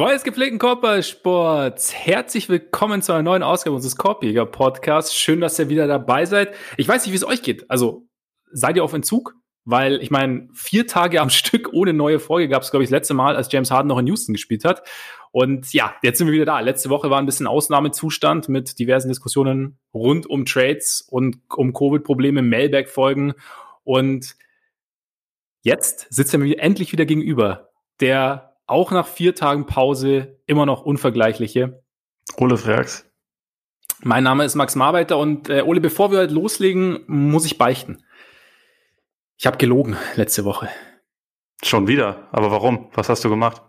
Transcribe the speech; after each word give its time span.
Freunde 0.00 0.14
des 0.14 0.24
gepflegten 0.24 0.58
Körpersports, 0.58 1.94
herzlich 1.94 2.48
willkommen 2.48 3.02
zu 3.02 3.12
einer 3.12 3.22
neuen 3.22 3.42
Ausgabe 3.42 3.76
unseres 3.76 3.96
Korbjäger 3.96 4.46
Podcasts. 4.46 5.14
Schön, 5.14 5.42
dass 5.42 5.58
ihr 5.58 5.68
wieder 5.68 5.86
dabei 5.86 6.24
seid. 6.24 6.54
Ich 6.78 6.88
weiß 6.88 7.04
nicht, 7.04 7.12
wie 7.12 7.16
es 7.16 7.26
euch 7.26 7.42
geht. 7.42 7.70
Also 7.70 8.08
seid 8.50 8.76
ihr 8.76 8.82
auf 8.82 8.94
Entzug? 8.94 9.34
Weil 9.66 10.00
ich 10.00 10.10
meine, 10.10 10.48
vier 10.54 10.86
Tage 10.86 11.20
am 11.20 11.28
Stück 11.28 11.74
ohne 11.74 11.92
neue 11.92 12.18
Folge 12.18 12.48
gab 12.48 12.62
es, 12.62 12.70
glaube 12.70 12.82
ich, 12.82 12.88
das 12.88 12.96
letzte 12.96 13.12
Mal, 13.12 13.36
als 13.36 13.52
James 13.52 13.70
Harden 13.70 13.88
noch 13.88 13.98
in 13.98 14.06
Houston 14.06 14.32
gespielt 14.32 14.64
hat. 14.64 14.88
Und 15.32 15.70
ja, 15.74 15.94
jetzt 16.00 16.16
sind 16.16 16.28
wir 16.28 16.32
wieder 16.32 16.46
da. 16.46 16.60
Letzte 16.60 16.88
Woche 16.88 17.10
war 17.10 17.18
ein 17.18 17.26
bisschen 17.26 17.46
Ausnahmezustand 17.46 18.48
mit 18.48 18.78
diversen 18.78 19.08
Diskussionen 19.08 19.80
rund 19.92 20.26
um 20.26 20.46
Trades 20.46 21.02
und 21.02 21.40
um 21.54 21.74
Covid-Probleme, 21.74 22.40
Mailback-Folgen. 22.40 23.34
Und 23.84 24.34
jetzt 25.60 26.06
sitzt 26.08 26.32
er 26.32 26.40
mir 26.40 26.58
endlich 26.58 26.90
wieder 26.90 27.04
gegenüber. 27.04 27.68
Der 28.00 28.49
auch 28.70 28.90
nach 28.90 29.06
vier 29.06 29.34
Tagen 29.34 29.66
Pause 29.66 30.38
immer 30.46 30.66
noch 30.66 30.82
unvergleichliche. 30.82 31.82
Ole 32.36 32.56
Frags. 32.56 33.06
Mein 34.02 34.24
Name 34.24 34.44
ist 34.44 34.54
Max 34.54 34.76
Marbeiter 34.76 35.18
und 35.18 35.50
äh, 35.50 35.62
Ole, 35.62 35.80
bevor 35.80 36.10
wir 36.10 36.18
halt 36.18 36.30
loslegen, 36.30 37.00
muss 37.06 37.44
ich 37.44 37.58
beichten. 37.58 38.02
Ich 39.36 39.46
habe 39.46 39.58
gelogen 39.58 39.96
letzte 40.16 40.44
Woche. 40.44 40.68
Schon 41.62 41.86
wieder? 41.86 42.28
Aber 42.32 42.50
warum? 42.50 42.88
Was 42.94 43.08
hast 43.08 43.24
du 43.24 43.28
gemacht? 43.28 43.62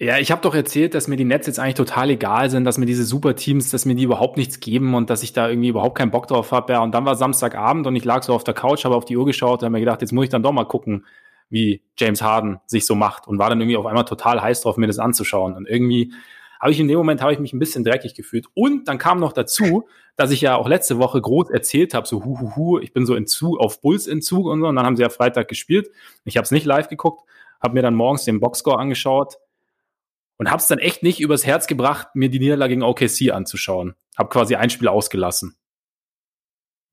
Ja, 0.00 0.18
ich 0.18 0.30
habe 0.30 0.40
doch 0.42 0.54
erzählt, 0.54 0.94
dass 0.94 1.08
mir 1.08 1.16
die 1.16 1.24
Nets 1.24 1.48
jetzt 1.48 1.58
eigentlich 1.58 1.74
total 1.74 2.10
egal 2.10 2.50
sind, 2.50 2.64
dass 2.64 2.78
mir 2.78 2.86
diese 2.86 3.04
Superteams, 3.04 3.70
dass 3.70 3.84
mir 3.84 3.96
die 3.96 4.04
überhaupt 4.04 4.36
nichts 4.36 4.60
geben 4.60 4.94
und 4.94 5.10
dass 5.10 5.24
ich 5.24 5.32
da 5.32 5.48
irgendwie 5.48 5.68
überhaupt 5.68 5.98
keinen 5.98 6.12
Bock 6.12 6.28
drauf 6.28 6.52
habe. 6.52 6.72
Ja, 6.72 6.82
und 6.82 6.92
dann 6.92 7.04
war 7.04 7.16
Samstagabend 7.16 7.86
und 7.86 7.96
ich 7.96 8.04
lag 8.04 8.22
so 8.22 8.32
auf 8.32 8.44
der 8.44 8.54
Couch, 8.54 8.84
habe 8.84 8.94
auf 8.94 9.04
die 9.04 9.16
Uhr 9.16 9.26
geschaut 9.26 9.60
und 9.60 9.66
habe 9.66 9.72
mir 9.72 9.80
gedacht, 9.80 10.00
jetzt 10.00 10.12
muss 10.12 10.24
ich 10.24 10.30
dann 10.30 10.44
doch 10.44 10.52
mal 10.52 10.64
gucken, 10.64 11.04
wie 11.50 11.82
James 11.96 12.22
Harden 12.22 12.60
sich 12.66 12.86
so 12.86 12.94
macht 12.94 13.26
und 13.26 13.38
war 13.38 13.48
dann 13.48 13.60
irgendwie 13.60 13.76
auf 13.76 13.86
einmal 13.86 14.04
total 14.04 14.40
heiß 14.40 14.62
drauf, 14.62 14.76
mir 14.76 14.86
das 14.86 14.98
anzuschauen. 14.98 15.54
Und 15.54 15.66
irgendwie 15.66 16.12
habe 16.60 16.72
ich 16.72 16.80
in 16.80 16.88
dem 16.88 16.98
Moment 16.98 17.22
habe 17.22 17.32
ich 17.32 17.38
mich 17.38 17.52
ein 17.52 17.58
bisschen 17.58 17.84
dreckig 17.84 18.14
gefühlt. 18.14 18.46
Und 18.54 18.88
dann 18.88 18.98
kam 18.98 19.20
noch 19.20 19.32
dazu, 19.32 19.88
dass 20.16 20.30
ich 20.30 20.40
ja 20.40 20.56
auch 20.56 20.68
letzte 20.68 20.98
Woche 20.98 21.20
groß 21.20 21.50
erzählt 21.50 21.94
habe, 21.94 22.06
so 22.06 22.24
hu 22.24 22.40
hu 22.40 22.56
hu, 22.56 22.78
ich 22.80 22.92
bin 22.92 23.06
so 23.06 23.14
in 23.14 23.26
Zug, 23.26 23.58
auf 23.60 23.80
Bulls 23.80 24.06
in 24.06 24.22
Zug 24.22 24.46
und 24.46 24.60
so. 24.60 24.66
Und 24.66 24.76
dann 24.76 24.84
haben 24.84 24.96
sie 24.96 25.02
ja 25.02 25.08
Freitag 25.08 25.48
gespielt. 25.48 25.90
Ich 26.24 26.36
habe 26.36 26.44
es 26.44 26.50
nicht 26.50 26.66
live 26.66 26.88
geguckt, 26.88 27.28
habe 27.62 27.74
mir 27.74 27.82
dann 27.82 27.94
morgens 27.94 28.24
den 28.24 28.40
Boxscore 28.40 28.78
angeschaut 28.78 29.36
und 30.36 30.50
habe 30.50 30.60
es 30.60 30.66
dann 30.66 30.78
echt 30.78 31.02
nicht 31.02 31.20
übers 31.20 31.46
Herz 31.46 31.66
gebracht, 31.66 32.08
mir 32.14 32.28
die 32.28 32.40
Niederlage 32.40 32.70
gegen 32.70 32.82
OKC 32.82 33.32
anzuschauen. 33.32 33.94
Habe 34.16 34.28
quasi 34.28 34.56
ein 34.56 34.70
Spiel 34.70 34.88
ausgelassen. 34.88 35.56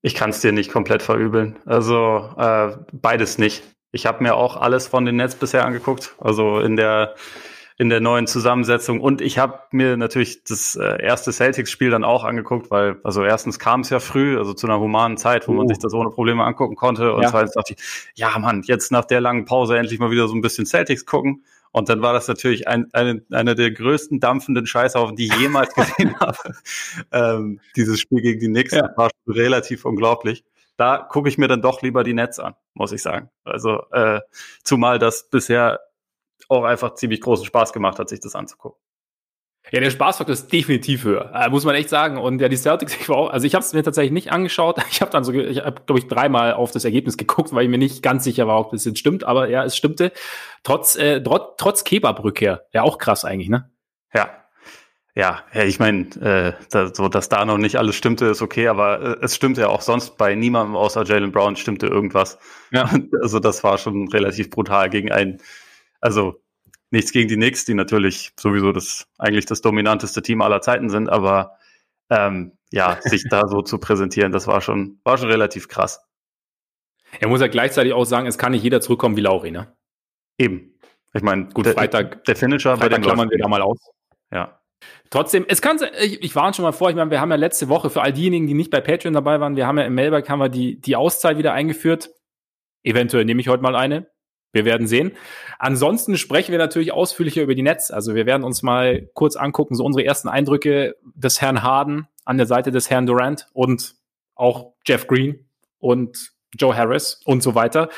Ich 0.03 0.13
kann 0.13 0.29
es 0.29 0.41
dir 0.41 0.51
nicht 0.51 0.71
komplett 0.71 1.01
verübeln. 1.01 1.57
Also 1.65 2.29
äh, 2.37 2.77
beides 2.91 3.39
nicht. 3.39 3.63
Ich 3.95 4.05
habe 4.05 4.21
mir 4.21 4.35
auch 4.35 4.57
alles 4.57 4.87
von 4.87 5.05
den 5.05 5.15
Nets 5.15 5.35
bisher 5.35 5.65
angeguckt, 5.65 6.15
also 6.19 6.59
in 6.59 6.75
der 6.75 7.15
in 7.77 7.89
der 7.89 7.99
neuen 7.99 8.27
Zusammensetzung. 8.27 9.01
Und 9.01 9.21
ich 9.21 9.37
habe 9.37 9.59
mir 9.71 9.97
natürlich 9.97 10.43
das 10.43 10.75
äh, 10.75 11.01
erste 11.01 11.31
Celtics-Spiel 11.33 11.89
dann 11.89 12.05
auch 12.05 12.23
angeguckt, 12.23 12.71
weil, 12.71 12.97
also 13.03 13.23
erstens 13.23 13.59
kam 13.59 13.81
es 13.81 13.89
ja 13.89 13.99
früh, 13.99 14.37
also 14.37 14.53
zu 14.53 14.67
einer 14.67 14.79
humanen 14.79 15.17
Zeit, 15.17 15.47
wo 15.47 15.51
uh. 15.51 15.55
man 15.55 15.67
sich 15.67 15.79
das 15.79 15.93
ohne 15.93 16.09
Probleme 16.09 16.43
angucken 16.43 16.75
konnte. 16.75 17.13
Und 17.13 17.23
ja. 17.23 17.29
zweitens 17.29 17.53
dachte 17.53 17.73
ich, 17.73 18.11
ja 18.15 18.37
Mann, 18.37 18.63
jetzt 18.63 18.91
nach 18.91 19.03
der 19.03 19.19
langen 19.19 19.45
Pause 19.45 19.77
endlich 19.77 19.99
mal 19.99 20.11
wieder 20.11 20.27
so 20.27 20.35
ein 20.35 20.41
bisschen 20.41 20.65
Celtics 20.65 21.05
gucken. 21.05 21.43
Und 21.71 21.89
dann 21.89 22.01
war 22.01 22.13
das 22.13 22.29
natürlich 22.29 22.69
ein, 22.69 22.87
eine, 22.93 23.21
eine 23.31 23.55
der 23.55 23.71
größten 23.71 24.21
dampfenden 24.21 24.65
Scheißhaufen, 24.65 25.17
die 25.17 25.25
ich 25.25 25.35
jemals 25.35 25.73
gesehen 25.75 26.17
habe. 26.19 26.37
Ähm, 27.11 27.59
dieses 27.75 27.99
Spiel 27.99 28.21
gegen 28.21 28.39
die 28.39 28.47
Knicks 28.47 28.73
ja. 28.73 28.89
war 28.95 29.09
relativ 29.27 29.83
unglaublich 29.83 30.43
da 30.77 30.97
gucke 30.97 31.29
ich 31.29 31.37
mir 31.37 31.47
dann 31.47 31.61
doch 31.61 31.81
lieber 31.81 32.03
die 32.03 32.13
Nets 32.13 32.39
an, 32.39 32.55
muss 32.73 32.91
ich 32.91 33.01
sagen. 33.01 33.29
Also 33.43 33.83
äh, 33.91 34.21
zumal 34.63 34.99
das 34.99 35.29
bisher 35.29 35.79
auch 36.49 36.63
einfach 36.63 36.95
ziemlich 36.95 37.21
großen 37.21 37.45
Spaß 37.45 37.73
gemacht 37.73 37.99
hat, 37.99 38.09
sich 38.09 38.19
das 38.19 38.35
anzugucken. 38.35 38.79
Ja, 39.71 39.79
der 39.79 39.89
Spaßfaktor 39.89 40.33
ist 40.33 40.53
definitiv 40.53 41.05
höher, 41.05 41.31
äh, 41.33 41.49
muss 41.49 41.65
man 41.65 41.73
echt 41.73 41.89
sagen. 41.89 42.17
Und 42.17 42.39
ja, 42.39 42.49
die 42.49 42.55
Celtics, 42.55 42.95
ich 42.95 43.09
war 43.09 43.17
auch, 43.17 43.29
also 43.31 43.47
ich 43.47 43.55
habe 43.55 43.65
es 43.65 43.73
mir 43.73 43.81
tatsächlich 43.81 44.11
nicht 44.11 44.31
angeschaut. 44.31 44.77
Ich 44.91 45.01
habe 45.01 45.11
dann 45.11 45.23
so, 45.23 45.33
ich 45.33 45.57
habe 45.59 45.81
glaube 45.85 45.99
ich 45.99 46.07
dreimal 46.07 46.53
auf 46.53 46.71
das 46.71 46.85
Ergebnis 46.85 47.17
geguckt, 47.17 47.51
weil 47.51 47.63
ich 47.63 47.69
mir 47.69 47.79
nicht 47.79 48.03
ganz 48.03 48.23
sicher 48.23 48.47
war, 48.47 48.59
ob 48.59 48.71
das 48.71 48.85
jetzt 48.85 48.99
stimmt. 48.99 49.23
Aber 49.23 49.49
ja, 49.49 49.63
es 49.63 49.75
stimmte. 49.75 50.11
Trotz 50.63 50.95
äh, 50.95 51.21
trotz, 51.21 51.55
trotz 51.57 51.83
Kebab-Rückkehr. 51.83 52.67
Ja, 52.73 52.83
auch 52.83 52.99
krass 52.99 53.25
eigentlich, 53.25 53.49
ne? 53.49 53.71
Ja, 54.13 54.44
ja, 55.17 55.45
ich 55.53 55.79
meine, 55.79 56.07
äh, 56.19 56.53
da, 56.69 56.93
so 56.93 57.07
dass 57.07 57.29
da 57.29 57.45
noch 57.45 57.57
nicht 57.57 57.77
alles 57.77 57.95
stimmte, 57.95 58.25
ist 58.25 58.41
okay, 58.41 58.67
aber 58.67 59.01
äh, 59.01 59.17
es 59.21 59.33
stimmte 59.35 59.61
ja 59.61 59.69
auch 59.69 59.81
sonst 59.81 60.17
bei 60.17 60.35
niemandem 60.35 60.75
außer 60.75 61.05
Jalen 61.05 61.31
Brown 61.31 61.55
stimmte 61.55 61.87
irgendwas. 61.87 62.37
Ja. 62.71 62.89
Also 63.21 63.39
das 63.39 63.63
war 63.63 63.77
schon 63.77 64.09
relativ 64.09 64.49
brutal 64.49 64.89
gegen 64.89 65.11
einen, 65.11 65.41
also 66.01 66.41
nichts 66.91 67.13
gegen 67.13 67.29
die 67.29 67.35
Knicks, 67.35 67.63
die 67.63 67.75
natürlich 67.75 68.33
sowieso 68.37 68.73
das 68.73 69.07
eigentlich 69.17 69.45
das 69.45 69.61
dominanteste 69.61 70.21
Team 70.21 70.41
aller 70.41 70.59
Zeiten 70.59 70.89
sind, 70.89 71.07
aber 71.07 71.57
ähm, 72.09 72.51
ja, 72.71 72.97
sich 73.01 73.23
da 73.29 73.47
so 73.47 73.61
zu 73.61 73.77
präsentieren, 73.77 74.33
das 74.33 74.47
war 74.47 74.59
schon, 74.59 74.99
war 75.05 75.17
schon 75.17 75.29
relativ 75.29 75.69
krass. 75.69 76.05
Er 77.21 77.29
muss 77.29 77.39
ja 77.39 77.47
gleichzeitig 77.47 77.93
auch 77.93 78.03
sagen, 78.03 78.27
es 78.27 78.37
kann 78.37 78.51
nicht 78.51 78.63
jeder 78.63 78.81
zurückkommen 78.81 79.15
wie 79.15 79.21
Lauri, 79.21 79.51
ne? 79.51 79.73
Eben. 80.37 80.77
Ich 81.13 81.21
meine, 81.21 81.47
gut, 81.47 81.65
der, 81.65 81.73
Freitag, 81.73 82.25
der 82.25 82.35
Finisher 82.35 82.71
Freitag 82.75 82.89
bei 82.89 82.95
den 82.97 83.01
klammern 83.03 83.29
wir 83.29 83.37
da 83.37 83.47
mal 83.47 83.61
aus. 83.61 83.79
Ja. 84.33 84.59
Trotzdem, 85.09 85.45
es 85.47 85.61
kann 85.61 85.79
ich, 86.01 86.21
ich 86.23 86.35
warne 86.35 86.53
schon 86.53 86.63
mal 86.63 86.71
vor, 86.71 86.89
ich 86.89 86.95
meine, 86.95 87.11
wir 87.11 87.21
haben 87.21 87.29
ja 87.29 87.37
letzte 87.37 87.69
Woche 87.69 87.89
für 87.89 88.01
all 88.01 88.13
diejenigen, 88.13 88.47
die 88.47 88.53
nicht 88.53 88.71
bei 88.71 88.81
Patreon 88.81 89.13
dabei 89.13 89.39
waren, 89.39 89.55
wir 89.55 89.67
haben 89.67 89.77
ja 89.77 89.85
im 89.85 89.95
Mailback 89.95 90.29
haben 90.29 90.39
wir 90.39 90.49
die, 90.49 90.79
die 90.79 90.95
Auszeit 90.95 91.37
wieder 91.37 91.53
eingeführt. 91.53 92.09
Eventuell 92.83 93.25
nehme 93.25 93.41
ich 93.41 93.47
heute 93.47 93.63
mal 93.63 93.75
eine. 93.75 94.07
Wir 94.51 94.63
werden 94.63 94.87
sehen. 94.87 95.11
Ansonsten 95.59 96.17
sprechen 96.17 96.53
wir 96.53 96.59
natürlich 96.59 96.93
ausführlicher 96.93 97.41
über 97.41 97.55
die 97.55 97.61
Netz. 97.61 97.91
Also 97.91 98.15
wir 98.15 98.25
werden 98.25 98.43
uns 98.43 98.63
mal 98.63 99.09
kurz 99.13 99.35
angucken, 99.35 99.75
so 99.75 99.83
unsere 99.83 100.05
ersten 100.05 100.29
Eindrücke 100.29 100.95
des 101.13 101.41
Herrn 101.41 101.61
Harden 101.61 102.07
an 102.23 102.37
der 102.37 102.45
Seite 102.45 102.71
des 102.71 102.89
Herrn 102.89 103.05
Durant 103.05 103.47
und 103.53 103.95
auch 104.33 104.73
Jeff 104.85 105.07
Green 105.07 105.49
und 105.79 106.31
Joe 106.57 106.75
Harris 106.75 107.21
und 107.25 107.43
so 107.43 107.53
weiter. 107.53 107.89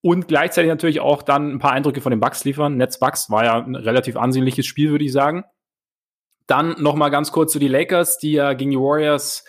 Und 0.00 0.26
gleichzeitig 0.26 0.68
natürlich 0.68 0.98
auch 0.98 1.22
dann 1.22 1.52
ein 1.52 1.58
paar 1.60 1.70
Eindrücke 1.70 2.00
von 2.00 2.10
den 2.10 2.18
Bucks 2.18 2.44
liefern. 2.44 2.76
Netz 2.76 2.98
Bucks 2.98 3.30
war 3.30 3.44
ja 3.44 3.58
ein 3.62 3.76
relativ 3.76 4.16
ansehnliches 4.16 4.66
Spiel, 4.66 4.90
würde 4.90 5.04
ich 5.04 5.12
sagen. 5.12 5.44
Dann 6.52 6.76
noch 6.82 6.96
mal 6.96 7.08
ganz 7.08 7.32
kurz 7.32 7.50
zu 7.50 7.58
die 7.58 7.66
Lakers, 7.66 8.18
die 8.18 8.32
ja 8.32 8.52
gegen 8.52 8.72
die 8.72 8.76
Warriors 8.76 9.42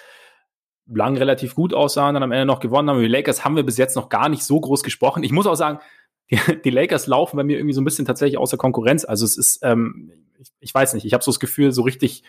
lang 0.87 1.17
relativ 1.17 1.53
gut 1.53 1.73
aussahen, 1.73 2.13
dann 2.13 2.23
am 2.23 2.31
Ende 2.31 2.45
noch 2.45 2.61
gewonnen 2.61 2.89
haben. 2.89 3.01
Die 3.01 3.07
Lakers 3.07 3.43
haben 3.43 3.57
wir 3.57 3.63
bis 3.63 3.75
jetzt 3.75 3.97
noch 3.97 4.07
gar 4.07 4.29
nicht 4.29 4.45
so 4.45 4.57
groß 4.57 4.83
gesprochen. 4.83 5.21
Ich 5.21 5.33
muss 5.33 5.45
auch 5.45 5.55
sagen, 5.55 5.79
die, 6.31 6.39
die 6.63 6.69
Lakers 6.69 7.07
laufen 7.07 7.35
bei 7.35 7.43
mir 7.43 7.57
irgendwie 7.57 7.73
so 7.73 7.81
ein 7.81 7.83
bisschen 7.83 8.05
tatsächlich 8.05 8.37
außer 8.37 8.55
Konkurrenz. 8.55 9.03
Also 9.03 9.25
es 9.25 9.37
ist, 9.37 9.59
ähm, 9.63 10.13
ich, 10.39 10.47
ich 10.61 10.73
weiß 10.73 10.93
nicht, 10.93 11.03
ich 11.03 11.13
habe 11.13 11.21
so 11.21 11.29
das 11.29 11.41
Gefühl, 11.41 11.73
so 11.73 11.81
richtig, 11.81 12.23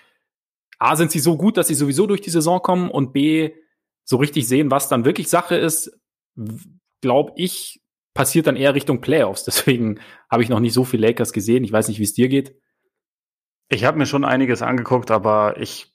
A, 0.80 0.96
sind 0.96 1.12
sie 1.12 1.20
so 1.20 1.36
gut, 1.36 1.56
dass 1.56 1.68
sie 1.68 1.76
sowieso 1.76 2.08
durch 2.08 2.20
die 2.20 2.30
Saison 2.30 2.60
kommen 2.60 2.90
und 2.90 3.12
B, 3.12 3.52
so 4.02 4.16
richtig 4.16 4.48
sehen, 4.48 4.72
was 4.72 4.88
dann 4.88 5.04
wirklich 5.04 5.28
Sache 5.28 5.54
ist, 5.54 5.96
glaube 7.00 7.30
ich, 7.36 7.80
passiert 8.12 8.48
dann 8.48 8.56
eher 8.56 8.74
Richtung 8.74 9.00
Playoffs. 9.00 9.44
Deswegen 9.44 10.00
habe 10.28 10.42
ich 10.42 10.48
noch 10.48 10.58
nicht 10.58 10.74
so 10.74 10.82
viel 10.82 11.00
Lakers 11.00 11.32
gesehen. 11.32 11.62
Ich 11.62 11.70
weiß 11.70 11.86
nicht, 11.86 12.00
wie 12.00 12.04
es 12.04 12.14
dir 12.14 12.28
geht. 12.28 12.56
Ich 13.74 13.84
habe 13.84 13.98
mir 13.98 14.06
schon 14.06 14.24
einiges 14.24 14.62
angeguckt, 14.62 15.10
aber 15.10 15.56
ich 15.58 15.92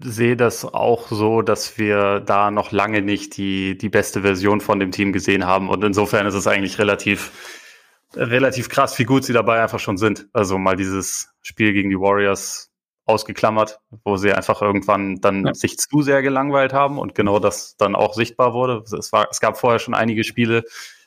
sehe 0.00 0.36
das 0.36 0.64
auch 0.64 1.08
so, 1.08 1.42
dass 1.42 1.76
wir 1.76 2.20
da 2.20 2.52
noch 2.52 2.70
lange 2.70 3.02
nicht 3.02 3.36
die, 3.36 3.76
die 3.76 3.88
beste 3.88 4.22
Version 4.22 4.60
von 4.60 4.78
dem 4.78 4.92
Team 4.92 5.12
gesehen 5.12 5.44
haben. 5.44 5.68
Und 5.68 5.82
insofern 5.82 6.24
ist 6.24 6.34
es 6.34 6.46
eigentlich 6.46 6.78
relativ, 6.78 7.32
relativ 8.14 8.68
krass, 8.68 8.96
wie 9.00 9.04
gut 9.04 9.24
sie 9.24 9.32
dabei 9.32 9.60
einfach 9.60 9.80
schon 9.80 9.98
sind. 9.98 10.28
Also 10.32 10.56
mal 10.56 10.76
dieses 10.76 11.34
Spiel 11.42 11.72
gegen 11.72 11.90
die 11.90 11.98
Warriors 11.98 12.70
ausgeklammert, 13.06 13.80
wo 14.04 14.16
sie 14.16 14.32
einfach 14.32 14.62
irgendwann 14.62 15.16
dann 15.16 15.46
ja. 15.46 15.54
sich 15.54 15.76
zu 15.76 16.00
sehr 16.00 16.22
gelangweilt 16.22 16.72
haben 16.72 17.00
und 17.00 17.16
genau 17.16 17.40
das 17.40 17.76
dann 17.76 17.96
auch 17.96 18.14
sichtbar 18.14 18.54
wurde. 18.54 18.84
Es, 18.96 19.12
war, 19.12 19.26
es 19.32 19.40
gab 19.40 19.58
vorher 19.58 19.80
schon 19.80 19.94
einige 19.94 20.22
Spiele, 20.22 20.62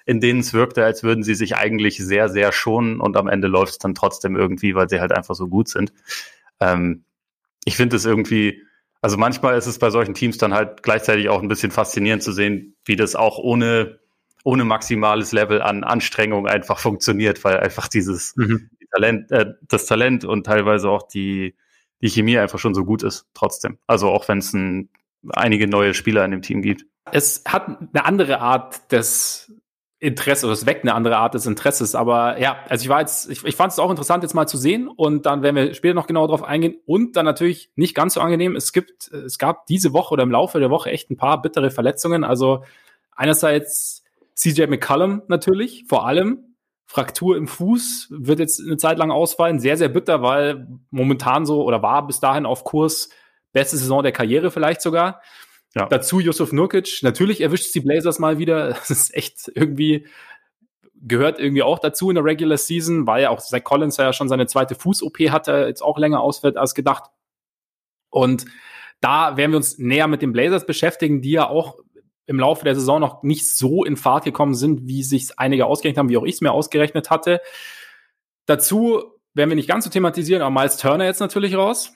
in 0.08 0.22
denen 0.22 0.40
es 0.40 0.54
wirkte, 0.54 0.86
als 0.86 1.04
würden 1.04 1.22
sie 1.22 1.36
sich 1.36 1.58
eigentlich 1.58 1.98
sehr, 1.98 2.30
sehr 2.30 2.54
schonen 2.54 3.02
und 3.02 3.18
am 3.18 3.28
Ende 3.28 3.50
läuft 3.50 3.74
es 3.74 3.78
dann 3.78 3.94
trotzdem 3.94 4.38
irgendwie, 4.38 4.74
weil 4.74 4.88
sie 4.90 5.02
halt 5.02 5.12
einfach 5.12 5.36
so 5.36 5.50
gut 5.50 5.68
sind. 5.68 5.92
Ähm, 6.62 7.04
ich 7.66 7.76
finde 7.76 7.98
es 7.98 8.06
irgendwie, 8.06 8.64
also 9.02 9.18
manchmal 9.18 9.58
ist 9.58 9.68
es 9.68 9.80
bei 9.80 9.90
solchen 9.90 10.14
Teams 10.14 10.38
dann 10.38 10.54
halt 10.54 10.82
gleichzeitig 10.82 11.28
auch 11.28 11.42
ein 11.42 11.50
bisschen 11.50 11.72
faszinierend 11.72 12.24
zu 12.24 12.32
sehen, 12.32 12.78
wie 12.86 12.96
das 12.96 13.18
auch 13.18 13.38
ohne, 13.38 14.00
ohne 14.46 14.64
maximales 14.64 15.34
Level 15.34 15.62
an 15.62 15.84
Anstrengung 15.84 16.48
einfach 16.48 16.80
funktioniert, 16.80 17.44
weil 17.44 17.60
einfach 17.60 17.90
dieses 17.90 18.34
mhm. 18.38 18.70
Talent, 18.92 19.30
äh, 19.32 19.56
das 19.68 19.88
Talent 19.88 20.24
und 20.24 20.46
teilweise 20.46 20.90
auch 20.90 21.06
die, 21.06 21.54
die 22.02 22.10
Chemie 22.10 22.38
einfach 22.38 22.60
schon 22.60 22.74
so 22.74 22.86
gut 22.86 23.04
ist, 23.04 23.26
trotzdem. 23.34 23.78
Also 23.88 24.08
auch 24.10 24.26
wenn 24.30 24.38
es 24.38 24.56
einige 25.32 25.68
neue 25.68 25.94
Spieler 25.94 26.24
in 26.24 26.32
dem 26.32 26.42
Team 26.42 26.62
gibt. 26.62 26.86
Es 27.12 27.44
hat 27.46 27.68
eine 27.68 28.06
andere 28.06 28.40
Art 28.40 28.90
des 28.94 29.52
Interesse 30.00 30.46
oder 30.46 30.54
es 30.54 30.68
weckt 30.68 30.84
eine 30.84 30.94
andere 30.94 31.18
Art 31.18 31.34
des 31.34 31.46
Interesses. 31.48 31.96
Aber 31.96 32.40
ja, 32.40 32.58
also 32.70 32.84
ich 32.84 32.90
war 32.90 33.00
jetzt, 33.00 33.30
ich, 33.30 33.44
ich 33.44 33.56
fand 33.56 33.72
es 33.72 33.80
auch 33.80 33.90
interessant, 33.90 34.24
jetzt 34.24 34.36
mal 34.36 34.48
zu 34.48 34.58
sehen 34.58 34.88
und 34.88 35.26
dann 35.26 35.42
werden 35.42 35.56
wir 35.56 35.74
später 35.74 35.96
noch 35.96 36.06
genauer 36.06 36.28
drauf 36.28 36.44
eingehen. 36.44 36.76
Und 36.86 37.16
dann 37.16 37.26
natürlich 37.26 37.72
nicht 37.76 37.96
ganz 37.96 38.14
so 38.14 38.22
angenehm. 38.22 38.56
Es 38.56 38.74
gibt, 38.74 39.12
es 39.12 39.38
gab 39.40 39.66
diese 39.66 39.94
Woche 39.94 40.14
oder 40.14 40.24
im 40.24 40.32
Laufe 40.32 40.60
der 40.60 40.70
Woche 40.70 40.92
echt 40.92 41.10
ein 41.10 41.18
paar 41.18 41.42
bittere 41.42 41.72
Verletzungen. 41.72 42.24
Also 42.24 42.64
einerseits 43.16 44.04
CJ 44.36 44.68
McCullum 44.68 45.24
natürlich, 45.28 45.86
vor 45.88 46.06
allem, 46.06 46.44
Fraktur 46.86 47.36
im 47.36 47.48
Fuß, 47.48 48.08
wird 48.12 48.40
jetzt 48.40 48.62
eine 48.62 48.78
Zeit 48.78 48.98
lang 48.98 49.12
ausfallen. 49.12 49.60
Sehr, 49.60 49.78
sehr 49.78 49.90
bitter, 49.90 50.22
weil 50.22 50.68
momentan 50.92 51.46
so 51.46 51.64
oder 51.64 51.82
war 51.82 52.06
bis 52.06 52.20
dahin 52.20 52.46
auf 52.46 52.64
Kurs 52.64 53.10
beste 53.52 53.78
Saison 53.78 54.04
der 54.04 54.12
Karriere 54.12 54.52
vielleicht 54.52 54.82
sogar. 54.82 55.22
Ja. 55.78 55.86
Dazu 55.88 56.20
Yusuf 56.20 56.52
Nurkic. 56.52 57.00
Natürlich 57.04 57.42
erwischt 57.42 57.74
die 57.74 57.82
Blazers 57.82 58.20
mal 58.20 58.38
wieder. 58.38 58.70
Das 58.88 58.90
ist 58.90 59.14
echt 59.14 59.52
irgendwie, 59.54 60.08
gehört 60.96 61.40
irgendwie 61.40 61.64
auch 61.64 61.80
dazu 61.80 62.10
in 62.10 62.16
der 62.16 62.24
Regular 62.24 62.58
Season, 62.58 63.06
weil 63.06 63.24
ja 63.24 63.30
auch 63.30 63.40
Zach 63.40 63.64
Collins 63.64 63.98
ja 63.98 64.14
schon 64.14 64.30
seine 64.30 64.48
zweite 64.48 64.76
Fuß-OP 64.76 65.18
hatte, 65.30 65.66
jetzt 65.68 65.82
auch 65.82 65.98
länger 65.98 66.22
ausfällt 66.22 66.58
als 66.58 66.74
gedacht. 66.74 67.12
Und 68.10 68.46
da 69.02 69.38
werden 69.38 69.52
wir 69.52 69.58
uns 69.58 69.78
näher 69.78 70.08
mit 70.08 70.22
den 70.22 70.32
Blazers 70.32 70.66
beschäftigen, 70.66 71.22
die 71.22 71.32
ja 71.32 71.48
auch 71.48 71.78
im 72.26 72.40
Laufe 72.40 72.66
der 72.66 72.76
Saison 72.76 73.00
noch 73.00 73.24
nicht 73.24 73.48
so 73.48 73.84
in 73.86 73.96
Fahrt 73.96 74.26
gekommen 74.26 74.56
sind, 74.56 74.88
wie 74.88 75.04
sich 75.04 75.38
einige 75.38 75.66
ausgerechnet 75.66 76.00
haben, 76.00 76.10
wie 76.10 76.18
auch 76.18 76.26
ich 76.26 76.36
es 76.36 76.42
mir 76.42 76.52
ausgerechnet 76.52 77.10
hatte. 77.10 77.42
Dazu 78.48 79.04
werden 79.34 79.50
wir 79.50 79.56
nicht 79.56 79.70
ganz 79.70 79.84
so 79.84 79.90
thematisieren, 79.90 80.42
aber 80.42 80.52
Miles 80.52 80.78
Turner 80.78 81.06
jetzt 81.06 81.20
natürlich 81.20 81.56
raus. 81.56 81.94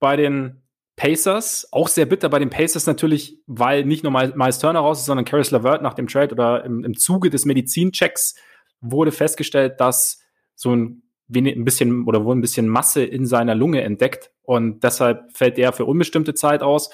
Bei 0.00 0.16
den 0.16 0.63
Pacers, 0.96 1.68
auch 1.72 1.88
sehr 1.88 2.06
bitter 2.06 2.28
bei 2.28 2.38
den 2.38 2.50
Pacers 2.50 2.86
natürlich, 2.86 3.40
weil 3.46 3.84
nicht 3.84 4.04
nur 4.04 4.12
Miles 4.12 4.58
Turner 4.58 4.80
raus 4.80 5.00
ist, 5.00 5.06
sondern 5.06 5.24
Caris 5.24 5.50
LeVert 5.50 5.82
nach 5.82 5.94
dem 5.94 6.06
Trade 6.06 6.32
oder 6.32 6.64
im, 6.64 6.84
im 6.84 6.96
Zuge 6.96 7.30
des 7.30 7.44
Medizinchecks 7.44 8.36
wurde 8.80 9.10
festgestellt, 9.10 9.80
dass 9.80 10.20
so 10.54 10.74
ein, 10.74 11.02
ein 11.34 11.64
bisschen 11.64 12.04
oder 12.04 12.24
wurde 12.24 12.38
ein 12.38 12.42
bisschen 12.42 12.68
Masse 12.68 13.02
in 13.02 13.26
seiner 13.26 13.54
Lunge 13.56 13.82
entdeckt 13.82 14.30
und 14.42 14.84
deshalb 14.84 15.36
fällt 15.36 15.58
er 15.58 15.72
für 15.72 15.84
unbestimmte 15.84 16.34
Zeit 16.34 16.62
aus. 16.62 16.90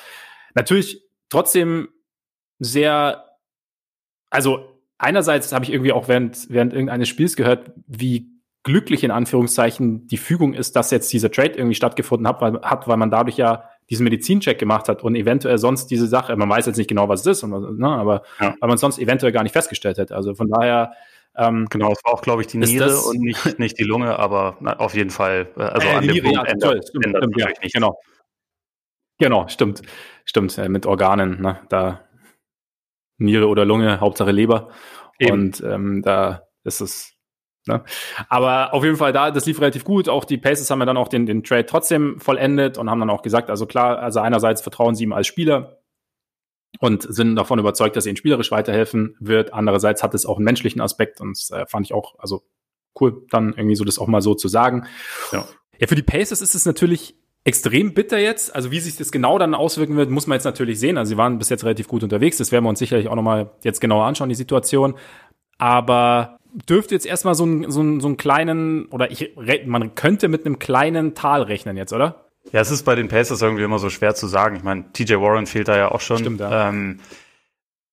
Natürlich 0.54 1.02
trotzdem 1.28 1.88
sehr, 2.58 3.24
also 4.30 4.80
einerseits 4.96 5.52
habe 5.52 5.64
ich 5.64 5.72
irgendwie 5.72 5.92
auch 5.92 6.08
während, 6.08 6.48
während 6.48 6.72
irgendeines 6.72 7.08
Spiels 7.08 7.36
gehört, 7.36 7.72
wie 7.86 8.30
glücklich 8.62 9.04
in 9.04 9.10
Anführungszeichen 9.10 10.06
die 10.06 10.18
Fügung 10.18 10.54
ist, 10.54 10.76
dass 10.76 10.90
jetzt 10.90 11.12
dieser 11.12 11.30
Trade 11.30 11.54
irgendwie 11.54 11.74
stattgefunden 11.74 12.28
hat, 12.28 12.40
weil, 12.40 12.60
hat, 12.62 12.86
weil 12.86 12.98
man 12.98 13.10
dadurch 13.10 13.36
ja 13.36 13.64
diesen 13.90 14.04
Medizincheck 14.04 14.58
gemacht 14.58 14.88
hat 14.88 15.02
und 15.02 15.16
eventuell 15.16 15.58
sonst 15.58 15.86
diese 15.86 16.06
Sache, 16.06 16.36
man 16.36 16.48
weiß 16.48 16.66
jetzt 16.66 16.76
nicht 16.76 16.88
genau, 16.88 17.08
was 17.08 17.26
es 17.26 17.38
ist, 17.38 17.46
ne, 17.46 17.88
aber 17.88 18.22
ja. 18.40 18.54
weil 18.60 18.68
man 18.68 18.78
sonst 18.78 18.98
eventuell 18.98 19.32
gar 19.32 19.42
nicht 19.42 19.52
festgestellt 19.52 19.98
hätte. 19.98 20.14
Also 20.14 20.34
von 20.34 20.48
daher 20.48 20.92
ähm, 21.36 21.66
genau, 21.70 21.92
es 21.92 22.04
war 22.04 22.14
auch, 22.14 22.22
glaube 22.22 22.42
ich, 22.42 22.48
die 22.48 22.58
Niere 22.58 22.98
und 23.00 23.20
nicht, 23.20 23.58
nicht 23.58 23.78
die 23.78 23.84
Lunge, 23.84 24.18
aber 24.18 24.56
na, 24.60 24.78
auf 24.78 24.94
jeden 24.94 25.10
Fall. 25.10 25.48
Äh, 25.56 25.62
also 25.62 25.86
äh, 25.86 25.90
an 25.92 26.02
dem 26.02 26.12
Niere, 26.12 26.24
Punkt 26.24 26.36
ja, 26.36 26.44
ändert, 26.44 26.88
stimmt, 26.88 27.06
ändert 27.06 27.22
stimmt, 27.22 27.40
ja, 27.40 27.48
nicht. 27.48 27.74
Genau. 27.74 28.00
Genau, 29.18 29.48
stimmt. 29.48 29.82
Stimmt, 30.24 30.58
äh, 30.58 30.68
mit 30.68 30.86
Organen, 30.86 31.40
ne? 31.40 31.60
Da 31.68 32.00
Niere 33.18 33.48
oder 33.48 33.64
Lunge, 33.64 34.00
Hauptsache 34.00 34.32
Leber. 34.32 34.70
Eben. 35.18 35.32
Und 35.32 35.62
ähm, 35.62 36.02
da 36.02 36.42
ist 36.64 36.80
es. 36.80 37.09
Ne? 37.66 37.82
Aber 38.28 38.72
auf 38.72 38.84
jeden 38.84 38.96
Fall 38.96 39.12
da, 39.12 39.30
das 39.30 39.46
lief 39.46 39.60
relativ 39.60 39.84
gut. 39.84 40.08
Auch 40.08 40.24
die 40.24 40.38
Pacers 40.38 40.70
haben 40.70 40.80
ja 40.80 40.86
dann 40.86 40.96
auch 40.96 41.08
den, 41.08 41.26
den 41.26 41.42
Trade 41.42 41.66
trotzdem 41.66 42.18
vollendet 42.18 42.78
und 42.78 42.88
haben 42.88 43.00
dann 43.00 43.10
auch 43.10 43.22
gesagt, 43.22 43.50
also 43.50 43.66
klar, 43.66 43.98
also 43.98 44.20
einerseits 44.20 44.62
vertrauen 44.62 44.94
sie 44.94 45.04
ihm 45.04 45.12
als 45.12 45.26
Spieler 45.26 45.78
und 46.78 47.02
sind 47.02 47.36
davon 47.36 47.58
überzeugt, 47.58 47.96
dass 47.96 48.06
er 48.06 48.10
ihnen 48.10 48.16
spielerisch 48.16 48.50
weiterhelfen 48.50 49.16
wird. 49.20 49.52
Andererseits 49.52 50.02
hat 50.02 50.14
es 50.14 50.24
auch 50.24 50.36
einen 50.36 50.44
menschlichen 50.44 50.80
Aspekt 50.80 51.20
und 51.20 51.36
das 51.36 51.50
äh, 51.50 51.66
fand 51.66 51.86
ich 51.86 51.92
auch, 51.92 52.18
also 52.18 52.42
cool, 52.98 53.26
dann 53.30 53.52
irgendwie 53.52 53.76
so 53.76 53.84
das 53.84 53.98
auch 53.98 54.06
mal 54.06 54.22
so 54.22 54.34
zu 54.34 54.48
sagen. 54.48 54.86
Ja. 55.32 55.44
Ja, 55.78 55.86
für 55.86 55.94
die 55.94 56.02
Pacers 56.02 56.42
ist 56.42 56.54
es 56.54 56.66
natürlich 56.66 57.14
extrem 57.44 57.94
bitter 57.94 58.18
jetzt. 58.18 58.54
Also 58.54 58.70
wie 58.70 58.80
sich 58.80 58.96
das 58.96 59.10
genau 59.10 59.38
dann 59.38 59.54
auswirken 59.54 59.96
wird, 59.96 60.10
muss 60.10 60.26
man 60.26 60.36
jetzt 60.36 60.44
natürlich 60.44 60.78
sehen. 60.78 60.98
Also 60.98 61.10
sie 61.10 61.16
waren 61.16 61.38
bis 61.38 61.48
jetzt 61.48 61.64
relativ 61.64 61.88
gut 61.88 62.02
unterwegs. 62.02 62.36
Das 62.36 62.52
werden 62.52 62.64
wir 62.64 62.68
uns 62.68 62.78
sicherlich 62.78 63.08
auch 63.08 63.14
nochmal 63.14 63.50
jetzt 63.62 63.80
genauer 63.80 64.04
anschauen, 64.04 64.28
die 64.28 64.34
Situation. 64.34 64.94
Aber 65.56 66.38
dürfte 66.52 66.94
jetzt 66.94 67.06
erstmal 67.06 67.34
so, 67.34 67.44
ein, 67.44 67.70
so, 67.70 67.82
ein, 67.82 68.00
so 68.00 68.08
einen 68.08 68.16
kleinen, 68.16 68.86
oder 68.86 69.10
ich, 69.10 69.32
man 69.66 69.94
könnte 69.94 70.28
mit 70.28 70.46
einem 70.46 70.58
kleinen 70.58 71.14
Tal 71.14 71.42
rechnen 71.42 71.76
jetzt, 71.76 71.92
oder? 71.92 72.26
Ja, 72.52 72.60
es 72.60 72.70
ist 72.70 72.84
bei 72.84 72.94
den 72.94 73.08
Pacers 73.08 73.42
irgendwie 73.42 73.62
immer 73.62 73.78
so 73.78 73.90
schwer 73.90 74.14
zu 74.14 74.26
sagen. 74.26 74.56
Ich 74.56 74.62
meine, 74.62 74.92
TJ 74.92 75.14
Warren 75.14 75.46
fehlt 75.46 75.68
da 75.68 75.76
ja 75.76 75.90
auch 75.90 76.00
schon. 76.00 76.18
Stimmt, 76.18 76.40
ja. 76.40 76.68
Ähm, 76.68 77.00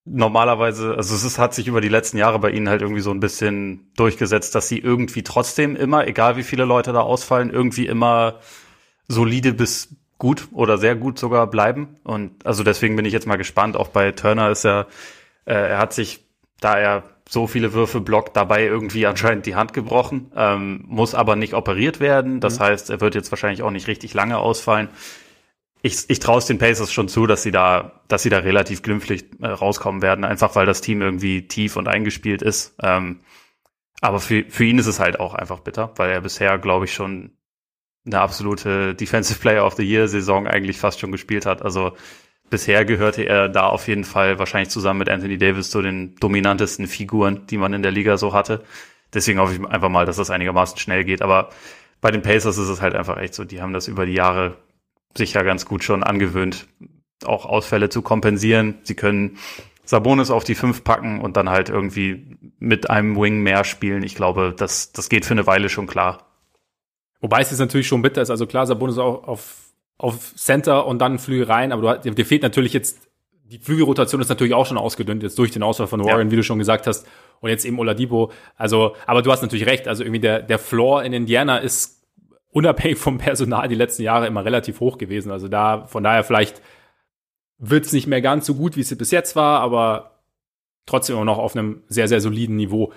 normalerweise, 0.05 0.95
also 0.95 1.15
es 1.15 1.23
ist, 1.23 1.37
hat 1.37 1.53
sich 1.53 1.67
über 1.67 1.81
die 1.81 1.89
letzten 1.89 2.17
Jahre 2.17 2.39
bei 2.39 2.51
ihnen 2.51 2.69
halt 2.69 2.81
irgendwie 2.81 3.01
so 3.01 3.11
ein 3.11 3.19
bisschen 3.19 3.91
durchgesetzt, 3.97 4.55
dass 4.55 4.69
sie 4.69 4.79
irgendwie 4.79 5.23
trotzdem 5.23 5.75
immer, 5.75 6.07
egal 6.07 6.37
wie 6.37 6.43
viele 6.43 6.65
Leute 6.65 6.93
da 6.93 7.01
ausfallen, 7.01 7.49
irgendwie 7.49 7.87
immer 7.87 8.39
solide 9.07 9.53
bis 9.53 9.95
gut 10.17 10.47
oder 10.51 10.77
sehr 10.77 10.95
gut 10.95 11.19
sogar 11.19 11.47
bleiben. 11.47 11.97
Und 12.03 12.45
also 12.45 12.63
deswegen 12.63 12.95
bin 12.95 13.05
ich 13.05 13.13
jetzt 13.13 13.27
mal 13.27 13.35
gespannt. 13.35 13.75
Auch 13.75 13.89
bei 13.89 14.11
Turner 14.11 14.49
ist 14.49 14.65
er, 14.65 14.87
äh, 15.45 15.53
er 15.53 15.77
hat 15.77 15.93
sich, 15.93 16.25
da 16.59 16.77
er 16.77 17.03
so 17.29 17.47
viele 17.47 17.73
Würfe 17.73 18.01
blockt, 18.01 18.35
dabei 18.35 18.63
irgendwie 18.63 19.05
anscheinend 19.05 19.45
die 19.45 19.55
Hand 19.55 19.73
gebrochen, 19.73 20.31
ähm, 20.35 20.83
muss 20.87 21.13
aber 21.13 21.35
nicht 21.35 21.53
operiert 21.53 21.99
werden. 21.99 22.39
Das 22.39 22.59
mhm. 22.59 22.63
heißt, 22.63 22.89
er 22.89 23.01
wird 23.01 23.15
jetzt 23.15 23.31
wahrscheinlich 23.31 23.63
auch 23.63 23.71
nicht 23.71 23.87
richtig 23.87 24.13
lange 24.13 24.37
ausfallen. 24.37 24.89
Ich, 25.81 26.09
ich 26.09 26.19
traue 26.19 26.39
es 26.39 26.45
den 26.45 26.57
Pacers 26.57 26.91
schon 26.91 27.07
zu, 27.07 27.27
dass 27.27 27.43
sie 27.43 27.51
da, 27.51 28.01
dass 28.07 28.23
sie 28.23 28.29
da 28.29 28.39
relativ 28.39 28.81
glimpflich 28.81 29.25
äh, 29.41 29.47
rauskommen 29.47 30.01
werden, 30.01 30.25
einfach 30.25 30.55
weil 30.55 30.65
das 30.65 30.81
Team 30.81 31.01
irgendwie 31.01 31.47
tief 31.47 31.75
und 31.75 31.87
eingespielt 31.87 32.41
ist. 32.41 32.75
Ähm, 32.81 33.19
aber 34.01 34.19
für, 34.19 34.45
für 34.49 34.63
ihn 34.63 34.79
ist 34.79 34.87
es 34.87 34.99
halt 34.99 35.19
auch 35.19 35.33
einfach 35.33 35.59
bitter, 35.59 35.91
weil 35.95 36.11
er 36.11 36.21
bisher, 36.21 36.57
glaube 36.57 36.85
ich, 36.85 36.93
schon 36.93 37.31
eine 38.05 38.19
absolute 38.19 38.95
Defensive 38.95 39.39
Player 39.39 39.65
of 39.65 39.75
the 39.75 39.83
Year 39.83 40.07
Saison 40.07 40.47
eigentlich 40.47 40.77
fast 40.77 40.99
schon 40.99 41.11
gespielt 41.11 41.45
hat. 41.45 41.61
Also 41.61 41.93
bisher 42.49 42.85
gehörte 42.85 43.23
er 43.23 43.49
da 43.49 43.67
auf 43.67 43.87
jeden 43.87 44.03
Fall 44.03 44.39
wahrscheinlich 44.39 44.69
zusammen 44.69 44.99
mit 44.99 45.09
Anthony 45.09 45.37
Davis 45.37 45.69
zu 45.69 45.81
den 45.81 46.15
dominantesten 46.15 46.87
Figuren, 46.87 47.45
die 47.47 47.57
man 47.57 47.73
in 47.73 47.83
der 47.83 47.91
Liga 47.91 48.17
so 48.17 48.33
hatte. 48.33 48.63
Deswegen 49.13 49.39
hoffe 49.39 49.53
ich 49.53 49.65
einfach 49.65 49.89
mal, 49.89 50.05
dass 50.05 50.17
das 50.17 50.29
einigermaßen 50.29 50.77
schnell 50.77 51.03
geht. 51.03 51.21
Aber 51.21 51.49
bei 52.01 52.11
den 52.11 52.21
Pacers 52.21 52.57
ist 52.57 52.69
es 52.69 52.81
halt 52.81 52.95
einfach 52.95 53.17
echt 53.17 53.33
so, 53.33 53.43
die 53.43 53.61
haben 53.61 53.73
das 53.73 53.87
über 53.87 54.05
die 54.05 54.13
Jahre 54.13 54.57
sicher 55.15 55.43
ganz 55.43 55.65
gut 55.65 55.83
schon 55.83 56.03
angewöhnt, 56.03 56.67
auch 57.25 57.45
Ausfälle 57.45 57.89
zu 57.89 58.01
kompensieren. 58.01 58.75
Sie 58.83 58.95
können 58.95 59.37
Sabonis 59.83 60.29
auf 60.29 60.43
die 60.43 60.55
fünf 60.55 60.83
packen 60.83 61.21
und 61.21 61.37
dann 61.37 61.49
halt 61.49 61.69
irgendwie 61.69 62.37
mit 62.59 62.89
einem 62.89 63.15
Wing 63.15 63.41
mehr 63.41 63.63
spielen. 63.63 64.03
Ich 64.03 64.15
glaube, 64.15 64.53
das, 64.55 64.91
das 64.91 65.09
geht 65.09 65.25
für 65.25 65.33
eine 65.33 65.47
Weile 65.47 65.69
schon 65.69 65.87
klar. 65.87 66.27
Wobei 67.21 67.41
es 67.41 67.49
jetzt 67.49 67.59
natürlich 67.59 67.87
schon 67.87 68.01
bitter 68.01 68.21
ist. 68.21 68.29
Also 68.29 68.45
klar, 68.45 68.67
Sabonis 68.67 68.97
auch 68.97 69.27
auf, 69.27 69.66
auf 69.97 70.35
Center 70.35 70.85
und 70.85 70.99
dann 70.99 71.19
Flügel 71.19 71.45
rein, 71.45 71.71
aber 71.71 71.97
du, 71.97 72.11
dir 72.11 72.25
fehlt 72.25 72.43
natürlich 72.43 72.73
jetzt, 72.73 73.07
die 73.43 73.59
Flügelrotation 73.59 74.21
ist 74.21 74.29
natürlich 74.29 74.53
auch 74.53 74.65
schon 74.65 74.77
ausgedünnt, 74.77 75.23
jetzt 75.23 75.39
durch 75.39 75.51
den 75.51 75.63
Ausfall 75.63 75.87
von 75.87 76.03
Warren, 76.03 76.27
ja. 76.27 76.31
wie 76.31 76.35
du 76.35 76.43
schon 76.43 76.59
gesagt 76.59 76.85
hast. 76.85 77.07
Und 77.39 77.49
jetzt 77.49 77.65
eben 77.65 77.77
Oladipo. 77.77 78.31
Also, 78.55 78.95
aber 79.05 79.21
du 79.21 79.31
hast 79.31 79.43
natürlich 79.43 79.67
recht. 79.67 79.87
Also 79.87 80.03
irgendwie 80.03 80.19
der, 80.19 80.41
der 80.41 80.57
Floor 80.57 81.03
in 81.03 81.13
Indiana 81.13 81.59
ist 81.59 82.03
unabhängig 82.49 82.97
vom 82.97 83.19
Personal 83.19 83.67
die 83.67 83.75
letzten 83.75 84.01
Jahre 84.01 84.27
immer 84.27 84.43
relativ 84.43 84.79
hoch 84.79 84.97
gewesen. 84.97 85.31
Also 85.31 85.47
da, 85.47 85.85
von 85.85 86.03
daher 86.03 86.23
vielleicht 86.23 86.61
wird's 87.59 87.93
nicht 87.93 88.07
mehr 88.07 88.21
ganz 88.21 88.45
so 88.45 88.55
gut, 88.55 88.75
wie 88.75 88.81
es 88.81 88.97
bis 88.97 89.11
jetzt 89.11 89.35
war, 89.35 89.61
aber 89.61 90.19
trotzdem 90.85 91.15
immer 91.15 91.25
noch 91.25 91.37
auf 91.37 91.55
einem 91.55 91.83
sehr, 91.87 92.07
sehr 92.07 92.21
soliden 92.21 92.55
Niveau. 92.55 92.91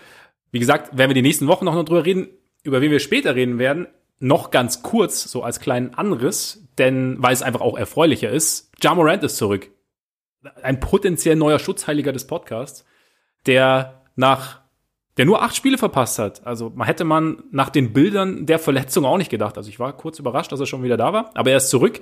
Wie 0.50 0.58
gesagt, 0.58 0.96
werden 0.96 1.10
wir 1.10 1.14
die 1.14 1.22
nächsten 1.22 1.46
Wochen 1.46 1.66
noch 1.66 1.84
drüber 1.84 2.04
reden. 2.04 2.28
Über 2.62 2.80
wen 2.80 2.90
wir 2.90 3.00
später 3.00 3.34
reden 3.34 3.58
werden, 3.58 3.86
noch 4.18 4.50
ganz 4.50 4.82
kurz, 4.82 5.24
so 5.24 5.42
als 5.42 5.60
kleinen 5.60 5.94
Anriss, 5.94 6.66
denn 6.80 7.16
weil 7.22 7.32
es 7.32 7.42
einfach 7.42 7.60
auch 7.60 7.78
erfreulicher 7.78 8.30
ist, 8.30 8.72
Ja 8.82 8.94
Morant 8.94 9.22
ist 9.22 9.36
zurück. 9.36 9.70
Ein 10.62 10.80
potenziell 10.80 11.36
neuer 11.36 11.58
Schutzheiliger 11.58 12.12
des 12.12 12.26
Podcasts, 12.26 12.84
der 13.46 14.02
nach 14.16 14.60
der 15.16 15.26
nur 15.26 15.42
acht 15.42 15.54
Spiele 15.54 15.76
verpasst 15.76 16.18
hat. 16.18 16.46
Also 16.46 16.72
man 16.74 16.86
hätte 16.86 17.04
man 17.04 17.42
nach 17.50 17.68
den 17.68 17.92
Bildern 17.92 18.46
der 18.46 18.58
Verletzung 18.58 19.04
auch 19.04 19.18
nicht 19.18 19.30
gedacht. 19.30 19.58
Also 19.58 19.68
ich 19.68 19.78
war 19.78 19.94
kurz 19.94 20.18
überrascht, 20.18 20.50
dass 20.50 20.60
er 20.60 20.66
schon 20.66 20.82
wieder 20.82 20.96
da 20.96 21.12
war, 21.12 21.30
aber 21.34 21.50
er 21.50 21.58
ist 21.58 21.68
zurück. 21.68 22.00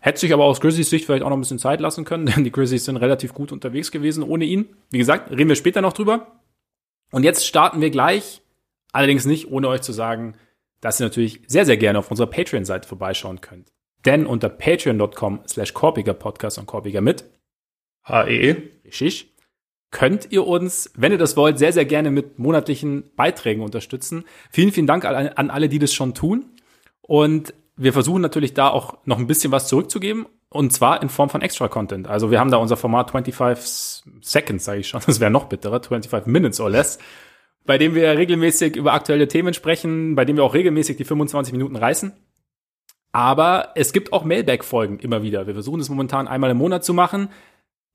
Hätte 0.00 0.20
sich 0.20 0.32
aber 0.32 0.44
aus 0.44 0.60
Grizzlies 0.60 0.88
Sicht 0.88 1.04
vielleicht 1.04 1.22
auch 1.22 1.28
noch 1.28 1.36
ein 1.36 1.40
bisschen 1.40 1.58
Zeit 1.58 1.80
lassen 1.80 2.06
können, 2.06 2.24
denn 2.34 2.44
die 2.44 2.52
Grizzlies 2.52 2.86
sind 2.86 2.96
relativ 2.96 3.34
gut 3.34 3.52
unterwegs 3.52 3.90
gewesen 3.90 4.22
ohne 4.22 4.46
ihn. 4.46 4.68
Wie 4.90 4.98
gesagt, 4.98 5.30
reden 5.30 5.48
wir 5.48 5.56
später 5.56 5.82
noch 5.82 5.92
drüber. 5.92 6.40
Und 7.10 7.24
jetzt 7.24 7.46
starten 7.46 7.82
wir 7.82 7.90
gleich, 7.90 8.40
allerdings 8.92 9.26
nicht 9.26 9.50
ohne 9.50 9.68
euch 9.68 9.82
zu 9.82 9.92
sagen, 9.92 10.36
dass 10.80 11.00
ihr 11.00 11.04
natürlich 11.04 11.42
sehr, 11.46 11.66
sehr 11.66 11.76
gerne 11.76 11.98
auf 11.98 12.10
unserer 12.10 12.28
Patreon-Seite 12.28 12.88
vorbeischauen 12.88 13.42
könnt. 13.42 13.73
Denn 14.04 14.26
unter 14.26 14.48
patreon.com 14.48 15.40
slash 15.48 15.72
korpiger 15.72 16.14
Podcast 16.14 16.58
und 16.58 16.66
korpiger 16.66 17.00
mit 17.00 17.24
HE. 18.06 18.70
Richtig. 18.84 19.34
Könnt 19.90 20.32
ihr 20.32 20.46
uns, 20.46 20.90
wenn 20.96 21.12
ihr 21.12 21.18
das 21.18 21.36
wollt, 21.36 21.58
sehr, 21.58 21.72
sehr 21.72 21.84
gerne 21.84 22.10
mit 22.10 22.38
monatlichen 22.38 23.14
Beiträgen 23.14 23.62
unterstützen. 23.62 24.24
Vielen, 24.50 24.72
vielen 24.72 24.86
Dank 24.88 25.04
an, 25.04 25.28
an 25.28 25.50
alle, 25.50 25.68
die 25.68 25.78
das 25.78 25.94
schon 25.94 26.14
tun. 26.14 26.46
Und 27.00 27.54
wir 27.76 27.92
versuchen 27.92 28.20
natürlich 28.20 28.54
da 28.54 28.68
auch 28.68 28.98
noch 29.04 29.18
ein 29.18 29.26
bisschen 29.26 29.52
was 29.52 29.68
zurückzugeben. 29.68 30.26
Und 30.48 30.72
zwar 30.72 31.00
in 31.02 31.08
Form 31.08 31.30
von 31.30 31.42
Extra-Content. 31.42 32.08
Also 32.08 32.30
wir 32.30 32.40
haben 32.40 32.50
da 32.50 32.58
unser 32.58 32.76
Format 32.76 33.10
25 33.10 34.04
Seconds, 34.20 34.64
sage 34.64 34.80
ich 34.80 34.88
schon. 34.88 35.00
Das 35.06 35.20
wäre 35.20 35.30
noch 35.30 35.44
bitterer. 35.44 35.82
25 35.82 36.26
Minutes 36.26 36.60
or 36.60 36.70
less 36.70 36.98
bei 37.64 37.78
dem 37.78 37.94
wir 37.94 38.16
regelmäßig 38.16 38.76
über 38.76 38.92
aktuelle 38.92 39.28
Themen 39.28 39.54
sprechen, 39.54 40.14
bei 40.14 40.24
dem 40.24 40.36
wir 40.36 40.44
auch 40.44 40.54
regelmäßig 40.54 40.96
die 40.96 41.04
25 41.04 41.52
Minuten 41.52 41.76
reißen. 41.76 42.12
Aber 43.14 43.68
es 43.76 43.92
gibt 43.92 44.12
auch 44.12 44.24
Mailback-Folgen 44.24 44.98
immer 44.98 45.22
wieder. 45.22 45.46
Wir 45.46 45.54
versuchen 45.54 45.78
es 45.78 45.88
momentan 45.88 46.26
einmal 46.26 46.50
im 46.50 46.56
Monat 46.56 46.84
zu 46.84 46.92
machen. 46.92 47.28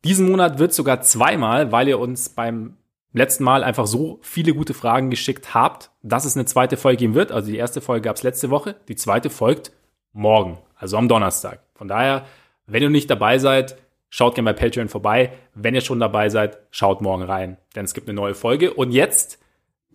Diesen 0.06 0.30
Monat 0.30 0.60
wird 0.60 0.74
sogar 0.74 1.02
zweimal, 1.02 1.74
weil 1.74 1.90
ihr 1.90 2.00
uns 2.00 2.30
beim 2.30 2.78
letzten 3.12 3.44
Mal 3.44 3.66
einfach 3.66 3.86
so 3.86 4.20
viele 4.22 4.54
gute 4.54 4.74
Fragen 4.74 5.10
geschickt 5.10 5.54
habt, 5.54 5.92
dass 6.04 6.24
es 6.24 6.38
eine 6.38 6.46
zweite 6.46 6.78
Folge 6.78 7.00
geben 7.00 7.16
wird. 7.16 7.34
Also 7.34 7.52
die 7.52 7.58
erste 7.58 7.82
Folge 7.82 8.04
gab 8.04 8.16
es 8.16 8.24
letzte 8.24 8.50
Woche, 8.50 8.78
die 8.88 8.96
zweite 8.96 9.30
folgt 9.30 9.74
morgen, 10.14 10.58
also 10.76 10.96
am 10.96 11.10
Donnerstag. 11.10 11.64
Von 11.76 11.90
daher, 11.90 12.26
wenn 12.66 12.82
ihr 12.82 12.90
nicht 12.90 13.10
dabei 13.10 13.40
seid, 13.40 13.76
schaut 14.08 14.36
gerne 14.36 14.54
bei 14.54 14.58
Patreon 14.58 14.88
vorbei. 14.88 15.34
Wenn 15.54 15.76
ihr 15.76 15.82
schon 15.82 16.00
dabei 16.00 16.30
seid, 16.30 16.60
schaut 16.72 17.02
morgen 17.02 17.24
rein, 17.24 17.58
denn 17.76 17.84
es 17.84 17.94
gibt 17.94 18.08
eine 18.08 18.16
neue 18.16 18.36
Folge. 18.36 18.74
Und 18.74 18.94
jetzt 18.94 19.38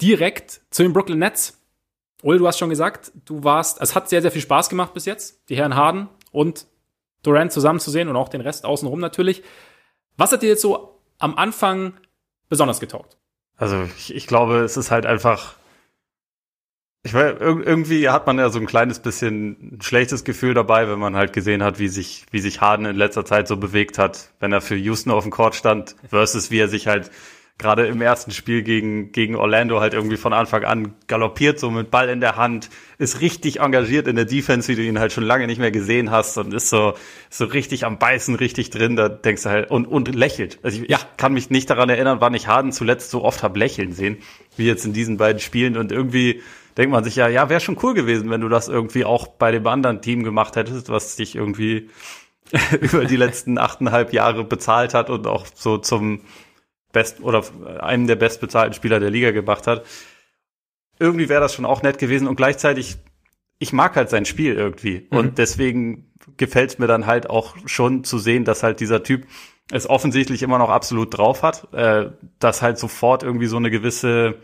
direkt 0.03 0.61
zu 0.69 0.83
den 0.83 0.93
Brooklyn 0.93 1.21
Nets. 1.21 1.64
Ole, 2.25 2.39
du 2.39 2.47
hast 2.49 2.59
schon 2.59 2.71
gesagt, 2.71 3.13
du 3.27 3.45
warst, 3.45 3.83
es 3.83 3.95
hat 3.95 4.09
sehr, 4.09 4.23
sehr 4.23 4.31
viel 4.31 4.41
Spaß 4.41 4.71
gemacht 4.71 4.95
bis 4.95 5.05
jetzt, 5.05 5.47
die 5.51 5.57
Herren 5.57 5.77
Harden 5.77 6.09
und 6.33 6.67
Durant 7.23 7.53
zusammenzusehen 7.53 8.09
und 8.09 8.17
auch 8.17 8.31
den 8.31 8.41
Rest 8.41 8.65
außenrum 8.65 8.99
natürlich. 8.99 9.43
Was 10.17 10.33
hat 10.33 10.41
dir 10.41 10.49
jetzt 10.49 10.63
so 10.63 11.01
am 11.19 11.37
Anfang 11.37 11.93
besonders 12.49 12.81
getaugt? 12.81 13.19
Also 13.57 13.83
ich, 13.99 14.15
ich 14.15 14.27
glaube, 14.27 14.61
es 14.61 14.79
ist 14.79 14.91
halt 14.91 15.05
einfach 15.05 15.57
ich 17.07 17.13
weiß, 17.13 17.37
irgendwie 17.39 18.09
hat 18.09 18.27
man 18.27 18.39
ja 18.39 18.49
so 18.49 18.59
ein 18.59 18.65
kleines 18.65 18.99
bisschen 18.99 19.75
ein 19.75 19.83
schlechtes 19.83 20.25
Gefühl 20.25 20.55
dabei, 20.55 20.89
wenn 20.89 20.99
man 20.99 21.17
halt 21.17 21.35
gesehen 21.35 21.63
hat, 21.63 21.79
wie 21.79 21.89
sich, 21.89 22.25
wie 22.31 22.41
sich 22.41 22.63
Harden 22.63 22.87
in 22.87 22.97
letzter 22.97 23.27
Zeit 23.27 23.47
so 23.47 23.59
bewegt 23.59 23.99
hat, 23.99 24.31
wenn 24.41 24.53
er 24.53 24.63
für 24.63 24.75
Houston 24.75 25.11
auf 25.11 25.25
dem 25.25 25.31
Court 25.31 25.55
stand, 25.55 25.97
versus 26.09 26.51
wie 26.51 26.59
er 26.59 26.69
sich 26.69 26.87
halt 26.87 27.11
gerade 27.57 27.87
im 27.87 28.03
ersten 28.03 28.33
Spiel 28.33 28.63
gegen, 28.63 29.13
gegen 29.13 29.37
Orlando 29.37 29.81
halt 29.81 29.95
irgendwie 29.95 30.17
von 30.17 30.33
Anfang 30.33 30.65
an 30.65 30.95
galoppiert, 31.07 31.61
so 31.61 31.71
mit 31.71 31.91
Ball 31.91 32.09
in 32.09 32.21
der 32.21 32.37
Hand, 32.37 32.69
ist 32.99 33.21
richtig 33.21 33.61
engagiert 33.61 34.09
in 34.09 34.17
der 34.17 34.25
Defense, 34.25 34.69
wie 34.69 34.75
du 34.75 34.83
ihn 34.83 34.99
halt 34.99 35.13
schon 35.13 35.23
lange 35.23 35.47
nicht 35.47 35.59
mehr 35.59 35.71
gesehen 35.71 36.11
hast 36.11 36.37
und 36.37 36.53
ist 36.53 36.69
so, 36.69 36.95
so 37.31 37.45
richtig 37.45 37.85
am 37.85 37.99
Beißen, 37.99 38.35
richtig 38.35 38.71
drin, 38.71 38.97
da 38.97 39.09
denkst 39.09 39.45
du 39.45 39.51
halt, 39.51 39.71
und, 39.71 39.87
und 39.87 40.13
lächelt. 40.13 40.59
Also 40.65 40.83
ich, 40.83 40.91
ja. 40.91 40.99
ich 40.99 41.17
kann 41.17 41.33
mich 41.33 41.49
nicht 41.49 41.71
daran 41.71 41.89
erinnern, 41.89 42.19
wann 42.21 42.35
ich 42.35 42.49
Harden 42.49 42.73
zuletzt 42.73 43.11
so 43.11 43.23
oft 43.23 43.45
hab 43.45 43.57
lächeln 43.57 43.93
sehen, 43.93 44.19
wie 44.57 44.67
jetzt 44.67 44.85
in 44.85 44.93
diesen 44.93 45.17
beiden 45.17 45.39
Spielen 45.39 45.77
und 45.77 45.93
irgendwie, 45.93 46.43
denkt 46.77 46.91
man 46.91 47.05
sich 47.05 47.15
ja, 47.15 47.29
ja, 47.29 47.49
wäre 47.49 47.61
schon 47.61 47.79
cool 47.85 47.95
gewesen, 47.95 48.31
wenn 48.31 48.41
du 48.41 48.49
das 48.49 48.67
irgendwie 48.67 49.05
auch 49.05 49.29
bei 49.29 49.53
dem 49.53 49.65
anderen 49.69 50.03
Team 50.03 50.25
gemacht 50.25 50.57
hättest, 50.57 50.89
was 50.89 51.15
dich 51.15 51.37
irgendwie 51.37 51.89
über 52.81 53.05
die 53.05 53.17
letzten 53.17 53.59
achteinhalb 53.59 54.13
Jahre 54.13 54.43
bezahlt 54.43 54.93
hat 54.93 55.09
und 55.09 55.29
auch 55.29 55.47
so 55.55 55.79
zum 55.79 56.21
best 56.95 57.21
oder 57.21 57.45
einem 57.81 58.07
der 58.07 58.17
bestbezahlten 58.17 58.73
Spieler 58.73 58.99
der 58.99 59.11
Liga 59.11 59.33
gemacht 59.33 59.67
hat. 59.67 59.85
Irgendwie 60.99 61.29
wäre 61.29 61.43
das 61.43 61.53
schon 61.53 61.67
auch 61.67 61.83
nett 61.83 61.99
gewesen 61.99 62.27
und 62.27 62.37
gleichzeitig, 62.37 62.97
ich 63.59 63.75
mag 63.75 63.95
halt 63.97 64.09
sein 64.09 64.25
Spiel 64.25 64.55
irgendwie 64.55 65.07
mhm. 65.11 65.19
und 65.19 65.39
deswegen 65.39 66.13
gefällt 66.39 66.71
es 66.71 66.79
mir 66.79 66.87
dann 66.87 67.05
halt 67.05 67.29
auch 67.29 67.55
schon 67.67 68.05
zu 68.05 68.19
sehen, 68.19 68.47
dass 68.47 68.63
halt 68.63 68.81
dieser 68.81 69.03
Typ 69.03 69.27
es 69.71 69.89
offensichtlich 69.89 70.43
immer 70.43 70.57
noch 70.57 70.71
absolut 70.71 71.17
drauf 71.17 71.43
hat, 71.43 71.73
äh, 71.75 72.11
dass 72.39 72.63
halt 72.63 72.79
sofort 72.79 73.23
irgendwie 73.23 73.47
so 73.47 73.59
eine 73.59 73.71
gewisse 73.71 74.39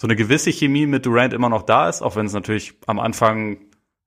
so 0.00 0.06
eine 0.06 0.16
gewisse 0.16 0.50
Chemie 0.50 0.86
mit 0.86 1.04
Durant 1.04 1.34
immer 1.34 1.50
noch 1.50 1.62
da 1.62 1.86
ist, 1.86 2.00
auch 2.00 2.16
wenn 2.16 2.24
es 2.24 2.32
natürlich 2.32 2.72
am 2.86 2.98
Anfang, 2.98 3.58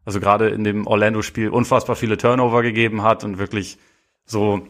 also 0.05 0.19
gerade 0.19 0.49
in 0.49 0.63
dem 0.63 0.87
Orlando-Spiel, 0.87 1.49
unfassbar 1.49 1.95
viele 1.95 2.17
Turnover 2.17 2.63
gegeben 2.63 3.03
hat 3.03 3.23
und 3.23 3.37
wirklich 3.37 3.77
so, 4.25 4.67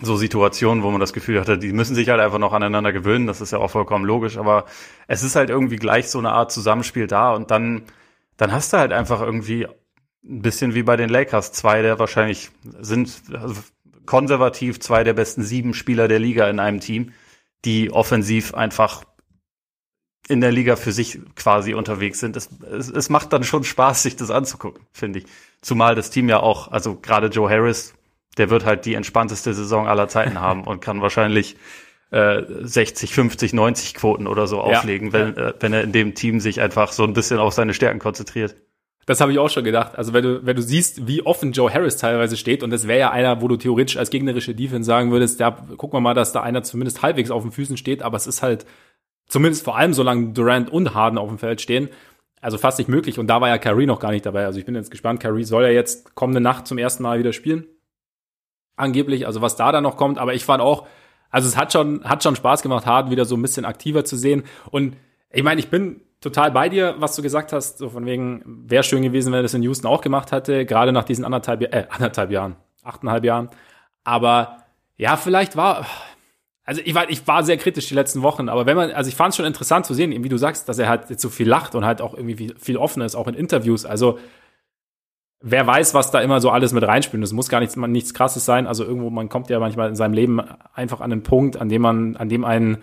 so 0.00 0.16
Situationen, 0.16 0.82
wo 0.82 0.90
man 0.90 1.00
das 1.00 1.12
Gefühl 1.12 1.40
hatte, 1.40 1.56
die 1.56 1.72
müssen 1.72 1.94
sich 1.94 2.08
halt 2.08 2.20
einfach 2.20 2.38
noch 2.38 2.52
aneinander 2.52 2.92
gewöhnen. 2.92 3.26
Das 3.26 3.40
ist 3.40 3.52
ja 3.52 3.58
auch 3.58 3.70
vollkommen 3.70 4.04
logisch, 4.04 4.36
aber 4.36 4.66
es 5.06 5.22
ist 5.22 5.36
halt 5.36 5.50
irgendwie 5.50 5.76
gleich 5.76 6.10
so 6.10 6.18
eine 6.18 6.32
Art 6.32 6.50
Zusammenspiel 6.50 7.06
da 7.06 7.32
und 7.32 7.50
dann, 7.50 7.82
dann 8.36 8.52
hast 8.52 8.72
du 8.72 8.78
halt 8.78 8.92
einfach 8.92 9.20
irgendwie 9.20 9.66
ein 10.24 10.42
bisschen 10.42 10.74
wie 10.74 10.82
bei 10.82 10.96
den 10.96 11.10
Lakers, 11.10 11.52
zwei 11.52 11.82
der 11.82 11.98
wahrscheinlich 11.98 12.50
sind 12.80 13.22
also 13.32 13.54
konservativ 14.06 14.80
zwei 14.80 15.04
der 15.04 15.14
besten 15.14 15.42
sieben 15.42 15.74
Spieler 15.74 16.08
der 16.08 16.18
Liga 16.18 16.48
in 16.48 16.58
einem 16.58 16.80
Team, 16.80 17.12
die 17.64 17.90
offensiv 17.90 18.54
einfach 18.54 19.04
in 20.28 20.40
der 20.40 20.52
Liga 20.52 20.76
für 20.76 20.92
sich 20.92 21.20
quasi 21.36 21.74
unterwegs 21.74 22.18
sind. 22.18 22.36
Es, 22.36 22.48
es, 22.62 22.88
es 22.88 23.10
macht 23.10 23.32
dann 23.32 23.44
schon 23.44 23.64
Spaß, 23.64 24.02
sich 24.02 24.16
das 24.16 24.30
anzugucken, 24.30 24.86
finde 24.92 25.20
ich. 25.20 25.26
Zumal 25.60 25.94
das 25.94 26.10
Team 26.10 26.28
ja 26.28 26.40
auch, 26.40 26.68
also 26.68 26.96
gerade 26.96 27.28
Joe 27.28 27.48
Harris, 27.48 27.94
der 28.38 28.50
wird 28.50 28.64
halt 28.64 28.84
die 28.84 28.94
entspannteste 28.94 29.54
Saison 29.54 29.86
aller 29.86 30.08
Zeiten 30.08 30.40
haben 30.40 30.64
und 30.64 30.80
kann 30.80 31.00
wahrscheinlich 31.02 31.56
äh, 32.10 32.42
60, 32.60 33.12
50, 33.14 33.52
90 33.52 33.94
Quoten 33.94 34.26
oder 34.26 34.46
so 34.46 34.60
auflegen, 34.60 35.08
ja, 35.08 35.12
wenn, 35.12 35.34
ja. 35.34 35.48
Äh, 35.48 35.54
wenn 35.60 35.72
er 35.72 35.82
in 35.82 35.92
dem 35.92 36.14
Team 36.14 36.40
sich 36.40 36.60
einfach 36.60 36.92
so 36.92 37.04
ein 37.04 37.12
bisschen 37.12 37.38
auf 37.38 37.54
seine 37.54 37.74
Stärken 37.74 37.98
konzentriert. 37.98 38.54
Das 39.06 39.20
habe 39.20 39.32
ich 39.32 39.38
auch 39.38 39.50
schon 39.50 39.64
gedacht. 39.64 39.98
Also 39.98 40.14
wenn 40.14 40.24
du, 40.24 40.46
wenn 40.46 40.56
du 40.56 40.62
siehst, 40.62 41.06
wie 41.06 41.26
offen 41.26 41.52
Joe 41.52 41.72
Harris 41.72 41.98
teilweise 41.98 42.38
steht, 42.38 42.62
und 42.62 42.70
das 42.70 42.88
wäre 42.88 43.00
ja 43.00 43.10
einer, 43.10 43.42
wo 43.42 43.48
du 43.48 43.56
theoretisch 43.56 43.98
als 43.98 44.08
gegnerische 44.08 44.54
Defense 44.54 44.86
sagen 44.86 45.10
würdest, 45.10 45.40
ja, 45.40 45.50
guck 45.76 45.92
mal 45.92 46.00
mal, 46.00 46.14
dass 46.14 46.32
da 46.32 46.42
einer 46.42 46.62
zumindest 46.62 47.02
halbwegs 47.02 47.30
auf 47.30 47.42
den 47.42 47.52
Füßen 47.52 47.76
steht, 47.76 48.02
aber 48.02 48.16
es 48.16 48.26
ist 48.26 48.42
halt 48.42 48.64
Zumindest 49.26 49.64
vor 49.64 49.76
allem, 49.76 49.94
solange 49.94 50.32
Durant 50.32 50.70
und 50.70 50.94
Harden 50.94 51.18
auf 51.18 51.28
dem 51.28 51.38
Feld 51.38 51.60
stehen. 51.60 51.88
Also 52.40 52.58
fast 52.58 52.78
nicht 52.78 52.88
möglich. 52.88 53.18
Und 53.18 53.26
da 53.26 53.40
war 53.40 53.48
ja 53.48 53.58
Kyrie 53.58 53.86
noch 53.86 54.00
gar 54.00 54.10
nicht 54.10 54.26
dabei. 54.26 54.44
Also 54.44 54.58
ich 54.58 54.66
bin 54.66 54.74
jetzt 54.74 54.90
gespannt. 54.90 55.20
Kyrie 55.20 55.44
soll 55.44 55.64
ja 55.64 55.70
jetzt 55.70 56.14
kommende 56.14 56.40
Nacht 56.40 56.66
zum 56.66 56.78
ersten 56.78 57.02
Mal 57.02 57.18
wieder 57.18 57.32
spielen. 57.32 57.66
Angeblich. 58.76 59.26
Also 59.26 59.40
was 59.40 59.56
da 59.56 59.72
dann 59.72 59.82
noch 59.82 59.96
kommt. 59.96 60.18
Aber 60.18 60.34
ich 60.34 60.44
fand 60.44 60.62
auch, 60.62 60.86
also 61.30 61.48
es 61.48 61.56
hat 61.56 61.72
schon, 61.72 62.04
hat 62.04 62.22
schon 62.22 62.36
Spaß 62.36 62.62
gemacht, 62.62 62.86
Harden 62.86 63.10
wieder 63.10 63.24
so 63.24 63.36
ein 63.36 63.42
bisschen 63.42 63.64
aktiver 63.64 64.04
zu 64.04 64.16
sehen. 64.16 64.44
Und 64.70 64.96
ich 65.30 65.42
meine, 65.42 65.60
ich 65.60 65.68
bin 65.68 66.00
total 66.20 66.50
bei 66.50 66.68
dir, 66.68 66.94
was 66.98 67.16
du 67.16 67.22
gesagt 67.22 67.52
hast. 67.52 67.78
So 67.78 67.90
von 67.90 68.06
wegen, 68.06 68.42
wäre 68.68 68.82
schön 68.82 69.02
gewesen, 69.02 69.32
wenn 69.32 69.40
er 69.40 69.42
das 69.42 69.54
in 69.54 69.62
Houston 69.62 69.86
auch 69.86 70.00
gemacht 70.00 70.32
hätte. 70.32 70.64
Gerade 70.64 70.92
nach 70.92 71.04
diesen 71.04 71.24
anderthalb, 71.24 71.62
äh, 71.62 71.86
anderthalb 71.90 72.30
Jahren. 72.30 72.56
Achteinhalb 72.82 73.24
Jahren. 73.24 73.48
Aber 74.04 74.58
ja, 74.96 75.16
vielleicht 75.16 75.56
war, 75.56 75.86
also 76.64 76.80
ich 76.84 76.94
war, 76.94 77.10
ich 77.10 77.26
war 77.26 77.42
sehr 77.42 77.56
kritisch 77.56 77.88
die 77.88 77.94
letzten 77.94 78.22
Wochen, 78.22 78.48
aber 78.48 78.66
wenn 78.66 78.76
man, 78.76 78.90
also 78.92 79.08
ich 79.08 79.16
fand 79.16 79.30
es 79.30 79.36
schon 79.36 79.46
interessant 79.46 79.86
zu 79.86 79.94
sehen, 79.94 80.22
wie 80.22 80.28
du 80.28 80.36
sagst, 80.36 80.68
dass 80.68 80.78
er 80.78 80.88
halt 80.88 81.10
jetzt 81.10 81.22
so 81.22 81.30
viel 81.30 81.48
lacht 81.48 81.74
und 81.74 81.84
halt 81.84 82.00
auch 82.00 82.14
irgendwie 82.14 82.54
viel 82.58 82.76
offener 82.76 83.06
ist, 83.06 83.14
auch 83.14 83.26
in 83.26 83.34
Interviews. 83.34 83.84
Also 83.84 84.18
wer 85.46 85.66
weiß, 85.66 85.92
was 85.92 86.10
da 86.10 86.20
immer 86.20 86.40
so 86.40 86.50
alles 86.50 86.72
mit 86.72 86.82
reinspielt. 86.82 87.22
Das 87.22 87.32
muss 87.32 87.50
gar 87.50 87.60
nichts, 87.60 87.76
nichts 87.76 88.14
krasses 88.14 88.44
sein. 88.46 88.66
Also 88.66 88.82
irgendwo, 88.84 89.10
man 89.10 89.28
kommt 89.28 89.50
ja 89.50 89.60
manchmal 89.60 89.90
in 89.90 89.94
seinem 89.94 90.14
Leben 90.14 90.40
einfach 90.72 91.00
an 91.00 91.12
einen 91.12 91.22
Punkt, 91.22 91.58
an 91.58 91.68
dem 91.68 91.82
man, 91.82 92.16
an 92.16 92.30
dem 92.30 92.44
einen 92.44 92.78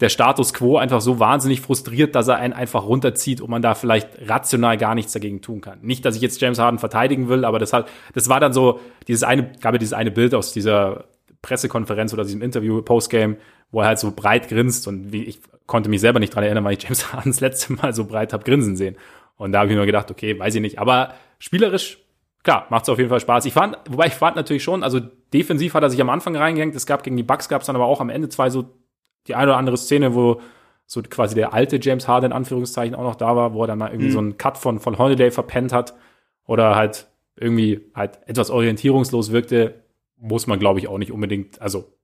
der 0.00 0.08
Status 0.08 0.54
quo 0.54 0.78
einfach 0.78 1.02
so 1.02 1.20
wahnsinnig 1.20 1.60
frustriert, 1.60 2.14
dass 2.14 2.28
er 2.28 2.36
einen 2.36 2.54
einfach 2.54 2.84
runterzieht 2.84 3.42
und 3.42 3.50
man 3.50 3.60
da 3.60 3.74
vielleicht 3.74 4.08
rational 4.26 4.78
gar 4.78 4.94
nichts 4.94 5.12
dagegen 5.12 5.42
tun 5.42 5.60
kann. 5.60 5.80
Nicht, 5.82 6.06
dass 6.06 6.16
ich 6.16 6.22
jetzt 6.22 6.40
James 6.40 6.58
Harden 6.58 6.78
verteidigen 6.78 7.28
will, 7.28 7.44
aber 7.44 7.58
das 7.58 7.74
hat, 7.74 7.86
das 8.14 8.30
war 8.30 8.40
dann 8.40 8.54
so 8.54 8.80
dieses 9.06 9.22
eine, 9.22 9.52
gab 9.60 9.74
ja 9.74 9.78
dieses 9.78 9.92
eine 9.92 10.10
Bild 10.10 10.34
aus 10.34 10.54
dieser 10.54 11.04
Pressekonferenz 11.42 12.14
oder 12.14 12.24
diesem 12.24 12.40
Interview, 12.40 12.80
Postgame, 12.80 13.36
wo 13.70 13.82
er 13.82 13.88
halt 13.88 13.98
so 13.98 14.10
breit 14.10 14.48
grinst 14.48 14.88
und 14.88 15.12
wie 15.12 15.24
ich 15.24 15.40
konnte 15.66 15.90
mich 15.90 16.00
selber 16.00 16.18
nicht 16.18 16.34
dran 16.34 16.44
erinnern, 16.44 16.64
weil 16.64 16.72
ich 16.72 16.82
James 16.82 17.12
Harden 17.12 17.32
das 17.32 17.40
letzte 17.40 17.74
Mal 17.74 17.92
so 17.92 18.06
breit 18.06 18.32
hab 18.32 18.46
grinsen 18.46 18.76
sehen. 18.76 18.96
Und 19.40 19.52
da 19.52 19.60
habe 19.60 19.70
ich 19.70 19.76
mir 19.76 19.86
gedacht, 19.86 20.10
okay, 20.10 20.38
weiß 20.38 20.54
ich 20.54 20.60
nicht. 20.60 20.78
Aber 20.78 21.14
spielerisch, 21.38 21.96
klar, 22.42 22.66
macht 22.68 22.82
es 22.82 22.90
auf 22.90 22.98
jeden 22.98 23.08
Fall 23.08 23.20
Spaß. 23.20 23.46
Ich 23.46 23.54
fand, 23.54 23.78
wobei 23.88 24.08
ich 24.08 24.12
fand 24.12 24.36
natürlich 24.36 24.62
schon, 24.62 24.82
also 24.82 25.00
defensiv 25.32 25.72
hat 25.72 25.82
er 25.82 25.88
sich 25.88 26.02
am 26.02 26.10
Anfang 26.10 26.36
reingehängt. 26.36 26.74
Es 26.74 26.84
gab 26.84 27.02
gegen 27.02 27.16
die 27.16 27.22
Bucks 27.22 27.48
gab 27.48 27.62
es 27.62 27.66
dann 27.66 27.74
aber 27.74 27.86
auch 27.86 28.02
am 28.02 28.10
Ende 28.10 28.28
zwei 28.28 28.50
so 28.50 28.66
die 29.26 29.34
eine 29.34 29.52
oder 29.52 29.56
andere 29.56 29.78
Szene, 29.78 30.14
wo 30.14 30.42
so 30.84 31.00
quasi 31.00 31.34
der 31.34 31.54
alte 31.54 31.78
James 31.80 32.06
Harden 32.06 32.32
in 32.32 32.36
Anführungszeichen 32.36 32.94
auch 32.94 33.02
noch 33.02 33.14
da 33.14 33.34
war, 33.34 33.54
wo 33.54 33.64
er 33.64 33.68
dann 33.68 33.78
mal 33.78 33.88
irgendwie 33.88 34.08
mhm. 34.08 34.12
so 34.12 34.18
einen 34.18 34.36
Cut 34.36 34.58
von, 34.58 34.78
von 34.78 34.98
Holiday 34.98 35.30
verpennt 35.30 35.72
hat 35.72 35.94
oder 36.46 36.76
halt 36.76 37.08
irgendwie 37.34 37.80
halt 37.94 38.18
etwas 38.26 38.50
orientierungslos 38.50 39.32
wirkte 39.32 39.84
muss 40.18 40.46
man, 40.46 40.58
glaube 40.58 40.78
ich, 40.80 40.88
auch 40.88 40.98
nicht 40.98 41.12
unbedingt, 41.12 41.62
also 41.62 41.96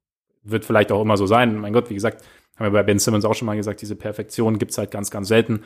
wird 0.43 0.65
vielleicht 0.65 0.91
auch 0.91 1.03
immer 1.03 1.19
so 1.19 1.27
sein. 1.27 1.59
Mein 1.59 1.75
Gott, 1.75 1.91
wie 1.91 1.95
gesagt, 1.95 2.25
haben 2.57 2.65
wir 2.65 2.71
bei 2.71 2.83
Ben 2.83 2.99
Simmons 2.99 3.27
auch 3.27 3.35
schon 3.35 3.45
mal 3.45 3.57
gesagt, 3.57 3.83
diese 3.83 3.95
Perfektion 3.95 4.59
gibt's 4.59 4.79
halt 4.79 4.91
ganz, 4.91 5.11
ganz 5.11 5.29
selten. 5.29 5.65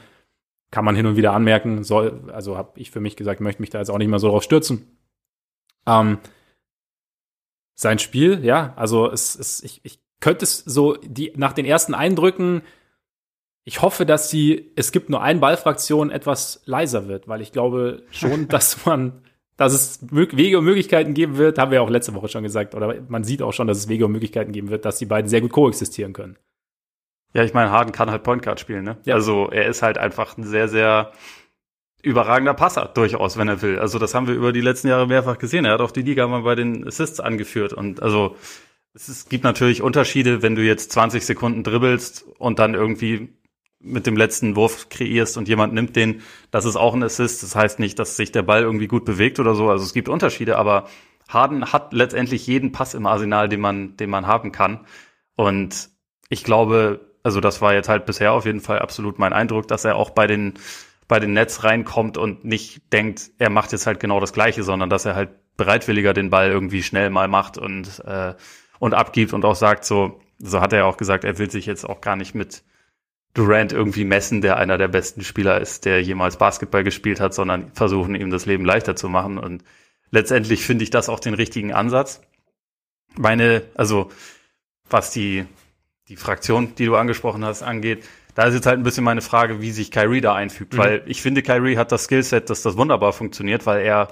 Kann 0.70 0.84
man 0.84 0.94
hin 0.94 1.06
und 1.06 1.16
wieder 1.16 1.32
anmerken. 1.32 1.84
Soll, 1.84 2.30
also 2.32 2.56
habe 2.56 2.78
ich 2.78 2.90
für 2.90 3.00
mich 3.00 3.16
gesagt, 3.16 3.40
möchte 3.40 3.62
mich 3.62 3.70
da 3.70 3.78
jetzt 3.78 3.90
auch 3.90 3.98
nicht 3.98 4.08
mehr 4.08 4.18
so 4.18 4.28
drauf 4.28 4.42
stürzen. 4.42 4.98
Ähm, 5.86 6.18
sein 7.74 7.98
Spiel, 7.98 8.44
ja, 8.44 8.74
also 8.76 9.10
es, 9.10 9.34
es, 9.34 9.62
ich, 9.62 9.80
ich 9.84 10.00
könnte 10.20 10.44
es 10.44 10.58
so, 10.58 10.96
die, 10.96 11.32
nach 11.36 11.52
den 11.52 11.64
ersten 11.64 11.94
Eindrücken, 11.94 12.62
ich 13.64 13.82
hoffe, 13.82 14.04
dass 14.04 14.30
sie, 14.30 14.72
es 14.76 14.92
gibt 14.92 15.10
nur 15.10 15.22
eine 15.22 15.40
Ballfraktion, 15.40 16.10
etwas 16.10 16.62
leiser 16.66 17.08
wird, 17.08 17.26
weil 17.26 17.40
ich 17.40 17.52
glaube 17.52 18.02
schon, 18.10 18.48
dass 18.48 18.84
man 18.84 19.22
dass 19.60 19.74
es 19.74 19.98
Wege 20.10 20.58
und 20.58 20.64
Möglichkeiten 20.64 21.12
geben 21.12 21.36
wird, 21.36 21.58
haben 21.58 21.70
wir 21.70 21.82
auch 21.82 21.90
letzte 21.90 22.14
Woche 22.14 22.28
schon 22.28 22.42
gesagt, 22.42 22.74
oder 22.74 22.94
man 23.08 23.24
sieht 23.24 23.42
auch 23.42 23.52
schon, 23.52 23.66
dass 23.66 23.76
es 23.76 23.88
Wege 23.88 24.06
und 24.06 24.12
Möglichkeiten 24.12 24.52
geben 24.52 24.70
wird, 24.70 24.86
dass 24.86 24.96
die 24.96 25.04
beiden 25.04 25.28
sehr 25.28 25.42
gut 25.42 25.52
koexistieren 25.52 26.14
können. 26.14 26.38
Ja, 27.32 27.44
ich 27.44 27.54
meine, 27.54 27.70
Harden 27.70 27.92
kann 27.92 28.10
halt 28.10 28.22
Point 28.22 28.42
Guard 28.42 28.60
spielen, 28.60 28.84
ne? 28.84 28.98
Ja. 29.04 29.14
Also 29.14 29.48
er 29.50 29.66
ist 29.66 29.82
halt 29.82 29.98
einfach 29.98 30.36
ein 30.36 30.44
sehr, 30.44 30.68
sehr 30.68 31.12
überragender 32.02 32.54
Passer, 32.54 32.90
durchaus, 32.92 33.36
wenn 33.36 33.48
er 33.48 33.62
will. 33.62 33.78
Also 33.78 33.98
das 33.98 34.14
haben 34.14 34.26
wir 34.26 34.34
über 34.34 34.52
die 34.52 34.60
letzten 34.60 34.88
Jahre 34.88 35.06
mehrfach 35.06 35.38
gesehen. 35.38 35.64
Er 35.64 35.74
hat 35.74 35.80
auch 35.80 35.90
die 35.90 36.02
Liga 36.02 36.26
mal 36.26 36.42
bei 36.42 36.54
den 36.54 36.86
Assists 36.86 37.20
angeführt. 37.20 37.72
Und 37.72 38.02
also 38.02 38.36
es, 38.94 39.08
ist, 39.08 39.30
gibt 39.30 39.44
natürlich 39.44 39.82
Unterschiede, 39.82 40.42
wenn 40.42 40.54
du 40.54 40.62
jetzt 40.62 40.92
20 40.92 41.24
Sekunden 41.24 41.62
dribbelst 41.62 42.24
und 42.38 42.58
dann 42.58 42.74
irgendwie 42.74 43.34
mit 43.82 44.06
dem 44.06 44.16
letzten 44.16 44.56
Wurf 44.56 44.88
kreierst 44.88 45.38
und 45.38 45.48
jemand 45.48 45.72
nimmt 45.72 45.96
den, 45.96 46.22
das 46.50 46.64
ist 46.64 46.76
auch 46.76 46.94
ein 46.94 47.02
Assist. 47.02 47.42
Das 47.42 47.54
heißt 47.54 47.78
nicht, 47.78 47.98
dass 47.98 48.16
sich 48.16 48.32
der 48.32 48.42
Ball 48.42 48.62
irgendwie 48.62 48.88
gut 48.88 49.04
bewegt 49.04 49.38
oder 49.38 49.54
so. 49.54 49.70
Also 49.70 49.84
es 49.84 49.94
gibt 49.94 50.08
Unterschiede, 50.08 50.58
aber 50.58 50.86
Harden 51.28 51.72
hat 51.72 51.92
letztendlich 51.92 52.46
jeden 52.46 52.72
Pass 52.72 52.94
im 52.94 53.06
Arsenal, 53.06 53.48
den 53.48 53.60
man, 53.60 53.96
den 53.96 54.10
man 54.10 54.26
haben 54.26 54.52
kann. 54.52 54.80
Und 55.36 55.90
ich 56.28 56.44
glaube, 56.44 57.09
also 57.22 57.40
das 57.40 57.60
war 57.60 57.74
jetzt 57.74 57.88
halt 57.88 58.06
bisher 58.06 58.32
auf 58.32 58.46
jeden 58.46 58.60
Fall 58.60 58.78
absolut 58.78 59.18
mein 59.18 59.32
Eindruck, 59.32 59.68
dass 59.68 59.84
er 59.84 59.96
auch 59.96 60.10
bei 60.10 60.26
den 60.26 60.54
bei 61.08 61.18
den 61.18 61.32
Nets 61.32 61.64
reinkommt 61.64 62.16
und 62.18 62.44
nicht 62.44 62.92
denkt, 62.92 63.30
er 63.38 63.50
macht 63.50 63.72
jetzt 63.72 63.86
halt 63.86 63.98
genau 63.98 64.20
das 64.20 64.32
Gleiche, 64.32 64.62
sondern 64.62 64.90
dass 64.90 65.04
er 65.04 65.16
halt 65.16 65.30
bereitwilliger 65.56 66.14
den 66.14 66.30
Ball 66.30 66.50
irgendwie 66.50 66.84
schnell 66.84 67.10
mal 67.10 67.26
macht 67.26 67.58
und 67.58 68.00
äh, 68.06 68.34
und 68.78 68.94
abgibt 68.94 69.32
und 69.32 69.44
auch 69.44 69.56
sagt 69.56 69.84
so, 69.84 70.20
so 70.38 70.60
hat 70.60 70.72
er 70.72 70.86
auch 70.86 70.96
gesagt, 70.96 71.24
er 71.24 71.38
will 71.38 71.50
sich 71.50 71.66
jetzt 71.66 71.84
auch 71.84 72.00
gar 72.00 72.16
nicht 72.16 72.34
mit 72.34 72.62
Durant 73.32 73.72
irgendwie 73.72 74.04
messen, 74.04 74.40
der 74.40 74.56
einer 74.56 74.76
der 74.76 74.88
besten 74.88 75.22
Spieler 75.22 75.60
ist, 75.60 75.84
der 75.84 76.02
jemals 76.02 76.36
Basketball 76.36 76.82
gespielt 76.82 77.20
hat, 77.20 77.32
sondern 77.32 77.70
versuchen 77.72 78.16
ihm 78.16 78.30
das 78.30 78.44
Leben 78.44 78.64
leichter 78.64 78.96
zu 78.96 79.08
machen. 79.08 79.38
Und 79.38 79.62
letztendlich 80.10 80.64
finde 80.66 80.82
ich 80.82 80.90
das 80.90 81.08
auch 81.08 81.20
den 81.20 81.34
richtigen 81.34 81.72
Ansatz. 81.72 82.22
Meine, 83.16 83.62
also 83.74 84.10
was 84.88 85.12
die, 85.12 85.46
die 86.10 86.16
Fraktion, 86.16 86.74
die 86.74 86.86
du 86.86 86.96
angesprochen 86.96 87.44
hast, 87.44 87.62
angeht, 87.62 88.04
da 88.34 88.44
ist 88.44 88.54
jetzt 88.54 88.66
halt 88.66 88.78
ein 88.78 88.82
bisschen 88.82 89.04
meine 89.04 89.22
Frage, 89.22 89.60
wie 89.60 89.70
sich 89.70 89.90
Kyrie 89.90 90.20
da 90.20 90.34
einfügt, 90.34 90.74
mhm. 90.74 90.78
weil 90.78 91.02
ich 91.06 91.22
finde, 91.22 91.42
Kyrie 91.42 91.78
hat 91.78 91.92
das 91.92 92.04
Skillset, 92.04 92.50
dass 92.50 92.62
das 92.62 92.76
wunderbar 92.76 93.12
funktioniert, 93.12 93.64
weil 93.64 93.80
er, 93.80 94.08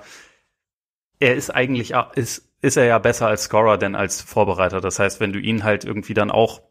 er 1.18 1.34
ist 1.34 1.50
eigentlich, 1.50 1.92
ist, 2.14 2.48
ist 2.62 2.76
er 2.76 2.84
ja 2.84 2.98
besser 2.98 3.26
als 3.26 3.44
Scorer 3.44 3.78
denn 3.78 3.94
als 3.94 4.22
Vorbereiter. 4.22 4.80
Das 4.80 4.98
heißt, 4.98 5.20
wenn 5.20 5.32
du 5.32 5.38
ihn 5.38 5.64
halt 5.64 5.84
irgendwie 5.84 6.14
dann 6.14 6.30
auch 6.30 6.62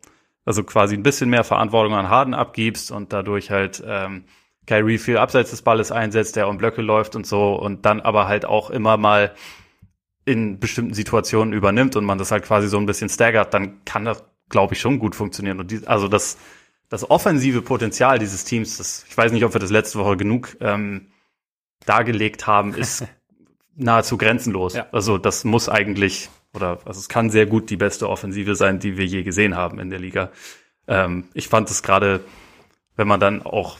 also 0.45 0.63
quasi 0.63 0.95
ein 0.95 1.03
bisschen 1.03 1.29
mehr 1.29 1.43
Verantwortung 1.43 1.93
an 1.93 2.09
Harden 2.09 2.33
abgibst 2.33 2.89
und 2.89 3.11
dadurch 3.11 3.51
halt 3.51 3.83
ähm, 3.85 4.23
Kyrie 4.65 4.97
viel 4.97 5.17
abseits 5.17 5.51
des 5.51 5.61
Balles 5.61 5.91
einsetzt, 5.91 6.37
der 6.37 6.47
um 6.47 6.57
Blöcke 6.57 6.81
läuft 6.81 7.17
und 7.17 7.27
so 7.27 7.53
und 7.55 7.85
dann 7.85 7.99
aber 7.99 8.29
halt 8.29 8.45
auch 8.45 8.69
immer 8.69 8.95
mal 8.95 9.33
in 10.23 10.59
bestimmten 10.59 10.93
Situationen 10.93 11.53
übernimmt 11.53 11.97
und 11.97 12.05
man 12.05 12.17
das 12.17 12.31
halt 12.31 12.43
quasi 12.43 12.69
so 12.69 12.77
ein 12.77 12.85
bisschen 12.85 13.09
staggert, 13.09 13.53
dann 13.53 13.83
kann 13.83 14.05
das, 14.05 14.23
glaube 14.49 14.73
ich, 14.73 14.79
schon 14.79 14.99
gut 14.99 15.15
funktionieren. 15.15 15.59
Und 15.59 15.71
die, 15.71 15.87
also 15.87 16.07
das, 16.07 16.37
das 16.89 17.09
offensive 17.09 17.61
Potenzial 17.61 18.19
dieses 18.19 18.43
Teams, 18.43 18.77
das, 18.77 19.05
ich 19.07 19.17
weiß 19.17 19.31
nicht, 19.31 19.43
ob 19.43 19.53
wir 19.53 19.59
das 19.59 19.71
letzte 19.71 19.99
Woche 19.99 20.17
genug 20.17 20.57
ähm, 20.61 21.07
dargelegt 21.85 22.47
haben, 22.47 22.73
ist 22.73 23.05
nahezu 23.75 24.17
grenzenlos. 24.17 24.75
Ja. 24.75 24.87
Also 24.91 25.17
das 25.17 25.43
muss 25.43 25.69
eigentlich 25.69 26.29
oder 26.57 26.79
also 26.85 26.99
es 26.99 27.07
kann 27.07 27.29
sehr 27.29 27.45
gut 27.45 27.69
die 27.69 27.77
beste 27.77 28.09
Offensive 28.09 28.55
sein, 28.55 28.79
die 28.79 28.97
wir 28.97 29.05
je 29.05 29.23
gesehen 29.23 29.55
haben 29.55 29.79
in 29.79 29.89
der 29.89 29.99
Liga. 29.99 30.31
Ähm, 30.87 31.25
ich 31.33 31.47
fand 31.47 31.69
es 31.69 31.83
gerade, 31.83 32.21
wenn 32.95 33.07
man 33.07 33.19
dann 33.19 33.43
auch 33.43 33.77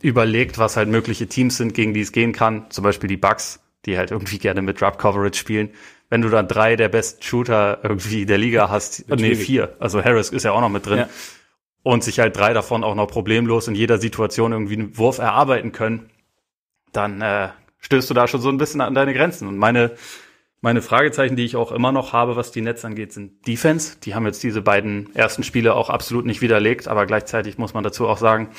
überlegt, 0.00 0.58
was 0.58 0.76
halt 0.76 0.88
mögliche 0.88 1.26
Teams 1.26 1.56
sind, 1.56 1.74
gegen 1.74 1.92
die 1.92 2.00
es 2.00 2.12
gehen 2.12 2.32
kann, 2.32 2.70
zum 2.70 2.84
Beispiel 2.84 3.08
die 3.08 3.16
Bucks, 3.16 3.60
die 3.84 3.98
halt 3.98 4.10
irgendwie 4.10 4.38
gerne 4.38 4.62
mit 4.62 4.80
Drop 4.80 4.98
Coverage 4.98 5.38
spielen. 5.38 5.70
Wenn 6.10 6.22
du 6.22 6.28
dann 6.30 6.48
drei 6.48 6.76
der 6.76 6.88
besten 6.88 7.22
Shooter 7.22 7.80
irgendwie 7.82 8.26
der 8.26 8.38
Liga 8.38 8.70
hast, 8.70 9.08
nee, 9.16 9.34
vier, 9.34 9.76
also 9.78 10.02
Harris 10.02 10.30
ist 10.30 10.44
ja 10.44 10.52
auch 10.52 10.60
noch 10.60 10.70
mit 10.70 10.86
drin, 10.86 10.98
ja. 10.98 11.08
und 11.82 12.02
sich 12.02 12.18
halt 12.18 12.36
drei 12.36 12.52
davon 12.52 12.84
auch 12.84 12.94
noch 12.94 13.08
problemlos 13.08 13.68
in 13.68 13.74
jeder 13.74 13.98
Situation 13.98 14.52
irgendwie 14.52 14.74
einen 14.74 14.96
Wurf 14.96 15.18
erarbeiten 15.18 15.72
können, 15.72 16.10
dann 16.92 17.20
äh, 17.20 17.48
stößt 17.80 18.08
du 18.08 18.14
da 18.14 18.26
schon 18.26 18.40
so 18.40 18.48
ein 18.48 18.58
bisschen 18.58 18.80
an 18.80 18.94
deine 18.94 19.12
Grenzen. 19.12 19.46
Und 19.48 19.58
meine 19.58 19.92
meine 20.60 20.82
Fragezeichen, 20.82 21.36
die 21.36 21.44
ich 21.44 21.56
auch 21.56 21.70
immer 21.70 21.92
noch 21.92 22.12
habe, 22.12 22.34
was 22.34 22.50
die 22.50 22.62
Netz 22.62 22.84
angeht, 22.84 23.12
sind 23.12 23.46
Defense. 23.46 23.98
Die 24.02 24.14
haben 24.14 24.26
jetzt 24.26 24.42
diese 24.42 24.60
beiden 24.60 25.14
ersten 25.14 25.44
Spiele 25.44 25.74
auch 25.74 25.88
absolut 25.88 26.26
nicht 26.26 26.40
widerlegt, 26.40 26.88
aber 26.88 27.06
gleichzeitig 27.06 27.58
muss 27.58 27.74
man 27.74 27.84
dazu 27.84 28.08
auch 28.08 28.18
sagen, 28.18 28.50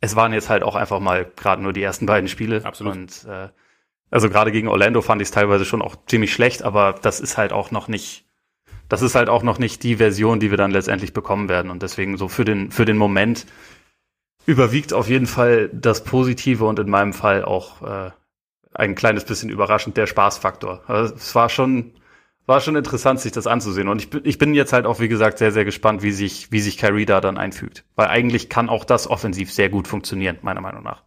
es 0.00 0.16
waren 0.16 0.32
jetzt 0.32 0.48
halt 0.48 0.62
auch 0.62 0.74
einfach 0.74 0.98
mal 0.98 1.30
gerade 1.36 1.62
nur 1.62 1.72
die 1.72 1.82
ersten 1.82 2.06
beiden 2.06 2.28
Spiele. 2.28 2.64
Absolut. 2.64 2.94
Und 2.94 3.26
äh, 3.28 3.48
also 4.10 4.28
gerade 4.28 4.52
gegen 4.52 4.68
Orlando 4.68 5.02
fand 5.02 5.22
ich 5.22 5.28
es 5.28 5.32
teilweise 5.32 5.64
schon 5.64 5.82
auch 5.82 5.96
ziemlich 6.06 6.32
schlecht, 6.32 6.62
aber 6.62 6.94
das 7.00 7.20
ist 7.20 7.38
halt 7.38 7.52
auch 7.52 7.70
noch 7.70 7.88
nicht, 7.88 8.24
das 8.88 9.02
ist 9.02 9.14
halt 9.14 9.28
auch 9.28 9.42
noch 9.42 9.58
nicht 9.58 9.82
die 9.82 9.96
Version, 9.96 10.40
die 10.40 10.50
wir 10.50 10.58
dann 10.58 10.72
letztendlich 10.72 11.12
bekommen 11.12 11.48
werden. 11.48 11.70
Und 11.70 11.82
deswegen 11.82 12.16
so 12.16 12.28
für 12.28 12.44
den, 12.44 12.72
für 12.72 12.84
den 12.84 12.96
Moment 12.96 13.46
überwiegt 14.46 14.92
auf 14.92 15.08
jeden 15.08 15.26
Fall 15.26 15.70
das 15.72 16.02
Positive 16.02 16.64
und 16.64 16.78
in 16.78 16.90
meinem 16.90 17.12
Fall 17.12 17.44
auch 17.44 17.82
äh, 17.82 18.10
ein 18.74 18.94
kleines 18.94 19.24
bisschen 19.24 19.50
überraschend 19.50 19.96
der 19.96 20.06
Spaßfaktor. 20.06 20.82
Also 20.88 21.14
es 21.14 21.34
war 21.36 21.48
schon, 21.48 21.92
war 22.46 22.60
schon 22.60 22.74
interessant, 22.74 23.20
sich 23.20 23.30
das 23.30 23.46
anzusehen. 23.46 23.86
Und 23.86 24.00
ich 24.00 24.10
bin, 24.10 24.22
ich 24.24 24.38
bin 24.38 24.54
jetzt 24.54 24.72
halt 24.72 24.86
auch, 24.86 24.98
wie 24.98 25.08
gesagt, 25.08 25.38
sehr, 25.38 25.52
sehr 25.52 25.64
gespannt, 25.64 26.02
wie 26.02 26.12
sich, 26.12 26.50
wie 26.50 26.60
sich 26.60 26.78
Kyrie 26.78 27.06
da 27.06 27.20
dann 27.20 27.38
einfügt. 27.38 27.84
Weil 27.94 28.08
eigentlich 28.08 28.48
kann 28.48 28.68
auch 28.68 28.84
das 28.84 29.08
offensiv 29.08 29.52
sehr 29.52 29.68
gut 29.68 29.86
funktionieren, 29.86 30.38
meiner 30.42 30.60
Meinung 30.60 30.82
nach. 30.82 31.04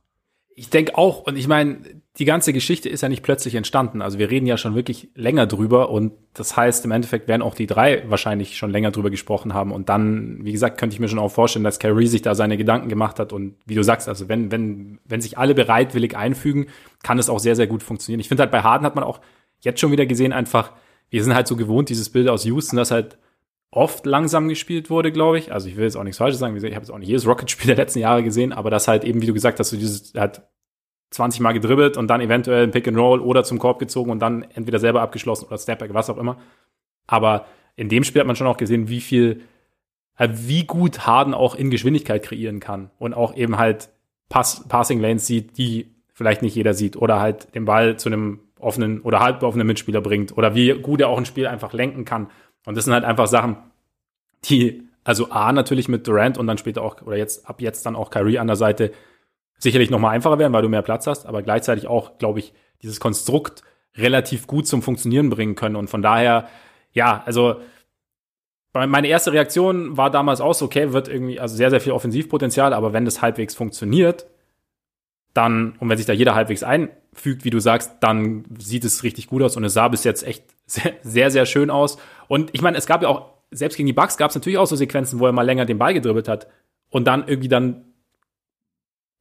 Ich 0.56 0.70
denke 0.70 0.98
auch, 0.98 1.24
und 1.24 1.36
ich 1.36 1.48
meine, 1.48 1.80
die 2.19 2.26
ganze 2.26 2.54
Geschichte 2.54 2.89
ist 2.89 3.02
ja 3.02 3.10
nicht 3.10 3.23
plötzlich 3.23 3.56
entstanden. 3.56 4.04
Also 4.04 4.19
wir 4.19 4.30
reden 4.30 4.45
ja 4.45 4.56
schon 4.56 4.76
wirklich 4.76 5.10
länger 5.15 5.47
drüber 5.47 5.89
und 5.89 6.12
das 6.36 6.56
heißt, 6.56 6.86
im 6.86 6.91
Endeffekt 6.91 7.28
werden 7.28 7.41
auch 7.41 7.56
die 7.56 7.65
drei 7.65 8.04
wahrscheinlich 8.08 8.56
schon 8.56 8.69
länger 8.69 8.91
drüber 8.91 9.10
gesprochen 9.10 9.56
haben. 9.56 9.71
Und 9.71 9.89
dann, 9.89 10.45
wie 10.45 10.52
gesagt, 10.52 10.78
könnte 10.78 10.93
ich 10.93 10.99
mir 10.99 11.08
schon 11.08 11.17
auch 11.17 11.32
vorstellen, 11.32 11.63
dass 11.65 11.80
Kyrie 11.80 12.06
sich 12.06 12.21
da 12.21 12.36
seine 12.36 12.56
Gedanken 12.56 12.88
gemacht 12.88 13.17
hat. 13.17 13.34
Und 13.34 13.56
wie 13.65 13.73
du 13.73 13.84
sagst, 13.84 14.08
also 14.08 14.30
wenn, 14.30 14.52
wenn, 14.52 14.99
wenn 15.06 15.21
sich 15.21 15.39
alle 15.39 15.56
bereitwillig 15.56 16.15
einfügen, 16.15 16.67
kann 17.02 17.17
es 17.17 17.30
auch 17.30 17.39
sehr, 17.39 17.56
sehr 17.56 17.67
gut 17.67 17.82
funktionieren. 17.82 18.19
Ich 18.19 18.28
finde 18.28 18.41
halt 18.41 18.52
bei 18.52 18.62
Harden 18.62 18.86
hat 18.86 18.93
man 18.93 19.04
auch 19.04 19.19
jetzt 19.62 19.80
schon 19.80 19.91
wieder 19.91 20.06
gesehen, 20.06 20.34
einfach, 20.34 20.71
wir 21.10 21.23
sind 21.23 21.34
halt 21.34 21.47
so 21.47 21.56
gewohnt, 21.56 21.89
dieses 21.89 22.12
Bild 22.12 22.30
aus 22.30 22.45
Houston, 22.45 22.78
das 22.78 22.91
halt 22.91 23.17
oft 23.71 24.06
langsam 24.06 24.49
gespielt 24.49 24.91
wurde, 24.91 25.12
glaube 25.12 25.39
ich. 25.39 25.52
Also 25.52 25.67
ich 25.67 25.78
will 25.78 25.86
jetzt 25.86 25.97
auch 25.97 26.04
nichts 26.04 26.19
Falsches 26.19 26.39
sagen, 26.39 26.56
ich 26.56 26.63
habe 26.63 26.76
jetzt 26.76 26.91
auch 26.91 26.99
nicht 26.99 27.10
jedes 27.10 27.26
Rocket-Spiel 27.26 27.67
der 27.67 27.78
letzten 27.78 27.99
Jahre 27.99 28.21
gesehen, 28.21 28.54
aber 28.54 28.69
das 28.69 28.88
halt 28.88 29.04
eben, 29.04 29.23
wie 29.23 29.26
du 29.26 29.34
gesagt 29.34 29.60
hast, 29.60 29.69
so 29.69 29.78
dieses, 29.78 30.13
hat 30.13 30.47
20 31.13 31.41
Mal 31.41 31.54
gedribbelt 31.54 31.97
und 31.97 32.08
dann 32.08 32.21
eventuell 32.21 32.63
ein 32.63 32.71
Pick 32.71 32.88
and 32.88 32.97
Roll 32.97 33.19
oder 33.19 33.43
zum 33.43 33.60
Korb 33.60 33.80
gezogen 33.80 34.12
und 34.12 34.19
dann 34.19 34.43
entweder 34.54 34.80
selber 34.80 35.02
abgeschlossen 35.02 35.45
oder 35.45 35.58
Stepback, 35.58 35.93
was 35.93 36.10
auch 36.10 36.17
immer. 36.17 36.38
Aber 37.08 37.45
in 37.76 37.89
dem 37.89 38.04
Spiel 38.04 38.19
hat 38.19 38.28
man 38.28 38.36
schon 38.36 38.47
auch 38.47 38.58
gesehen, 38.58 38.89
wie 38.89 39.02
viel, 39.02 39.41
äh, 40.17 40.30
wie 40.32 40.65
gut 40.65 41.06
Harden 41.06 41.34
auch 41.34 41.56
in 41.56 41.69
Geschwindigkeit 41.69 42.23
kreieren 42.23 42.60
kann 42.60 42.89
und 42.97 43.13
auch 43.13 43.36
eben 43.36 43.58
halt 43.58 43.89
Pass, 44.30 44.67
Passing 44.67 44.99
Lanes 44.99 45.28
sieht, 45.28 45.58
die 45.58 45.93
vielleicht 46.13 46.41
nicht 46.41 46.56
jeder 46.56 46.73
sieht 46.73 46.95
oder 46.95 47.19
halt 47.19 47.54
den 47.56 47.65
Ball 47.65 47.97
zu 47.97 48.10
einem 48.10 48.39
offenen 48.60 49.02
oder 49.02 49.19
halb 49.19 49.43
offenen 49.43 49.67
Mitspieler 49.67 50.02
bringt 50.02 50.38
oder 50.38 50.56
wie 50.56 50.73
gut 50.80 51.02
er 51.02 51.10
auch 51.10 51.17
ein 51.17 51.26
Spiel 51.26 51.47
einfach 51.47 51.73
lenken 51.73 52.06
kann. 52.06 52.30
Und 52.65 52.76
das 52.78 52.86
sind 52.86 52.93
halt 52.93 53.04
einfach 53.04 53.28
Sachen, 53.28 53.58
die, 54.45 54.88
also 55.04 55.30
A, 55.32 55.52
natürlich 55.52 55.89
mit 55.89 56.08
Durant 56.08 56.38
und 56.38 56.47
dann 56.47 56.58
später 56.58 56.82
auch, 56.82 57.02
oder 57.02 57.17
jetzt, 57.17 57.47
ab 57.49 57.62
jetzt 57.62 57.86
dann 57.86 57.95
auch 57.95 58.10
Kyrie 58.10 58.39
an 58.39 58.47
der 58.47 58.56
Seite, 58.56 58.91
sicherlich 59.63 59.89
nochmal 59.89 60.13
einfacher 60.13 60.38
werden, 60.38 60.54
weil 60.54 60.62
du 60.62 60.69
mehr 60.69 60.82
Platz 60.82 61.08
hast, 61.08 61.26
aber 61.26 61.41
gleichzeitig 61.41 61.88
auch, 61.88 62.17
glaube 62.19 62.39
ich, 62.39 62.54
dieses 62.82 62.99
Konstrukt 62.99 63.63
relativ 63.95 64.45
gut 64.45 64.67
zum 64.67 64.82
Funktionieren 64.82 65.30
bringen 65.30 65.56
können. 65.56 65.76
Und 65.76 65.89
von 65.89 66.02
daher, 66.02 66.49
ja, 66.91 67.23
also 67.26 67.62
meine 68.73 69.08
erste 69.08 69.32
Reaktion 69.32 69.97
war 69.97 70.10
damals 70.10 70.41
auch 70.41 70.54
so, 70.54 70.65
okay, 70.65 70.93
wird 70.93 71.08
irgendwie, 71.08 71.39
also 71.39 71.56
sehr, 71.56 71.69
sehr 71.69 71.80
viel 71.80 71.93
Offensivpotenzial, 71.93 72.73
aber 72.73 72.91
wenn 72.91 73.06
das 73.06 73.21
halbwegs 73.21 73.56
funktioniert, 73.56 74.28
dann, 75.34 75.76
und 75.80 75.89
wenn 75.89 75.97
sich 75.97 76.08
da 76.08 76.13
jeder 76.13 76.36
halbwegs 76.36 76.63
einfügt, 76.63 77.45
wie 77.45 77.49
du 77.49 77.60
sagst, 77.60 77.91
dann 78.02 78.45
sieht 78.58 78.84
es 78.84 79.04
richtig 79.04 79.28
gut 79.28 79.43
aus 79.43 79.56
und 79.56 79.63
es 79.63 79.73
sah 79.73 79.88
bis 79.88 80.04
jetzt 80.04 80.26
echt 80.26 80.43
sehr, 80.65 80.93
sehr, 81.04 81.32
sehr 81.32 81.45
schön 81.45 81.69
aus. 81.69 81.97
Und 82.28 82.49
ich 82.54 82.62
meine, 82.62 82.78
es 82.78 82.86
gab 82.86 83.02
ja 83.02 83.10
auch, 83.10 83.34
selbst 83.52 83.78
gegen 83.78 83.88
die 83.88 83.93
Bucks 83.93 84.17
gab 84.17 84.30
es 84.30 84.36
natürlich 84.36 84.58
auch 84.58 84.67
so 84.67 84.76
Sequenzen, 84.76 85.19
wo 85.19 85.28
er 85.28 85.32
mal 85.32 85.43
länger 85.43 85.65
den 85.65 85.78
Ball 85.78 85.93
gedribbelt 85.93 86.28
hat 86.28 86.47
und 86.89 87.06
dann 87.06 87.28
irgendwie 87.28 87.49
dann 87.49 87.92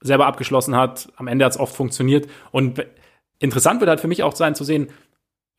selber 0.02 0.26
abgeschlossen 0.26 0.76
hat. 0.76 1.12
Am 1.16 1.26
Ende 1.26 1.44
hat 1.44 1.52
es 1.52 1.58
oft 1.58 1.74
funktioniert. 1.74 2.28
Und 2.50 2.84
interessant 3.38 3.80
wird 3.80 3.88
halt 3.88 4.00
für 4.00 4.08
mich 4.08 4.22
auch 4.22 4.34
sein 4.34 4.54
zu 4.54 4.64
sehen, 4.64 4.88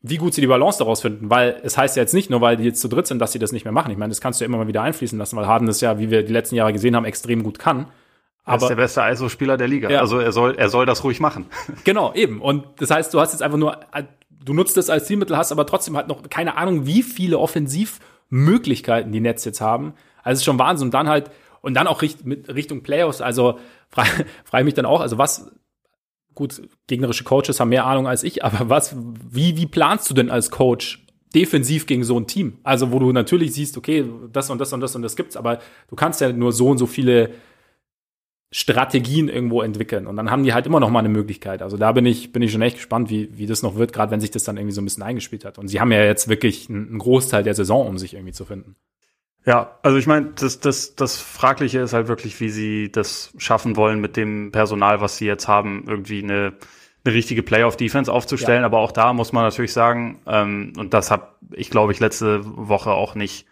wie 0.06 0.18
gut 0.18 0.34
sie 0.34 0.42
die 0.42 0.46
Balance 0.46 0.78
daraus 0.78 1.00
finden, 1.00 1.30
weil 1.30 1.60
es 1.62 1.78
heißt 1.78 1.96
ja 1.96 2.02
jetzt 2.02 2.12
nicht 2.12 2.28
nur, 2.28 2.42
weil 2.42 2.58
die 2.58 2.64
jetzt 2.64 2.80
zu 2.80 2.88
dritt 2.88 3.06
sind, 3.06 3.20
dass 3.20 3.32
sie 3.32 3.38
das 3.38 3.52
nicht 3.52 3.64
mehr 3.64 3.72
machen. 3.72 3.90
Ich 3.90 3.96
meine, 3.96 4.10
das 4.10 4.20
kannst 4.20 4.38
du 4.38 4.44
ja 4.44 4.46
immer 4.46 4.58
mal 4.58 4.66
wieder 4.66 4.82
einfließen 4.82 5.18
lassen, 5.18 5.34
weil 5.36 5.46
Harden 5.46 5.66
das 5.66 5.80
ja, 5.80 5.98
wie 5.98 6.10
wir 6.10 6.22
die 6.22 6.32
letzten 6.32 6.56
Jahre 6.56 6.74
gesehen 6.74 6.94
haben, 6.94 7.06
extrem 7.06 7.42
gut 7.42 7.58
kann. 7.58 7.86
Aber, 8.44 8.56
er 8.56 8.62
ist 8.64 8.68
der 8.68 8.76
beste 8.76 9.00
ISO-Spieler 9.00 9.56
der 9.56 9.66
Liga. 9.66 9.88
Ja. 9.88 10.00
Also 10.00 10.18
er 10.18 10.30
soll, 10.32 10.56
er 10.56 10.68
soll 10.68 10.84
das 10.84 11.02
ruhig 11.04 11.20
machen. 11.20 11.46
Genau, 11.84 12.12
eben. 12.12 12.42
Und 12.42 12.66
das 12.76 12.90
heißt, 12.90 13.14
du 13.14 13.20
hast 13.20 13.32
jetzt 13.32 13.42
einfach 13.42 13.56
nur, 13.56 13.80
du 14.30 14.52
nutzt 14.52 14.76
es 14.76 14.90
als 14.90 15.06
Zielmittel, 15.06 15.38
hast 15.38 15.52
aber 15.52 15.64
trotzdem 15.64 15.96
halt 15.96 16.08
noch 16.08 16.22
keine 16.28 16.58
Ahnung, 16.58 16.84
wie 16.84 17.02
viele 17.02 17.38
Offensivmöglichkeiten 17.38 19.10
die 19.10 19.20
Netz 19.20 19.46
jetzt 19.46 19.62
haben. 19.62 19.94
Also 20.22 20.34
es 20.34 20.38
ist 20.40 20.44
schon 20.44 20.58
Wahnsinn. 20.58 20.88
Und 20.88 20.94
dann 20.94 21.08
halt, 21.08 21.30
und 21.64 21.74
dann 21.74 21.86
auch 21.86 22.02
mit 22.24 22.54
Richtung 22.54 22.82
Playoffs, 22.82 23.20
also 23.20 23.58
frage 23.88 24.26
frag 24.44 24.60
ich 24.60 24.64
mich 24.64 24.74
dann 24.74 24.86
auch, 24.86 25.00
also 25.00 25.18
was, 25.18 25.50
gut, 26.34 26.62
gegnerische 26.86 27.24
Coaches 27.24 27.60
haben 27.60 27.70
mehr 27.70 27.86
Ahnung 27.86 28.06
als 28.06 28.22
ich, 28.22 28.44
aber 28.44 28.68
was, 28.68 28.94
wie, 29.30 29.56
wie 29.56 29.66
planst 29.66 30.08
du 30.10 30.14
denn 30.14 30.30
als 30.30 30.50
Coach 30.50 31.06
defensiv 31.34 31.86
gegen 31.86 32.04
so 32.04 32.18
ein 32.18 32.26
Team? 32.26 32.58
Also, 32.62 32.92
wo 32.92 32.98
du 32.98 33.12
natürlich 33.12 33.52
siehst, 33.54 33.76
okay, 33.76 34.04
das 34.32 34.50
und 34.50 34.60
das 34.60 34.72
und 34.72 34.80
das 34.80 34.94
und 34.94 35.02
das 35.02 35.16
gibt's, 35.16 35.36
aber 35.36 35.58
du 35.88 35.96
kannst 35.96 36.20
ja 36.20 36.32
nur 36.32 36.52
so 36.52 36.68
und 36.68 36.78
so 36.78 36.86
viele 36.86 37.30
Strategien 38.52 39.28
irgendwo 39.28 39.62
entwickeln. 39.62 40.06
Und 40.06 40.16
dann 40.16 40.30
haben 40.30 40.44
die 40.44 40.54
halt 40.54 40.66
immer 40.66 40.78
noch 40.78 40.88
mal 40.88 41.00
eine 41.00 41.08
Möglichkeit. 41.08 41.60
Also 41.60 41.76
da 41.76 41.90
bin 41.90 42.06
ich, 42.06 42.30
bin 42.30 42.40
ich 42.40 42.52
schon 42.52 42.62
echt 42.62 42.76
gespannt, 42.76 43.10
wie, 43.10 43.36
wie 43.36 43.46
das 43.46 43.64
noch 43.64 43.74
wird, 43.74 43.92
gerade 43.92 44.12
wenn 44.12 44.20
sich 44.20 44.30
das 44.30 44.44
dann 44.44 44.56
irgendwie 44.56 44.74
so 44.74 44.80
ein 44.80 44.84
bisschen 44.84 45.02
eingespielt 45.02 45.44
hat. 45.44 45.58
Und 45.58 45.66
sie 45.66 45.80
haben 45.80 45.90
ja 45.90 46.04
jetzt 46.04 46.28
wirklich 46.28 46.68
einen 46.70 46.98
Großteil 46.98 47.42
der 47.42 47.54
Saison, 47.54 47.88
um 47.88 47.98
sich 47.98 48.14
irgendwie 48.14 48.32
zu 48.32 48.44
finden. 48.44 48.76
Ja, 49.46 49.78
also 49.82 49.98
ich 49.98 50.06
meine, 50.06 50.32
das, 50.36 50.60
das, 50.60 50.96
das 50.96 51.18
Fragliche 51.18 51.80
ist 51.80 51.92
halt 51.92 52.08
wirklich, 52.08 52.40
wie 52.40 52.48
sie 52.48 52.90
das 52.90 53.32
schaffen 53.36 53.76
wollen, 53.76 54.00
mit 54.00 54.16
dem 54.16 54.52
Personal, 54.52 55.00
was 55.00 55.18
sie 55.18 55.26
jetzt 55.26 55.48
haben, 55.48 55.84
irgendwie 55.86 56.22
eine, 56.22 56.54
eine 57.04 57.14
richtige 57.14 57.42
Playoff-Defense 57.42 58.10
aufzustellen. 58.10 58.62
Ja. 58.62 58.66
Aber 58.66 58.78
auch 58.78 58.92
da 58.92 59.12
muss 59.12 59.32
man 59.32 59.44
natürlich 59.44 59.74
sagen, 59.74 60.20
ähm, 60.26 60.72
und 60.78 60.94
das 60.94 61.10
habe 61.10 61.28
ich, 61.52 61.70
glaube 61.70 61.92
ich, 61.92 62.00
letzte 62.00 62.40
Woche 62.44 62.90
auch 62.92 63.14
nicht 63.14 63.46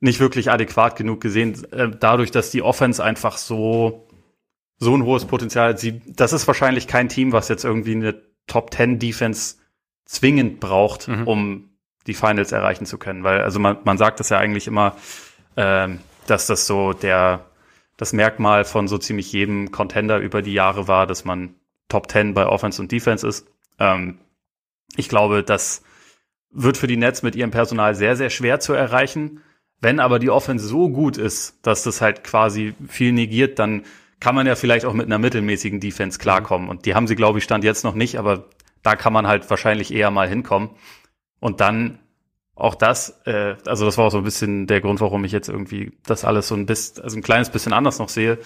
nicht 0.00 0.20
wirklich 0.20 0.50
adäquat 0.50 0.96
genug 0.96 1.20
gesehen, 1.20 1.64
äh, 1.72 1.90
dadurch, 1.90 2.30
dass 2.30 2.50
die 2.50 2.62
Offense 2.62 3.02
einfach 3.02 3.36
so, 3.36 4.08
so 4.78 4.94
ein 4.94 5.04
hohes 5.04 5.24
Potenzial, 5.24 5.78
sie, 5.78 6.02
das 6.06 6.32
ist 6.32 6.46
wahrscheinlich 6.46 6.86
kein 6.86 7.08
Team, 7.08 7.32
was 7.32 7.48
jetzt 7.48 7.64
irgendwie 7.64 7.94
eine 7.94 8.22
Top 8.46 8.72
10 8.72 8.98
Defense 8.98 9.56
zwingend 10.04 10.60
braucht, 10.60 11.08
mhm. 11.08 11.26
um 11.26 11.70
die 12.06 12.14
Finals 12.14 12.52
erreichen 12.52 12.86
zu 12.86 12.98
können. 12.98 13.24
Weil, 13.24 13.40
also 13.42 13.58
man, 13.58 13.78
man 13.84 13.98
sagt 13.98 14.20
das 14.20 14.28
ja 14.28 14.38
eigentlich 14.38 14.66
immer, 14.66 14.96
ähm, 15.56 16.00
dass 16.26 16.46
das 16.46 16.66
so 16.66 16.92
der, 16.92 17.44
das 17.96 18.12
Merkmal 18.12 18.64
von 18.64 18.88
so 18.88 18.98
ziemlich 18.98 19.32
jedem 19.32 19.70
Contender 19.70 20.18
über 20.18 20.42
die 20.42 20.52
Jahre 20.52 20.88
war, 20.88 21.06
dass 21.06 21.24
man 21.24 21.54
Top 21.88 22.10
10 22.10 22.34
bei 22.34 22.46
Offense 22.46 22.80
und 22.80 22.90
Defense 22.92 23.26
ist. 23.26 23.46
Ähm, 23.78 24.18
ich 24.96 25.08
glaube, 25.08 25.42
das 25.42 25.82
wird 26.50 26.76
für 26.76 26.86
die 26.86 26.96
Nets 26.96 27.22
mit 27.22 27.36
ihrem 27.36 27.50
Personal 27.50 27.94
sehr, 27.94 28.16
sehr 28.16 28.30
schwer 28.30 28.60
zu 28.60 28.72
erreichen. 28.72 29.42
Wenn 29.80 30.00
aber 30.00 30.18
die 30.18 30.30
Offense 30.30 30.66
so 30.66 30.88
gut 30.88 31.18
ist, 31.18 31.58
dass 31.62 31.82
das 31.82 32.00
halt 32.00 32.24
quasi 32.24 32.74
viel 32.88 33.12
negiert, 33.12 33.58
dann 33.58 33.84
kann 34.20 34.34
man 34.34 34.46
ja 34.46 34.54
vielleicht 34.54 34.86
auch 34.86 34.94
mit 34.94 35.06
einer 35.06 35.18
mittelmäßigen 35.18 35.80
Defense 35.80 36.18
klarkommen. 36.18 36.68
Und 36.68 36.86
die 36.86 36.94
haben 36.94 37.06
sie, 37.06 37.16
glaube 37.16 37.38
ich, 37.38 37.44
stand 37.44 37.64
jetzt 37.64 37.84
noch 37.84 37.94
nicht, 37.94 38.18
aber 38.18 38.48
da 38.82 38.96
kann 38.96 39.12
man 39.12 39.26
halt 39.26 39.48
wahrscheinlich 39.50 39.92
eher 39.92 40.10
mal 40.10 40.28
hinkommen. 40.28 40.70
Und 41.40 41.60
dann 41.60 41.98
auch 42.54 42.74
das, 42.74 43.20
äh, 43.26 43.56
also 43.66 43.84
das 43.84 43.98
war 43.98 44.06
auch 44.06 44.10
so 44.10 44.18
ein 44.18 44.24
bisschen 44.24 44.66
der 44.66 44.80
Grund, 44.80 45.00
warum 45.00 45.24
ich 45.24 45.32
jetzt 45.32 45.48
irgendwie 45.48 45.92
das 46.04 46.24
alles 46.24 46.48
so 46.48 46.54
ein 46.54 46.66
bisschen, 46.66 47.04
also 47.04 47.16
ein 47.16 47.22
kleines 47.22 47.50
bisschen 47.50 47.72
anders 47.72 47.98
noch 47.98 48.08
sehe. 48.08 48.38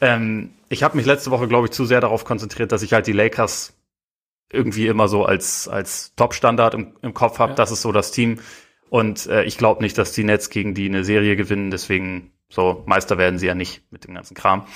Ähm, 0.00 0.54
ich 0.68 0.82
habe 0.82 0.96
mich 0.96 1.06
letzte 1.06 1.30
Woche, 1.30 1.48
glaube 1.48 1.66
ich, 1.66 1.72
zu 1.72 1.84
sehr 1.84 2.00
darauf 2.00 2.24
konzentriert, 2.24 2.72
dass 2.72 2.82
ich 2.82 2.92
halt 2.92 3.06
die 3.06 3.12
Lakers 3.12 3.74
irgendwie 4.52 4.86
immer 4.88 5.08
so 5.08 5.24
als, 5.24 5.68
als 5.68 6.14
Top-Standard 6.16 6.74
im, 6.74 6.96
im 7.02 7.14
Kopf 7.14 7.38
habe. 7.38 7.52
Ja. 7.52 7.56
Das 7.56 7.70
ist 7.70 7.82
so 7.82 7.92
das 7.92 8.12
Team. 8.12 8.40
Und 8.90 9.26
äh, 9.26 9.44
ich 9.44 9.56
glaube 9.56 9.82
nicht, 9.82 9.96
dass 9.96 10.12
die 10.12 10.24
Nets 10.24 10.50
gegen 10.50 10.74
die 10.74 10.88
eine 10.88 11.04
Serie 11.04 11.36
gewinnen. 11.36 11.70
Deswegen, 11.70 12.32
so, 12.48 12.82
Meister 12.86 13.16
werden 13.16 13.38
sie 13.38 13.46
ja 13.46 13.54
nicht 13.54 13.90
mit 13.90 14.04
dem 14.04 14.14
ganzen 14.14 14.34
Kram. 14.34 14.66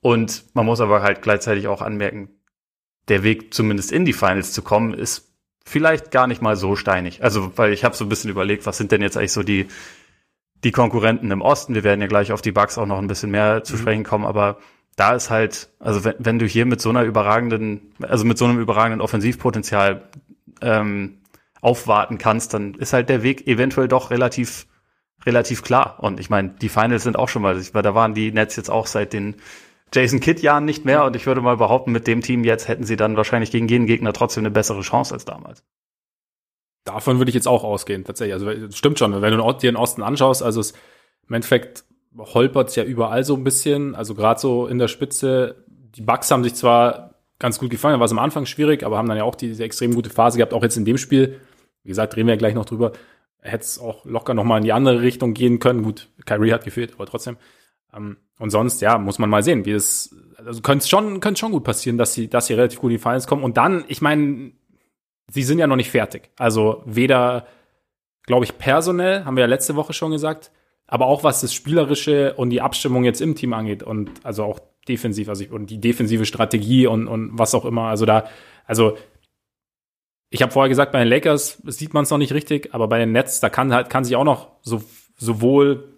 Und 0.00 0.44
man 0.54 0.66
muss 0.66 0.80
aber 0.80 1.02
halt 1.02 1.22
gleichzeitig 1.22 1.66
auch 1.68 1.82
anmerken, 1.82 2.30
der 3.08 3.24
Weg 3.24 3.52
zumindest 3.52 3.92
in 3.92 4.04
die 4.04 4.12
Finals 4.12 4.52
zu 4.52 4.62
kommen, 4.62 4.94
ist 4.94 5.31
vielleicht 5.64 6.10
gar 6.10 6.26
nicht 6.26 6.42
mal 6.42 6.56
so 6.56 6.76
steinig. 6.76 7.22
Also, 7.22 7.52
weil 7.56 7.72
ich 7.72 7.84
habe 7.84 7.96
so 7.96 8.04
ein 8.04 8.08
bisschen 8.08 8.30
überlegt, 8.30 8.66
was 8.66 8.78
sind 8.78 8.92
denn 8.92 9.02
jetzt 9.02 9.16
eigentlich 9.16 9.32
so 9.32 9.42
die, 9.42 9.68
die 10.64 10.72
Konkurrenten 10.72 11.30
im 11.30 11.42
Osten? 11.42 11.74
Wir 11.74 11.84
werden 11.84 12.00
ja 12.00 12.06
gleich 12.06 12.32
auf 12.32 12.42
die 12.42 12.52
Bugs 12.52 12.78
auch 12.78 12.86
noch 12.86 12.98
ein 12.98 13.06
bisschen 13.06 13.30
mehr 13.30 13.64
zu 13.64 13.74
mhm. 13.74 13.78
sprechen 13.78 14.04
kommen, 14.04 14.24
aber 14.24 14.58
da 14.96 15.14
ist 15.14 15.30
halt, 15.30 15.70
also 15.78 16.04
wenn, 16.04 16.14
wenn 16.18 16.38
du 16.38 16.46
hier 16.46 16.66
mit 16.66 16.80
so 16.80 16.90
einer 16.90 17.02
überragenden, 17.02 17.92
also 18.02 18.24
mit 18.24 18.38
so 18.38 18.44
einem 18.44 18.60
überragenden 18.60 19.00
Offensivpotenzial 19.00 20.02
ähm, 20.60 21.18
aufwarten 21.60 22.18
kannst, 22.18 22.54
dann 22.54 22.74
ist 22.74 22.92
halt 22.92 23.08
der 23.08 23.22
Weg 23.22 23.46
eventuell 23.46 23.88
doch 23.88 24.10
relativ 24.10 24.66
relativ 25.26 25.62
klar. 25.62 25.96
Und 25.98 26.20
ich 26.20 26.30
meine, 26.30 26.50
die 26.50 26.68
Finals 26.68 27.04
sind 27.04 27.16
auch 27.16 27.28
schon 27.28 27.42
mal, 27.42 27.60
weil 27.72 27.82
da 27.82 27.94
waren 27.94 28.14
die 28.14 28.32
Nets 28.32 28.56
jetzt 28.56 28.70
auch 28.70 28.86
seit 28.86 29.12
den 29.12 29.36
Jason 29.92 30.20
Kidd-Jahren 30.20 30.64
nicht 30.64 30.84
mehr. 30.84 31.04
Und 31.04 31.16
ich 31.16 31.26
würde 31.26 31.40
mal 31.40 31.56
behaupten, 31.56 31.92
mit 31.92 32.06
dem 32.06 32.20
Team 32.20 32.44
jetzt 32.44 32.68
hätten 32.68 32.84
sie 32.84 32.96
dann 32.96 33.16
wahrscheinlich 33.16 33.50
gegen 33.50 33.68
jeden 33.68 33.86
Gegner 33.86 34.12
trotzdem 34.12 34.42
eine 34.42 34.50
bessere 34.50 34.80
Chance 34.80 35.14
als 35.14 35.24
damals. 35.24 35.64
Davon 36.84 37.18
würde 37.18 37.28
ich 37.28 37.34
jetzt 37.34 37.48
auch 37.48 37.62
ausgehen, 37.62 38.04
tatsächlich. 38.04 38.34
Also 38.34 38.70
stimmt 38.72 38.98
schon, 38.98 39.20
wenn 39.20 39.36
du 39.36 39.52
dir 39.52 39.70
den 39.70 39.76
Osten 39.76 40.02
anschaust, 40.02 40.42
also 40.42 40.60
es, 40.60 40.72
im 41.28 41.34
Endeffekt 41.34 41.84
holpert's 42.16 42.74
ja 42.74 42.84
überall 42.84 43.24
so 43.24 43.36
ein 43.36 43.44
bisschen. 43.44 43.94
Also 43.94 44.14
gerade 44.14 44.40
so 44.40 44.66
in 44.66 44.78
der 44.78 44.88
Spitze. 44.88 45.64
Die 45.94 46.02
Bucks 46.02 46.30
haben 46.30 46.42
sich 46.42 46.54
zwar 46.54 47.14
ganz 47.38 47.58
gut 47.58 47.70
gefangen, 47.70 47.98
war 47.98 48.06
es 48.06 48.12
am 48.12 48.18
Anfang 48.18 48.46
schwierig, 48.46 48.82
aber 48.84 48.96
haben 48.96 49.08
dann 49.08 49.18
ja 49.18 49.24
auch 49.24 49.34
diese 49.34 49.64
extrem 49.64 49.94
gute 49.94 50.10
Phase 50.10 50.38
gehabt, 50.38 50.54
auch 50.54 50.62
jetzt 50.62 50.76
in 50.76 50.84
dem 50.84 50.98
Spiel. 50.98 51.40
Wie 51.82 51.88
gesagt, 51.88 52.16
reden 52.16 52.28
wir 52.28 52.34
ja 52.34 52.38
gleich 52.38 52.54
noch 52.54 52.64
drüber. 52.64 52.92
Hätte 53.40 53.64
es 53.64 53.78
auch 53.78 54.04
locker 54.04 54.34
noch 54.34 54.44
mal 54.44 54.58
in 54.58 54.64
die 54.64 54.72
andere 54.72 55.02
Richtung 55.02 55.34
gehen 55.34 55.58
können. 55.58 55.82
Gut, 55.82 56.08
Kyrie 56.24 56.52
hat 56.52 56.64
gefehlt, 56.64 56.94
aber 56.94 57.06
trotzdem. 57.06 57.36
Ähm, 57.92 58.16
und 58.42 58.50
sonst, 58.50 58.80
ja, 58.80 58.98
muss 58.98 59.20
man 59.20 59.30
mal 59.30 59.44
sehen, 59.44 59.64
wie 59.66 59.72
das, 59.72 60.16
also 60.44 60.62
könnte 60.62 60.88
schon, 60.88 61.20
könnte 61.20 61.38
schon 61.38 61.52
gut 61.52 61.62
passieren, 61.62 61.96
dass 61.96 62.12
sie, 62.12 62.26
dass 62.26 62.46
sie 62.48 62.54
relativ 62.54 62.80
gut 62.80 62.90
in 62.90 62.96
die 62.96 63.02
Finals 63.02 63.28
kommen. 63.28 63.44
Und 63.44 63.56
dann, 63.56 63.84
ich 63.86 64.02
meine, 64.02 64.50
sie 65.28 65.44
sind 65.44 65.60
ja 65.60 65.68
noch 65.68 65.76
nicht 65.76 65.92
fertig. 65.92 66.30
Also 66.38 66.82
weder, 66.84 67.46
glaube 68.26 68.44
ich, 68.44 68.58
personell, 68.58 69.24
haben 69.24 69.36
wir 69.36 69.42
ja 69.42 69.46
letzte 69.46 69.76
Woche 69.76 69.92
schon 69.92 70.10
gesagt, 70.10 70.50
aber 70.88 71.06
auch 71.06 71.22
was 71.22 71.40
das 71.40 71.54
Spielerische 71.54 72.34
und 72.34 72.50
die 72.50 72.60
Abstimmung 72.60 73.04
jetzt 73.04 73.20
im 73.20 73.36
Team 73.36 73.52
angeht 73.52 73.84
und 73.84 74.10
also 74.24 74.42
auch 74.42 74.58
defensiv, 74.88 75.28
also 75.28 75.44
ich, 75.44 75.52
und 75.52 75.70
die 75.70 75.80
defensive 75.80 76.26
Strategie 76.26 76.88
und, 76.88 77.06
und 77.06 77.38
was 77.38 77.54
auch 77.54 77.64
immer. 77.64 77.84
Also 77.84 78.06
da, 78.06 78.24
also 78.66 78.98
ich 80.30 80.42
habe 80.42 80.50
vorher 80.50 80.68
gesagt, 80.68 80.90
bei 80.90 80.98
den 80.98 81.08
Lakers 81.08 81.62
sieht 81.66 81.94
man 81.94 82.02
es 82.02 82.10
noch 82.10 82.18
nicht 82.18 82.32
richtig, 82.32 82.74
aber 82.74 82.88
bei 82.88 82.98
den 82.98 83.12
Nets, 83.12 83.38
da 83.38 83.50
kann 83.50 83.72
halt, 83.72 83.88
kann 83.88 84.02
sich 84.02 84.16
auch 84.16 84.24
noch 84.24 84.48
so, 84.62 84.82
sowohl 85.16 85.91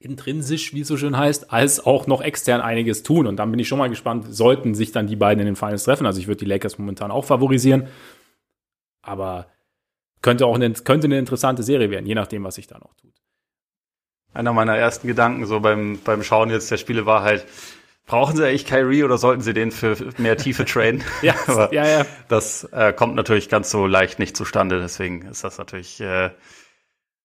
intrinsisch, 0.00 0.74
wie 0.74 0.80
es 0.80 0.88
so 0.88 0.96
schön 0.96 1.16
heißt, 1.16 1.52
als 1.52 1.84
auch 1.84 2.06
noch 2.06 2.22
extern 2.22 2.60
einiges 2.60 3.02
tun. 3.02 3.26
Und 3.26 3.36
dann 3.36 3.50
bin 3.50 3.60
ich 3.60 3.68
schon 3.68 3.78
mal 3.78 3.88
gespannt, 3.88 4.26
sollten 4.34 4.74
sich 4.74 4.92
dann 4.92 5.06
die 5.06 5.16
beiden 5.16 5.40
in 5.40 5.46
den 5.46 5.56
Finals 5.56 5.84
treffen. 5.84 6.06
Also 6.06 6.20
ich 6.20 6.26
würde 6.26 6.38
die 6.38 6.46
Lakers 6.46 6.78
momentan 6.78 7.10
auch 7.10 7.24
favorisieren. 7.24 7.86
Aber 9.02 9.46
könnte 10.22 10.46
auch 10.46 10.54
eine, 10.54 10.72
könnte 10.72 11.06
eine 11.06 11.18
interessante 11.18 11.62
Serie 11.62 11.90
werden, 11.90 12.06
je 12.06 12.14
nachdem, 12.14 12.44
was 12.44 12.56
sich 12.56 12.66
da 12.66 12.78
noch 12.78 12.94
tut 12.94 13.12
einer 14.32 14.52
meiner 14.52 14.76
ersten 14.76 15.06
Gedanken 15.06 15.46
so 15.46 15.60
beim, 15.60 15.98
beim 16.04 16.22
Schauen 16.22 16.50
jetzt 16.50 16.70
der 16.70 16.76
Spiele 16.76 17.06
war 17.06 17.22
halt, 17.22 17.46
brauchen 18.06 18.36
sie 18.36 18.46
eigentlich 18.46 18.66
Kyrie 18.66 19.04
oder 19.04 19.18
sollten 19.18 19.42
sie 19.42 19.54
den 19.54 19.70
für 19.70 19.96
mehr 20.18 20.36
Tiefe 20.36 20.64
traden? 20.64 21.02
ja, 21.22 21.34
Aber 21.46 21.72
ja, 21.72 21.86
ja. 21.86 22.06
Das 22.28 22.64
äh, 22.72 22.92
kommt 22.92 23.14
natürlich 23.14 23.48
ganz 23.48 23.70
so 23.70 23.86
leicht 23.86 24.18
nicht 24.18 24.36
zustande, 24.36 24.80
deswegen 24.80 25.22
ist 25.22 25.44
das 25.44 25.58
natürlich 25.58 26.00
äh, 26.00 26.30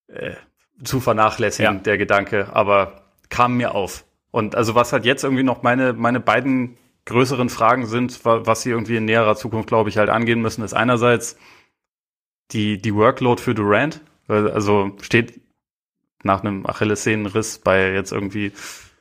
äh, 0.08 0.36
zu 0.84 1.00
vernachlässigen, 1.00 1.76
ja. 1.76 1.82
der 1.82 1.98
Gedanke, 1.98 2.50
aber 2.54 3.04
kam 3.30 3.58
mir 3.58 3.76
auf. 3.76 4.06
Und 4.32 4.56
also 4.56 4.76
was 4.76 4.92
halt 4.92 5.06
jetzt 5.06 5.24
irgendwie 5.24 5.44
noch 5.44 5.64
meine, 5.64 5.94
meine 5.94 6.20
beiden 6.20 6.78
größeren 7.06 7.50
Fragen 7.50 7.86
sind, 7.86 8.26
was 8.26 8.64
sie 8.64 8.72
irgendwie 8.72 8.98
in 8.98 9.06
näherer 9.06 9.36
Zukunft, 9.36 9.68
glaube 9.70 9.90
ich, 9.90 9.98
halt 9.98 10.10
angehen 10.10 10.42
müssen, 10.42 10.64
ist 10.64 10.74
einerseits 10.74 11.38
die, 12.52 12.82
die 12.82 12.96
Workload 12.96 13.42
für 13.42 13.54
Durant. 13.54 14.02
Also 14.28 14.92
steht 15.02 15.40
nach 16.24 16.42
einem 16.44 16.66
Achillessehnenriss 16.66 17.60
bei 17.60 17.94
jetzt 17.94 18.12
irgendwie 18.12 18.52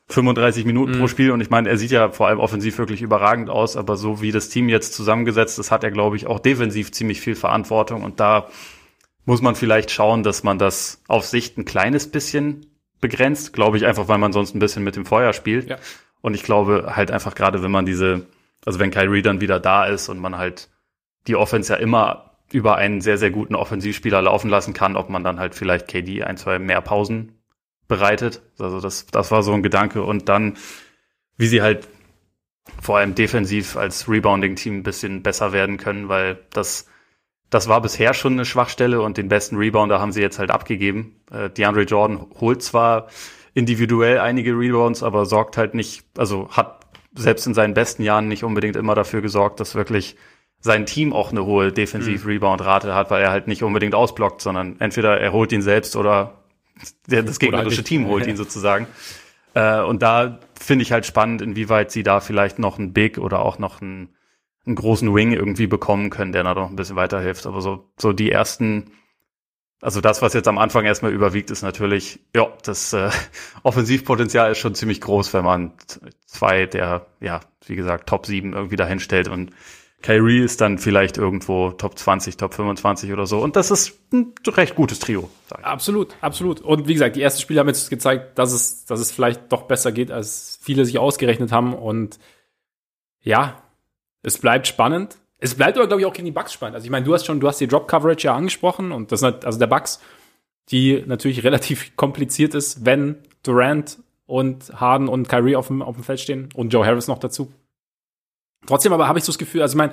35 0.09 0.67
Minuten 0.67 0.93
mhm. 0.93 0.99
pro 1.01 1.09
Spiel. 1.09 1.31
Und 1.31 1.41
ich 1.41 1.51
meine, 1.51 1.69
er 1.69 1.79
sieht 1.79 1.91
ja 1.91 2.11
vor 2.11 2.29
allem 2.29 2.41
offensiv 2.41 2.77
wirklich 2.79 3.01
überragend 3.01 3.49
aus, 3.49 3.77
aber 3.77 3.97
so 3.97 4.21
wie 4.21 4.33
das 4.33 4.51
Team 4.51 4.69
jetzt 4.69 4.93
zusammengesetzt 4.95 5.59
ist, 5.59 5.71
hat 5.71 5.83
er, 5.83 5.91
glaube 5.91 6.17
ich, 6.17 6.27
auch 6.27 6.39
defensiv 6.39 6.93
ziemlich 6.93 7.21
viel 7.21 7.35
Verantwortung. 7.35 8.03
Und 8.03 8.21
da 8.21 8.49
muss 9.25 9.43
man 9.43 9.55
vielleicht 9.55 9.91
schauen, 9.91 10.23
dass 10.23 10.43
man 10.43 10.59
das 10.59 11.03
auf 11.09 11.27
Sicht 11.27 11.57
ein 11.59 11.65
kleines 11.65 12.11
bisschen 12.11 12.67
begrenzt, 13.01 13.53
glaube 13.53 13.77
ich, 13.77 13.87
einfach 13.87 14.09
weil 14.09 14.19
man 14.19 14.33
sonst 14.33 14.55
ein 14.55 14.59
bisschen 14.59 14.85
mit 14.85 14.97
dem 14.97 15.07
Feuer 15.07 15.33
spielt. 15.33 15.69
Ja. 15.69 15.79
Und 16.21 16.35
ich 16.35 16.43
glaube 16.43 16.93
halt 16.97 17.11
einfach 17.11 17.35
gerade, 17.35 17.63
wenn 17.63 17.71
man 17.71 17.87
diese, 17.87 18.27
also 18.65 18.79
wenn 18.79 18.91
Kyrie 18.91 19.23
dann 19.23 19.41
wieder 19.41 19.61
da 19.61 19.85
ist 19.87 20.09
und 20.09 20.19
man 20.19 20.39
halt 20.39 20.71
die 21.27 21.37
Offense 21.37 21.73
ja 21.73 21.79
immer 21.79 22.31
über 22.51 22.77
einen 22.77 23.01
sehr, 23.01 23.19
sehr 23.19 23.31
guten 23.31 23.55
Offensivspieler 23.55 24.23
laufen 24.23 24.49
lassen 24.49 24.75
kann, 24.75 24.97
ob 24.97 25.09
man 25.09 25.25
dann 25.25 25.39
halt 25.39 25.55
vielleicht 25.55 25.89
KD 25.89 26.25
ein, 26.25 26.37
zwei 26.37 26.59
mehr 26.59 26.81
Pausen 26.81 27.41
bereitet. 27.89 28.43
Also 28.59 28.81
das, 28.81 29.07
das 29.07 29.31
war 29.31 29.43
so 29.43 29.53
ein 29.53 29.63
Gedanke. 29.63 30.03
Und 30.03 30.29
dann, 30.29 30.57
wie 31.37 31.49
sie 31.49 31.63
halt 31.63 31.89
vor 32.81 32.99
allem 32.99 33.15
defensiv 33.15 33.77
als 33.77 34.09
Rebounding-Team 34.09 34.79
ein 34.79 34.83
bisschen 34.83 35.23
besser 35.23 35.53
werden 35.53 35.77
können, 35.77 36.09
weil 36.09 36.39
das, 36.51 36.89
das 37.55 37.69
war 37.69 37.81
bisher 37.81 38.15
schon 38.15 38.33
eine 38.33 38.45
Schwachstelle 38.45 39.01
und 39.01 39.17
den 39.17 39.29
besten 39.29 39.57
Rebounder 39.57 40.01
haben 40.01 40.11
sie 40.11 40.21
jetzt 40.21 40.41
halt 40.41 40.51
abgegeben. 40.51 41.15
Äh, 41.31 41.51
DeAndre 41.51 41.83
Jordan 41.83 42.27
holt 42.41 42.65
zwar 42.65 43.07
individuell 43.55 44.19
einige 44.19 44.59
Rebounds, 44.59 45.05
aber 45.05 45.25
sorgt 45.25 45.57
halt 45.57 45.73
nicht, 45.75 46.05
also 46.19 46.49
hat 46.51 46.81
selbst 47.15 47.47
in 47.47 47.55
seinen 47.55 47.73
besten 47.73 48.03
Jahren 48.03 48.27
nicht 48.27 48.43
unbedingt 48.43 48.75
immer 48.75 48.97
dafür 48.97 49.23
gesorgt, 49.23 49.61
dass 49.61 49.77
wirklich 49.77 50.17
sein 50.59 50.85
Team 50.85 51.13
auch 51.13 51.31
eine 51.31 51.45
hohe 51.45 51.71
Defensiv-Rebound-Rate 51.71 52.93
hat, 52.93 53.13
weil 53.13 53.23
er 53.23 53.31
halt 53.31 53.47
nicht 53.47 53.63
unbedingt 53.63 53.95
ausblockt, 53.95 54.41
sondern 54.41 54.81
entweder 54.81 55.21
er 55.21 55.33
holt 55.33 55.53
ihn 55.53 55.63
selbst 55.63 55.95
oder 55.95 56.43
das 57.07 57.39
gegnerische 57.39 57.85
Team 57.85 58.09
holt 58.09 58.27
ihn 58.27 58.37
sozusagen. 58.37 58.89
Äh, 59.55 59.81
und 59.83 60.03
da 60.03 60.41
finde 60.61 60.83
ich 60.83 60.91
halt 60.91 61.07
spannend, 61.07 61.41
inwieweit 61.41 61.93
sie 61.93 62.03
da 62.03 62.19
vielleicht 62.19 62.59
noch 62.59 62.81
einen 62.81 62.93
Big 62.93 63.19
oder 63.19 63.41
auch 63.41 63.61
noch 63.61 63.81
einen, 63.81 64.09
einen 64.67 64.77
großen 64.77 65.15
Wing 65.15 65.33
irgendwie 65.33 65.67
bekommen 65.67 66.11
können, 66.11 66.33
der 66.33 66.43
da 66.43 66.55
noch 66.55 66.71
ein 66.71 66.77
bisschen 66.77 66.97
weiterhilft. 66.97 67.47
Aber 67.47 67.61
so, 67.61 67.91
so 67.99 68.13
die 68.13 68.31
ersten, 68.31 68.93
also 69.81 70.01
das, 70.01 70.23
was 70.23 70.33
jetzt 70.33 70.49
am 70.49 70.59
Anfang 70.59 70.85
erstmal 70.85 71.13
überwiegt, 71.13 71.51
ist 71.51 71.63
natürlich, 71.63 72.21
ja, 72.35 72.49
das 72.63 72.93
äh, 72.93 73.11
Offensivpotenzial 73.63 74.53
ist 74.53 74.59
schon 74.59 74.75
ziemlich 74.75 75.01
groß, 75.01 75.35
wenn 75.35 75.45
man 75.45 75.73
zwei 76.27 76.67
der, 76.67 77.07
ja, 77.21 77.41
wie 77.67 77.77
gesagt, 77.77 78.09
Top 78.09 78.27
7 78.27 78.53
irgendwie 78.53 78.77
dahinstellt 78.77 79.29
und 79.29 79.51
Kyrie 80.05 80.41
ist 80.41 80.61
dann 80.61 80.77
vielleicht 80.77 81.17
irgendwo 81.17 81.71
Top 81.71 81.99
20, 81.99 82.37
Top 82.37 82.53
25 82.53 83.11
oder 83.15 83.27
so. 83.27 83.41
Und 83.41 83.57
das 83.57 83.71
ist 83.71 83.99
ein 84.13 84.35
recht 84.47 84.75
gutes 84.75 84.99
Trio. 84.99 85.31
Absolut, 85.63 86.15
absolut. 86.21 86.61
Und 86.61 86.87
wie 86.87 86.93
gesagt, 86.93 87.17
die 87.17 87.23
ersten 87.23 87.41
Spiele 87.41 87.61
haben 87.61 87.69
jetzt 87.69 87.89
gezeigt, 87.89 88.39
dass 88.39 88.53
es, 88.53 88.85
dass 88.85 89.01
es 89.01 89.11
vielleicht 89.11 89.51
doch 89.51 89.63
besser 89.63 89.93
geht, 89.93 90.11
als 90.11 90.59
viele 90.61 90.85
sich 90.85 90.99
ausgerechnet 90.99 91.53
haben. 91.53 91.73
Und 91.73 92.19
ja, 93.23 93.64
es 94.25 94.39
bleibt 94.39 94.67
spannend. 94.67 95.17
Es 95.39 95.55
bleibt 95.55 95.77
aber, 95.77 95.87
glaube 95.87 96.01
ich, 96.01 96.07
auch 96.07 96.13
gegen 96.13 96.27
die 96.27 96.33
Bugs 96.33 96.53
spannend. 96.53 96.75
Also 96.75 96.85
ich 96.85 96.91
meine, 96.91 97.05
du 97.05 97.15
hast 97.15 97.27
schon, 97.27 97.39
du 97.39 97.47
hast 97.47 97.61
die 97.61 97.69
Drop 97.69 97.87
Coverage 97.87 98.27
ja 98.27 98.35
angesprochen 98.35 98.91
und 98.93 99.13
das 99.13 99.23
also 99.23 99.59
der 99.59 99.67
Bugs 99.67 100.01
die 100.71 101.03
natürlich 101.07 101.45
relativ 101.45 101.97
kompliziert 101.97 102.55
ist, 102.55 102.85
wenn 102.85 103.17
Durant 103.43 103.99
und 104.27 104.81
Harden 104.81 105.09
und 105.09 105.29
Kyrie 105.29 105.57
auf 105.57 105.67
dem, 105.67 105.83
auf 105.83 105.97
dem 105.97 106.05
Feld 106.05 106.21
stehen 106.21 106.49
und 106.55 106.73
Joe 106.73 106.87
Harris 106.87 107.09
noch 107.09 107.19
dazu. 107.19 107.53
Trotzdem 108.67 108.93
aber 108.93 109.07
habe 109.07 109.19
ich 109.19 109.25
so 109.25 109.33
das 109.33 109.39
Gefühl, 109.39 109.61
also 109.61 109.75
ich 109.75 109.79
meine, 109.79 109.93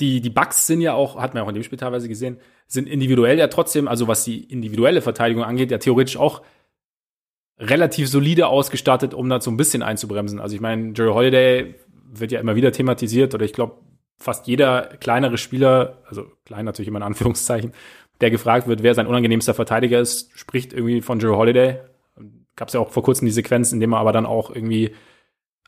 die, 0.00 0.20
die 0.20 0.30
Bugs 0.30 0.66
sind 0.66 0.80
ja 0.80 0.94
auch, 0.94 1.20
hat 1.20 1.34
man 1.34 1.42
auch 1.42 1.48
in 1.48 1.54
dem 1.54 1.64
Spiel 1.64 1.78
teilweise 1.78 2.08
gesehen, 2.08 2.38
sind 2.66 2.88
individuell 2.88 3.38
ja 3.38 3.48
trotzdem, 3.48 3.88
also 3.88 4.08
was 4.08 4.24
die 4.24 4.44
individuelle 4.44 5.02
Verteidigung 5.02 5.44
angeht, 5.44 5.70
ja 5.70 5.78
theoretisch 5.78 6.16
auch 6.16 6.42
relativ 7.58 8.08
solide 8.08 8.46
ausgestattet, 8.46 9.12
um 9.12 9.28
da 9.28 9.40
so 9.40 9.50
ein 9.50 9.56
bisschen 9.56 9.82
einzubremsen. 9.82 10.38
Also 10.38 10.54
ich 10.54 10.60
meine, 10.60 10.92
Jerry 10.96 11.12
Holiday 11.12 11.74
wird 12.10 12.32
ja 12.32 12.40
immer 12.40 12.56
wieder 12.56 12.72
thematisiert 12.72 13.34
oder 13.34 13.44
ich 13.44 13.52
glaube, 13.52 13.76
fast 14.18 14.46
jeder 14.46 14.82
kleinere 15.00 15.38
Spieler, 15.38 15.98
also 16.08 16.26
klein 16.44 16.64
natürlich 16.64 16.88
immer 16.88 16.98
in 16.98 17.04
Anführungszeichen, 17.04 17.72
der 18.20 18.30
gefragt 18.30 18.66
wird, 18.66 18.82
wer 18.82 18.94
sein 18.94 19.06
unangenehmster 19.06 19.54
Verteidiger 19.54 20.00
ist, 20.00 20.36
spricht 20.36 20.72
irgendwie 20.72 21.00
von 21.02 21.20
Jerry 21.20 21.34
Holiday. 21.34 21.78
Gab 22.56 22.68
es 22.68 22.74
ja 22.74 22.80
auch 22.80 22.90
vor 22.90 23.04
kurzem 23.04 23.26
die 23.26 23.32
Sequenz, 23.32 23.72
in 23.72 23.78
dem 23.78 23.92
er 23.92 23.98
aber 23.98 24.12
dann 24.12 24.26
auch 24.26 24.52
irgendwie 24.52 24.92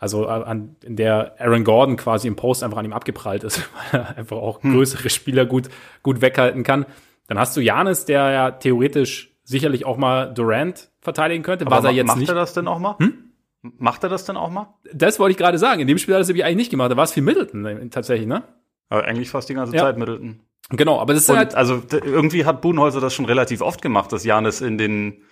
also 0.00 0.26
an, 0.26 0.76
in 0.82 0.96
der 0.96 1.38
Aaron 1.38 1.62
Gordon 1.62 1.96
quasi 1.96 2.26
im 2.26 2.34
Post 2.34 2.64
einfach 2.64 2.78
an 2.78 2.86
ihm 2.86 2.94
abgeprallt 2.94 3.44
ist, 3.44 3.68
weil 3.92 4.00
er 4.00 4.16
einfach 4.16 4.38
auch 4.38 4.62
hm. 4.62 4.72
größere 4.72 5.10
Spieler 5.10 5.46
gut, 5.46 5.68
gut 6.02 6.22
weghalten 6.22 6.64
kann. 6.64 6.86
Dann 7.28 7.38
hast 7.38 7.56
du 7.56 7.60
Janis, 7.60 8.06
der 8.06 8.30
ja 8.30 8.50
theoretisch 8.50 9.36
sicherlich 9.44 9.84
auch 9.84 9.98
mal 9.98 10.32
Durant 10.32 10.90
verteidigen 11.00 11.42
könnte. 11.42 11.66
Aber 11.66 11.76
was 11.76 11.84
er 11.84 11.90
jetzt 11.90 12.06
macht 12.06 12.18
nicht. 12.18 12.28
er 12.28 12.34
das 12.34 12.54
denn 12.54 12.66
auch 12.66 12.78
mal? 12.78 12.96
Hm? 12.98 13.29
Macht 13.62 14.02
er 14.02 14.08
das 14.08 14.24
denn 14.24 14.36
auch 14.36 14.50
mal? 14.50 14.74
Das 14.92 15.18
wollte 15.18 15.32
ich 15.32 15.36
gerade 15.36 15.58
sagen. 15.58 15.80
In 15.80 15.86
dem 15.86 15.98
Spiel 15.98 16.14
hat 16.14 16.18
er 16.18 16.20
das 16.20 16.28
nämlich 16.28 16.44
eigentlich 16.44 16.56
nicht 16.56 16.70
gemacht. 16.70 16.90
Da 16.90 16.96
war 16.96 17.04
es 17.04 17.12
viel 17.12 17.22
Middleton 17.22 17.64
äh, 17.66 17.88
tatsächlich, 17.88 18.26
ne? 18.26 18.42
Aber 18.88 19.04
eigentlich 19.04 19.30
fast 19.30 19.48
die 19.48 19.54
ganze 19.54 19.74
ja. 19.76 19.82
Zeit 19.82 19.98
Middleton. 19.98 20.40
Genau, 20.70 20.98
aber 21.00 21.14
das 21.14 21.24
ist 21.24 21.30
Und 21.30 21.36
halt. 21.36 21.54
Also 21.54 21.82
irgendwie 21.90 22.44
hat 22.44 22.62
Buhnhäuser 22.62 23.00
das 23.00 23.12
schon 23.12 23.24
relativ 23.24 23.60
oft 23.60 23.82
gemacht, 23.82 24.12
dass 24.12 24.24
Janis 24.24 24.60
in 24.60 24.78
den 24.78 25.24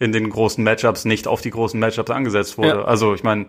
in 0.00 0.12
den 0.12 0.30
großen 0.30 0.62
Matchups 0.62 1.04
nicht 1.04 1.26
auf 1.26 1.40
die 1.40 1.50
großen 1.50 1.78
Matchups 1.78 2.10
angesetzt 2.10 2.56
wurde. 2.56 2.68
Ja. 2.68 2.84
Also 2.84 3.14
ich 3.14 3.24
meine, 3.24 3.46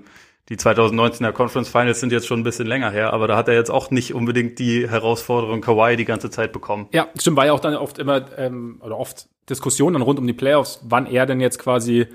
die 0.49 0.57
2019er 0.57 1.31
Conference 1.31 1.69
Finals 1.69 1.99
sind 1.99 2.11
jetzt 2.11 2.25
schon 2.25 2.39
ein 2.39 2.43
bisschen 2.43 2.65
länger 2.65 2.89
her, 2.89 3.13
aber 3.13 3.27
da 3.27 3.37
hat 3.37 3.47
er 3.47 3.53
jetzt 3.53 3.69
auch 3.69 3.91
nicht 3.91 4.15
unbedingt 4.15 4.57
die 4.57 4.89
Herausforderung 4.89 5.61
Kawhi 5.61 5.95
die 5.95 6.05
ganze 6.05 6.31
Zeit 6.31 6.51
bekommen. 6.51 6.87
Ja, 6.91 7.07
stimmt, 7.19 7.37
war 7.37 7.45
ja 7.45 7.53
auch 7.53 7.59
dann 7.59 7.75
oft 7.75 7.99
immer, 7.99 8.25
ähm, 8.37 8.81
oder 8.83 8.97
oft 8.97 9.27
Diskussionen 9.47 10.01
rund 10.01 10.17
um 10.17 10.25
die 10.25 10.33
Playoffs, 10.33 10.81
wann 10.83 11.05
er 11.05 11.27
denn 11.27 11.39
jetzt 11.39 11.59
quasi 11.59 12.07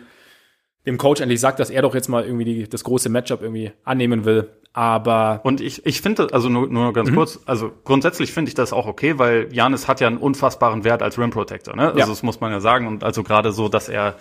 dem 0.86 0.98
Coach 0.98 1.20
endlich 1.20 1.40
sagt, 1.40 1.60
dass 1.60 1.70
er 1.70 1.82
doch 1.82 1.94
jetzt 1.94 2.08
mal 2.08 2.24
irgendwie 2.24 2.44
die, 2.44 2.68
das 2.68 2.84
große 2.84 3.08
Matchup 3.08 3.42
irgendwie 3.42 3.72
annehmen 3.84 4.24
will. 4.24 4.50
Aber. 4.72 5.40
Und 5.44 5.60
ich, 5.60 5.86
ich 5.86 6.00
finde, 6.02 6.28
also 6.32 6.48
nur, 6.48 6.66
nur 6.68 6.92
ganz 6.92 7.10
mhm. 7.10 7.14
kurz, 7.14 7.40
also 7.46 7.72
grundsätzlich 7.84 8.32
finde 8.32 8.48
ich 8.48 8.54
das 8.54 8.72
auch 8.72 8.86
okay, 8.86 9.18
weil 9.18 9.48
Janis 9.52 9.88
hat 9.88 10.00
ja 10.00 10.08
einen 10.08 10.18
unfassbaren 10.18 10.84
Wert 10.84 11.02
als 11.02 11.18
Rim 11.18 11.30
Protector, 11.30 11.76
ne? 11.76 11.86
Also 11.86 11.98
ja. 11.98 12.06
das 12.06 12.22
muss 12.22 12.40
man 12.40 12.52
ja 12.52 12.60
sagen. 12.60 12.86
Und 12.86 13.04
also 13.04 13.22
gerade 13.22 13.52
so, 13.52 13.68
dass 13.68 13.88
er 13.88 14.16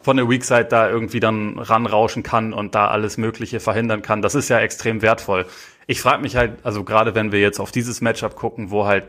von 0.00 0.16
der 0.16 0.28
Weak 0.28 0.44
Side 0.44 0.66
da 0.66 0.88
irgendwie 0.88 1.20
dann 1.20 1.58
ranrauschen 1.58 2.22
kann 2.22 2.52
und 2.52 2.74
da 2.74 2.88
alles 2.88 3.16
Mögliche 3.16 3.60
verhindern 3.60 4.02
kann. 4.02 4.20
Das 4.20 4.34
ist 4.34 4.48
ja 4.48 4.58
extrem 4.58 5.00
wertvoll. 5.00 5.46
Ich 5.86 6.00
frage 6.00 6.22
mich 6.22 6.36
halt, 6.36 6.58
also 6.62 6.82
gerade 6.84 7.14
wenn 7.14 7.30
wir 7.30 7.40
jetzt 7.40 7.60
auf 7.60 7.72
dieses 7.72 8.00
Matchup 8.00 8.36
gucken, 8.36 8.70
wo 8.70 8.86
halt 8.86 9.04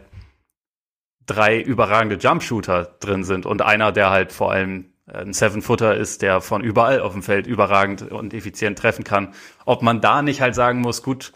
drei 1.25 1.59
überragende 1.59 2.15
Jumpshooter 2.15 2.95
drin 2.99 3.23
sind 3.23 3.45
und 3.45 3.61
einer, 3.61 3.91
der 3.91 4.09
halt 4.09 4.31
vor 4.31 4.51
allem 4.51 4.85
ein 5.07 5.33
Seven-Footer 5.33 5.95
ist, 5.95 6.21
der 6.21 6.41
von 6.41 6.63
überall 6.63 6.99
auf 6.99 7.13
dem 7.13 7.23
Feld 7.23 7.47
überragend 7.47 8.11
und 8.11 8.33
effizient 8.33 8.79
treffen 8.79 9.03
kann, 9.03 9.33
ob 9.65 9.81
man 9.81 10.01
da 10.01 10.21
nicht 10.21 10.41
halt 10.41 10.55
sagen 10.55 10.81
muss, 10.81 11.03
gut, 11.03 11.33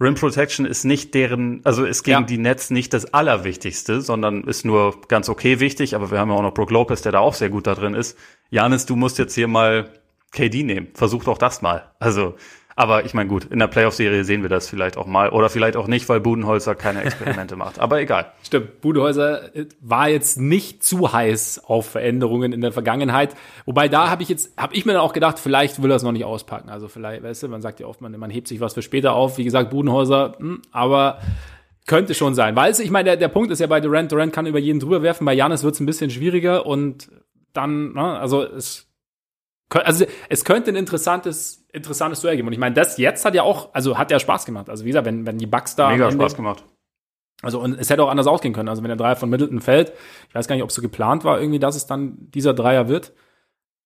Rim 0.00 0.14
Protection 0.14 0.64
ist 0.64 0.84
nicht 0.84 1.14
deren, 1.14 1.60
also 1.64 1.84
ist 1.84 2.04
gegen 2.04 2.20
ja. 2.20 2.26
die 2.26 2.38
Nets 2.38 2.70
nicht 2.70 2.94
das 2.94 3.12
Allerwichtigste, 3.12 4.00
sondern 4.00 4.44
ist 4.44 4.64
nur 4.64 4.98
ganz 5.08 5.28
okay 5.28 5.60
wichtig. 5.60 5.94
Aber 5.94 6.10
wir 6.10 6.18
haben 6.18 6.30
ja 6.30 6.36
auch 6.36 6.42
noch 6.42 6.54
Brook 6.54 6.70
Lopez, 6.70 7.02
der 7.02 7.12
da 7.12 7.18
auch 7.18 7.34
sehr 7.34 7.50
gut 7.50 7.66
da 7.66 7.74
drin 7.74 7.92
ist. 7.92 8.16
Janis, 8.48 8.86
du 8.86 8.96
musst 8.96 9.18
jetzt 9.18 9.34
hier 9.34 9.46
mal 9.46 9.90
KD 10.32 10.62
nehmen. 10.62 10.88
Versuch 10.94 11.24
doch 11.24 11.36
das 11.36 11.60
mal. 11.60 11.90
Also 11.98 12.34
aber 12.80 13.04
ich 13.04 13.12
meine, 13.12 13.28
gut, 13.28 13.44
in 13.44 13.58
der 13.58 13.66
Playoff-Serie 13.66 14.24
sehen 14.24 14.40
wir 14.40 14.48
das 14.48 14.66
vielleicht 14.66 14.96
auch 14.96 15.04
mal. 15.04 15.28
Oder 15.28 15.50
vielleicht 15.50 15.76
auch 15.76 15.86
nicht, 15.86 16.08
weil 16.08 16.18
Budenholzer 16.18 16.74
keine 16.74 17.02
Experimente 17.02 17.54
macht. 17.54 17.78
Aber 17.78 18.00
egal. 18.00 18.32
Stimmt, 18.42 18.80
Budenholzer 18.80 19.54
äh, 19.54 19.66
war 19.82 20.08
jetzt 20.08 20.40
nicht 20.40 20.82
zu 20.82 21.12
heiß 21.12 21.62
auf 21.66 21.90
Veränderungen 21.90 22.54
in 22.54 22.62
der 22.62 22.72
Vergangenheit. 22.72 23.36
Wobei 23.66 23.90
da 23.90 24.08
habe 24.08 24.22
ich 24.22 24.30
jetzt, 24.30 24.56
habe 24.56 24.74
ich 24.74 24.86
mir 24.86 24.94
dann 24.94 25.02
auch 25.02 25.12
gedacht, 25.12 25.38
vielleicht 25.38 25.82
will 25.82 25.90
er 25.90 25.96
es 25.96 26.02
noch 26.02 26.12
nicht 26.12 26.24
auspacken. 26.24 26.70
Also 26.70 26.88
vielleicht, 26.88 27.22
weißt 27.22 27.42
du, 27.42 27.48
man 27.48 27.60
sagt 27.60 27.80
ja 27.80 27.86
oft, 27.86 28.00
man, 28.00 28.18
man 28.18 28.30
hebt 28.30 28.48
sich 28.48 28.60
was 28.60 28.72
für 28.72 28.80
später 28.80 29.12
auf. 29.12 29.36
Wie 29.36 29.44
gesagt, 29.44 29.68
Budenholzer, 29.68 30.36
hm, 30.38 30.62
aber 30.72 31.20
könnte 31.86 32.14
schon 32.14 32.34
sein. 32.34 32.56
Weil 32.56 32.70
es, 32.70 32.78
ich 32.78 32.90
meine, 32.90 33.10
der, 33.10 33.16
der 33.18 33.28
Punkt 33.28 33.50
ist 33.50 33.58
ja 33.58 33.66
bei 33.66 33.82
Durant, 33.82 34.10
Durant 34.10 34.32
kann 34.32 34.46
über 34.46 34.58
jeden 34.58 34.80
drüber 34.80 35.02
werfen. 35.02 35.26
Bei 35.26 35.34
Janis 35.34 35.64
wird 35.64 35.74
es 35.74 35.80
ein 35.80 35.86
bisschen 35.86 36.08
schwieriger 36.08 36.64
und 36.64 37.10
dann, 37.52 37.92
ne, 37.92 38.18
also 38.18 38.42
es 38.42 38.86
also 39.72 40.04
es 40.28 40.44
könnte 40.44 40.72
ein 40.72 40.76
interessantes, 40.76 41.59
interessantes 41.72 42.20
Duell 42.20 42.36
geben. 42.36 42.48
Und 42.48 42.52
ich 42.52 42.58
meine, 42.58 42.74
das 42.74 42.98
jetzt 42.98 43.24
hat 43.24 43.34
ja 43.34 43.42
auch, 43.42 43.74
also 43.74 43.98
hat 43.98 44.10
ja 44.10 44.18
Spaß 44.18 44.44
gemacht. 44.46 44.68
Also 44.68 44.84
wie 44.84 44.88
gesagt, 44.88 45.06
wenn, 45.06 45.26
wenn 45.26 45.38
die 45.38 45.46
Bugs 45.46 45.76
da. 45.76 45.90
Mega 45.90 46.10
Spaß 46.10 46.36
gemacht. 46.36 46.64
Also 47.42 47.60
und 47.60 47.78
es 47.78 47.88
hätte 47.88 48.02
auch 48.02 48.10
anders 48.10 48.26
ausgehen 48.26 48.52
können. 48.52 48.68
Also 48.68 48.82
wenn 48.82 48.88
der 48.88 48.96
Dreier 48.96 49.16
von 49.16 49.30
Middleton 49.30 49.60
fällt, 49.60 49.92
ich 50.28 50.34
weiß 50.34 50.46
gar 50.46 50.56
nicht, 50.56 50.62
ob 50.62 50.70
es 50.70 50.74
so 50.74 50.82
geplant 50.82 51.24
war, 51.24 51.40
irgendwie, 51.40 51.58
dass 51.58 51.76
es 51.76 51.86
dann 51.86 52.30
dieser 52.30 52.54
Dreier 52.54 52.88
wird. 52.88 53.12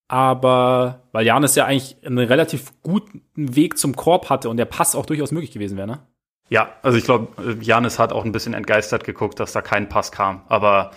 Aber 0.08 1.04
weil 1.12 1.24
Janis 1.24 1.54
ja 1.54 1.64
eigentlich 1.64 1.96
einen 2.04 2.18
relativ 2.18 2.72
guten 2.82 3.22
Weg 3.34 3.78
zum 3.78 3.96
Korb 3.96 4.28
hatte 4.28 4.50
und 4.50 4.56
der 4.56 4.66
Pass 4.66 4.94
auch 4.94 5.06
durchaus 5.06 5.32
möglich 5.32 5.52
gewesen 5.52 5.76
wäre, 5.78 5.86
ne? 5.86 6.06
Ja, 6.50 6.74
also 6.82 6.98
ich 6.98 7.04
glaube, 7.04 7.28
Janis 7.62 7.98
hat 7.98 8.12
auch 8.12 8.24
ein 8.24 8.32
bisschen 8.32 8.52
entgeistert 8.52 9.04
geguckt, 9.04 9.40
dass 9.40 9.52
da 9.52 9.62
kein 9.62 9.88
Pass 9.88 10.12
kam. 10.12 10.42
Aber 10.48 10.90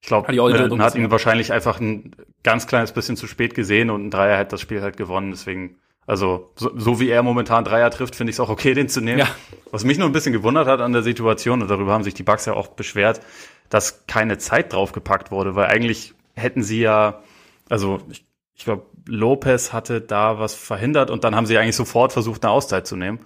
ich 0.00 0.08
glaube, 0.08 0.32
Middleton 0.32 0.82
hat 0.82 0.94
ihn 0.96 1.10
wahrscheinlich 1.10 1.52
einfach 1.52 1.78
ein 1.80 2.16
ganz 2.42 2.66
kleines 2.66 2.92
bisschen 2.92 3.16
zu 3.16 3.26
spät 3.26 3.54
gesehen 3.54 3.90
und 3.90 4.06
ein 4.06 4.10
Dreier 4.10 4.38
hat 4.38 4.52
das 4.52 4.60
Spiel 4.60 4.82
halt 4.82 4.96
gewonnen. 4.96 5.30
Deswegen, 5.30 5.79
also 6.06 6.50
so, 6.56 6.70
so 6.76 7.00
wie 7.00 7.08
er 7.08 7.22
momentan 7.22 7.64
Dreier 7.64 7.90
trifft, 7.90 8.16
finde 8.16 8.30
ich 8.30 8.36
es 8.36 8.40
auch 8.40 8.48
okay, 8.48 8.74
den 8.74 8.88
zu 8.88 9.00
nehmen. 9.00 9.20
Ja. 9.20 9.28
Was 9.70 9.84
mich 9.84 9.98
nur 9.98 10.08
ein 10.08 10.12
bisschen 10.12 10.32
gewundert 10.32 10.66
hat 10.66 10.80
an 10.80 10.92
der 10.92 11.02
Situation, 11.02 11.62
und 11.62 11.68
darüber 11.68 11.92
haben 11.92 12.04
sich 12.04 12.14
die 12.14 12.22
Bugs 12.22 12.46
ja 12.46 12.54
auch 12.54 12.68
beschwert, 12.68 13.20
dass 13.68 14.06
keine 14.06 14.38
Zeit 14.38 14.72
draufgepackt 14.72 15.30
wurde, 15.30 15.54
weil 15.54 15.66
eigentlich 15.66 16.14
hätten 16.34 16.62
sie 16.62 16.80
ja, 16.80 17.22
also 17.68 18.00
ich, 18.10 18.26
ich 18.54 18.64
glaube, 18.64 18.86
Lopez 19.06 19.72
hatte 19.72 20.00
da 20.00 20.38
was 20.38 20.54
verhindert 20.54 21.10
und 21.10 21.24
dann 21.24 21.34
haben 21.36 21.46
sie 21.46 21.56
eigentlich 21.56 21.76
sofort 21.76 22.12
versucht, 22.12 22.44
eine 22.44 22.52
Auszeit 22.52 22.86
zu 22.86 22.96
nehmen. 22.96 23.20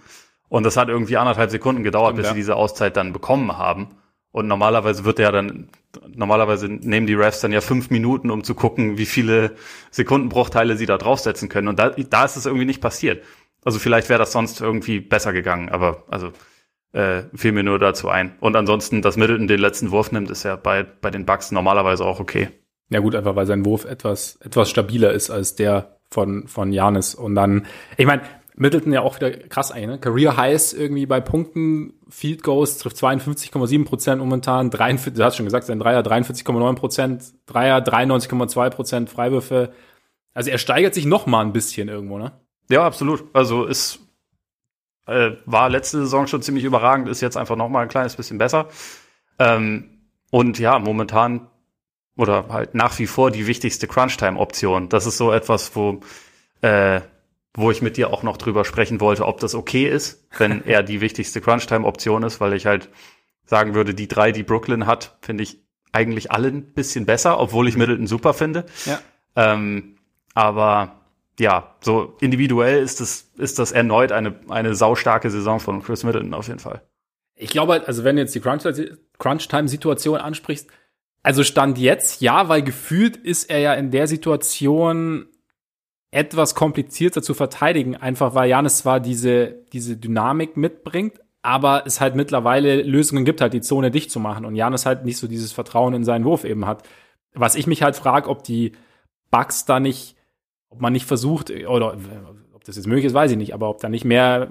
Und 0.49 0.65
das 0.65 0.77
hat 0.77 0.89
irgendwie 0.89 1.17
anderthalb 1.17 1.51
Sekunden 1.51 1.83
gedauert, 1.83 2.11
Stimmt, 2.11 2.17
bis 2.19 2.27
ja. 2.27 2.33
sie 2.33 2.39
diese 2.39 2.57
Auszeit 2.57 2.97
dann 2.97 3.13
bekommen 3.13 3.57
haben. 3.57 3.89
Und 4.35 4.49
normalerweise 4.49 5.05
wird 5.05 5.20
ja 5.20 5.31
dann, 5.31 5.68
normalerweise 6.12 6.66
nehmen 6.66 7.07
die 7.07 7.14
Refs 7.14 7.38
dann 7.38 7.53
ja 7.53 7.61
fünf 7.61 7.90
Minuten, 7.90 8.33
um 8.33 8.42
zu 8.42 8.57
gucken, 8.57 8.99
wie 8.99 9.07
viele 9.07 9.53
Sekundenbruchteile 9.92 10.77
sie 10.77 10.87
da 10.87 10.99
draufsetzen 10.99 11.49
können. 11.49 11.68
Und 11.68 11.79
da, 11.79 11.90
da 11.90 12.25
ist 12.25 12.35
es 12.35 12.44
irgendwie 12.44 12.64
nicht 12.64 12.81
passiert. 12.81 13.23
Also 13.64 13.79
vielleicht 13.79 14.09
wäre 14.09 14.18
das 14.18 14.33
sonst 14.33 14.61
irgendwie 14.61 14.99
besser 14.99 15.33
gegangen, 15.33 15.68
aber 15.68 16.03
also 16.09 16.33
äh, 16.90 17.23
fiel 17.33 17.53
mir 17.53 17.62
nur 17.62 17.79
dazu 17.79 18.09
ein. 18.09 18.35
Und 18.40 18.57
ansonsten, 18.57 19.03
dass 19.03 19.16
Middleton 19.16 19.47
den 19.47 19.61
letzten 19.61 19.92
Wurf 19.92 20.11
nimmt, 20.11 20.33
ist 20.33 20.42
ja 20.42 20.57
bei, 20.57 20.83
bei 20.83 21.12
den 21.12 21.27
Bucks 21.27 21.53
normalerweise 21.53 22.05
auch 22.05 22.18
okay. 22.18 22.49
Ja 22.90 22.99
gut, 22.99 23.14
einfach 23.14 23.37
weil 23.37 23.47
sein 23.47 23.64
Wurf 23.64 23.85
etwas, 23.85 24.40
etwas 24.42 24.68
stabiler 24.68 25.12
ist 25.12 25.31
als 25.31 25.55
der 25.55 26.01
von, 26.11 26.49
von 26.49 26.73
Janis. 26.73 27.14
Und 27.14 27.37
dann, 27.37 27.66
ich 27.97 28.07
meine, 28.07 28.23
Middleton 28.57 28.93
ja 28.93 29.03
auch 29.03 29.17
wieder 29.17 29.31
krass 29.31 29.73
ein, 29.73 29.88
ne? 29.88 29.99
Career 29.99 30.37
Highs 30.37 30.73
irgendwie 30.73 31.07
bei 31.07 31.21
Punkten, 31.21 31.95
Field 32.09 32.43
Goals 32.43 32.79
trifft 32.79 32.97
52,7 32.97 33.85
Prozent 33.85 34.21
momentan, 34.21 34.71
43, 34.71 35.14
du 35.14 35.25
hast 35.25 35.37
schon 35.37 35.47
gesagt, 35.47 35.67
sein 35.67 35.81
Dreier 35.81 36.03
43,9 36.03 36.75
Prozent, 36.77 37.25
Dreier 37.47 37.79
93,2 37.79 38.71
Prozent 38.71 39.11
Freiwürfe. 39.11 39.73
Also 40.35 40.51
er 40.51 40.59
steigert 40.59 40.95
sich 40.95 41.05
noch 41.05 41.27
mal 41.27 41.40
ein 41.40 41.53
bisschen 41.53 41.88
irgendwo, 41.88 42.19
ne? 42.19 42.33
Ja, 42.71 42.87
absolut. 42.87 43.25
Also 43.33 43.64
ist 43.64 44.01
äh, 45.07 45.33
war 45.45 45.69
letzte 45.69 45.99
Saison 45.99 46.27
schon 46.27 46.43
ziemlich 46.43 46.64
überragend, 46.64 47.09
ist 47.09 47.21
jetzt 47.21 47.37
einfach 47.37 47.57
noch 47.57 47.69
mal 47.69 47.83
ein 47.83 47.88
kleines 47.88 48.17
bisschen 48.17 48.38
besser. 48.38 48.69
Ähm, 49.38 50.09
und 50.31 50.59
ja, 50.59 50.79
momentan 50.79 51.49
oder 52.17 52.47
halt 52.49 52.75
nach 52.75 52.99
wie 52.99 53.07
vor 53.07 53.31
die 53.31 53.47
wichtigste 53.47 53.88
Crunch-Time-Option. 53.88 54.88
Das 54.88 55.07
ist 55.07 55.17
so 55.17 55.33
etwas, 55.33 55.75
wo 55.75 56.01
äh, 56.62 57.01
wo 57.57 57.71
ich 57.71 57.83
mit 57.83 57.97
dir 57.97 58.12
auch 58.12 58.23
noch 58.23 58.37
drüber 58.37 58.64
sprechen 58.64 59.01
wollte, 59.01 59.27
ob 59.27 59.40
das 59.40 59.55
okay 59.55 59.88
ist, 59.88 60.27
wenn 60.38 60.64
er 60.67 60.83
die 60.83 61.01
wichtigste 61.01 61.40
Crunch-Time-Option 61.40 62.23
ist, 62.25 62.40
weil 62.40 62.53
ich 62.53 62.67
halt 62.67 62.90
sagen 63.47 63.75
würde, 63.75 63.95
die 63.95 64.09
drei, 64.09 64.33
die 64.33 64.43
Brooklyn 64.43 64.87
hat, 64.87 65.17
finde 65.21 65.43
ich 65.43 65.62
eigentlich 65.93 66.33
alle 66.33 66.49
ein 66.49 66.73
bisschen 66.73 67.07
besser, 67.07 67.38
obwohl 67.38 67.69
ich 67.69 67.77
Middleton 67.77 68.07
super 68.07 68.35
finde. 68.35 68.67
Ja. 68.85 69.01
Ähm, 69.37 69.97
aber 70.35 71.01
ja, 71.38 71.77
so 71.81 72.17
individuell 72.21 72.83
ist 72.83 73.01
das, 73.01 73.31
ist 73.37 73.59
das 73.59 73.73
erneut 73.73 74.12
eine, 74.12 74.35
eine 74.49 74.75
saustarke 74.75 75.31
Saison 75.31 75.61
von 75.61 75.83
Chris 75.83 76.05
Middleton 76.05 76.35
auf 76.35 76.49
jeden 76.49 76.61
Fall. 76.61 76.83
Ich 77.37 77.51
glaube, 77.51 77.73
halt, 77.73 77.88
also 77.88 78.05
wenn 78.05 78.17
du 78.17 78.23
jetzt 78.23 78.35
die 78.35 78.40
Crunch-Time-Situation 78.40 80.19
ansprichst, 80.19 80.69
also 81.23 81.43
Stand 81.43 81.79
jetzt, 81.79 82.21
ja, 82.21 82.49
weil 82.49 82.62
gefühlt 82.62 83.17
ist 83.17 83.51
er 83.51 83.59
ja 83.59 83.75
in 83.75 83.90
der 83.90 84.07
Situation 84.07 85.27
etwas 86.14 86.55
komplizierter 86.55 87.22
zu 87.22 87.35
verteidigen, 87.35 87.96
einfach 87.96 88.37
weil 88.37 88.48
Janis 88.48 88.79
zwar 88.79 89.00
diese, 89.00 89.64
diese 89.72 89.96
Dynamik 89.96 90.57
mitbringt, 90.57 91.20
aber 91.42 91.83
es 91.87 92.00
halt 92.00 92.14
mittlerweile 92.14 92.83
Lösungen 92.83 93.24
gibt, 93.24 93.40
halt 93.40 93.53
die 93.53 93.61
Zone 93.61 93.90
dicht 93.90 94.12
zu 94.12 94.20
machen 94.20 94.44
und 94.44 94.55
Janis 94.55 94.87
halt 94.87 95.05
nicht 95.05 95.18
so 95.18 95.27
dieses 95.27 95.53
Vertrauen 95.53 95.92
in 95.92 96.05
seinen 96.05 96.24
Wurf 96.24 96.44
eben 96.44 96.66
hat. 96.66 96.88
was 97.35 97.57
ich 97.57 97.66
mich 97.66 97.83
halt 97.83 97.96
frage, 97.96 98.29
ob 98.29 98.44
die 98.44 98.72
Bugs 99.33 99.64
da 99.64 99.81
nicht, 99.81 100.14
ob 100.68 100.81
man 100.81 100.92
nicht 100.92 101.05
versucht, 101.05 101.50
oder 101.50 101.96
ob 102.55 102.64
das 102.64 102.77
jetzt 102.77 102.87
möglich 102.87 103.07
ist, 103.07 103.14
weiß 103.14 103.33
ich 103.33 103.37
nicht, 103.37 103.53
aber 103.53 103.68
ob 103.68 103.81
da 103.81 103.88
nicht 103.88 104.05
mehr 104.05 104.48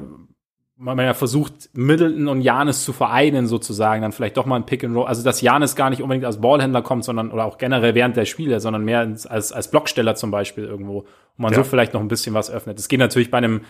man 0.75 0.97
ja 0.99 1.13
versucht, 1.13 1.69
Middleton 1.73 2.27
und 2.27 2.41
Janis 2.41 2.83
zu 2.83 2.93
vereinen, 2.93 3.47
sozusagen, 3.47 4.01
dann 4.01 4.11
vielleicht 4.11 4.37
doch 4.37 4.45
mal 4.45 4.55
ein 4.55 4.65
Pick 4.65 4.83
and 4.83 4.95
Roll. 4.95 5.05
Also, 5.05 5.23
dass 5.23 5.41
Janis 5.41 5.75
gar 5.75 5.89
nicht 5.89 6.01
unbedingt 6.01 6.25
als 6.25 6.41
Ballhändler 6.41 6.81
kommt, 6.81 7.03
sondern, 7.03 7.31
oder 7.31 7.45
auch 7.45 7.57
generell 7.57 7.95
während 7.95 8.17
der 8.17 8.25
Spiele, 8.25 8.59
sondern 8.59 8.83
mehr 8.83 8.99
als, 8.99 9.27
als 9.27 9.69
Blocksteller 9.69 10.15
zum 10.15 10.31
Beispiel 10.31 10.65
irgendwo, 10.65 11.05
wo 11.37 11.41
man 11.41 11.51
ja. 11.51 11.59
so 11.59 11.63
vielleicht 11.63 11.93
noch 11.93 12.01
ein 12.01 12.07
bisschen 12.07 12.33
was 12.33 12.49
öffnet. 12.49 12.79
Es 12.79 12.87
geht 12.87 12.99
natürlich 12.99 13.31
bei 13.31 13.37
einem 13.37 13.61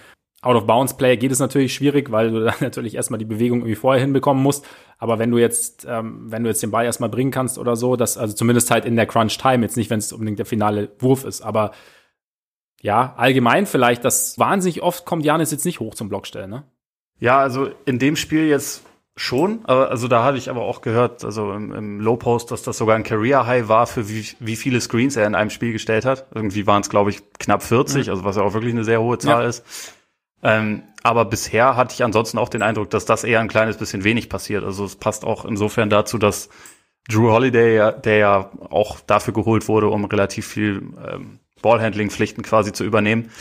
Out-of-Bounds-Player 0.43 1.15
geht 1.17 1.31
es 1.31 1.39
natürlich 1.39 1.73
schwierig, 1.73 2.11
weil 2.11 2.31
du 2.31 2.39
dann 2.45 2.55
natürlich 2.59 2.95
erstmal 2.95 3.17
die 3.17 3.25
Bewegung 3.25 3.59
irgendwie 3.59 3.75
vorher 3.75 4.01
hinbekommen 4.01 4.43
musst. 4.43 4.65
Aber 4.97 5.19
wenn 5.19 5.31
du 5.31 5.37
jetzt, 5.37 5.85
ähm, 5.89 6.31
wenn 6.31 6.43
du 6.43 6.49
jetzt 6.49 6.61
den 6.61 6.71
Ball 6.71 6.85
erstmal 6.85 7.09
bringen 7.09 7.31
kannst 7.31 7.57
oder 7.57 7.75
so, 7.75 7.95
das, 7.95 8.17
also 8.17 8.33
zumindest 8.33 8.69
halt 8.71 8.85
in 8.85 8.95
der 8.95 9.05
Crunch-Time, 9.05 9.63
jetzt 9.63 9.77
nicht, 9.77 9.89
wenn 9.89 9.99
es 9.99 10.13
unbedingt 10.13 10.39
der 10.39 10.45
finale 10.45 10.91
Wurf 10.99 11.23
ist, 11.23 11.41
aber 11.41 11.71
ja, 12.81 13.13
allgemein 13.15 13.65
vielleicht, 13.65 14.03
dass 14.03 14.37
wahnsinnig 14.37 14.81
oft 14.81 15.05
kommt 15.05 15.23
Janis 15.23 15.51
jetzt 15.51 15.63
nicht 15.65 15.79
hoch 15.79 15.95
zum 15.95 16.09
Blockstellen, 16.09 16.49
ne? 16.49 16.63
Ja, 17.19 17.39
also 17.39 17.69
in 17.85 17.99
dem 17.99 18.15
Spiel 18.15 18.47
jetzt 18.47 18.83
schon, 19.15 19.59
aber 19.65 19.91
also 19.91 20.07
da 20.07 20.23
hatte 20.23 20.37
ich 20.37 20.49
aber 20.49 20.61
auch 20.61 20.81
gehört, 20.81 21.23
also 21.23 21.53
im, 21.53 21.71
im 21.71 21.99
Low 21.99 22.17
Post, 22.17 22.51
dass 22.51 22.63
das 22.63 22.77
sogar 22.77 22.95
ein 22.95 23.03
Career 23.03 23.45
High 23.45 23.67
war 23.67 23.85
für 23.85 24.09
wie, 24.09 24.27
wie 24.39 24.55
viele 24.55 24.81
Screens 24.81 25.15
er 25.15 25.27
in 25.27 25.35
einem 25.35 25.51
Spiel 25.51 25.71
gestellt 25.71 26.05
hat. 26.05 26.25
Irgendwie 26.33 26.65
waren 26.65 26.81
es 26.81 26.89
glaube 26.89 27.11
ich 27.11 27.21
knapp 27.37 27.61
40, 27.61 28.07
mhm. 28.07 28.11
also 28.11 28.23
was 28.23 28.35
ja 28.35 28.41
auch 28.41 28.53
wirklich 28.53 28.73
eine 28.73 28.83
sehr 28.83 29.01
hohe 29.01 29.19
Zahl 29.19 29.43
ja. 29.43 29.49
ist. 29.49 29.63
Ähm, 30.41 30.83
aber 31.03 31.25
bisher 31.25 31.75
hatte 31.75 31.93
ich 31.93 32.03
ansonsten 32.03 32.37
auch 32.37 32.49
den 32.49 32.61
Eindruck, 32.61 32.89
dass 32.89 33.05
das 33.05 33.23
eher 33.23 33.39
ein 33.39 33.47
kleines 33.47 33.77
bisschen 33.77 34.03
wenig 34.03 34.29
passiert. 34.29 34.63
Also 34.63 34.85
es 34.85 34.95
passt 34.95 35.23
auch 35.25 35.45
insofern 35.45 35.89
dazu, 35.89 36.17
dass 36.17 36.49
Drew 37.07 37.31
Holiday, 37.31 37.93
der 38.01 38.17
ja 38.17 38.51
auch 38.69 38.99
dafür 39.01 39.33
geholt 39.33 39.67
wurde, 39.67 39.87
um 39.87 40.05
relativ 40.05 40.47
viel 40.47 40.81
ähm, 41.05 41.39
Ballhandling-Pflichten 41.61 42.43
quasi 42.43 42.71
zu 42.73 42.83
übernehmen, 42.83 43.31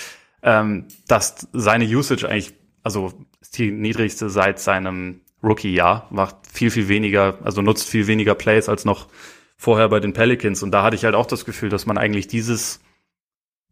ähm, 0.43 0.87
dass 1.07 1.49
seine 1.53 1.85
Usage 1.85 2.29
eigentlich, 2.29 2.55
also 2.83 3.13
ist 3.41 3.59
die 3.59 3.71
niedrigste 3.71 4.31
seit 4.31 4.59
seinem 4.59 5.21
Rookie-Jahr, 5.43 6.07
macht 6.11 6.37
viel, 6.51 6.71
viel 6.71 6.89
weniger, 6.89 7.39
also 7.43 7.63
nutzt 7.63 7.89
viel 7.89 8.07
weniger 8.07 8.35
Plays 8.35 8.69
als 8.69 8.85
noch 8.85 9.09
vorher 9.57 9.89
bei 9.89 10.01
den 10.01 10.13
Pelicans. 10.13 10.63
Und 10.63 10.71
da 10.73 10.83
hatte 10.83 10.97
ich 10.97 11.05
halt 11.05 11.15
auch 11.15 11.27
das 11.27 11.45
Gefühl, 11.45 11.69
dass 11.69 11.87
man 11.87 11.99
eigentlich 11.99 12.29
dieses 12.29 12.81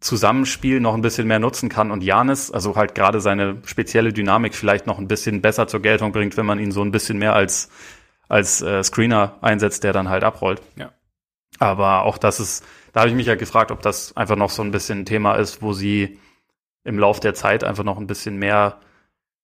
Zusammenspiel 0.00 0.80
noch 0.80 0.94
ein 0.94 1.02
bisschen 1.02 1.28
mehr 1.28 1.38
nutzen 1.38 1.68
kann 1.68 1.90
und 1.90 2.02
Janis, 2.02 2.50
also 2.50 2.74
halt 2.74 2.94
gerade 2.94 3.20
seine 3.20 3.58
spezielle 3.66 4.12
Dynamik 4.12 4.54
vielleicht 4.54 4.86
noch 4.86 4.98
ein 4.98 5.08
bisschen 5.08 5.42
besser 5.42 5.68
zur 5.68 5.82
Geltung 5.82 6.12
bringt, 6.12 6.36
wenn 6.36 6.46
man 6.46 6.58
ihn 6.58 6.72
so 6.72 6.82
ein 6.82 6.90
bisschen 6.90 7.18
mehr 7.18 7.34
als, 7.34 7.68
als 8.28 8.62
äh, 8.62 8.82
Screener 8.82 9.36
einsetzt, 9.42 9.84
der 9.84 9.92
dann 9.92 10.08
halt 10.08 10.24
abrollt. 10.24 10.62
Ja. 10.76 10.92
Aber 11.58 12.04
auch 12.04 12.16
das 12.16 12.40
ist, 12.40 12.64
da 12.94 13.00
habe 13.00 13.10
ich 13.10 13.16
mich 13.16 13.26
ja 13.26 13.34
gefragt, 13.34 13.70
ob 13.70 13.82
das 13.82 14.16
einfach 14.16 14.36
noch 14.36 14.50
so 14.50 14.62
ein 14.62 14.70
bisschen 14.70 15.00
ein 15.00 15.06
Thema 15.06 15.34
ist, 15.34 15.60
wo 15.60 15.74
sie 15.74 16.18
im 16.82 16.98
Lauf 16.98 17.20
der 17.20 17.34
Zeit 17.34 17.62
einfach 17.62 17.84
noch 17.84 17.98
ein 17.98 18.06
bisschen 18.06 18.36
mehr 18.38 18.80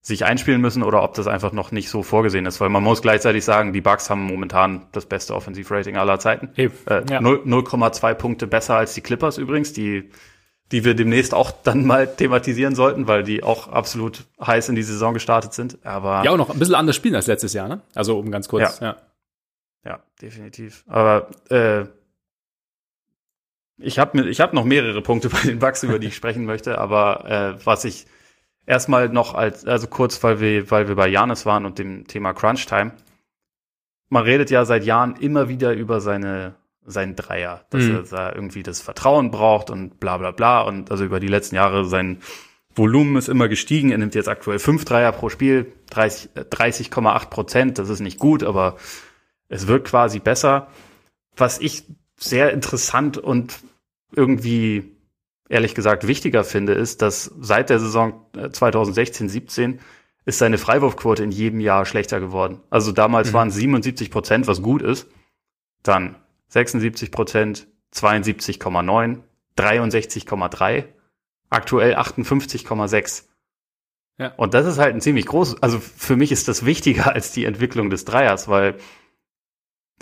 sich 0.06 0.24
einspielen 0.24 0.60
müssen 0.60 0.84
oder 0.84 1.02
ob 1.02 1.14
das 1.14 1.26
einfach 1.26 1.50
noch 1.50 1.72
nicht 1.72 1.90
so 1.90 2.04
vorgesehen 2.04 2.46
ist, 2.46 2.60
weil 2.60 2.68
man 2.68 2.84
muss 2.84 3.02
gleichzeitig 3.02 3.44
sagen, 3.44 3.72
die 3.72 3.80
Bucks 3.80 4.08
haben 4.08 4.22
momentan 4.22 4.86
das 4.92 5.04
beste 5.04 5.34
Offensivrating 5.34 5.96
aller 5.96 6.20
Zeiten. 6.20 6.50
Äh, 6.56 6.70
ja. 7.10 7.18
0,2 7.18 8.14
Punkte 8.14 8.46
besser 8.46 8.76
als 8.76 8.94
die 8.94 9.00
Clippers 9.00 9.36
übrigens, 9.36 9.72
die 9.72 10.08
die 10.72 10.84
wir 10.84 10.94
demnächst 10.94 11.34
auch 11.34 11.50
dann 11.50 11.86
mal 11.86 12.06
thematisieren 12.06 12.76
sollten, 12.76 13.08
weil 13.08 13.22
die 13.24 13.42
auch 13.42 13.68
absolut 13.68 14.24
heiß 14.44 14.68
in 14.68 14.74
die 14.76 14.82
Saison 14.82 15.14
gestartet 15.14 15.54
sind. 15.54 15.78
Aber 15.84 16.22
ja, 16.24 16.30
auch 16.30 16.36
noch 16.36 16.50
ein 16.50 16.58
bisschen 16.58 16.74
anders 16.74 16.96
spielen 16.96 17.14
als 17.14 17.26
letztes 17.26 17.52
Jahr, 17.52 17.68
ne? 17.68 17.82
Also 17.94 18.18
um 18.18 18.30
ganz 18.30 18.48
kurz. 18.48 18.80
Ja, 18.80 18.86
ja. 18.86 18.96
ja 19.84 20.02
definitiv. 20.20 20.84
Aber 20.88 21.30
äh, 21.50 21.84
ich 23.78 23.98
habe 23.98 24.28
ich 24.28 24.40
hab 24.40 24.54
noch 24.54 24.64
mehrere 24.64 25.02
Punkte 25.02 25.28
bei 25.28 25.40
den 25.40 25.58
Bugs, 25.58 25.82
über 25.84 25.98
die 25.98 26.08
ich 26.08 26.16
sprechen 26.16 26.46
möchte. 26.46 26.78
Aber 26.78 27.56
äh, 27.58 27.64
was 27.64 27.84
ich 27.84 28.06
erstmal 28.66 29.08
noch 29.08 29.34
als 29.34 29.64
also 29.64 29.86
kurz, 29.86 30.22
weil 30.22 30.40
wir 30.40 30.70
weil 30.70 30.88
wir 30.88 30.96
bei 30.96 31.08
Janis 31.08 31.46
waren 31.46 31.64
und 31.64 31.78
dem 31.78 32.06
Thema 32.06 32.34
Crunch 32.34 32.66
Time. 32.66 32.92
Man 34.08 34.22
redet 34.24 34.50
ja 34.50 34.64
seit 34.64 34.84
Jahren 34.84 35.16
immer 35.16 35.48
wieder 35.48 35.72
über 35.72 36.00
seine 36.00 36.54
sein 36.84 37.16
Dreier, 37.16 37.64
dass 37.70 37.84
mhm. 37.84 37.94
er 37.94 38.02
da 38.02 38.32
irgendwie 38.32 38.62
das 38.62 38.80
Vertrauen 38.80 39.30
braucht 39.30 39.70
und 39.70 39.98
bla 39.98 40.18
bla 40.18 40.30
bla. 40.30 40.62
Und 40.62 40.90
also 40.90 41.04
über 41.04 41.18
die 41.18 41.28
letzten 41.28 41.56
Jahre 41.56 41.84
sein 41.84 42.20
Volumen 42.74 43.16
ist 43.16 43.28
immer 43.28 43.48
gestiegen. 43.48 43.90
Er 43.90 43.98
nimmt 43.98 44.14
jetzt 44.14 44.28
aktuell 44.28 44.58
fünf 44.58 44.84
Dreier 44.84 45.10
pro 45.12 45.28
Spiel, 45.28 45.72
30,8 45.90 46.44
30, 46.50 46.90
Prozent. 47.30 47.78
Das 47.78 47.88
ist 47.88 48.00
nicht 48.00 48.18
gut, 48.18 48.44
aber 48.44 48.76
es 49.48 49.66
wird 49.66 49.86
quasi 49.86 50.20
besser. 50.20 50.68
Was 51.36 51.60
ich 51.60 51.84
sehr 52.16 52.52
interessant 52.52 53.18
und 53.18 53.58
irgendwie 54.14 54.95
ehrlich 55.48 55.74
gesagt 55.74 56.06
wichtiger 56.06 56.44
finde, 56.44 56.72
ist, 56.72 57.02
dass 57.02 57.32
seit 57.40 57.70
der 57.70 57.78
Saison 57.78 58.26
2016, 58.52 59.26
äh, 59.26 59.30
17 59.30 59.80
ist 60.24 60.38
seine 60.38 60.58
Freiwurfquote 60.58 61.22
in 61.22 61.30
jedem 61.30 61.60
Jahr 61.60 61.86
schlechter 61.86 62.20
geworden. 62.20 62.60
Also 62.68 62.92
damals 62.92 63.30
mhm. 63.30 63.34
waren 63.34 63.50
77 63.50 64.10
Prozent, 64.10 64.46
was 64.46 64.60
gut 64.60 64.82
ist. 64.82 65.08
Dann 65.82 66.16
76 66.48 67.10
Prozent, 67.10 67.68
72,9, 67.94 69.20
63,3, 69.56 70.84
aktuell 71.48 71.94
58,6. 71.94 73.24
Ja. 74.18 74.32
Und 74.36 74.54
das 74.54 74.66
ist 74.66 74.78
halt 74.78 74.94
ein 74.94 75.00
ziemlich 75.00 75.26
groß, 75.26 75.62
also 75.62 75.78
für 75.78 76.16
mich 76.16 76.32
ist 76.32 76.48
das 76.48 76.64
wichtiger 76.64 77.12
als 77.14 77.32
die 77.32 77.44
Entwicklung 77.44 77.90
des 77.90 78.04
Dreiers, 78.04 78.48
weil 78.48 78.76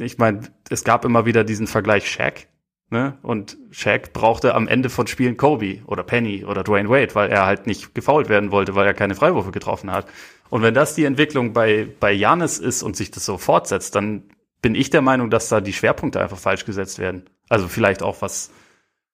ich 0.01 0.19
meine, 0.19 0.41
es 0.71 0.85
gab 0.85 1.05
immer 1.05 1.27
wieder 1.27 1.45
diesen 1.45 1.67
Vergleich 1.67 2.11
Shaq, 2.11 2.49
ne? 2.95 3.19
Und 3.23 3.59
Shaq 3.71 4.15
brauchte 4.15 4.55
am 4.55 4.69
Ende 4.69 4.89
von 4.89 5.07
Spielen 5.07 5.37
Kobe 5.37 5.83
oder 5.87 6.03
Penny 6.03 6.45
oder 6.45 6.65
Dwayne 6.65 6.89
Wade, 6.89 7.15
weil 7.15 7.29
er 7.29 7.45
halt 7.45 7.67
nicht 7.67 7.95
gefoult 7.95 8.31
werden 8.31 8.51
wollte, 8.51 8.75
weil 8.75 8.87
er 8.87 8.95
keine 8.95 9.15
Freiwürfe 9.15 9.51
getroffen 9.51 9.91
hat. 9.91 10.07
Und 10.49 10.63
wenn 10.63 10.73
das 10.73 10.95
die 10.95 11.05
Entwicklung 11.05 11.53
bei 11.53 11.87
bei 12.01 12.13
Janis 12.13 12.59
ist 12.59 12.83
und 12.83 12.97
sich 12.97 13.11
das 13.11 13.27
so 13.27 13.37
fortsetzt, 13.37 13.95
dann 13.97 14.23
bin 14.63 14.75
ich 14.75 14.89
der 14.89 15.03
Meinung, 15.03 15.29
dass 15.29 15.51
da 15.51 15.61
die 15.61 15.75
Schwerpunkte 15.75 16.21
einfach 16.21 16.39
falsch 16.39 16.65
gesetzt 16.65 16.99
werden. 16.99 17.25
Also 17.51 17.69
vielleicht 17.69 18.03
auch 18.03 18.23
was, 18.23 18.51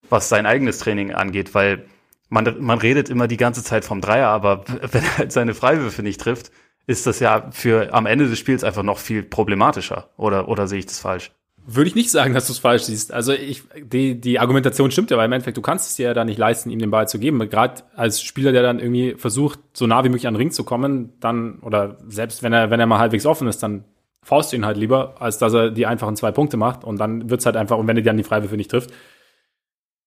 was 0.08 0.28
sein 0.28 0.46
eigenes 0.46 0.78
Training 0.78 1.12
angeht, 1.12 1.54
weil 1.54 1.86
man, 2.28 2.54
man 2.60 2.78
redet 2.78 3.08
immer 3.08 3.26
die 3.26 3.36
ganze 3.36 3.64
Zeit 3.64 3.84
vom 3.84 4.00
Dreier, 4.00 4.28
aber 4.28 4.64
wenn 4.92 5.02
er 5.02 5.18
halt 5.18 5.32
seine 5.32 5.54
Freiwürfe 5.54 6.02
nicht 6.02 6.20
trifft, 6.20 6.52
ist 6.86 7.06
das 7.06 7.18
ja 7.18 7.50
für 7.50 7.94
am 7.94 8.06
Ende 8.06 8.28
des 8.28 8.38
Spiels 8.38 8.62
einfach 8.62 8.82
noch 8.82 8.98
viel 8.98 9.22
problematischer. 9.22 10.10
Oder, 10.16 10.48
oder 10.48 10.68
sehe 10.68 10.80
ich 10.80 10.86
das 10.86 11.00
falsch? 11.00 11.32
Würde 11.72 11.88
ich 11.88 11.94
nicht 11.94 12.10
sagen, 12.10 12.34
dass 12.34 12.46
du 12.46 12.52
es 12.52 12.58
falsch 12.58 12.82
siehst. 12.82 13.12
Also 13.12 13.32
ich, 13.32 13.62
die, 13.80 14.20
die 14.20 14.40
Argumentation 14.40 14.90
stimmt 14.90 15.12
ja, 15.12 15.16
weil 15.16 15.26
im 15.26 15.32
Endeffekt, 15.32 15.56
du 15.56 15.62
kannst 15.62 15.88
es 15.88 15.96
dir 15.96 16.06
ja 16.06 16.14
da 16.14 16.24
nicht 16.24 16.38
leisten, 16.38 16.70
ihm 16.70 16.80
den 16.80 16.90
Ball 16.90 17.06
zu 17.06 17.20
geben. 17.20 17.38
Gerade 17.48 17.82
als 17.94 18.22
Spieler, 18.22 18.50
der 18.50 18.62
dann 18.62 18.80
irgendwie 18.80 19.14
versucht, 19.14 19.60
so 19.72 19.86
nah 19.86 20.02
wie 20.02 20.08
möglich 20.08 20.26
an 20.26 20.34
den 20.34 20.38
Ring 20.38 20.50
zu 20.50 20.64
kommen, 20.64 21.12
dann, 21.20 21.60
oder 21.60 21.98
selbst 22.08 22.42
wenn 22.42 22.52
er, 22.52 22.70
wenn 22.70 22.80
er 22.80 22.86
mal 22.86 22.98
halbwegs 22.98 23.24
offen 23.24 23.46
ist, 23.46 23.62
dann 23.62 23.84
faust 24.22 24.52
ihn 24.52 24.66
halt 24.66 24.78
lieber, 24.78 25.14
als 25.20 25.38
dass 25.38 25.52
er 25.54 25.70
die 25.70 25.86
einfachen 25.86 26.16
zwei 26.16 26.32
Punkte 26.32 26.56
macht. 26.56 26.82
Und 26.82 26.98
dann 26.98 27.30
wird's 27.30 27.46
halt 27.46 27.56
einfach, 27.56 27.78
und 27.78 27.86
wenn 27.86 27.96
er 27.96 28.02
dann 28.02 28.16
die 28.16 28.24
Freiwürfe 28.24 28.56
nicht 28.56 28.70
trifft, 28.70 28.90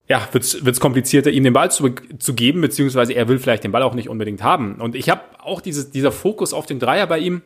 ja, 0.10 0.28
wird's 0.34 0.65
wird's 0.65 0.82
komplizierter, 0.82 1.32
ihm 1.32 1.45
den 1.45 1.54
Ball 1.54 1.71
zu, 1.71 1.89
zu 2.19 2.34
geben, 2.34 2.60
beziehungsweise 2.60 3.13
er 3.13 3.30
will 3.30 3.39
vielleicht 3.39 3.63
den 3.63 3.71
Ball 3.71 3.84
auch 3.84 3.93
nicht 3.93 4.10
unbedingt 4.10 4.43
haben. 4.43 4.82
Und 4.82 4.95
ich 4.95 5.10
habe 5.10 5.21
auch 5.39 5.62
dieses, 5.62 5.91
dieser 5.91 6.12
Fokus 6.12 6.54
auf 6.54 6.65
den 6.65 6.80
Dreier 6.80 7.08
bei 7.08 7.19
ihm 7.19 7.41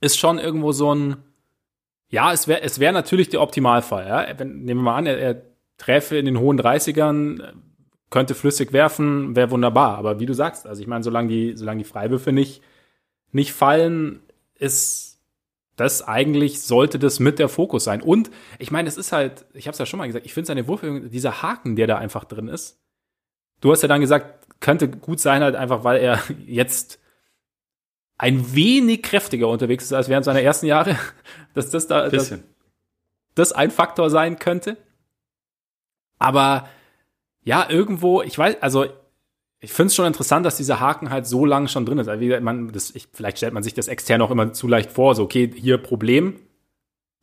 ist 0.00 0.18
schon 0.18 0.38
irgendwo 0.38 0.72
so 0.72 0.94
ein, 0.94 1.16
ja, 2.08 2.32
es 2.32 2.48
wäre 2.48 2.62
es 2.62 2.80
wäre 2.80 2.92
natürlich 2.92 3.28
der 3.28 3.40
Optimalfall. 3.40 4.06
Ja? 4.06 4.38
Wenn, 4.38 4.64
nehmen 4.64 4.80
wir 4.80 4.84
mal 4.84 4.96
an, 4.96 5.06
er, 5.06 5.18
er 5.18 5.42
träfe 5.76 6.16
in 6.16 6.24
den 6.24 6.38
hohen 6.38 6.60
30ern, 6.60 7.52
könnte 8.10 8.34
flüssig 8.34 8.72
werfen, 8.72 9.36
wäre 9.36 9.50
wunderbar. 9.50 9.98
Aber 9.98 10.20
wie 10.20 10.26
du 10.26 10.34
sagst, 10.34 10.66
also 10.66 10.80
ich 10.80 10.88
meine, 10.88 11.04
solange 11.04 11.28
die, 11.28 11.56
solange 11.56 11.82
die 11.82 11.88
Freiwürfe 11.88 12.32
nicht, 12.32 12.62
nicht 13.32 13.52
fallen, 13.52 14.20
ist 14.58 15.08
das 15.76 16.06
eigentlich 16.06 16.60
sollte 16.60 16.98
das 16.98 17.20
mit 17.20 17.38
der 17.38 17.48
Fokus 17.48 17.84
sein. 17.84 18.02
Und 18.02 18.30
ich 18.58 18.72
meine, 18.72 18.88
es 18.88 18.96
ist 18.96 19.12
halt, 19.12 19.44
ich 19.54 19.68
habe 19.68 19.72
es 19.74 19.78
ja 19.78 19.86
schon 19.86 19.98
mal 19.98 20.06
gesagt, 20.06 20.26
ich 20.26 20.34
finde 20.34 20.48
seine 20.48 20.66
Wurfbewegung, 20.66 21.10
dieser 21.10 21.40
Haken, 21.40 21.76
der 21.76 21.86
da 21.86 21.98
einfach 21.98 22.24
drin 22.24 22.48
ist. 22.48 22.80
Du 23.60 23.70
hast 23.70 23.82
ja 23.82 23.88
dann 23.88 24.00
gesagt, 24.00 24.46
könnte 24.60 24.88
gut 24.88 25.20
sein 25.20 25.42
halt 25.42 25.54
einfach, 25.54 25.84
weil 25.84 26.00
er 26.00 26.20
jetzt 26.46 26.98
ein 28.18 28.54
wenig 28.54 29.02
kräftiger 29.02 29.48
unterwegs 29.48 29.84
ist 29.84 29.92
als 29.92 30.08
während 30.08 30.24
seiner 30.24 30.42
ersten 30.42 30.66
Jahre, 30.66 30.96
dass 31.54 31.70
das 31.70 31.86
da 31.86 32.08
das, 32.08 32.34
das 33.34 33.52
ein 33.52 33.70
Faktor 33.70 34.10
sein 34.10 34.38
könnte. 34.38 34.76
Aber 36.18 36.68
ja, 37.44 37.70
irgendwo, 37.70 38.22
ich 38.22 38.36
weiß, 38.36 38.56
also 38.60 38.86
ich 39.60 39.72
finde 39.72 39.88
es 39.88 39.94
schon 39.94 40.06
interessant, 40.06 40.44
dass 40.44 40.56
dieser 40.56 40.80
Haken 40.80 41.10
halt 41.10 41.26
so 41.26 41.44
lange 41.44 41.68
schon 41.68 41.86
drin 41.86 41.98
ist. 41.98 42.08
Also 42.08 42.40
man, 42.40 42.70
das, 42.72 42.94
ich, 42.94 43.08
vielleicht 43.12 43.38
stellt 43.38 43.54
man 43.54 43.62
sich 43.62 43.74
das 43.74 43.88
extern 43.88 44.22
auch 44.22 44.30
immer 44.30 44.52
zu 44.52 44.68
leicht 44.68 44.90
vor. 44.90 45.14
So, 45.14 45.24
okay, 45.24 45.50
hier 45.54 45.78
Problem, 45.78 46.36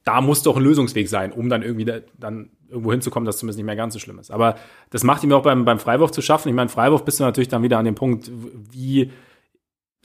da 0.03 0.21
muss 0.21 0.43
doch 0.43 0.57
ein 0.57 0.63
Lösungsweg 0.63 1.07
sein, 1.07 1.31
um 1.31 1.49
dann 1.49 1.61
irgendwie 1.61 1.85
da, 1.85 1.99
dann 2.17 2.51
irgendwo 2.67 2.91
hinzukommen, 2.91 3.25
dass 3.25 3.37
zumindest 3.37 3.57
nicht 3.57 3.65
mehr 3.65 3.75
ganz 3.75 3.93
so 3.93 3.99
schlimm 3.99 4.19
ist. 4.19 4.31
Aber 4.31 4.55
das 4.89 5.03
macht 5.03 5.23
ihm 5.23 5.31
auch 5.31 5.43
beim, 5.43 5.63
beim 5.63 5.79
Freiwurf 5.79 6.11
zu 6.11 6.21
schaffen. 6.21 6.49
Ich 6.49 6.55
meine, 6.55 6.69
Freiwurf 6.69 7.05
bist 7.05 7.19
du 7.19 7.23
natürlich 7.23 7.47
dann 7.47 7.63
wieder 7.63 7.77
an 7.77 7.85
dem 7.85 7.95
Punkt, 7.95 8.29
wie 8.71 9.11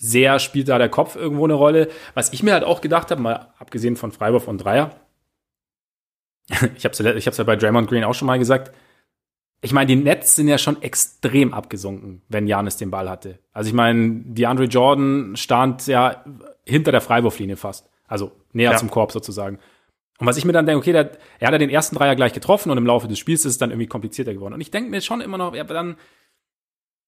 sehr 0.01 0.39
spielt 0.39 0.69
da 0.69 0.79
der 0.79 0.89
Kopf 0.89 1.15
irgendwo 1.15 1.45
eine 1.45 1.55
Rolle. 1.55 1.89
Was 2.15 2.33
ich 2.33 2.43
mir 2.43 2.55
halt 2.55 2.65
auch 2.65 2.81
gedacht 2.81 3.11
habe, 3.11 3.21
mal 3.21 3.53
abgesehen 3.59 3.97
von 3.97 4.13
Freiwurf 4.13 4.49
und 4.49 4.59
Dreier, 4.59 4.99
ich 6.49 6.85
habe 6.85 6.93
es 6.93 7.01
ich 7.01 7.27
hab's 7.27 7.37
ja 7.37 7.45
bei 7.45 7.57
Draymond 7.57 7.89
Green 7.89 8.05
auch 8.05 8.15
schon 8.15 8.27
mal 8.27 8.39
gesagt, 8.39 8.73
ich 9.63 9.73
meine, 9.73 9.87
die 9.87 9.97
Nets 9.97 10.37
sind 10.37 10.49
ja 10.49 10.57
schon 10.57 10.81
extrem 10.81 11.53
abgesunken, 11.53 12.23
wenn 12.29 12.47
Janis 12.47 12.79
den 12.79 12.91
Ball 12.91 13.11
hatte. 13.11 13.39
Also 13.53 13.69
ich 13.69 13.75
meine, 13.75 14.23
die 14.25 14.47
Andre 14.47 14.65
Jordan 14.65 15.37
stand 15.37 15.87
ja 15.87 16.25
hinter 16.65 16.93
der 16.93 17.03
Freiwurflinie 17.03 17.57
fast. 17.57 17.91
Also 18.09 18.33
näher 18.53 18.73
ja. 18.73 18.77
zum 18.79 18.91
Korb 18.91 19.13
sozusagen. 19.13 19.59
Und 20.19 20.27
was 20.27 20.39
ich 20.39 20.47
mir 20.47 20.53
dann 20.53 20.65
denke, 20.65 20.79
okay, 20.79 20.93
der, 20.93 21.13
er 21.39 21.49
hat 21.49 21.53
ja 21.53 21.59
den 21.59 21.71
ersten 21.71 21.97
Dreier 21.97 22.17
gleich 22.17 22.33
getroffen 22.33 22.71
und 22.71 22.79
im 22.79 22.87
Laufe 22.87 23.07
des 23.07 23.19
Spiels 23.19 23.45
ist 23.45 23.53
es 23.53 23.59
dann 23.59 23.71
irgendwie 23.71 23.87
komplizierter 23.87 24.33
geworden. 24.33 24.55
Und 24.55 24.63
ich 24.63 24.71
denke 24.71 24.91
mir 24.91 25.03
schon 25.03 25.21
immer 25.21 25.37
noch, 25.37 25.55
ja, 25.55 25.63
aber 25.63 25.75
dann, 25.75 25.97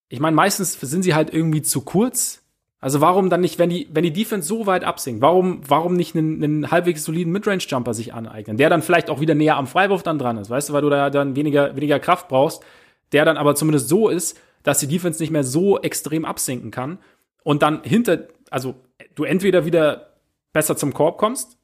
ich 0.09 0.21
meine, 0.21 0.37
meistens 0.37 0.79
sind 0.79 1.03
sie 1.03 1.15
halt 1.15 1.33
irgendwie 1.33 1.63
zu 1.63 1.81
kurz 1.81 2.42
also 2.83 3.01
warum 3.01 3.31
dann 3.31 3.41
nicht, 3.41 3.61
wenn 3.61 3.71
die, 3.71 3.89
wenn 3.93 4.03
die 4.03 4.13
Defense 4.13 4.49
so 4.49 4.67
weit 4.67 4.83
absinkt, 4.83 5.23
warum, 5.23 5.61
warum 5.69 5.95
nicht 5.95 6.17
einen, 6.17 6.43
einen 6.43 6.71
halbwegs 6.73 7.05
soliden 7.05 7.33
Midrange-Jumper 7.33 7.95
sich 7.95 8.13
aneignen, 8.13 8.57
der 8.57 8.71
dann 8.71 8.83
vielleicht 8.83 9.09
auch 9.09 9.21
wieder 9.21 9.37
näher 9.37 9.57
am 9.57 9.69
Freiwurf 9.69 10.03
dann 10.03 10.19
dran 10.19 10.37
ist, 10.37 10.51
weißt 10.51 10.69
du, 10.69 10.73
weil 10.73 10.83
du 10.83 10.91
da 10.91 11.09
dann 11.09 11.37
weniger, 11.37 11.77
weniger 11.77 12.01
Kraft 12.01 12.27
brauchst, 12.27 12.65
der 13.13 13.25
dann 13.25 13.37
aber 13.37 13.55
zumindest 13.55 13.89
so 13.89 14.09
ist, 14.09 14.37
dass 14.65 14.81
die 14.81 14.89
Defense 14.89 15.23
nicht 15.23 15.31
mehr 15.31 15.45
so 15.45 15.81
extrem 15.81 16.25
absinken 16.25 16.73
kann 16.73 16.99
und 17.45 17.63
dann 17.63 17.85
hinter, 17.85 18.27
also 18.51 18.75
du 19.15 19.23
entweder 19.23 19.65
wieder 19.65 20.09
besser 20.53 20.77
zum 20.77 20.93
Korb 20.93 21.19
kommst 21.19 21.57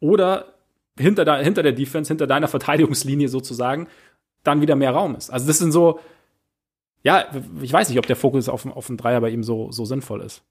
oder 0.00 0.54
hinter, 0.98 1.24
der, 1.24 1.36
hinter 1.36 1.62
der 1.62 1.72
Defense, 1.72 2.08
hinter 2.08 2.26
deiner 2.26 2.48
Verteidigungslinie 2.56 3.28
sozusagen, 3.28 3.86
dann 4.42 4.60
wieder 4.60 4.74
mehr 4.74 4.90
Raum 4.90 5.14
ist. 5.14 5.30
Also 5.30 5.46
das 5.46 5.58
sind 5.58 5.70
so, 5.70 6.00
ja, 7.04 7.26
ich 7.62 7.72
weiß 7.72 7.90
nicht, 7.90 7.98
ob 7.98 8.08
der 8.08 8.16
Fokus 8.16 8.48
auf, 8.48 8.66
auf 8.66 8.88
den 8.88 8.96
Dreier 8.96 9.20
bei 9.20 9.30
ihm 9.30 9.44
so, 9.44 9.70
so 9.70 9.84
sinnvoll 9.84 10.20
ist. 10.20 10.42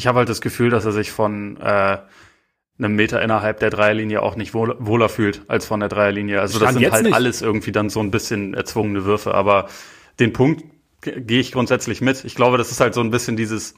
Ich 0.00 0.06
habe 0.06 0.20
halt 0.20 0.30
das 0.30 0.40
Gefühl, 0.40 0.70
dass 0.70 0.86
er 0.86 0.92
sich 0.92 1.10
von 1.10 1.58
äh, 1.58 1.98
einem 2.78 2.96
Meter 2.96 3.20
innerhalb 3.20 3.60
der 3.60 3.68
Dreierlinie 3.68 4.22
auch 4.22 4.34
nicht 4.34 4.54
wohl, 4.54 4.74
wohler 4.78 5.10
fühlt 5.10 5.42
als 5.46 5.66
von 5.66 5.78
der 5.80 5.90
Dreierlinie. 5.90 6.40
Also 6.40 6.58
das 6.58 6.72
sind 6.72 6.90
halt 6.90 7.04
nicht. 7.04 7.14
alles 7.14 7.42
irgendwie 7.42 7.70
dann 7.70 7.90
so 7.90 8.00
ein 8.00 8.10
bisschen 8.10 8.54
erzwungene 8.54 9.04
Würfe. 9.04 9.34
Aber 9.34 9.68
den 10.18 10.32
Punkt 10.32 10.64
gehe 11.02 11.40
ich 11.40 11.52
grundsätzlich 11.52 12.00
mit. 12.00 12.24
Ich 12.24 12.34
glaube, 12.34 12.56
das 12.56 12.70
ist 12.70 12.80
halt 12.80 12.94
so 12.94 13.02
ein 13.02 13.10
bisschen 13.10 13.36
dieses, 13.36 13.74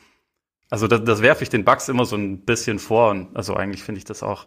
also 0.70 0.86
das, 0.86 1.02
das 1.02 1.22
werfe 1.22 1.42
ich 1.42 1.48
den 1.48 1.64
Bugs 1.64 1.88
immer 1.88 2.04
so 2.04 2.14
ein 2.14 2.44
bisschen 2.44 2.78
vor. 2.78 3.10
Und 3.10 3.36
also 3.36 3.56
eigentlich 3.56 3.82
finde 3.82 3.98
ich 3.98 4.04
das 4.04 4.22
auch 4.22 4.46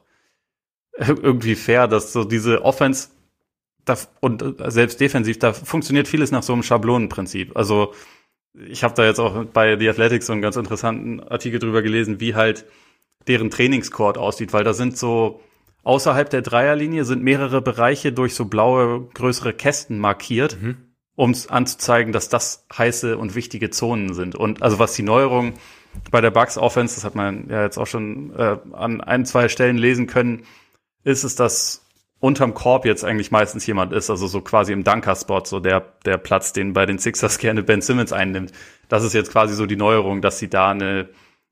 irgendwie 0.97 1.55
fair, 1.55 1.89
dass 1.89 2.13
so 2.13 2.23
diese 2.23 2.63
Offense 2.63 3.09
da, 3.83 3.97
und 4.21 4.45
selbst 4.67 5.01
defensiv, 5.01 5.39
da 5.39 5.51
funktioniert 5.51 6.07
vieles 6.07 6.31
nach 6.31 6.41
so 6.41 6.53
einem 6.53 6.63
Schablonenprinzip. 6.63 7.57
Also 7.57 7.93
ich 8.67 8.83
habe 8.83 8.93
da 8.93 9.05
jetzt 9.05 9.19
auch 9.19 9.45
bei 9.45 9.77
The 9.77 9.89
Athletics 9.89 10.27
so 10.27 10.33
einen 10.33 10.41
ganz 10.41 10.55
interessanten 10.55 11.21
Artikel 11.21 11.59
drüber 11.59 11.81
gelesen, 11.81 12.19
wie 12.19 12.35
halt 12.35 12.65
deren 13.27 13.49
Trainingscourt 13.49 14.17
aussieht, 14.17 14.53
weil 14.53 14.63
da 14.63 14.73
sind 14.73 14.97
so 14.97 15.41
außerhalb 15.83 16.29
der 16.29 16.41
Dreierlinie 16.41 17.05
sind 17.05 17.23
mehrere 17.23 17.61
Bereiche 17.61 18.11
durch 18.11 18.35
so 18.35 18.45
blaue 18.45 19.07
größere 19.13 19.53
Kästen 19.53 19.99
markiert, 19.99 20.61
mhm. 20.61 20.77
um 21.15 21.31
es 21.31 21.47
anzuzeigen, 21.47 22.13
dass 22.13 22.29
das 22.29 22.65
heiße 22.75 23.17
und 23.17 23.35
wichtige 23.35 23.69
Zonen 23.69 24.13
sind. 24.13 24.35
Und 24.35 24.61
also 24.61 24.79
was 24.79 24.93
die 24.93 25.03
Neuerung 25.03 25.53
bei 26.11 26.21
der 26.21 26.31
Bucks 26.31 26.57
Offense, 26.57 26.95
das 26.95 27.05
hat 27.05 27.15
man 27.15 27.49
ja 27.49 27.63
jetzt 27.63 27.77
auch 27.77 27.87
schon 27.87 28.35
äh, 28.35 28.57
an 28.73 29.01
ein, 29.01 29.25
zwei 29.25 29.47
Stellen 29.47 29.77
lesen 29.77 30.07
können, 30.07 30.43
ist 31.03 31.23
es, 31.23 31.35
dass 31.35 31.84
unterm 32.19 32.53
Korb 32.53 32.85
jetzt 32.85 33.03
eigentlich 33.03 33.31
meistens 33.31 33.65
jemand 33.65 33.93
ist, 33.93 34.09
also 34.09 34.27
so 34.27 34.41
quasi 34.41 34.73
im 34.73 34.83
Dunker-Spot, 34.83 35.43
so 35.45 35.59
der, 35.59 35.81
der 36.05 36.17
Platz, 36.17 36.53
den 36.53 36.73
bei 36.73 36.85
den 36.85 36.97
Sixers 36.97 37.37
gerne 37.37 37.63
Ben 37.63 37.81
Simmons 37.81 38.13
einnimmt. 38.13 38.51
Das 38.87 39.03
ist 39.03 39.13
jetzt 39.13 39.31
quasi 39.31 39.53
so 39.53 39.65
die 39.65 39.75
Neuerung, 39.75 40.21
dass 40.21 40.39
sie 40.39 40.49
da 40.49 40.71
eine, 40.71 41.09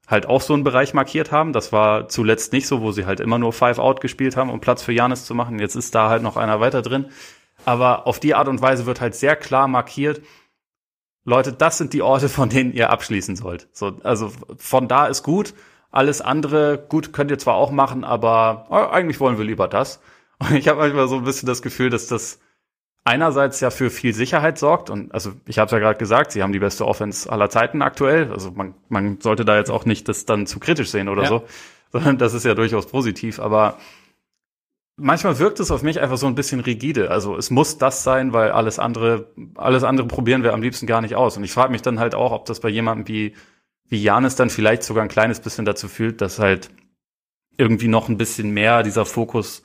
halt 0.08 0.26
auch 0.26 0.42
so 0.42 0.54
einen 0.54 0.64
Bereich 0.64 0.94
markiert 0.94 1.32
haben. 1.32 1.54
Das 1.54 1.72
war 1.72 2.08
zuletzt 2.08 2.54
nicht 2.54 2.68
so, 2.68 2.82
wo 2.82 2.92
sie 2.92 3.06
halt 3.06 3.20
immer 3.20 3.38
nur 3.38 3.54
Five 3.54 3.80
Out 3.80 4.02
gespielt 4.02 4.38
haben, 4.38 4.50
um 4.50 4.62
Platz 4.62 4.84
für 4.84 4.94
Janis 4.94 5.26
zu 5.26 5.36
machen. 5.36 5.60
Jetzt 5.60 5.76
ist 5.76 5.94
da 5.96 6.10
halt 6.10 6.24
noch 6.24 6.38
einer 6.38 6.60
weiter 6.60 6.82
drin. 6.82 7.08
Aber 7.66 8.08
auf 8.08 8.20
die 8.20 8.36
Art 8.36 8.48
und 8.48 8.62
Weise 8.62 8.86
wird 8.86 9.02
halt 9.02 9.16
sehr 9.16 9.36
klar 9.36 9.68
markiert, 9.68 10.22
Leute, 11.26 11.54
das 11.54 11.78
sind 11.78 11.94
die 11.94 12.02
Orte, 12.02 12.28
von 12.28 12.50
denen 12.50 12.74
ihr 12.74 12.90
abschließen 12.90 13.36
sollt. 13.36 13.70
So, 13.72 13.98
also 14.04 14.32
von 14.58 14.88
da 14.88 15.08
ist 15.08 15.24
gut. 15.24 15.54
Alles 15.90 16.22
andere, 16.22 16.86
gut, 16.90 17.14
könnt 17.14 17.32
ihr 17.32 17.38
zwar 17.38 17.56
auch 17.56 17.72
machen, 17.72 18.04
aber 18.04 18.68
äh, 18.70 18.94
eigentlich 18.94 19.20
wollen 19.20 19.38
wir 19.38 19.46
lieber 19.46 19.68
das. 19.68 20.02
Und 20.40 20.56
ich 20.56 20.68
habe 20.68 20.80
manchmal 20.80 21.08
so 21.08 21.16
ein 21.18 21.24
bisschen 21.24 21.48
das 21.48 21.62
Gefühl, 21.62 21.90
dass 21.90 22.08
das 22.08 22.40
einerseits 23.06 23.60
ja 23.60 23.70
für 23.70 23.90
viel 23.90 24.14
Sicherheit 24.14 24.58
sorgt 24.58 24.90
und 24.90 25.14
also 25.14 25.34
ich 25.46 25.60
habe 25.60 25.66
es 25.66 25.72
ja 25.74 25.80
gerade 25.80 26.00
gesagt, 26.00 26.32
sie 26.32 26.42
haben 26.42 26.54
die 26.54 26.60
beste 26.60 26.86
Offense 26.86 27.30
aller 27.30 27.50
Zeiten 27.50 27.82
aktuell. 27.82 28.32
Also 28.32 28.52
man, 28.52 28.76
man 28.88 29.20
sollte 29.20 29.44
da 29.44 29.58
jetzt 29.58 29.72
auch 29.72 29.86
nicht 29.86 30.08
das 30.08 30.26
dann 30.26 30.48
zu 30.48 30.60
kritisch 30.60 30.90
sehen 30.90 31.10
oder 31.10 31.24
ja. 31.24 31.30
so, 31.30 31.44
sondern 31.92 32.18
das 32.18 32.34
ist 32.34 32.46
ja 32.46 32.56
durchaus 32.56 32.88
positiv. 32.88 33.40
Aber 33.40 33.78
manchmal 34.96 35.38
wirkt 35.38 35.60
es 35.60 35.70
auf 35.70 35.84
mich 35.84 36.00
einfach 36.00 36.18
so 36.18 36.28
ein 36.28 36.36
bisschen 36.36 36.62
rigide. 36.62 37.12
Also 37.12 37.36
es 37.36 37.50
muss 37.50 37.78
das 37.78 38.04
sein, 38.04 38.32
weil 38.32 38.52
alles 38.52 38.80
andere, 38.80 39.28
alles 39.56 39.84
andere 39.84 40.08
probieren 40.08 40.44
wir 40.44 40.54
am 40.54 40.62
liebsten 40.62 40.88
gar 40.88 41.02
nicht 41.02 41.16
aus. 41.16 41.36
Und 41.36 41.44
ich 41.44 41.52
frage 41.52 41.74
mich 41.74 41.82
dann 41.82 42.00
halt 42.00 42.16
auch, 42.16 42.32
ob 42.32 42.46
das 42.46 42.62
bei 42.62 42.70
jemandem 42.70 43.08
wie 43.08 43.34
wie 43.90 44.02
Janis 44.02 44.36
dann 44.36 44.50
vielleicht 44.50 44.84
sogar 44.84 45.04
ein 45.04 45.10
kleines 45.10 45.40
bisschen 45.40 45.66
dazu 45.66 45.88
führt, 45.88 46.22
dass 46.22 46.40
halt 46.40 46.70
irgendwie 47.58 47.88
noch 47.88 48.10
ein 48.10 48.18
bisschen 48.18 48.52
mehr 48.52 48.82
dieser 48.82 49.06
Fokus 49.06 49.62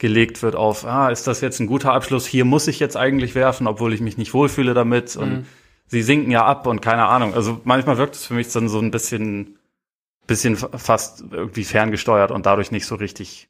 gelegt 0.00 0.42
wird 0.42 0.56
auf, 0.56 0.84
ah, 0.84 1.10
ist 1.10 1.26
das 1.26 1.42
jetzt 1.42 1.60
ein 1.60 1.66
guter 1.66 1.92
Abschluss? 1.92 2.26
Hier 2.26 2.44
muss 2.44 2.66
ich 2.66 2.80
jetzt 2.80 2.96
eigentlich 2.96 3.34
werfen, 3.34 3.68
obwohl 3.68 3.92
ich 3.92 4.00
mich 4.00 4.16
nicht 4.16 4.34
wohlfühle 4.34 4.74
damit. 4.74 5.14
Und 5.14 5.30
mhm. 5.30 5.46
sie 5.86 6.02
sinken 6.02 6.32
ja 6.32 6.44
ab 6.44 6.66
und 6.66 6.80
keine 6.80 7.06
Ahnung. 7.06 7.34
Also 7.34 7.60
manchmal 7.64 7.98
wirkt 7.98 8.16
es 8.16 8.24
für 8.24 8.34
mich 8.34 8.50
dann 8.50 8.68
so 8.68 8.80
ein 8.80 8.90
bisschen, 8.90 9.58
bisschen 10.26 10.56
fast 10.56 11.22
irgendwie 11.30 11.64
ferngesteuert 11.64 12.30
und 12.30 12.46
dadurch 12.46 12.72
nicht 12.72 12.86
so 12.86 12.94
richtig, 12.94 13.48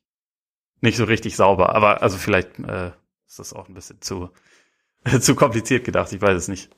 nicht 0.81 0.97
so 0.97 1.05
richtig 1.05 1.37
sauber. 1.37 1.75
Aber 1.75 2.03
also 2.03 2.19
vielleicht 2.19 2.59
äh, 2.59 2.91
ist 3.29 3.39
das 3.39 3.53
auch 3.53 3.69
ein 3.69 3.75
bisschen 3.75 4.03
zu, 4.03 4.31
zu 5.21 5.37
kompliziert 5.37 5.85
gedacht. 5.85 6.13
Ich 6.13 6.21
weiß 6.21 6.37
es 6.37 6.49
nicht. 6.49 6.69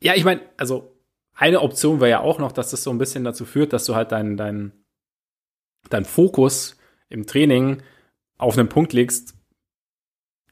Ja, 0.00 0.14
ich 0.14 0.24
meine, 0.24 0.42
also 0.56 0.96
eine 1.34 1.60
Option 1.60 1.98
wäre 2.00 2.10
ja 2.10 2.20
auch 2.20 2.38
noch, 2.38 2.52
dass 2.52 2.70
das 2.70 2.84
so 2.84 2.90
ein 2.90 2.98
bisschen 2.98 3.24
dazu 3.24 3.44
führt, 3.44 3.72
dass 3.72 3.84
du 3.84 3.96
halt 3.96 4.12
deinen 4.12 4.36
dein, 4.36 4.72
dein 5.90 6.04
Fokus 6.04 6.78
im 7.08 7.26
Training 7.26 7.82
auf 8.38 8.56
einen 8.56 8.68
Punkt 8.68 8.92
legst, 8.92 9.34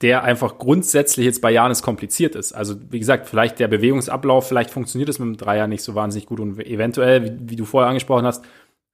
der 0.03 0.25
einfach 0.25 0.59
grundsätzlich 0.59 1.25
jetzt 1.25 1.41
bei 1.41 1.51
Janis 1.51 1.83
kompliziert 1.83 2.35
ist. 2.35 2.53
Also 2.53 2.75
wie 2.91 2.99
gesagt, 2.99 3.27
vielleicht 3.27 3.59
der 3.59 3.69
Bewegungsablauf, 3.69 4.47
vielleicht 4.47 4.71
funktioniert 4.71 5.09
es 5.09 5.19
mit 5.19 5.27
dem 5.27 5.37
Dreier 5.39 5.67
nicht 5.69 5.83
so 5.83 5.95
wahnsinnig 5.95 6.27
gut 6.27 6.41
und 6.41 6.59
eventuell, 6.67 7.25
wie, 7.25 7.51
wie, 7.51 7.57
du 7.57 7.65
vorher 7.65 7.89
angesprochen 7.89 8.27
hast, 8.27 8.45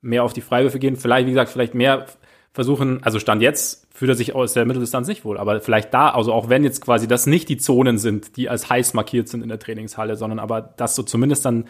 mehr 0.00 0.22
auf 0.22 0.32
die 0.32 0.42
Freiwürfe 0.42 0.78
gehen. 0.78 0.96
Vielleicht, 0.96 1.26
wie 1.26 1.32
gesagt, 1.32 1.50
vielleicht 1.50 1.74
mehr 1.74 2.06
versuchen, 2.52 3.02
also 3.02 3.18
Stand 3.18 3.42
jetzt 3.42 3.88
fühlt 3.92 4.10
er 4.10 4.14
sich 4.14 4.34
aus 4.34 4.52
der 4.52 4.64
Mitteldistanz 4.64 5.08
nicht 5.08 5.24
wohl, 5.24 5.38
aber 5.38 5.60
vielleicht 5.60 5.92
da, 5.94 6.10
also 6.10 6.32
auch 6.32 6.48
wenn 6.48 6.64
jetzt 6.64 6.80
quasi 6.80 7.08
das 7.08 7.26
nicht 7.26 7.48
die 7.48 7.56
Zonen 7.56 7.98
sind, 7.98 8.36
die 8.36 8.48
als 8.48 8.68
heiß 8.68 8.94
markiert 8.94 9.28
sind 9.28 9.42
in 9.42 9.48
der 9.48 9.58
Trainingshalle, 9.58 10.16
sondern 10.16 10.38
aber 10.38 10.60
dass 10.60 10.94
du 10.94 11.02
zumindest 11.02 11.44
dann 11.44 11.66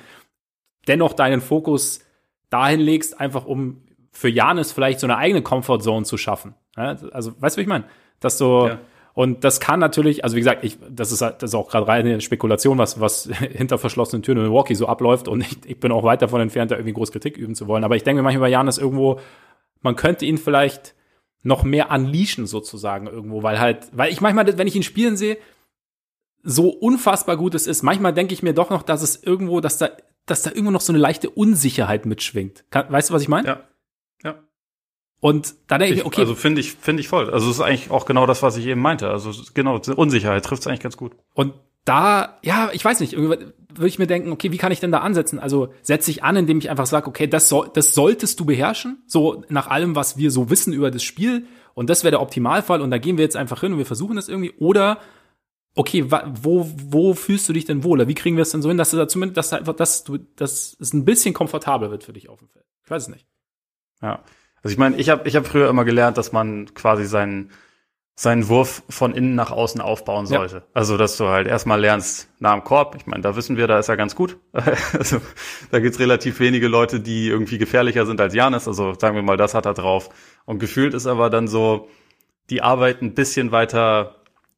dennoch 0.89 1.13
deinen 1.13 1.41
Fokus 1.41 2.01
dahin 2.51 2.81
legst, 2.81 3.19
einfach 3.19 3.47
um 3.47 3.83
für 4.13 4.29
Janis 4.29 4.73
vielleicht 4.73 5.01
so 5.01 5.07
eine 5.07 5.17
eigene 5.17 5.43
Comfortzone 5.43 6.05
zu 6.05 6.17
schaffen. 6.17 6.55
Also, 6.77 7.33
weißt 7.41 7.57
du, 7.57 7.59
wie 7.59 7.63
ich 7.63 7.69
meine? 7.69 7.85
Dass 8.21 8.39
so, 8.39 8.69
ja. 8.69 8.79
und 9.15 9.43
das 9.43 9.59
kann 9.59 9.81
natürlich, 9.81 10.23
also 10.23 10.37
wie 10.37 10.41
gesagt, 10.41 10.63
ich, 10.65 10.79
das 10.89 11.11
ist, 11.11 11.23
das 11.23 11.43
ist 11.43 11.55
auch 11.55 11.69
gerade 11.69 11.89
reine 11.89 12.21
Spekulation, 12.21 12.79
was, 12.79 13.01
was 13.01 13.25
hinter 13.51 13.79
verschlossenen 13.79 14.23
Türen 14.23 14.39
in 14.39 14.45
Milwaukee 14.45 14.75
so 14.75 14.87
abläuft 14.87 15.29
und 15.29 15.41
ich, 15.41 15.59
ich 15.65 15.81
bin 15.81 15.91
auch 15.91 16.05
weit 16.05 16.23
davon 16.23 16.41
entfernt, 16.41 16.71
da 16.71 16.77
irgendwie 16.77 16.93
groß 16.93 17.11
Kritik 17.11 17.37
üben 17.37 17.55
zu 17.55 17.67
wollen. 17.67 17.85
Aber 17.85 17.97
ich 17.97 18.05
denke 18.05 18.21
mir 18.21 18.25
manchmal 18.25 18.49
bei 18.49 18.53
Janis 18.53 18.79
irgendwo, 18.79 19.19
man 19.81 19.97
könnte 19.97 20.27
ihn 20.27 20.39
vielleicht 20.39 20.95
noch 21.43 21.65
mehr 21.65 21.91
unleashen 21.91 22.47
sozusagen 22.47 23.07
irgendwo, 23.07 23.43
weil 23.43 23.59
halt, 23.59 23.89
weil 23.93 24.13
ich 24.13 24.21
manchmal, 24.21 24.57
wenn 24.57 24.69
ich 24.69 24.77
ihn 24.77 24.85
spielen 24.85 25.17
sehe, 25.17 25.39
so 26.45 26.69
unfassbar 26.69 27.37
gut 27.37 27.55
es 27.55 27.67
ist, 27.67 27.83
manchmal 27.83 28.13
denke 28.13 28.35
ich 28.35 28.43
mir 28.43 28.53
doch 28.53 28.71
noch, 28.71 28.83
dass 28.83 29.03
es 29.03 29.23
irgendwo, 29.23 29.61
dass 29.61 29.79
da, 29.79 29.91
dass 30.27 30.43
da 30.43 30.51
irgendwo 30.51 30.71
noch 30.71 30.81
so 30.81 30.93
eine 30.93 31.01
leichte 31.01 31.31
Unsicherheit 31.31 32.07
mitschwingt. 32.07 32.65
Kann, 32.71 32.91
weißt 32.91 33.11
du, 33.11 33.15
was 33.15 33.23
ich 33.23 33.29
meine? 33.29 33.49
Ja. 33.49 33.61
Ja. 34.23 34.43
Und 35.21 35.55
da 35.69 35.79
denke 35.79 35.95
ich, 35.95 36.05
okay. 36.05 36.23
Also 36.23 36.35
finde 36.35 36.61
ich, 36.61 36.73
finde 36.73 37.01
ich 37.01 37.09
voll. 37.09 37.31
Also 37.31 37.49
es 37.49 37.57
ist 37.57 37.63
eigentlich 37.63 37.91
auch 37.91 38.07
genau 38.07 38.27
das, 38.27 38.43
was 38.43 38.57
ich 38.57 38.67
eben 38.67 38.81
meinte. 38.81 39.09
Also 39.09 39.31
genau, 39.55 39.81
Unsicherheit 39.95 40.45
trifft 40.45 40.63
es 40.63 40.67
eigentlich 40.67 40.81
ganz 40.81 40.97
gut. 40.97 41.13
Und 41.33 41.55
da, 41.85 42.39
ja, 42.43 42.71
ich 42.73 42.85
weiß 42.85 43.01
nicht, 43.01 43.17
würde 43.17 43.53
ich 43.87 43.99
mir 43.99 44.07
denken, 44.07 44.33
okay, 44.33 44.53
wie 44.53 44.59
kann 44.59 44.73
ich 44.73 44.81
denn 44.81 44.93
da 44.93 44.99
ansetzen? 44.99 45.39
Also 45.39 45.73
setze 45.83 46.11
ich 46.11 46.23
an, 46.23 46.37
indem 46.37 46.59
ich 46.59 46.71
einfach 46.71 46.87
sage, 46.87 47.09
okay, 47.09 47.27
das, 47.27 47.49
soll, 47.49 47.71
das 47.73 47.95
solltest 47.95 48.39
du 48.41 48.45
beherrschen, 48.45 49.03
so 49.07 49.45
nach 49.49 49.69
allem, 49.69 49.97
was 49.97 50.17
wir 50.17 50.31
so 50.31 50.51
wissen 50.51 50.73
über 50.73 50.91
das 50.91 51.03
Spiel. 51.03 51.47
Und 51.75 51.89
das 51.89 52.05
wäre 52.05 52.11
der 52.13 52.21
Optimalfall. 52.21 52.81
Und 52.81 52.91
da 52.91 52.99
gehen 52.99 53.17
wir 53.17 53.25
jetzt 53.25 53.37
einfach 53.37 53.61
hin 53.61 53.73
und 53.73 53.79
wir 53.79 53.87
versuchen 53.87 54.17
das 54.17 54.29
irgendwie. 54.29 54.53
Oder, 54.59 54.99
okay, 55.75 56.05
wo, 56.11 56.69
wo 56.77 57.15
fühlst 57.15 57.49
du 57.49 57.53
dich 57.53 57.65
denn 57.65 57.85
wohler? 57.85 58.09
Wie 58.09 58.15
kriegen 58.15 58.37
wir 58.37 58.43
es 58.43 58.51
denn 58.51 58.63
so 58.63 58.69
hin, 58.69 58.79
dass 58.79 58.91
du 58.91 58.97
da 58.97 59.09
zumindest, 59.09 59.37
dass, 59.39 59.53
einfach, 59.53 59.75
dass, 59.75 60.05
du, 60.05 60.19
dass 60.19 60.77
es 60.79 60.93
ein 60.93 61.05
bisschen 61.05 61.35
komfortabler 61.35 61.91
wird 61.91 62.05
für 62.05 62.13
dich 62.13 62.29
auf 62.29 62.41
dem 62.41 62.49
Feld? 62.49 62.67
Ich 62.85 62.91
weiß 62.91 63.05
es 63.05 63.09
nicht. 63.09 63.27
Ja. 64.03 64.21
Also 64.63 64.73
ich 64.73 64.79
meine, 64.79 64.97
ich 64.97 65.09
habe 65.09 65.29
ich 65.29 65.37
hab 65.37 65.47
früher 65.47 65.69
immer 65.69 65.85
gelernt, 65.85 66.19
dass 66.19 66.33
man 66.33 66.73
quasi 66.75 67.05
seinen 67.05 67.51
seinen 68.15 68.49
Wurf 68.49 68.83
von 68.89 69.15
innen 69.15 69.35
nach 69.35 69.51
außen 69.51 69.81
aufbauen 69.81 70.27
sollte. 70.27 70.57
Ja. 70.57 70.63
Also, 70.75 70.97
dass 70.97 71.17
du 71.17 71.29
halt 71.29 71.47
erstmal 71.47 71.81
lernst 71.81 72.29
nach 72.41 72.53
dem 72.53 72.63
Korb. 72.63 72.95
Ich 72.97 73.07
meine, 73.07 73.23
da 73.23 73.37
wissen 73.37 73.57
wir, 73.57 73.67
da 73.67 73.79
ist 73.79 73.89
er 73.89 73.97
ganz 73.97 74.15
gut. 74.15 74.37
also, 74.53 75.21
da 75.71 75.81
gibt's 75.81 75.99
relativ 75.99 76.39
wenige 76.39 76.69
Leute, 76.69 77.01
die 77.01 77.29
irgendwie 77.29 77.59
gefährlicher 77.59 78.05
sind 78.05 78.21
als 78.21 78.35
Janis. 78.35 78.69
Also, 78.69 78.95
sagen 78.99 79.17
wir 79.17 79.23
mal, 79.23 79.39
das 79.39 79.55
hat 79.55 79.65
er 79.65 79.75
drauf. 79.75 80.11
Und 80.45 80.59
gefühlt 80.59 80.93
ist 80.93 81.07
aber 81.07 81.31
dann 81.31 81.49
so, 81.49 81.89
die 82.51 82.61
Arbeit 82.61 83.01
ein 83.01 83.15
bisschen 83.15 83.51
weiter 83.51 84.17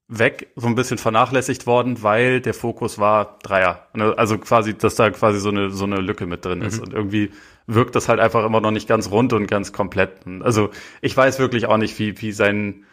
weg, 0.08 0.48
so 0.56 0.66
ein 0.66 0.74
bisschen 0.74 0.98
vernachlässigt 0.98 1.66
worden, 1.66 2.02
weil 2.02 2.40
der 2.40 2.54
Fokus 2.54 2.98
war 2.98 3.38
Dreier. 3.42 3.86
Also 4.16 4.38
quasi, 4.38 4.76
dass 4.76 4.96
da 4.96 5.10
quasi 5.10 5.38
so 5.38 5.48
eine, 5.48 5.70
so 5.70 5.84
eine 5.84 6.00
Lücke 6.00 6.26
mit 6.26 6.44
drin 6.44 6.60
ist. 6.60 6.78
Mhm. 6.78 6.84
Und 6.84 6.92
irgendwie 6.92 7.30
wirkt 7.66 7.94
das 7.94 8.08
halt 8.08 8.20
einfach 8.20 8.44
immer 8.44 8.60
noch 8.60 8.70
nicht 8.70 8.88
ganz 8.88 9.10
rund 9.10 9.32
und 9.32 9.46
ganz 9.46 9.72
komplett. 9.72 10.20
Also 10.40 10.70
ich 11.00 11.16
weiß 11.16 11.38
wirklich 11.38 11.66
auch 11.66 11.76
nicht, 11.76 11.98
wie, 11.98 12.20
wie 12.20 12.32
sein, 12.32 12.84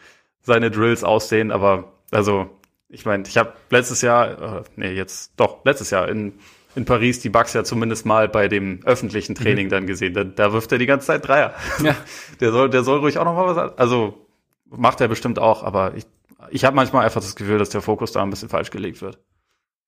seine 0.41 0.71
Drills 0.71 1.03
aussehen, 1.03 1.51
aber 1.51 1.93
also 2.11 2.49
ich 2.89 3.05
meine, 3.05 3.23
ich 3.27 3.37
habe 3.37 3.53
letztes 3.69 4.01
Jahr, 4.01 4.59
äh, 4.59 4.63
nee, 4.75 4.91
jetzt 4.91 5.33
doch, 5.37 5.63
letztes 5.65 5.91
Jahr 5.91 6.09
in, 6.09 6.33
in 6.75 6.85
Paris 6.85 7.19
die 7.19 7.29
Bugs 7.29 7.53
ja 7.53 7.63
zumindest 7.63 8.05
mal 8.05 8.27
bei 8.27 8.47
dem 8.47 8.81
öffentlichen 8.85 9.35
Training 9.35 9.67
mhm. 9.67 9.71
dann 9.71 9.87
gesehen. 9.87 10.13
Da, 10.13 10.23
da 10.23 10.53
wirft 10.53 10.71
er 10.71 10.77
die 10.77 10.85
ganze 10.85 11.07
Zeit 11.07 11.27
Dreier. 11.27 11.53
Ja. 11.83 11.95
Der 12.39 12.51
soll, 12.51 12.69
der 12.69 12.83
soll 12.83 12.99
ruhig 12.99 13.19
auch 13.19 13.25
noch 13.25 13.35
mal 13.35 13.55
was, 13.55 13.77
also 13.77 14.25
macht 14.65 14.99
er 14.99 15.07
bestimmt 15.07 15.37
auch, 15.37 15.63
aber 15.63 15.93
ich, 15.95 16.05
ich 16.49 16.65
habe 16.65 16.75
manchmal 16.75 17.05
einfach 17.05 17.21
das 17.21 17.35
Gefühl, 17.35 17.59
dass 17.59 17.69
der 17.69 17.81
Fokus 17.81 18.13
da 18.13 18.23
ein 18.23 18.31
bisschen 18.31 18.49
falsch 18.49 18.71
gelegt 18.71 19.01
wird. 19.01 19.19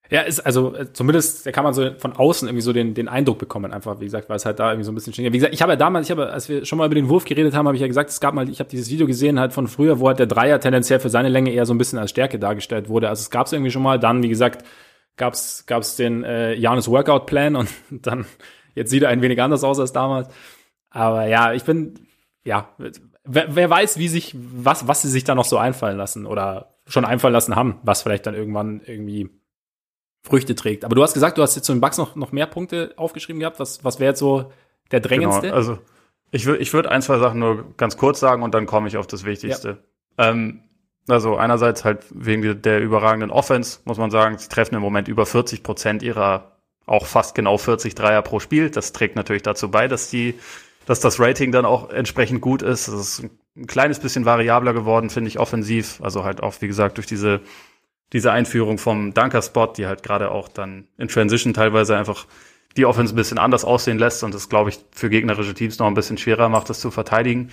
Ja, 0.10 0.22
ist 0.22 0.42
also 0.42 0.76
äh, 0.76 0.92
zumindest, 0.92 1.46
da 1.46 1.52
kann 1.52 1.64
man 1.64 1.74
so 1.74 1.92
von 1.98 2.14
außen 2.14 2.48
irgendwie 2.48 2.62
so 2.62 2.74
den, 2.74 2.94
den 2.94 3.08
Eindruck 3.08 3.40
bekommen, 3.40 3.72
einfach, 3.72 4.00
wie 4.00 4.06
gesagt, 4.06 4.30
weil 4.30 4.36
es 4.36 4.46
halt 4.46 4.60
da 4.60 4.72
irgendwie 4.72 4.86
so 4.86 4.92
ein 4.92 4.96
bisschen 4.96 5.14
steht. 5.14 5.32
Wie 5.32 5.38
gesagt, 5.38 5.54
ich 5.54 5.62
habe 5.62 5.72
ja 5.72 5.76
damals, 5.78 6.08
ich 6.08 6.12
habe, 6.12 6.32
als 6.32 6.50
wir 6.50 6.66
schon 6.66 6.78
mal 6.78 6.86
über 6.86 6.96
den 6.96 7.10
Wurf 7.10 7.24
geredet 7.24 7.56
haben, 7.56 7.68
habe 7.68 7.78
ich 7.78 7.82
ja 7.82 7.88
gesagt, 7.88 8.10
es 8.10 8.20
gab 8.20 8.34
mal, 8.34 8.48
ich 8.50 8.60
habe 8.60 8.70
dieses 8.70 8.90
Video 8.90 9.08
gesehen 9.08 9.40
halt 9.40 9.54
von 9.54 9.68
früher, 9.68 10.00
wo 10.00 10.08
halt 10.08 10.20
der 10.20 10.28
Dreier 10.28 10.60
tendenziell 10.60 11.00
für 11.00 11.10
seine 11.10 11.30
Länge 11.30 11.52
eher 11.52 11.66
so 11.66 11.74
ein 11.74 11.78
bisschen 11.78 12.00
als 12.00 12.12
Stärke 12.12 12.38
dargestellt 12.38 12.90
wurde. 12.90 13.08
Also 13.10 13.22
es 13.22 13.30
gab 13.30 13.48
es 13.48 13.54
irgendwie 13.54 13.72
schon 13.72 13.82
mal. 13.82 13.98
Dann, 13.98 14.22
wie 14.24 14.30
gesagt, 14.30 14.66
gab's 15.16 15.66
gab's 15.68 15.96
den 15.96 16.24
äh, 16.24 16.54
Janus 16.54 16.90
Workout 16.90 17.26
Plan 17.26 17.56
und 17.56 17.70
dann 17.90 18.26
jetzt 18.76 18.92
sieht 18.92 19.04
er 19.04 19.10
ein 19.10 19.22
wenig 19.22 19.42
anders 19.42 19.64
aus 19.64 19.80
als 19.80 19.94
damals. 19.94 20.28
Aber 20.90 21.28
ja, 21.28 21.54
ich 21.54 21.64
bin, 21.64 22.08
ja, 22.44 22.70
wer, 23.24 23.56
wer 23.56 23.70
weiß, 23.70 23.98
wie 23.98 24.08
sich, 24.10 24.36
was, 24.36 24.88
was 24.88 25.02
sie 25.02 25.10
sich 25.10 25.24
da 25.24 25.34
noch 25.34 25.46
so 25.46 25.58
einfallen 25.58 25.98
lassen 25.98 26.26
oder 26.26 26.76
schon 26.86 27.06
einfallen 27.06 27.34
lassen 27.34 27.56
haben, 27.56 27.80
was 27.84 28.02
vielleicht 28.02 28.28
dann 28.28 28.36
irgendwann 28.36 28.82
irgendwie 28.86 29.30
Früchte 30.26 30.56
trägt. 30.56 30.86
Aber 30.86 30.96
du 30.96 31.04
hast 31.04 31.14
gesagt, 31.14 31.38
du 31.38 31.42
hast 31.42 31.56
jetzt 31.56 31.66
zu 31.66 31.74
den 31.74 31.82
Bugs 31.82 31.98
noch, 31.98 32.16
noch 32.16 32.32
mehr 32.32 32.48
Punkte 32.48 32.94
aufgeschrieben 32.96 33.40
gehabt. 33.40 33.60
Was, 33.60 33.84
was 33.84 34.00
wäre 34.00 34.12
jetzt 34.12 34.20
so 34.20 34.52
der 34.92 35.02
drängendste? 35.02 35.48
Genau, 35.48 35.56
also 35.56 35.80
ich 36.32 36.46
würde 36.46 36.62
ich 36.62 36.74
würd 36.74 36.88
ein, 36.88 37.02
zwei 37.02 37.20
Sachen 37.20 37.40
nur 37.40 37.76
ganz 37.78 37.98
kurz 37.98 38.20
sagen 38.20 38.42
und 38.42 38.54
dann 38.54 38.66
komme 38.66 38.88
ich 38.88 38.98
auf 38.98 39.06
das 39.06 39.26
Wichtigste. 39.26 39.84
Ja. 40.18 40.30
Ähm, 40.30 40.62
also 41.10 41.36
einerseits 41.36 41.84
halt 41.84 42.06
wegen 42.12 42.62
der 42.62 42.80
überragenden 42.80 43.30
Offense, 43.30 43.80
muss 43.84 43.98
man 43.98 44.10
sagen, 44.10 44.38
sie 44.38 44.48
treffen 44.48 44.76
im 44.76 44.82
Moment 44.82 45.10
über 45.10 45.26
40 45.26 45.62
Prozent 45.62 46.02
ihrer 46.02 46.54
auch 46.86 47.06
fast 47.06 47.36
genau 47.36 47.58
40 47.58 47.96
Dreier 47.96 48.22
pro 48.22 48.40
Spiel. 48.40 48.70
Das 48.70 48.94
trägt 48.94 49.16
natürlich 49.16 49.44
dazu 49.44 49.70
bei, 49.70 49.88
dass 49.88 50.10
die, 50.10 50.36
dass 50.86 51.00
das 51.00 51.20
Rating 51.20 51.52
dann 51.52 51.66
auch 51.66 51.90
entsprechend 51.90 52.42
gut 52.42 52.62
ist. 52.62 52.88
Das 52.88 52.96
ist 52.96 53.30
ein 53.56 53.68
kleines 53.68 54.00
bisschen 54.00 54.26
variabler 54.26 54.74
geworden, 54.74 55.10
finde 55.10 55.30
ich, 55.30 55.40
offensiv. 55.40 56.00
Also 56.02 56.24
halt 56.24 56.42
auch, 56.42 56.56
wie 56.60 56.68
gesagt, 56.68 56.98
durch 56.98 57.08
diese 57.08 57.42
diese 58.14 58.32
Einführung 58.32 58.78
vom 58.78 59.14
Dunker-Spot, 59.14 59.74
die 59.76 59.88
halt 59.88 60.04
gerade 60.04 60.32
auch 60.32 60.48
dann 60.48 60.88
in 60.98 61.08
Transition 61.08 61.54
teilweise 61.54 61.98
einfach 61.98 62.28
die 62.78 62.86
Offense 62.86 63.14
ein 63.14 63.18
bisschen 63.18 63.38
anders 63.38 63.66
aussehen 63.66 64.00
lässt 64.00 64.24
und 64.24 64.34
das, 64.34 64.50
glaube 64.50 64.70
ich, 64.70 64.80
für 64.92 65.10
gegnerische 65.10 65.54
Teams 65.54 65.80
noch 65.80 65.88
ein 65.88 65.94
bisschen 65.94 66.18
schwerer 66.18 66.50
macht, 66.50 66.70
das 66.70 66.80
zu 66.80 66.92
verteidigen. 66.92 67.52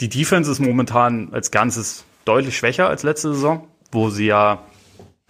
Die 0.00 0.08
Defense 0.08 0.50
ist 0.50 0.60
momentan 0.60 1.30
als 1.32 1.50
Ganzes 1.50 2.04
deutlich 2.24 2.56
schwächer 2.56 2.88
als 2.88 3.02
letzte 3.02 3.34
Saison, 3.34 3.68
wo 3.92 4.10
sie 4.10 4.26
ja 4.26 4.62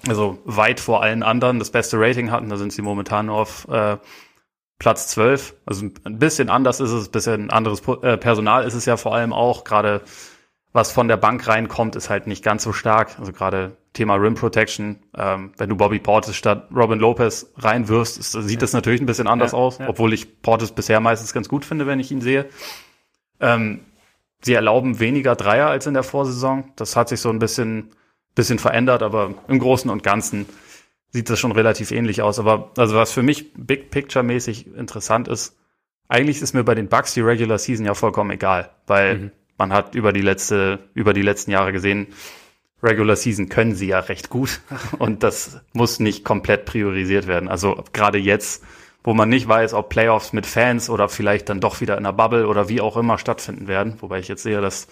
also 0.06 0.38
weit 0.44 0.80
vor 0.80 1.02
allen 1.02 1.22
anderen 1.22 1.58
das 1.58 1.70
beste 1.70 1.98
Rating 1.98 2.30
hatten. 2.30 2.48
Da 2.48 2.56
sind 2.56 2.72
sie 2.72 2.82
momentan 2.82 3.26
nur 3.26 3.36
auf 3.36 3.66
äh, 3.68 3.96
Platz 4.78 5.08
12. 5.08 5.54
Also 5.66 5.86
ein 6.04 6.18
bisschen 6.18 6.50
anders 6.50 6.80
ist 6.80 6.90
es, 6.90 7.08
ein 7.08 7.12
bisschen 7.12 7.50
anderes 7.50 7.82
äh, 8.02 8.16
Personal 8.16 8.64
ist 8.64 8.74
es 8.74 8.84
ja 8.84 8.96
vor 8.96 9.14
allem 9.14 9.32
auch. 9.32 9.64
Gerade 9.64 10.02
was 10.74 10.90
von 10.90 11.06
der 11.06 11.16
Bank 11.16 11.46
reinkommt, 11.46 11.94
ist 11.94 12.10
halt 12.10 12.26
nicht 12.26 12.44
ganz 12.44 12.64
so 12.64 12.72
stark. 12.72 13.16
Also 13.20 13.32
gerade 13.32 13.76
Thema 13.92 14.16
Rim 14.16 14.34
Protection, 14.34 14.98
ähm, 15.16 15.52
wenn 15.56 15.68
du 15.68 15.76
Bobby 15.76 16.00
Portis 16.00 16.34
statt 16.34 16.66
Robin 16.74 16.98
Lopez 16.98 17.52
reinwirfst, 17.56 18.18
ist, 18.18 18.32
sieht 18.32 18.60
das 18.60 18.72
natürlich 18.72 19.00
ein 19.00 19.06
bisschen 19.06 19.28
anders 19.28 19.52
ja, 19.52 19.58
aus, 19.58 19.78
ja. 19.78 19.88
obwohl 19.88 20.12
ich 20.12 20.42
Portis 20.42 20.72
bisher 20.72 20.98
meistens 20.98 21.32
ganz 21.32 21.48
gut 21.48 21.64
finde, 21.64 21.86
wenn 21.86 22.00
ich 22.00 22.10
ihn 22.10 22.20
sehe. 22.20 22.46
Ähm, 23.38 23.82
sie 24.42 24.54
erlauben 24.54 24.98
weniger 24.98 25.36
Dreier 25.36 25.68
als 25.68 25.86
in 25.86 25.94
der 25.94 26.02
Vorsaison. 26.02 26.72
Das 26.74 26.96
hat 26.96 27.08
sich 27.08 27.20
so 27.20 27.30
ein 27.30 27.38
bisschen, 27.38 27.92
bisschen 28.34 28.58
verändert, 28.58 29.04
aber 29.04 29.32
im 29.46 29.60
Großen 29.60 29.88
und 29.88 30.02
Ganzen 30.02 30.44
sieht 31.10 31.30
das 31.30 31.38
schon 31.38 31.52
relativ 31.52 31.92
ähnlich 31.92 32.20
aus. 32.20 32.40
Aber 32.40 32.72
also 32.76 32.96
was 32.96 33.12
für 33.12 33.22
mich 33.22 33.52
Big 33.54 33.92
Picture 33.92 34.24
mäßig 34.24 34.74
interessant 34.74 35.28
ist, 35.28 35.56
eigentlich 36.08 36.42
ist 36.42 36.52
mir 36.52 36.64
bei 36.64 36.74
den 36.74 36.88
Bucks 36.88 37.14
die 37.14 37.20
Regular 37.20 37.58
Season 37.58 37.86
ja 37.86 37.94
vollkommen 37.94 38.32
egal, 38.32 38.70
weil 38.88 39.18
mhm 39.18 39.30
man 39.58 39.72
hat 39.72 39.94
über 39.94 40.12
die 40.12 40.20
letzte, 40.20 40.78
über 40.94 41.12
die 41.12 41.22
letzten 41.22 41.50
Jahre 41.50 41.72
gesehen, 41.72 42.08
Regular 42.82 43.16
Season 43.16 43.48
können 43.48 43.74
sie 43.74 43.88
ja 43.88 44.00
recht 44.00 44.28
gut 44.28 44.60
und 44.98 45.22
das 45.22 45.60
muss 45.72 46.00
nicht 46.00 46.24
komplett 46.24 46.66
priorisiert 46.66 47.26
werden. 47.26 47.48
Also 47.48 47.82
gerade 47.92 48.18
jetzt, 48.18 48.62
wo 49.02 49.14
man 49.14 49.28
nicht 49.28 49.48
weiß, 49.48 49.74
ob 49.74 49.88
Playoffs 49.88 50.32
mit 50.32 50.46
Fans 50.46 50.90
oder 50.90 51.08
vielleicht 51.08 51.48
dann 51.48 51.60
doch 51.60 51.80
wieder 51.80 51.94
in 51.96 52.04
einer 52.04 52.12
Bubble 52.12 52.46
oder 52.46 52.68
wie 52.68 52.80
auch 52.80 52.96
immer 52.96 53.18
stattfinden 53.18 53.68
werden, 53.68 53.96
wobei 54.00 54.18
ich 54.18 54.28
jetzt 54.28 54.42
sehe, 54.42 54.60
dass 54.60 54.86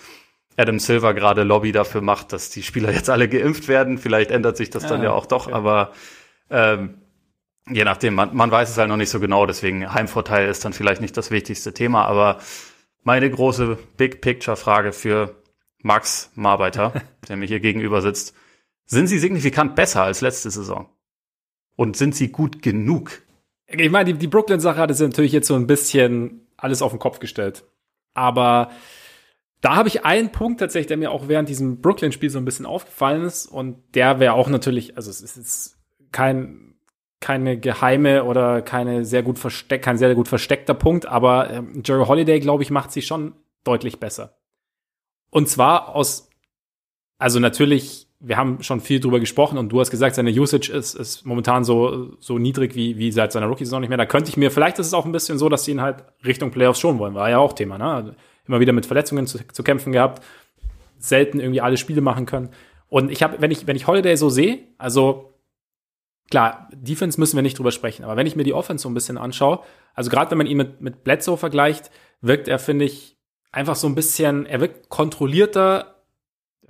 Adam 0.56 0.78
Silver 0.78 1.14
gerade 1.14 1.44
Lobby 1.44 1.72
dafür 1.72 2.02
macht, 2.02 2.32
dass 2.32 2.50
die 2.50 2.62
Spieler 2.62 2.92
jetzt 2.92 3.08
alle 3.08 3.28
geimpft 3.28 3.68
werden. 3.68 3.98
Vielleicht 3.98 4.30
ändert 4.30 4.56
sich 4.56 4.70
das 4.70 4.86
dann 4.86 5.02
ja 5.02 5.12
auch 5.12 5.24
doch, 5.24 5.46
okay. 5.46 5.54
aber 5.54 5.92
ähm, 6.50 6.94
je 7.70 7.84
nachdem, 7.84 8.14
man, 8.14 8.34
man 8.34 8.50
weiß 8.50 8.70
es 8.70 8.78
halt 8.78 8.88
noch 8.88 8.96
nicht 8.96 9.10
so 9.10 9.20
genau, 9.20 9.46
deswegen 9.46 9.92
Heimvorteil 9.92 10.48
ist 10.48 10.64
dann 10.64 10.72
vielleicht 10.72 11.00
nicht 11.00 11.16
das 11.16 11.30
wichtigste 11.30 11.72
Thema, 11.72 12.04
aber 12.04 12.38
meine 13.02 13.30
große 13.30 13.78
Big 13.96 14.20
Picture 14.20 14.56
Frage 14.56 14.92
für 14.92 15.36
Max 15.82 16.30
Marbeiter, 16.34 16.92
der 17.28 17.36
mir 17.36 17.46
hier 17.46 17.60
gegenüber 17.60 18.02
sitzt. 18.02 18.34
Sind 18.86 19.06
sie 19.06 19.18
signifikant 19.18 19.74
besser 19.74 20.02
als 20.02 20.20
letzte 20.20 20.50
Saison? 20.50 20.88
Und 21.76 21.96
sind 21.96 22.14
sie 22.14 22.28
gut 22.28 22.62
genug? 22.62 23.22
Ich 23.66 23.90
meine, 23.90 24.12
die, 24.12 24.18
die 24.18 24.28
Brooklyn-Sache 24.28 24.78
hat 24.78 24.90
es 24.90 25.00
natürlich 25.00 25.32
jetzt 25.32 25.48
so 25.48 25.54
ein 25.54 25.66
bisschen 25.66 26.46
alles 26.56 26.82
auf 26.82 26.92
den 26.92 26.98
Kopf 26.98 27.18
gestellt. 27.18 27.64
Aber 28.14 28.70
da 29.62 29.76
habe 29.76 29.88
ich 29.88 30.04
einen 30.04 30.30
Punkt 30.30 30.60
tatsächlich, 30.60 30.88
der 30.88 30.98
mir 30.98 31.10
auch 31.10 31.28
während 31.28 31.48
diesem 31.48 31.80
Brooklyn-Spiel 31.80 32.30
so 32.30 32.38
ein 32.38 32.44
bisschen 32.44 32.66
aufgefallen 32.66 33.22
ist. 33.22 33.46
Und 33.46 33.78
der 33.94 34.20
wäre 34.20 34.34
auch 34.34 34.48
natürlich, 34.48 34.96
also 34.96 35.10
es 35.10 35.22
ist 35.22 35.36
jetzt 35.36 35.78
kein 36.10 36.71
keine 37.22 37.56
geheime 37.56 38.24
oder 38.24 38.60
keine 38.60 39.06
sehr 39.06 39.22
gut 39.22 39.38
versteck, 39.38 39.80
kein 39.80 39.96
sehr 39.96 40.14
gut 40.14 40.28
versteckter 40.28 40.74
Punkt, 40.74 41.06
aber 41.06 41.50
ähm, 41.50 41.82
Jerry 41.82 42.04
Holiday, 42.04 42.40
glaube 42.40 42.62
ich, 42.62 42.70
macht 42.70 42.92
sie 42.92 43.00
schon 43.00 43.34
deutlich 43.64 43.98
besser. 43.98 44.36
Und 45.30 45.48
zwar 45.48 45.94
aus, 45.94 46.28
also 47.18 47.38
natürlich, 47.38 48.08
wir 48.20 48.36
haben 48.36 48.62
schon 48.62 48.80
viel 48.80 49.00
drüber 49.00 49.20
gesprochen 49.20 49.56
und 49.56 49.70
du 49.70 49.80
hast 49.80 49.90
gesagt, 49.90 50.16
seine 50.16 50.30
Usage 50.30 50.70
ist, 50.70 50.94
ist 50.94 51.24
momentan 51.24 51.64
so, 51.64 52.16
so 52.20 52.38
niedrig 52.38 52.74
wie, 52.74 52.98
wie 52.98 53.12
seit 53.12 53.32
seiner 53.32 53.46
Rookie-Saison 53.46 53.80
nicht 53.80 53.88
mehr. 53.88 53.98
Da 53.98 54.06
könnte 54.06 54.28
ich 54.28 54.36
mir, 54.36 54.50
vielleicht 54.50 54.78
ist 54.78 54.88
es 54.88 54.94
auch 54.94 55.06
ein 55.06 55.12
bisschen 55.12 55.38
so, 55.38 55.48
dass 55.48 55.64
sie 55.64 55.70
ihn 55.70 55.80
halt 55.80 56.04
Richtung 56.24 56.50
Playoffs 56.50 56.80
schon 56.80 56.98
wollen, 56.98 57.14
war 57.14 57.30
ja 57.30 57.38
auch 57.38 57.54
Thema, 57.54 57.78
ne? 57.78 58.14
Immer 58.46 58.58
wieder 58.58 58.72
mit 58.72 58.84
Verletzungen 58.84 59.28
zu, 59.28 59.38
zu 59.46 59.62
kämpfen 59.62 59.92
gehabt, 59.92 60.22
selten 60.98 61.38
irgendwie 61.38 61.60
alle 61.60 61.76
Spiele 61.76 62.00
machen 62.00 62.26
können. 62.26 62.50
Und 62.88 63.10
ich 63.10 63.22
habe, 63.22 63.40
wenn 63.40 63.52
ich, 63.52 63.66
wenn 63.68 63.76
ich 63.76 63.86
Holiday 63.86 64.16
so 64.16 64.28
sehe, 64.28 64.58
also 64.76 65.31
klar, 66.32 66.70
Defense 66.72 67.20
müssen 67.20 67.36
wir 67.36 67.42
nicht 67.42 67.58
drüber 67.58 67.72
sprechen, 67.72 68.04
aber 68.04 68.16
wenn 68.16 68.26
ich 68.26 68.36
mir 68.36 68.42
die 68.42 68.54
Offense 68.54 68.84
so 68.84 68.88
ein 68.88 68.94
bisschen 68.94 69.18
anschaue, 69.18 69.60
also 69.92 70.08
gerade 70.08 70.30
wenn 70.30 70.38
man 70.38 70.46
ihn 70.46 70.56
mit, 70.56 70.80
mit 70.80 71.04
Bledsoe 71.04 71.36
vergleicht, 71.36 71.90
wirkt 72.22 72.48
er, 72.48 72.58
finde 72.58 72.86
ich, 72.86 73.18
einfach 73.50 73.76
so 73.76 73.86
ein 73.86 73.94
bisschen, 73.94 74.46
er 74.46 74.62
wirkt 74.62 74.88
kontrollierter, 74.88 76.02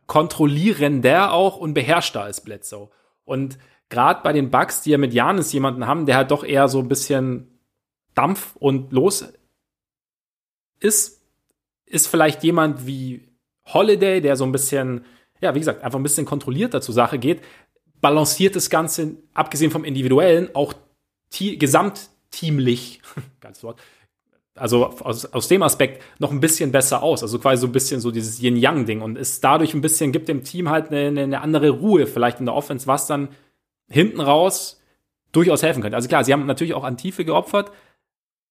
kontrollierender 0.08 1.32
auch 1.32 1.58
und 1.58 1.74
beherrschter 1.74 2.22
als 2.22 2.42
Bledsoe. 2.42 2.90
Und 3.24 3.56
gerade 3.88 4.20
bei 4.24 4.32
den 4.32 4.50
Bugs, 4.50 4.82
die 4.82 4.90
ja 4.90 4.98
mit 4.98 5.14
Janis 5.14 5.52
jemanden 5.52 5.86
haben, 5.86 6.06
der 6.06 6.16
halt 6.16 6.32
doch 6.32 6.42
eher 6.42 6.66
so 6.66 6.80
ein 6.80 6.88
bisschen 6.88 7.60
Dampf 8.16 8.56
und 8.56 8.92
los 8.92 9.32
ist, 10.80 11.22
ist 11.86 12.08
vielleicht 12.08 12.42
jemand 12.42 12.84
wie 12.84 13.28
Holiday, 13.72 14.20
der 14.20 14.34
so 14.34 14.42
ein 14.42 14.50
bisschen, 14.50 15.04
ja, 15.40 15.54
wie 15.54 15.60
gesagt, 15.60 15.84
einfach 15.84 16.00
ein 16.00 16.02
bisschen 16.02 16.26
kontrollierter 16.26 16.80
zur 16.80 16.96
Sache 16.96 17.20
geht, 17.20 17.42
balanciert 18.02 18.54
das 18.56 18.68
Ganze, 18.68 19.16
abgesehen 19.32 19.70
vom 19.70 19.84
Individuellen, 19.84 20.54
auch 20.54 20.74
gesamtteamlich, 21.38 23.00
ganz 23.40 23.62
Wort, 23.62 23.80
also 24.54 24.86
aus, 24.86 25.24
aus 25.24 25.48
dem 25.48 25.62
Aspekt 25.62 26.02
noch 26.18 26.30
ein 26.30 26.40
bisschen 26.40 26.72
besser 26.72 27.02
aus. 27.02 27.22
Also 27.22 27.38
quasi 27.38 27.62
so 27.62 27.68
ein 27.68 27.72
bisschen 27.72 28.00
so 28.00 28.10
dieses 28.10 28.42
Yin-Yang-Ding 28.42 29.00
und 29.00 29.16
ist 29.16 29.42
dadurch 29.42 29.72
ein 29.72 29.80
bisschen, 29.80 30.12
gibt 30.12 30.28
dem 30.28 30.44
Team 30.44 30.68
halt 30.68 30.90
eine, 30.90 31.22
eine 31.22 31.40
andere 31.40 31.70
Ruhe, 31.70 32.06
vielleicht 32.06 32.38
in 32.40 32.46
der 32.46 32.54
Offense, 32.54 32.86
was 32.86 33.06
dann 33.06 33.28
hinten 33.88 34.20
raus 34.20 34.80
durchaus 35.30 35.62
helfen 35.62 35.80
könnte. 35.80 35.96
Also 35.96 36.08
klar, 36.08 36.24
sie 36.24 36.34
haben 36.34 36.44
natürlich 36.44 36.74
auch 36.74 36.84
an 36.84 36.98
Tiefe 36.98 37.24
geopfert, 37.24 37.72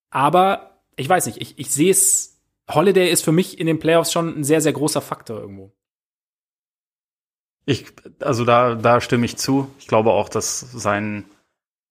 aber 0.10 0.80
ich 0.96 1.08
weiß 1.08 1.28
nicht, 1.28 1.40
ich, 1.40 1.60
ich 1.60 1.72
sehe 1.72 1.92
es, 1.92 2.42
Holiday 2.70 3.12
ist 3.12 3.24
für 3.24 3.32
mich 3.32 3.60
in 3.60 3.68
den 3.68 3.80
Playoffs 3.80 4.12
schon 4.12 4.40
ein 4.40 4.44
sehr, 4.44 4.62
sehr 4.62 4.74
großer 4.74 5.02
Faktor 5.02 5.40
irgendwo. 5.40 5.72
Ich, 7.66 7.86
also 8.20 8.46
da, 8.46 8.76
da 8.76 9.02
stimme 9.02 9.26
ich 9.26 9.38
zu. 9.38 9.72
Ich 9.80 9.88
glaube 9.88 10.12
auch, 10.12 10.30
dass 10.30 10.60
sein, 10.60 11.26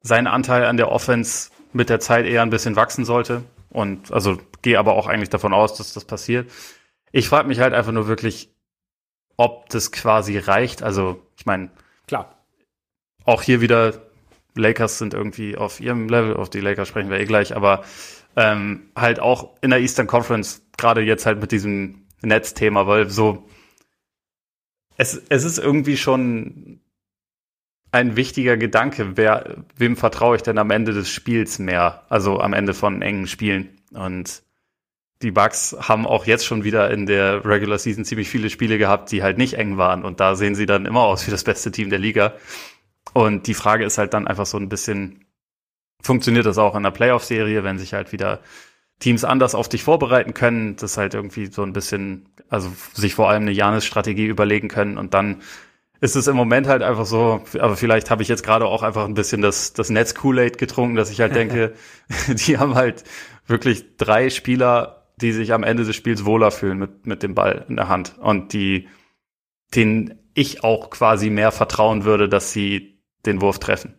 sein 0.01 0.27
Anteil 0.27 0.65
an 0.65 0.77
der 0.77 0.91
Offense 0.91 1.51
mit 1.73 1.89
der 1.89 2.01
Zeit 2.01 2.27
eher 2.27 2.43
ein 2.43 2.51
bisschen 2.51 2.77
wachsen 2.77 3.05
sollte. 3.05 3.43
Und 3.71 4.13
also 4.13 4.39
gehe 4.63 4.79
aber 4.79 4.95
auch 4.95 5.07
eigentlich 5.07 5.31
davon 5.31 5.53
aus, 5.53 5.75
dass 5.75 5.93
das 5.93 6.05
passiert. 6.05 6.51
Ich 7.13 7.29
frage 7.29 7.49
mich 7.49 7.61
halt 7.61 7.75
einfach 7.75 7.93
nur 7.93 8.09
wirklich, 8.09 8.51
ob 9.37 9.69
das 9.71 9.93
quasi 9.93 10.39
reicht. 10.39 10.83
Also, 10.83 11.23
ich 11.37 11.47
meine, 11.47 11.71
klar. 12.07 12.37
Auch 13.25 13.43
hier 13.43 13.61
wieder, 13.61 13.95
Lakers 14.55 14.99
sind 14.99 15.15
irgendwie 15.15 15.57
auf 15.57 15.81
ihrem 15.81 16.09
Level, 16.09 16.37
auf 16.37 16.51
die 16.51 16.61
Lakers 16.61 16.89
sprechen 16.89 17.11
wir 17.11 17.21
eh 17.21 17.25
gleich, 17.25 17.55
aber 17.55 17.85
ähm, 18.37 18.91
halt 18.97 19.21
auch 19.21 19.57
in 19.61 19.71
der 19.71 19.81
Eastern 19.81 20.07
Conference, 20.07 20.63
gerade 20.77 21.03
jetzt 21.03 21.27
halt 21.27 21.41
mit 21.41 21.53
diesem 21.53 22.07
Netzthema, 22.23 22.87
weil 22.87 23.09
so 23.09 23.49
es, 25.01 25.23
es 25.31 25.45
ist 25.45 25.59
irgendwie 25.59 25.97
schon 25.97 26.81
ein 27.91 28.17
wichtiger 28.17 28.59
Gedanke, 28.59 29.17
wer, 29.17 29.65
wem 29.75 29.97
vertraue 29.97 30.37
ich 30.37 30.43
denn 30.43 30.59
am 30.59 30.71
Ende 30.71 30.93
des 30.93 31.11
Spiels 31.11 31.59
mehr? 31.59 32.05
Also 32.11 32.39
am 32.39 32.53
Ende 32.53 32.75
von 32.75 33.01
engen 33.01 33.27
Spielen. 33.27 33.81
Und 33.95 34.43
die 35.23 35.31
Bucks 35.31 35.75
haben 35.81 36.07
auch 36.07 36.27
jetzt 36.27 36.45
schon 36.45 36.65
wieder 36.65 36.91
in 36.91 37.07
der 37.07 37.47
Regular 37.47 37.79
Season 37.79 38.05
ziemlich 38.05 38.29
viele 38.29 38.51
Spiele 38.51 38.77
gehabt, 38.77 39.11
die 39.11 39.23
halt 39.23 39.39
nicht 39.39 39.55
eng 39.55 39.79
waren. 39.79 40.05
Und 40.05 40.21
da 40.21 40.35
sehen 40.35 40.55
sie 40.55 40.67
dann 40.67 40.85
immer 40.85 41.01
aus 41.01 41.27
wie 41.27 41.31
das 41.31 41.45
beste 41.45 41.73
Team 41.73 41.89
der 41.89 41.99
Liga. 41.99 42.35
Und 43.15 43.47
die 43.47 43.55
Frage 43.55 43.87
ist 43.87 43.97
halt 43.97 44.13
dann 44.13 44.29
einfach 44.29 44.47
so 44.47 44.59
ein 44.59 44.69
bisschen, 44.69 45.25
funktioniert 46.03 46.45
das 46.45 46.59
auch 46.59 46.77
in 46.77 46.83
der 46.83 46.91
Playoff-Serie, 46.91 47.65
wenn 47.65 47.79
sich 47.79 47.95
halt 47.95 48.13
wieder 48.13 48.41
Teams 49.01 49.25
anders 49.25 49.55
auf 49.55 49.69
dich 49.69 49.83
vorbereiten 49.83 50.35
können, 50.35 50.77
das 50.77 50.97
halt 50.97 51.15
irgendwie 51.15 51.47
so 51.47 51.63
ein 51.63 51.73
bisschen, 51.73 52.27
also 52.49 52.71
sich 52.95 53.15
vor 53.15 53.29
allem 53.29 53.43
eine 53.43 53.53
Janis-Strategie 53.53 54.27
überlegen 54.27 54.69
können 54.69 54.99
und 54.99 55.15
dann 55.15 55.43
ist 56.01 56.17
es 56.17 56.27
im 56.29 56.37
Moment 56.37 56.67
halt 56.67 56.83
einfach 56.83 57.05
so, 57.05 57.43
aber 57.59 57.77
vielleicht 57.77 58.11
habe 58.11 58.23
ich 58.23 58.29
jetzt 58.29 58.43
gerade 58.43 58.67
auch 58.67 58.83
einfach 58.83 59.05
ein 59.05 59.15
bisschen 59.15 59.43
das, 59.43 59.73
das 59.73 59.91
Netz 59.91 60.15
Kool-Aid 60.15 60.57
getrunken, 60.57 60.97
dass 60.97 61.11
ich 61.11 61.21
halt 61.21 61.35
denke, 61.35 61.75
die 62.29 62.59
haben 62.59 62.75
halt 62.75 63.05
wirklich 63.47 63.97
drei 63.97 64.31
Spieler, 64.31 65.09
die 65.17 65.33
sich 65.33 65.53
am 65.53 65.63
Ende 65.63 65.85
des 65.85 65.97
Spiels 65.97 66.25
wohler 66.25 66.51
fühlen 66.51 66.79
mit, 66.79 67.07
mit 67.07 67.23
dem 67.23 67.35
Ball 67.35 67.67
in 67.69 67.77
der 67.77 67.89
Hand 67.89 68.19
und 68.19 68.53
die, 68.53 68.89
denen 69.75 70.19
ich 70.35 70.65
auch 70.65 70.91
quasi 70.91 71.29
mehr 71.29 71.53
vertrauen 71.53 72.05
würde, 72.05 72.29
dass 72.29 72.53
sie 72.53 73.03
den 73.27 73.41
Wurf 73.41 73.59
treffen. 73.59 73.95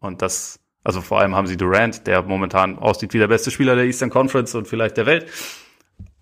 Und 0.00 0.20
das, 0.20 0.60
also 0.86 1.00
vor 1.00 1.18
allem 1.18 1.34
haben 1.34 1.48
sie 1.48 1.56
Durant, 1.56 2.06
der 2.06 2.22
momentan 2.22 2.78
aussieht 2.78 3.12
wie 3.12 3.18
der 3.18 3.26
beste 3.26 3.50
Spieler 3.50 3.74
der 3.74 3.86
Eastern 3.86 4.08
Conference 4.08 4.54
und 4.54 4.68
vielleicht 4.68 4.96
der 4.96 5.04
Welt. 5.04 5.26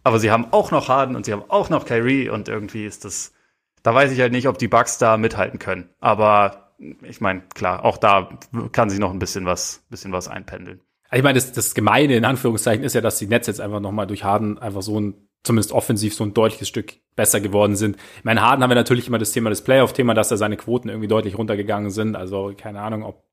Aber 0.03 0.19
sie 0.19 0.31
haben 0.31 0.47
auch 0.53 0.71
noch 0.71 0.89
Harden 0.89 1.17
und 1.17 1.27
sie 1.27 1.35
haben 1.35 1.45
auch 1.49 1.69
noch 1.69 1.85
Kyrie 1.85 2.31
und 2.31 2.49
irgendwie 2.49 2.87
ist 2.87 3.05
das, 3.05 3.35
da 3.83 3.95
weiß 3.95 4.11
ich 4.11 4.21
halt 4.21 4.33
nicht, 4.33 4.49
ob 4.49 4.57
die 4.57 4.69
Bucks 4.69 4.97
da 4.97 5.19
mithalten 5.19 5.59
können. 5.59 5.91
Aber 6.01 6.73
ich 7.03 7.21
meine, 7.21 7.43
klar, 7.55 7.85
auch 7.85 7.99
da 7.99 8.31
kann 8.73 8.89
sich 8.89 8.99
noch 8.99 9.13
ein 9.13 9.19
bisschen 9.19 9.45
was, 9.45 9.85
bisschen 9.91 10.13
was 10.13 10.29
einpendeln. 10.29 10.81
Ich 11.13 11.23
meine, 11.23 11.35
das, 11.35 11.53
das 11.53 11.75
Gemeine 11.75 12.17
in 12.17 12.25
Anführungszeichen 12.25 12.85
ist 12.85 12.95
ja, 12.95 13.03
dass 13.03 13.19
die 13.19 13.27
Nets 13.27 13.47
jetzt 13.47 13.61
einfach 13.61 13.81
nochmal 13.81 14.07
durch 14.07 14.25
Harden 14.25 14.59
einfach 14.59 14.81
so 14.81 14.99
ein, 14.99 15.29
zumindest 15.43 15.73
offensiv, 15.73 16.15
so 16.15 16.25
ein 16.25 16.33
deutliches 16.33 16.69
Stück 16.69 16.95
besser 17.17 17.43
geworden 17.43 17.77
sind. 17.77 17.99
Ich 18.17 18.25
meine, 18.25 18.41
Harden 18.41 18.63
haben 18.63 18.71
wir 18.71 18.77
natürlich 18.77 19.09
immer 19.09 19.19
das 19.19 19.33
Thema, 19.33 19.51
das 19.51 19.63
Playoff-Thema, 19.63 20.15
dass 20.15 20.31
da 20.31 20.39
seine 20.39 20.57
Quoten 20.57 20.89
irgendwie 20.89 21.09
deutlich 21.09 21.37
runtergegangen 21.37 21.91
sind. 21.91 22.17
Also 22.17 22.55
keine 22.57 22.81
Ahnung, 22.81 23.05
ob 23.05 23.25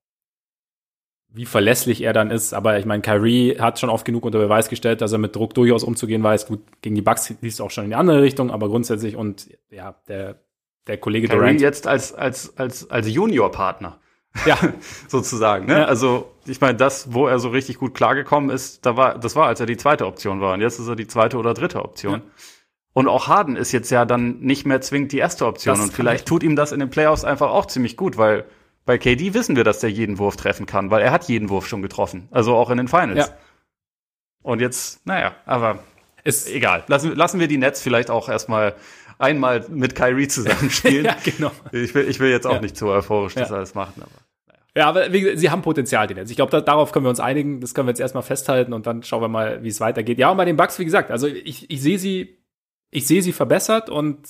wie 1.33 1.45
verlässlich 1.45 2.01
er 2.01 2.13
dann 2.13 2.29
ist. 2.29 2.53
Aber 2.53 2.77
ich 2.77 2.85
meine, 2.85 3.01
Kyrie 3.01 3.57
hat 3.59 3.79
schon 3.79 3.89
oft 3.89 4.05
genug 4.05 4.25
unter 4.25 4.39
Beweis 4.39 4.69
gestellt, 4.69 5.01
dass 5.01 5.11
er 5.11 5.17
mit 5.17 5.35
Druck 5.35 5.53
durchaus 5.53 5.83
umzugehen 5.83 6.23
weiß. 6.23 6.47
Gut, 6.47 6.61
gegen 6.81 6.95
die 6.95 7.01
Bucks 7.01 7.29
liest 7.41 7.59
es 7.59 7.61
auch 7.61 7.71
schon 7.71 7.85
in 7.85 7.91
die 7.91 7.95
andere 7.95 8.21
Richtung, 8.21 8.51
aber 8.51 8.67
grundsätzlich 8.67 9.15
und 9.15 9.49
ja, 9.69 9.95
der, 10.07 10.41
der 10.87 10.97
Kollege 10.97 11.27
Kyrie 11.27 11.39
Durant. 11.39 11.61
jetzt 11.61 11.87
als, 11.87 12.13
als, 12.13 12.57
als, 12.57 12.89
als 12.89 13.09
Junior-Partner. 13.09 13.99
Ja. 14.45 14.57
sozusagen, 15.07 15.65
ne? 15.65 15.79
Ja. 15.79 15.85
Also, 15.85 16.31
ich 16.45 16.61
meine, 16.61 16.77
das, 16.77 17.13
wo 17.13 17.27
er 17.27 17.39
so 17.39 17.49
richtig 17.49 17.77
gut 17.77 17.93
klargekommen 17.93 18.49
ist, 18.49 18.85
da 18.85 18.95
war, 18.97 19.17
das 19.17 19.35
war, 19.35 19.47
als 19.47 19.59
er 19.59 19.65
die 19.65 19.77
zweite 19.77 20.05
Option 20.05 20.41
war. 20.41 20.53
Und 20.53 20.61
jetzt 20.61 20.79
ist 20.79 20.87
er 20.87 20.95
die 20.95 21.07
zweite 21.07 21.37
oder 21.37 21.53
dritte 21.53 21.83
Option. 21.83 22.13
Ja. 22.13 22.21
Und 22.93 23.07
auch 23.07 23.27
Harden 23.27 23.55
ist 23.55 23.71
jetzt 23.71 23.89
ja 23.89 24.05
dann 24.05 24.39
nicht 24.39 24.65
mehr 24.65 24.81
zwingend 24.81 25.11
die 25.11 25.17
erste 25.17 25.45
Option. 25.45 25.75
Das 25.75 25.83
und 25.83 25.93
vielleicht 25.93 26.27
tut 26.27 26.43
ihm 26.43 26.55
das 26.55 26.71
in 26.71 26.79
den 26.79 26.89
Playoffs 26.89 27.23
einfach 27.23 27.49
auch 27.51 27.65
ziemlich 27.65 27.95
gut, 27.95 28.17
weil 28.17 28.45
bei 28.85 28.97
KD 28.97 29.33
wissen 29.33 29.55
wir, 29.55 29.63
dass 29.63 29.79
der 29.79 29.91
jeden 29.91 30.17
Wurf 30.17 30.35
treffen 30.35 30.65
kann, 30.65 30.91
weil 30.91 31.01
er 31.01 31.11
hat 31.11 31.27
jeden 31.27 31.49
Wurf 31.49 31.67
schon 31.67 31.81
getroffen. 31.81 32.27
Also 32.31 32.55
auch 32.55 32.69
in 32.69 32.77
den 32.77 32.87
Finals. 32.87 33.27
Ja. 33.27 33.37
Und 34.43 34.59
jetzt, 34.59 35.05
naja, 35.05 35.35
aber 35.45 35.79
ist 36.23 36.49
egal. 36.49 36.83
Lassen, 36.87 37.15
lassen 37.15 37.39
wir 37.39 37.47
die 37.47 37.57
Nets 37.57 37.81
vielleicht 37.81 38.09
auch 38.09 38.29
erstmal 38.29 38.75
einmal 39.19 39.65
mit 39.69 39.95
Kyrie 39.95 40.27
zusammenspielen. 40.27 41.05
ja, 41.05 41.15
genau. 41.23 41.51
Ich 41.71 41.93
will, 41.93 42.07
ich 42.09 42.19
will 42.19 42.29
jetzt 42.29 42.47
auch 42.47 42.55
ja. 42.55 42.61
nicht 42.61 42.75
zu 42.75 42.87
euphorisch 42.87 43.35
das 43.35 43.49
ja. 43.49 43.55
alles 43.55 43.75
machen, 43.75 44.01
aber. 44.01 44.11
Ja, 44.75 44.87
aber 44.87 45.11
wie, 45.11 45.35
sie 45.35 45.49
haben 45.49 45.63
Potenzial, 45.63 46.07
die 46.07 46.13
Nets. 46.13 46.31
Ich 46.31 46.37
glaube, 46.37 46.51
da, 46.51 46.61
darauf 46.61 46.93
können 46.93 47.05
wir 47.05 47.09
uns 47.09 47.19
einigen. 47.19 47.59
Das 47.59 47.73
können 47.73 47.87
wir 47.87 47.91
jetzt 47.91 47.99
erstmal 47.99 48.23
festhalten 48.23 48.71
und 48.71 48.87
dann 48.87 49.03
schauen 49.03 49.21
wir 49.21 49.27
mal, 49.27 49.61
wie 49.63 49.67
es 49.67 49.81
weitergeht. 49.81 50.17
Ja, 50.17 50.31
und 50.31 50.37
bei 50.37 50.45
den 50.45 50.55
Bucks, 50.55 50.79
wie 50.79 50.85
gesagt, 50.85 51.11
also 51.11 51.27
ich, 51.27 51.69
ich 51.69 51.81
sehe 51.81 51.99
sie, 51.99 52.39
ich 52.89 53.05
sehe 53.05 53.21
sie 53.21 53.33
verbessert 53.33 53.89
und 53.89 54.27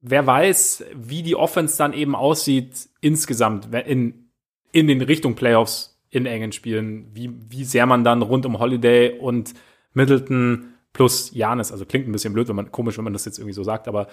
wer 0.00 0.26
weiß, 0.26 0.84
wie 0.94 1.22
die 1.22 1.36
Offense 1.36 1.76
dann 1.76 1.92
eben 1.92 2.14
aussieht 2.14 2.88
insgesamt 3.00 3.74
in, 3.74 4.30
in 4.72 4.86
den 4.86 5.00
Richtung 5.00 5.34
Playoffs 5.34 6.00
in 6.10 6.26
engen 6.26 6.52
Spielen, 6.52 7.08
wie, 7.14 7.30
wie 7.50 7.64
sehr 7.64 7.86
man 7.86 8.04
dann 8.04 8.22
rund 8.22 8.46
um 8.46 8.58
Holiday 8.58 9.18
und 9.18 9.54
Middleton 9.92 10.74
plus 10.92 11.32
Janis, 11.34 11.70
also 11.70 11.84
klingt 11.84 12.08
ein 12.08 12.12
bisschen 12.12 12.32
blöd, 12.32 12.48
wenn 12.48 12.56
man, 12.56 12.72
komisch, 12.72 12.96
wenn 12.96 13.04
man 13.04 13.12
das 13.12 13.24
jetzt 13.24 13.38
irgendwie 13.38 13.52
so 13.52 13.62
sagt, 13.62 13.88
aber 13.88 14.08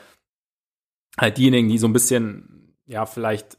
halt 1.18 1.38
diejenigen, 1.38 1.70
die 1.70 1.78
so 1.78 1.88
ein 1.88 1.94
bisschen, 1.94 2.76
ja, 2.86 3.06
vielleicht 3.06 3.58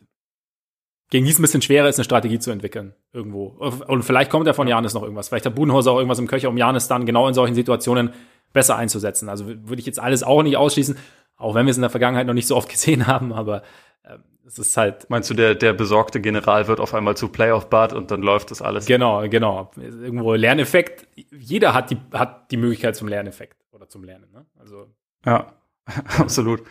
gegen 1.10 1.24
die 1.24 1.30
es 1.30 1.38
ein 1.38 1.42
bisschen 1.42 1.62
schwerer 1.62 1.88
ist, 1.88 1.98
eine 1.98 2.04
Strategie 2.04 2.38
zu 2.38 2.50
entwickeln 2.50 2.94
irgendwo. 3.12 3.46
Und 3.86 4.02
vielleicht 4.02 4.30
kommt 4.30 4.46
ja 4.46 4.52
von 4.52 4.66
Janis 4.66 4.92
noch 4.92 5.02
irgendwas. 5.02 5.28
Vielleicht 5.28 5.46
hat 5.46 5.54
Budenhauser 5.54 5.92
auch 5.92 5.98
irgendwas 5.98 6.18
im 6.18 6.26
Köcher, 6.26 6.48
um 6.48 6.58
Janis 6.58 6.88
dann 6.88 7.06
genau 7.06 7.28
in 7.28 7.34
solchen 7.34 7.54
Situationen 7.54 8.12
besser 8.52 8.76
einzusetzen. 8.76 9.28
Also 9.28 9.46
würde 9.46 9.78
ich 9.78 9.86
jetzt 9.86 10.00
alles 10.00 10.24
auch 10.24 10.42
nicht 10.42 10.56
ausschließen. 10.56 10.96
Auch 11.36 11.54
wenn 11.54 11.66
wir 11.66 11.70
es 11.70 11.76
in 11.76 11.82
der 11.82 11.90
Vergangenheit 11.90 12.26
noch 12.26 12.34
nicht 12.34 12.46
so 12.46 12.56
oft 12.56 12.68
gesehen 12.70 13.06
haben, 13.06 13.32
aber 13.32 13.62
äh, 14.02 14.18
es 14.46 14.58
ist 14.58 14.76
halt. 14.76 15.08
Meinst 15.10 15.28
du, 15.30 15.34
der, 15.34 15.54
der 15.54 15.72
besorgte 15.72 16.20
General 16.20 16.68
wird 16.68 16.80
auf 16.80 16.94
einmal 16.94 17.16
zu 17.16 17.28
Playoff-Bad 17.28 17.92
und 17.92 18.10
dann 18.10 18.22
läuft 18.22 18.50
das 18.50 18.62
alles? 18.62 18.86
Genau, 18.86 19.28
genau. 19.28 19.70
Irgendwo 19.76 20.34
Lerneffekt. 20.34 21.06
Jeder 21.30 21.74
hat 21.74 21.90
die, 21.90 21.98
hat 22.12 22.50
die 22.50 22.56
Möglichkeit 22.56 22.96
zum 22.96 23.08
Lerneffekt 23.08 23.64
oder 23.72 23.88
zum 23.88 24.04
Lernen. 24.04 24.30
Ne? 24.32 24.46
Also. 24.58 24.86
Ja, 25.24 25.52
absolut. 26.18 26.62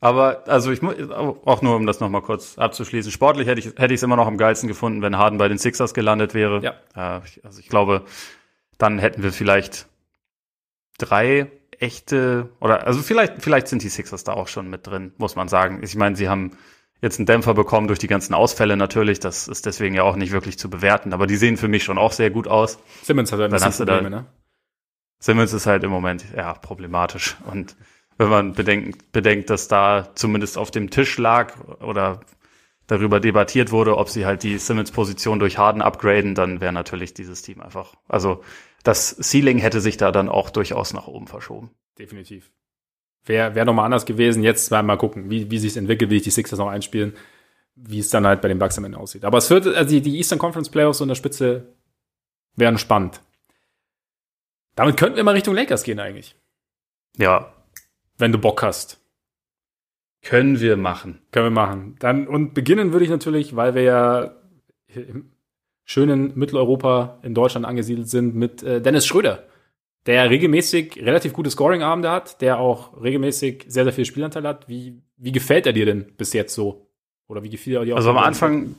Aber 0.00 0.48
also 0.48 0.72
ich 0.72 0.80
muss 0.80 0.94
auch 1.10 1.60
nur, 1.60 1.76
um 1.76 1.86
das 1.86 2.00
nochmal 2.00 2.22
kurz 2.22 2.56
abzuschließen. 2.56 3.12
Sportlich 3.12 3.46
hätte 3.46 3.60
ich 3.60 3.66
hätte 3.66 3.92
ich 3.92 3.98
es 3.98 4.02
immer 4.02 4.16
noch 4.16 4.26
am 4.26 4.38
geilsten 4.38 4.66
gefunden, 4.66 5.02
wenn 5.02 5.18
Harden 5.18 5.38
bei 5.38 5.48
den 5.48 5.58
Sixers 5.58 5.92
gelandet 5.92 6.32
wäre. 6.32 6.62
Ja. 6.62 7.18
Äh, 7.18 7.20
also 7.42 7.60
ich 7.60 7.68
glaube, 7.68 8.04
dann 8.78 8.98
hätten 8.98 9.22
wir 9.22 9.30
vielleicht 9.30 9.88
drei 10.96 11.50
echte, 11.80 12.50
oder 12.60 12.86
also 12.86 13.02
vielleicht, 13.02 13.42
vielleicht 13.42 13.68
sind 13.68 13.82
die 13.82 13.88
Sixers 13.88 14.22
da 14.22 14.34
auch 14.34 14.48
schon 14.48 14.68
mit 14.68 14.86
drin, 14.86 15.12
muss 15.18 15.34
man 15.34 15.48
sagen. 15.48 15.80
Ich 15.82 15.96
meine, 15.96 16.14
sie 16.14 16.28
haben 16.28 16.52
jetzt 17.00 17.18
einen 17.18 17.26
Dämpfer 17.26 17.54
bekommen 17.54 17.86
durch 17.86 17.98
die 17.98 18.06
ganzen 18.06 18.34
Ausfälle 18.34 18.76
natürlich. 18.76 19.18
Das 19.18 19.48
ist 19.48 19.66
deswegen 19.66 19.94
ja 19.94 20.02
auch 20.02 20.16
nicht 20.16 20.32
wirklich 20.32 20.58
zu 20.58 20.70
bewerten, 20.70 21.12
aber 21.12 21.26
die 21.26 21.36
sehen 21.36 21.56
für 21.56 21.68
mich 21.68 21.82
schon 21.82 21.98
auch 21.98 22.12
sehr 22.12 22.30
gut 22.30 22.46
aus. 22.46 22.78
Simmons 23.02 23.32
hat 23.32 23.40
ein 23.40 23.50
bisschen 23.50 23.72
Probleme, 23.72 24.10
ne? 24.10 24.26
Simmons 25.18 25.52
ist 25.52 25.66
halt 25.66 25.84
im 25.84 25.90
Moment 25.90 26.24
ja 26.34 26.54
problematisch 26.54 27.36
und 27.50 27.76
wenn 28.16 28.28
man 28.28 28.52
bedenkt, 28.52 29.12
bedenkt, 29.12 29.48
dass 29.48 29.66
da 29.66 30.10
zumindest 30.14 30.58
auf 30.58 30.70
dem 30.70 30.90
Tisch 30.90 31.16
lag 31.16 31.54
oder 31.80 32.20
darüber 32.86 33.20
debattiert 33.20 33.70
wurde, 33.70 33.96
ob 33.96 34.10
sie 34.10 34.26
halt 34.26 34.42
die 34.42 34.58
Simmons-Position 34.58 35.38
durch 35.38 35.56
Harden 35.56 35.80
upgraden, 35.80 36.34
dann 36.34 36.60
wäre 36.60 36.72
natürlich 36.72 37.14
dieses 37.14 37.40
Team 37.40 37.60
einfach, 37.60 37.94
also 38.08 38.42
das 38.82 39.16
Ceiling 39.22 39.58
hätte 39.58 39.80
sich 39.80 39.96
da 39.96 40.12
dann 40.12 40.28
auch 40.28 40.50
durchaus 40.50 40.92
nach 40.92 41.06
oben 41.06 41.26
verschoben. 41.26 41.70
Definitiv. 41.98 42.50
Wäre 43.24 43.54
wär 43.54 43.64
nochmal 43.64 43.84
anders 43.84 44.06
gewesen. 44.06 44.42
Jetzt 44.42 44.70
mal, 44.70 44.82
mal 44.82 44.96
gucken, 44.96 45.30
wie, 45.30 45.50
wie 45.50 45.58
sich 45.58 45.76
entwickelt, 45.76 46.10
wie 46.10 46.16
sich 46.16 46.24
die 46.24 46.30
Sixers 46.30 46.58
noch 46.58 46.68
einspielen, 46.68 47.14
wie 47.74 47.98
es 47.98 48.10
dann 48.10 48.26
halt 48.26 48.40
bei 48.40 48.48
den 48.48 48.58
Bucks 48.58 48.78
am 48.78 48.84
Ende 48.84 48.98
aussieht. 48.98 49.24
Aber 49.24 49.38
es 49.38 49.50
wird, 49.50 49.66
also 49.66 49.90
die, 49.90 50.00
die 50.00 50.16
Eastern 50.16 50.38
Conference 50.38 50.70
Playoffs 50.70 50.98
so 50.98 51.04
in 51.04 51.08
der 51.08 51.14
Spitze 51.14 51.74
wären 52.56 52.78
spannend. 52.78 53.20
Damit 54.74 54.96
könnten 54.96 55.16
wir 55.16 55.24
mal 55.24 55.34
Richtung 55.34 55.54
Lakers 55.54 55.82
gehen 55.82 56.00
eigentlich. 56.00 56.36
Ja. 57.18 57.52
Wenn 58.16 58.32
du 58.32 58.38
Bock 58.38 58.62
hast. 58.62 58.98
Können 60.22 60.60
wir 60.60 60.76
machen. 60.76 61.20
Können 61.32 61.46
wir 61.46 61.50
machen. 61.50 61.96
Dann, 61.98 62.26
und 62.28 62.54
beginnen 62.54 62.92
würde 62.92 63.04
ich 63.04 63.10
natürlich, 63.10 63.56
weil 63.56 63.74
wir 63.74 63.82
ja 63.82 64.36
schönen 65.90 66.38
Mitteleuropa 66.38 67.18
in 67.24 67.34
Deutschland 67.34 67.66
angesiedelt 67.66 68.08
sind, 68.08 68.36
mit 68.36 68.62
äh, 68.62 68.80
Dennis 68.80 69.06
Schröder, 69.06 69.42
der 70.06 70.30
regelmäßig 70.30 71.02
relativ 71.02 71.32
gute 71.32 71.50
Scoring-Abende 71.50 72.12
hat, 72.12 72.40
der 72.40 72.60
auch 72.60 73.02
regelmäßig 73.02 73.64
sehr, 73.66 73.82
sehr 73.82 73.92
viel 73.92 74.04
Spielanteil 74.04 74.46
hat. 74.46 74.68
Wie, 74.68 75.02
wie 75.16 75.32
gefällt 75.32 75.66
er 75.66 75.72
dir 75.72 75.86
denn 75.86 76.12
bis 76.16 76.32
jetzt 76.32 76.54
so? 76.54 76.86
Oder 77.26 77.42
wie 77.42 77.50
gefiel 77.50 77.74
er 77.74 77.84
dir 77.84 77.94
auch? 77.94 77.96
Also 77.96 78.10
am 78.10 78.18
Anfang, 78.18 78.76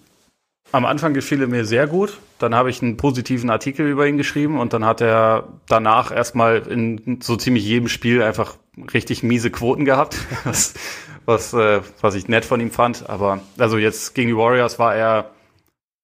am 0.71 0.85
Anfang 0.85 1.13
gefiel 1.13 1.41
er 1.41 1.47
mir 1.47 1.65
sehr 1.65 1.85
gut. 1.85 2.17
Dann 2.39 2.55
habe 2.55 2.69
ich 2.69 2.81
einen 2.81 2.95
positiven 2.95 3.49
Artikel 3.49 3.89
über 3.89 4.07
ihn 4.07 4.15
geschrieben 4.15 4.57
und 4.57 4.71
dann 4.71 4.85
hat 4.85 5.01
er 5.01 5.49
danach 5.67 6.15
erstmal 6.15 6.59
in 6.59 7.19
so 7.21 7.35
ziemlich 7.35 7.65
jedem 7.65 7.89
Spiel 7.89 8.23
einfach 8.23 8.55
richtig 8.93 9.21
miese 9.21 9.51
Quoten 9.51 9.83
gehabt, 9.83 10.17
was, 10.45 10.75
was, 11.25 11.53
äh, 11.53 11.81
was 11.99 12.15
ich 12.15 12.29
nett 12.29 12.45
von 12.45 12.61
ihm 12.61 12.71
fand. 12.71 13.09
Aber 13.09 13.41
also 13.57 13.77
jetzt 13.77 14.15
gegen 14.15 14.29
die 14.29 14.37
Warriors 14.37 14.79
war 14.79 14.95
er 14.95 15.31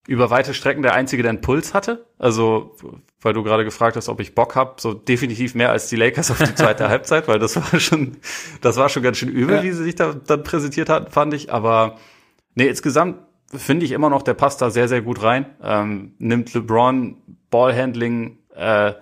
über 0.08 0.30
weite 0.30 0.54
Strecken 0.54 0.82
der 0.82 0.94
Einzige, 0.94 1.22
der 1.22 1.30
einen 1.30 1.42
Puls 1.42 1.74
hatte. 1.74 2.08
Also, 2.18 2.76
weil 3.22 3.34
du 3.34 3.44
gerade 3.44 3.66
gefragt 3.66 3.98
hast, 3.98 4.08
ob 4.08 4.22
ich 4.22 4.34
Bock 4.34 4.56
hab, 4.56 4.80
so 4.80 4.94
definitiv 4.94 5.54
mehr 5.54 5.70
als 5.70 5.90
die 5.90 5.98
Lakers 5.98 6.32
auf 6.32 6.38
die 6.38 6.56
zweite 6.56 6.88
Halbzeit, 6.90 7.28
weil 7.28 7.40
das 7.40 7.58
war 7.58 7.80
schon, 7.80 8.18
das 8.62 8.78
war 8.78 8.88
schon 8.88 9.04
ganz 9.04 9.18
schön 9.18 9.30
übel, 9.30 9.58
ja. 9.58 9.64
wie 9.64 9.72
sie 9.72 9.84
sich 9.84 9.96
da 9.96 10.14
dann 10.14 10.44
präsentiert 10.44 10.90
hatten, 10.90 11.12
fand 11.12 11.34
ich. 11.34 11.52
Aber 11.52 11.98
nee, 12.56 12.68
insgesamt 12.68 13.18
finde 13.54 13.86
ich 13.86 13.92
immer 13.92 14.10
noch, 14.10 14.24
der 14.24 14.34
passt 14.34 14.62
da 14.62 14.70
sehr, 14.70 14.88
sehr 14.88 15.02
gut 15.02 15.22
rein. 15.22 15.46
Ähm, 15.62 16.14
nimmt 16.20 16.54
LeBron 16.54 17.18
Ballhandling 17.50 18.38
äh, 18.56 18.94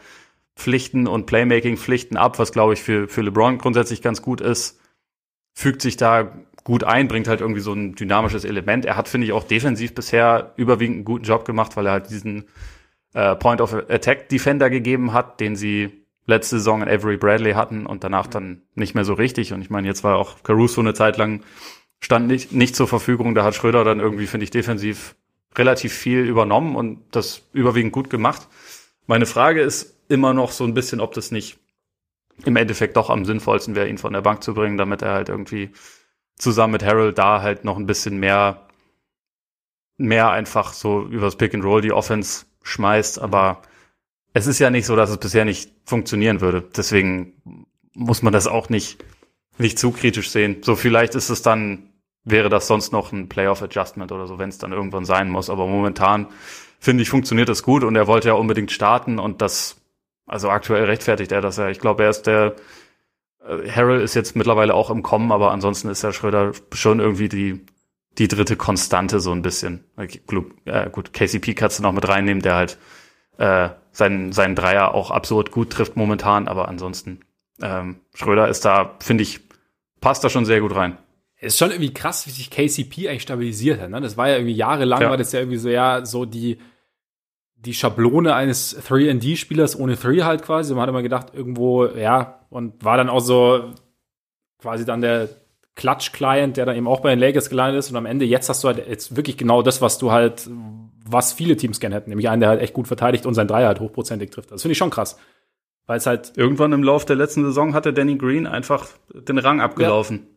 Pflichten 0.55 1.07
und 1.07 1.27
Playmaking 1.27 1.77
Pflichten 1.77 2.17
ab, 2.17 2.39
was 2.39 2.51
glaube 2.51 2.73
ich 2.73 2.81
für, 2.81 3.07
für 3.07 3.21
LeBron 3.21 3.59
grundsätzlich 3.59 4.01
ganz 4.01 4.21
gut 4.23 4.41
ist. 4.41 4.79
Fügt 5.53 5.81
sich 5.81 5.97
da 5.97 6.33
gut 6.66 6.84
ein, 6.84 7.07
bringt 7.07 7.30
halt 7.30 7.39
irgendwie 7.39 7.61
so 7.61 7.72
ein 7.72 7.95
dynamisches 7.95 8.43
Element. 8.43 8.84
Er 8.84 8.97
hat, 8.97 9.07
finde 9.07 9.26
ich, 9.28 9.34
auch 9.34 9.45
defensiv 9.45 9.95
bisher 9.95 10.53
überwiegend 10.57 10.97
einen 10.97 11.05
guten 11.05 11.24
Job 11.24 11.45
gemacht, 11.45 11.78
weil 11.78 11.86
er 11.86 11.93
halt 11.93 12.09
diesen 12.09 12.45
äh, 13.13 13.36
Point 13.36 13.61
of 13.61 13.74
Attack 13.74 14.28
Defender 14.28 14.70
gegeben 14.70 15.13
hat, 15.13 15.39
den 15.39 15.55
sie 15.55 16.05
letzte 16.26 16.57
Saison 16.57 16.82
in 16.82 16.89
Avery 16.89 17.18
Bradley 17.18 17.53
hatten 17.53 17.86
und 17.86 18.03
danach 18.03 18.28
dann 18.28 18.63
nicht 18.74 18.95
mehr 18.95 19.05
so 19.05 19.13
richtig. 19.13 19.53
Und 19.53 19.61
ich 19.61 19.70
meine, 19.70 19.88
jetzt 19.88 20.03
war 20.03 20.18
auch 20.18 20.41
Caruso 20.43 20.82
eine 20.82 20.95
Zeit 20.95 21.18
lang 21.18 21.43
stand 21.99 22.28
nicht, 22.28 22.51
nicht 22.51 22.76
zur 22.76 22.88
Verfügung. 22.88 23.36
Da 23.36 23.43
hat 23.43 23.55
Schröder 23.55 23.84
dann 23.84 23.99
irgendwie, 23.99 24.28
finde 24.28 24.45
ich, 24.45 24.49
defensiv 24.49 25.16
relativ 25.55 25.93
viel 25.93 26.20
übernommen 26.20 26.76
und 26.76 26.99
das 27.11 27.43
überwiegend 27.53 27.93
gut 27.93 28.09
gemacht. 28.09 28.47
Meine 29.05 29.28
Frage 29.28 29.61
ist 29.61 29.97
immer 30.09 30.34
noch 30.34 30.51
so 30.51 30.63
ein 30.63 30.74
bisschen, 30.74 30.99
ob 30.99 31.13
das 31.13 31.32
nicht 31.32 31.57
im 32.43 32.55
Endeffekt 32.55 32.97
doch 32.97 33.09
am 33.09 33.24
sinnvollsten 33.24 33.76
wäre, 33.76 33.88
ihn 33.88 33.97
von 33.97 34.13
der 34.13 34.22
Bank 34.22 34.43
zu 34.43 34.53
bringen, 34.53 34.78
damit 34.78 35.03
er 35.03 35.13
halt 35.13 35.30
irgendwie 35.30 35.70
zusammen 36.38 36.73
mit 36.73 36.83
Harold 36.83 37.17
da 37.17 37.41
halt 37.41 37.63
noch 37.63 37.77
ein 37.77 37.86
bisschen 37.86 38.17
mehr, 38.17 38.67
mehr 39.97 40.31
einfach 40.31 40.73
so 40.73 41.03
übers 41.03 41.38
Pick 41.38 41.53
and 41.53 41.63
Roll 41.63 41.81
die 41.81 41.93
Offense 41.93 42.45
schmeißt. 42.63 43.19
Aber 43.19 43.61
es 44.33 44.47
ist 44.47 44.59
ja 44.59 44.69
nicht 44.69 44.86
so, 44.86 44.95
dass 44.95 45.09
es 45.09 45.17
bisher 45.17 45.45
nicht 45.45 45.71
funktionieren 45.86 46.41
würde. 46.41 46.61
Deswegen 46.75 47.65
muss 47.93 48.21
man 48.21 48.33
das 48.33 48.47
auch 48.47 48.69
nicht, 48.69 49.03
nicht 49.57 49.79
zu 49.79 49.91
kritisch 49.91 50.29
sehen. 50.29 50.57
So 50.61 50.75
vielleicht 50.75 51.15
ist 51.15 51.29
es 51.29 51.41
dann, 51.41 51.89
wäre 52.23 52.49
das 52.49 52.67
sonst 52.67 52.91
noch 52.91 53.11
ein 53.11 53.29
Playoff 53.29 53.61
Adjustment 53.61 54.11
oder 54.11 54.27
so, 54.27 54.38
wenn 54.38 54.49
es 54.49 54.57
dann 54.57 54.73
irgendwann 54.73 55.05
sein 55.05 55.29
muss. 55.29 55.49
Aber 55.49 55.67
momentan 55.67 56.27
finde 56.79 57.03
ich, 57.03 57.09
funktioniert 57.09 57.49
das 57.49 57.63
gut 57.63 57.83
und 57.83 57.95
er 57.95 58.07
wollte 58.07 58.27
ja 58.27 58.33
unbedingt 58.33 58.71
starten 58.71 59.19
und 59.19 59.41
das, 59.41 59.77
also 60.27 60.49
aktuell 60.49 60.83
rechtfertigt 60.83 61.31
er 61.31 61.41
das 61.41 61.57
ja. 61.57 61.69
Ich 61.69 61.79
glaube, 61.79 62.03
er 62.03 62.09
ist 62.09 62.23
der, 62.23 62.55
Harrell 63.45 64.01
ist 64.01 64.15
jetzt 64.15 64.35
mittlerweile 64.35 64.73
auch 64.73 64.89
im 64.89 65.03
Kommen, 65.03 65.31
aber 65.31 65.51
ansonsten 65.51 65.89
ist 65.89 66.03
Herr 66.03 66.13
Schröder 66.13 66.51
schon 66.73 66.99
irgendwie 66.99 67.29
die, 67.29 67.65
die 68.17 68.27
dritte 68.27 68.55
Konstante 68.55 69.19
so 69.19 69.31
ein 69.31 69.41
bisschen. 69.41 69.83
Äh, 69.97 70.07
gut, 70.89 71.13
KCP 71.13 71.53
kannst 71.53 71.79
du 71.79 71.83
noch 71.83 71.91
mit 71.91 72.07
reinnehmen, 72.07 72.41
der 72.41 72.55
halt 72.55 72.77
äh, 73.37 73.69
seinen, 73.91 74.31
seinen 74.31 74.55
Dreier 74.55 74.93
auch 74.93 75.11
absurd 75.11 75.51
gut 75.51 75.69
trifft 75.71 75.95
momentan, 75.95 76.47
aber 76.47 76.67
ansonsten 76.67 77.21
ähm, 77.61 77.97
Schröder 78.13 78.47
ist 78.47 78.65
da, 78.65 78.95
finde 78.99 79.23
ich, 79.23 79.41
passt 80.01 80.23
da 80.23 80.29
schon 80.29 80.45
sehr 80.45 80.61
gut 80.61 80.75
rein. 80.75 80.97
Es 81.37 81.53
ist 81.53 81.59
schon 81.59 81.71
irgendwie 81.71 81.93
krass, 81.93 82.25
wie 82.25 82.31
sich 82.31 82.49
KCP 82.49 83.09
eigentlich 83.09 83.21
stabilisiert 83.21 83.79
hat. 83.79 83.89
Ne? 83.89 84.01
Das 84.01 84.17
war 84.17 84.29
ja 84.29 84.35
irgendwie 84.35 84.55
jahrelang, 84.55 85.01
ja. 85.01 85.09
war 85.09 85.17
das 85.17 85.31
ja 85.31 85.39
irgendwie 85.39 85.57
so, 85.57 85.69
ja, 85.69 86.05
so 86.05 86.25
die, 86.25 86.57
die 87.66 87.74
Schablone 87.74 88.36
eines 88.36 88.78
3D-Spielers 88.88 89.78
ohne 89.78 89.95
3 89.95 90.22
halt 90.22 90.43
quasi. 90.43 90.74
Man 90.74 90.84
hat 90.84 90.89
immer 90.89 91.01
gedacht, 91.01 91.34
irgendwo, 91.34 91.86
ja, 91.86 92.45
und 92.49 92.84
war 92.84 92.97
dann 92.97 93.09
auch 93.09 93.20
so 93.20 93.72
quasi 94.59 94.86
dann 94.86 95.01
der 95.01 95.30
Klatsch-Client, 95.76 96.57
der 96.57 96.66
dann 96.66 96.78
eben 96.78 96.88
auch 96.88 97.01
bei 97.01 97.09
den 97.09 97.20
Lakers 97.20 97.49
gelandet 97.49 97.80
ist. 97.80 97.89
Und 97.89 97.97
am 97.97 98.05
Ende, 98.05 98.26
jetzt 98.26 98.47
hast 98.49 98.63
du 98.63 98.68
halt 98.68 98.88
jetzt 98.88 99.16
wirklich 99.16 99.38
genau 99.38 99.61
das, 99.61 99.82
was 99.82 99.97
du 99.97 100.11
halt, 100.11 100.49
was 101.05 101.34
viele 101.34 101.57
Teams 101.57 101.80
gerne 101.80 101.95
hätten. 101.95 102.09
Nämlich 102.09 102.30
einen, 102.30 102.39
der 102.39 102.49
halt 102.49 102.61
echt 102.61 102.74
gut 102.74 102.88
verteidigt 102.88 103.26
und 103.26 103.34
sein 103.34 103.47
Dreier 103.47 103.68
halt 103.68 103.80
hochprozentig 103.80 104.32
trifft. 104.32 104.51
Das 104.51 104.61
finde 104.61 104.74
ich 104.74 104.78
schon 104.78 104.89
krass. 104.89 105.18
Weil 105.86 105.97
es 105.97 106.05
halt. 106.05 106.34
Irgendwann 106.36 106.72
im 106.72 106.84
Lauf 106.84 107.05
der 107.05 107.16
letzten 107.16 107.43
Saison 107.43 107.74
hatte 107.74 107.93
Danny 107.93 108.16
Green 108.16 108.47
einfach 108.47 108.88
den 109.13 109.38
Rang 109.38 109.61
abgelaufen. 109.61 110.18
Ja. 110.18 110.36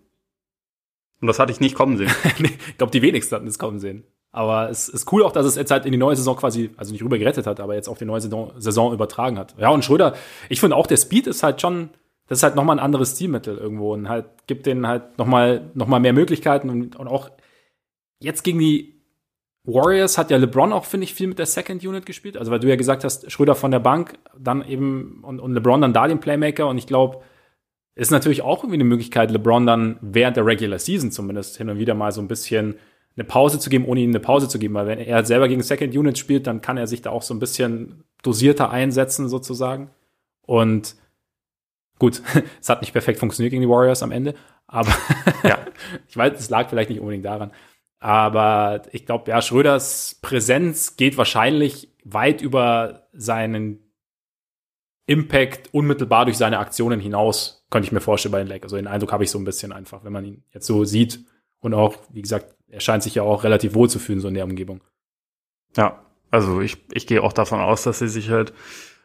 Und 1.20 1.26
das 1.28 1.38
hatte 1.38 1.52
ich 1.52 1.60
nicht 1.60 1.74
kommen 1.74 1.96
sehen. 1.96 2.10
ich 2.38 2.78
glaube, 2.78 2.92
die 2.92 3.02
wenigsten 3.02 3.34
hatten 3.34 3.46
es 3.46 3.58
kommen 3.58 3.78
sehen. 3.78 4.04
Aber 4.30 4.68
es 4.68 4.88
ist 4.88 5.10
cool 5.10 5.22
auch, 5.24 5.32
dass 5.32 5.46
es 5.46 5.56
jetzt 5.56 5.70
halt 5.70 5.86
in 5.86 5.92
die 5.92 5.98
neue 5.98 6.16
Saison 6.16 6.36
quasi, 6.36 6.70
also 6.76 6.92
nicht 6.92 7.02
rüber 7.02 7.18
gerettet 7.18 7.46
hat, 7.46 7.60
aber 7.60 7.74
jetzt 7.74 7.88
auf 7.88 7.98
die 7.98 8.04
neue 8.04 8.20
Saison, 8.20 8.52
Saison 8.58 8.92
übertragen 8.92 9.38
hat. 9.38 9.54
Ja, 9.58 9.70
und 9.70 9.84
Schröder, 9.84 10.14
ich 10.48 10.60
finde 10.60 10.76
auch, 10.76 10.86
der 10.86 10.98
Speed 10.98 11.26
ist 11.26 11.42
halt 11.42 11.60
schon, 11.60 11.90
das 12.26 12.38
ist 12.38 12.42
halt 12.42 12.54
nochmal 12.54 12.76
ein 12.76 12.84
anderes 12.84 13.12
Stilmittel 13.12 13.56
irgendwo 13.56 13.94
und 13.94 14.08
halt 14.08 14.26
gibt 14.46 14.66
denen 14.66 14.86
halt 14.86 15.18
nochmal 15.18 15.70
noch 15.74 15.86
mal 15.86 15.98
mehr 15.98 16.12
Möglichkeiten 16.12 16.68
und, 16.68 16.96
und 16.96 17.08
auch 17.08 17.30
jetzt 18.20 18.44
gegen 18.44 18.58
die 18.58 18.98
Warriors 19.64 20.16
hat 20.16 20.30
ja 20.30 20.38
LeBron 20.38 20.72
auch, 20.72 20.84
finde 20.84 21.04
ich, 21.04 21.14
viel 21.14 21.26
mit 21.26 21.38
der 21.38 21.46
Second 21.46 21.84
Unit 21.84 22.06
gespielt. 22.06 22.38
Also, 22.38 22.50
weil 22.50 22.58
du 22.58 22.68
ja 22.68 22.76
gesagt 22.76 23.04
hast, 23.04 23.30
Schröder 23.30 23.54
von 23.54 23.70
der 23.70 23.80
Bank, 23.80 24.18
dann 24.38 24.66
eben 24.66 25.22
und, 25.22 25.40
und 25.40 25.52
LeBron 25.52 25.82
dann 25.82 25.92
da 25.92 26.08
den 26.08 26.20
Playmaker 26.20 26.68
und 26.68 26.78
ich 26.78 26.86
glaube, 26.86 27.22
ist 27.94 28.10
natürlich 28.10 28.42
auch 28.42 28.58
irgendwie 28.58 28.76
eine 28.76 28.84
Möglichkeit, 28.84 29.30
LeBron 29.30 29.66
dann 29.66 29.98
während 30.00 30.36
der 30.36 30.46
Regular 30.46 30.78
Season 30.78 31.10
zumindest 31.10 31.56
hin 31.56 31.68
und 31.68 31.78
wieder 31.78 31.94
mal 31.94 32.12
so 32.12 32.20
ein 32.20 32.28
bisschen 32.28 32.76
eine 33.18 33.26
Pause 33.26 33.58
zu 33.58 33.68
geben, 33.68 33.84
ohne 33.84 34.00
ihm 34.00 34.10
eine 34.10 34.20
Pause 34.20 34.48
zu 34.48 34.58
geben. 34.58 34.74
Weil 34.74 34.86
wenn 34.86 34.98
er 35.00 35.24
selber 35.24 35.48
gegen 35.48 35.62
Second 35.62 35.94
Unit 35.94 36.18
spielt, 36.18 36.46
dann 36.46 36.60
kann 36.60 36.76
er 36.76 36.86
sich 36.86 37.02
da 37.02 37.10
auch 37.10 37.22
so 37.22 37.34
ein 37.34 37.40
bisschen 37.40 38.04
dosierter 38.22 38.70
einsetzen 38.70 39.28
sozusagen. 39.28 39.90
Und 40.46 40.94
gut, 41.98 42.22
es 42.60 42.68
hat 42.68 42.80
nicht 42.80 42.92
perfekt 42.92 43.18
funktioniert 43.18 43.50
gegen 43.50 43.62
die 43.62 43.68
Warriors 43.68 44.02
am 44.02 44.12
Ende, 44.12 44.34
aber 44.66 44.94
ja. 45.42 45.58
ich 46.08 46.16
weiß, 46.16 46.38
es 46.38 46.50
lag 46.50 46.68
vielleicht 46.68 46.90
nicht 46.90 47.00
unbedingt 47.00 47.24
daran. 47.24 47.50
Aber 48.00 48.82
ich 48.92 49.04
glaube, 49.04 49.30
ja, 49.30 49.42
Schröders 49.42 50.20
Präsenz 50.22 50.96
geht 50.96 51.18
wahrscheinlich 51.18 51.92
weit 52.04 52.40
über 52.40 53.08
seinen 53.12 53.80
Impact 55.06 55.74
unmittelbar 55.74 56.26
durch 56.26 56.36
seine 56.36 56.60
Aktionen 56.60 57.00
hinaus, 57.00 57.66
könnte 57.70 57.86
ich 57.86 57.92
mir 57.92 58.00
vorstellen 58.00 58.32
bei 58.32 58.38
den 58.38 58.46
Lakers. 58.46 58.66
Also 58.72 58.76
den 58.76 58.86
Eindruck 58.86 59.10
habe 59.10 59.24
ich 59.24 59.30
so 59.30 59.38
ein 59.38 59.44
bisschen 59.44 59.72
einfach, 59.72 60.04
wenn 60.04 60.12
man 60.12 60.24
ihn 60.24 60.44
jetzt 60.52 60.66
so 60.66 60.84
sieht. 60.84 61.24
Und 61.60 61.74
auch, 61.74 61.96
wie 62.10 62.22
gesagt, 62.22 62.54
er 62.70 62.80
scheint 62.80 63.02
sich 63.02 63.14
ja 63.14 63.22
auch 63.22 63.44
relativ 63.44 63.74
wohl 63.74 63.88
zu 63.88 63.98
fühlen, 63.98 64.20
so 64.20 64.28
in 64.28 64.34
der 64.34 64.44
Umgebung. 64.44 64.80
Ja, 65.76 66.00
also 66.30 66.60
ich, 66.60 66.76
ich 66.92 67.06
gehe 67.06 67.22
auch 67.22 67.32
davon 67.32 67.60
aus, 67.60 67.82
dass 67.82 67.98
sie 67.98 68.08
sich 68.08 68.30
halt 68.30 68.52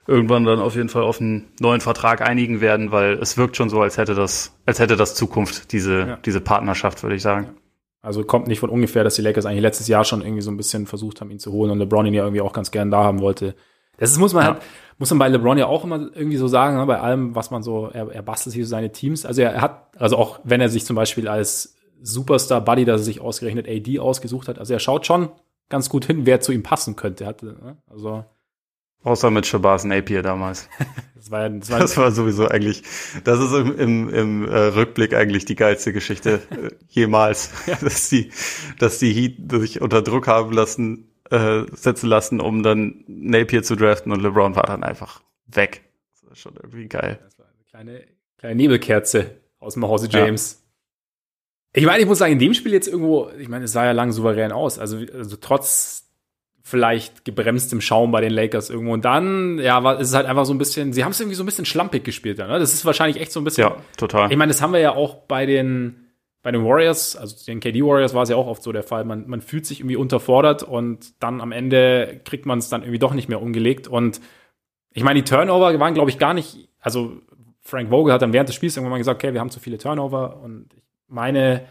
irgendwann 0.08 0.44
dann 0.44 0.60
auf 0.60 0.76
jeden 0.76 0.90
Fall 0.90 1.04
auf 1.04 1.22
einen 1.22 1.48
neuen 1.60 1.82
Vertrag 1.82 2.22
einigen 2.22 2.60
werden, 2.60 2.92
weil 2.92 3.14
es 3.14 3.38
wirkt 3.38 3.56
schon 3.56 3.70
so, 3.70 3.82
als 3.82 3.98
hätte 3.98 4.16
das, 4.16 4.58
als 4.66 4.80
hätte 4.80 4.98
das 4.98 5.16
Zukunft, 5.16 5.72
diese, 5.72 6.00
ja. 6.00 6.18
diese 6.26 6.42
Partnerschaft, 6.42 7.04
würde 7.04 7.16
ich 7.16 7.22
sagen. 7.22 7.56
Also 8.02 8.26
kommt 8.26 8.48
nicht 8.48 8.60
von 8.60 8.70
ungefähr, 8.70 9.06
dass 9.06 9.16
die 9.16 9.22
Lakers 9.22 9.46
eigentlich 9.46 9.62
letztes 9.62 9.88
Jahr 9.88 10.04
schon 10.04 10.22
irgendwie 10.22 10.42
so 10.42 10.52
ein 10.52 10.58
bisschen 10.58 10.88
versucht 10.88 11.22
haben, 11.22 11.32
ihn 11.32 11.40
zu 11.40 11.54
holen 11.54 11.72
und 11.72 11.80
LeBron 11.80 12.06
ihn 12.06 12.14
ja 12.14 12.24
irgendwie 12.24 12.42
auch 12.42 12.52
ganz 12.52 12.72
gern 12.72 12.92
da 12.92 13.04
haben 13.04 13.22
wollte. 13.22 13.56
Das 13.98 14.12
ist, 14.12 14.18
muss 14.18 14.34
man 14.34 14.44
ja. 14.44 14.54
halt, 14.54 14.62
muss 14.98 15.10
man 15.10 15.20
bei 15.20 15.30
LeBron 15.30 15.58
ja 15.58 15.68
auch 15.68 15.86
immer 15.86 16.10
irgendwie 16.14 16.36
so 16.36 16.50
sagen, 16.50 16.76
ne, 16.76 16.86
bei 16.86 17.00
allem, 17.00 17.34
was 17.34 17.50
man 17.50 17.64
so, 17.64 17.88
er, 17.94 18.12
er 18.12 18.22
bastelt 18.22 18.56
hier 18.56 18.66
seine 18.66 18.92
Teams. 18.92 19.26
Also 19.26 19.42
er 19.42 19.62
hat, 19.62 19.88
also 19.98 20.18
auch 20.18 20.42
wenn 20.44 20.60
er 20.60 20.68
sich 20.68 20.84
zum 20.84 20.98
Beispiel 20.98 21.30
als 21.30 21.78
Superstar-Buddy, 22.04 22.86
dass 22.86 23.02
er 23.02 23.06
sich 23.06 23.22
ausgerechnet 23.22 23.68
AD 23.68 24.00
ausgesucht 24.00 24.48
hat, 24.48 24.60
also 24.60 24.74
er 24.74 24.80
schaut 24.80 25.06
schon 25.06 25.30
ganz 25.70 25.90
gut 25.90 26.06
hin, 26.06 26.26
wer 26.26 26.42
zu 26.42 26.52
ihm 26.52 26.64
passen 26.64 26.96
könnte. 26.96 27.26
Hatte, 27.26 27.46
ne? 27.46 27.78
Also 27.88 28.26
Außer 29.04 29.32
mit 29.32 29.46
Shabazz 29.46 29.84
Napier 29.84 30.22
damals. 30.22 30.70
das, 31.16 31.30
war, 31.30 31.50
das, 31.50 31.70
war, 31.70 31.80
das 31.80 31.98
war 31.98 32.12
sowieso 32.12 32.48
eigentlich, 32.48 32.84
das 33.26 33.40
ist 33.40 33.52
im, 33.52 33.78
im, 33.78 34.10
im 34.10 34.48
äh, 34.48 34.58
Rückblick 34.58 35.14
eigentlich 35.14 35.44
die 35.44 35.56
geilste 35.56 35.92
Geschichte 35.92 36.42
äh, 36.52 36.70
jemals, 36.88 37.52
ja. 37.68 37.76
dass 37.76 38.10
die, 38.10 38.32
dass 38.80 39.00
die 39.00 39.12
Heat 39.12 39.52
sich 39.52 39.82
unter 39.82 40.02
Druck 40.02 40.28
haben 40.28 40.54
lassen, 40.54 41.12
äh, 41.30 41.64
setzen 41.74 42.08
lassen, 42.08 42.40
um 42.40 42.64
dann 42.64 43.04
Napier 43.08 43.64
zu 43.64 43.76
draften 43.76 44.14
und 44.14 44.22
LeBron 44.22 44.56
war 44.56 44.64
dann 44.64 44.84
einfach 44.84 45.22
weg. 45.48 45.82
Das 46.14 46.30
war 46.30 46.36
schon 46.36 46.56
irgendwie 46.56 46.88
geil. 46.88 47.20
Das 47.24 47.38
war 47.38 47.46
eine 47.48 47.66
kleine, 47.66 48.08
kleine 48.38 48.56
Nebelkerze 48.56 49.32
aus 49.60 49.74
dem 49.74 49.86
Hause 49.86 50.08
James. 50.10 50.54
Ja. 50.54 50.63
Ich 51.74 51.86
meine, 51.86 52.02
ich 52.02 52.08
muss 52.08 52.20
sagen, 52.20 52.34
in 52.34 52.40
dem 52.40 52.54
Spiel 52.54 52.72
jetzt 52.72 52.88
irgendwo, 52.88 53.30
ich 53.40 53.50
meine, 53.50 53.66
es 53.66 53.72
sah 53.72 53.86
ja 53.86 53.92
lang 53.92 54.12
souverän 54.12 54.52
aus. 54.52 54.78
Also, 54.78 54.98
also 54.98 55.36
trotz 55.38 56.04
vielleicht 56.62 57.26
gebremstem 57.26 57.82
Schaum 57.82 58.12
bei 58.12 58.22
den 58.22 58.32
Lakers 58.32 58.70
irgendwo. 58.70 58.94
Und 58.94 59.06
dann, 59.06 59.60
ja, 59.60 59.84
war, 59.84 60.00
ist 60.00 60.10
es 60.10 60.16
halt 60.16 60.28
einfach 60.28 60.46
so 60.46 60.54
ein 60.54 60.58
bisschen, 60.58 60.94
sie 60.94 61.04
haben 61.04 61.12
es 61.12 61.20
irgendwie 61.20 61.36
so 61.36 61.44
ein 61.44 61.46
bisschen 61.46 61.66
schlampig 61.66 62.04
gespielt. 62.04 62.38
Ja, 62.38 62.48
ne? 62.48 62.58
Das 62.60 62.74
ist 62.74 62.86
wahrscheinlich 62.86 63.22
echt 63.22 63.32
so 63.32 63.42
ein 63.42 63.44
bisschen. 63.44 63.66
Ja, 63.66 63.76
total. 63.98 64.32
Ich 64.32 64.38
meine, 64.38 64.52
das 64.52 64.62
haben 64.62 64.72
wir 64.72 64.80
ja 64.80 64.96
auch 64.96 65.16
bei 65.16 65.46
den, 65.46 66.08
bei 66.42 66.52
den 66.52 66.64
Warriors, 66.64 67.16
also 67.16 67.36
den 67.46 67.60
KD 67.60 67.84
Warriors 67.84 68.14
war 68.14 68.24
es 68.24 68.30
ja 68.30 68.36
auch 68.36 68.48
oft 68.48 68.64
so 68.64 68.72
der 68.72 68.84
Fall. 68.84 69.04
Man, 69.04 69.28
man 69.28 69.42
fühlt 69.42 69.66
sich 69.66 69.82
irgendwie 69.82 69.96
unterfordert 69.98 70.64
und 70.64 71.22
dann 71.22 71.42
am 71.42 71.52
Ende 71.52 72.22
kriegt 72.24 72.46
man 72.46 72.60
es 72.60 72.70
dann 72.70 72.82
irgendwie 72.82 73.00
doch 73.00 73.14
nicht 73.14 73.30
mehr 73.30 73.42
umgelegt. 73.42 73.88
Und 73.88 74.22
ich 74.94 75.04
meine, 75.04 75.22
die 75.22 75.30
Turnover 75.30 75.78
waren, 75.80 75.94
glaube 75.94 76.12
ich, 76.12 76.18
gar 76.18 76.34
nicht, 76.34 76.70
also 76.80 77.18
Frank 77.62 77.90
Vogel 77.90 78.14
hat 78.14 78.22
dann 78.22 78.34
während 78.34 78.50
des 78.50 78.56
Spiels 78.56 78.78
irgendwann 78.78 78.92
mal 78.92 78.98
gesagt, 79.00 79.24
okay, 79.24 79.34
wir 79.34 79.40
haben 79.40 79.50
zu 79.50 79.60
viele 79.60 79.78
Turnover 79.78 80.40
und 80.42 80.68
ich 80.76 80.84
meine, 81.14 81.66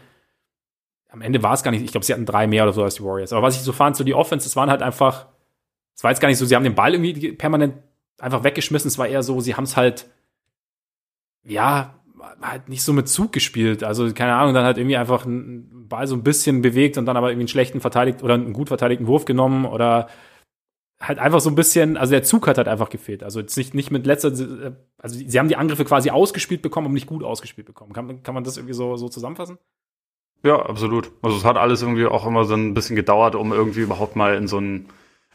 am 1.09 1.21
Ende 1.21 1.43
war 1.43 1.53
es 1.53 1.61
gar 1.63 1.71
nicht, 1.71 1.83
ich 1.83 1.91
glaube, 1.91 2.05
sie 2.05 2.13
hatten 2.13 2.25
drei 2.25 2.47
mehr 2.47 2.63
oder 2.63 2.73
so 2.73 2.83
als 2.83 2.95
die 2.95 3.03
Warriors. 3.03 3.33
Aber 3.33 3.43
was 3.43 3.55
ich 3.55 3.61
so 3.61 3.71
fand, 3.71 3.95
so 3.95 4.03
die 4.03 4.15
Offense, 4.15 4.47
es 4.47 4.55
waren 4.55 4.69
halt 4.69 4.81
einfach, 4.81 5.27
es 5.95 6.03
war 6.03 6.11
jetzt 6.11 6.19
gar 6.19 6.29
nicht 6.29 6.39
so, 6.39 6.45
sie 6.45 6.55
haben 6.55 6.63
den 6.63 6.75
Ball 6.75 6.93
irgendwie 6.93 7.33
permanent 7.33 7.75
einfach 8.19 8.43
weggeschmissen. 8.43 8.87
Es 8.87 8.97
war 8.97 9.07
eher 9.07 9.21
so, 9.21 9.39
sie 9.39 9.55
haben 9.55 9.65
es 9.65 9.77
halt, 9.77 10.09
ja, 11.43 11.99
halt 12.41 12.69
nicht 12.69 12.83
so 12.83 12.93
mit 12.93 13.09
Zug 13.09 13.31
gespielt. 13.31 13.83
Also, 13.83 14.11
keine 14.13 14.33
Ahnung, 14.35 14.53
dann 14.53 14.65
halt 14.65 14.77
irgendwie 14.77 14.97
einfach 14.97 15.25
einen 15.25 15.87
Ball 15.87 16.07
so 16.07 16.15
ein 16.15 16.23
bisschen 16.23 16.61
bewegt 16.61 16.97
und 16.97 17.05
dann 17.05 17.17
aber 17.17 17.29
irgendwie 17.29 17.43
einen 17.43 17.47
schlechten 17.49 17.81
verteidigt 17.81 18.23
oder 18.23 18.35
einen 18.35 18.53
gut 18.53 18.69
verteidigten 18.69 19.07
Wurf 19.07 19.25
genommen 19.25 19.65
oder 19.65 20.07
halt 21.07 21.19
einfach 21.19 21.41
so 21.41 21.49
ein 21.49 21.55
bisschen, 21.55 21.97
also 21.97 22.11
der 22.11 22.23
Zug 22.23 22.47
hat 22.47 22.57
halt 22.57 22.67
einfach 22.67 22.89
gefehlt. 22.89 23.23
Also 23.23 23.39
jetzt 23.39 23.57
nicht, 23.57 23.73
nicht 23.73 23.91
mit 23.91 24.05
letzter, 24.05 24.29
also 24.97 25.19
sie 25.19 25.39
haben 25.39 25.49
die 25.49 25.57
Angriffe 25.57 25.85
quasi 25.85 26.09
ausgespielt 26.09 26.61
bekommen, 26.61 26.87
aber 26.87 26.93
nicht 26.93 27.07
gut 27.07 27.23
ausgespielt 27.23 27.67
bekommen. 27.67 27.93
Kann, 27.93 28.23
kann 28.23 28.33
man 28.33 28.43
das 28.43 28.57
irgendwie 28.57 28.73
so, 28.73 28.95
so 28.95 29.09
zusammenfassen? 29.09 29.57
Ja, 30.43 30.65
absolut. 30.65 31.11
Also 31.21 31.37
es 31.37 31.45
hat 31.45 31.57
alles 31.57 31.81
irgendwie 31.81 32.05
auch 32.05 32.25
immer 32.25 32.45
so 32.45 32.55
ein 32.55 32.73
bisschen 32.73 32.95
gedauert, 32.95 33.35
um 33.35 33.51
irgendwie 33.51 33.81
überhaupt 33.81 34.15
mal 34.15 34.35
in 34.35 34.47
so 34.47 34.59
ein, 34.59 34.87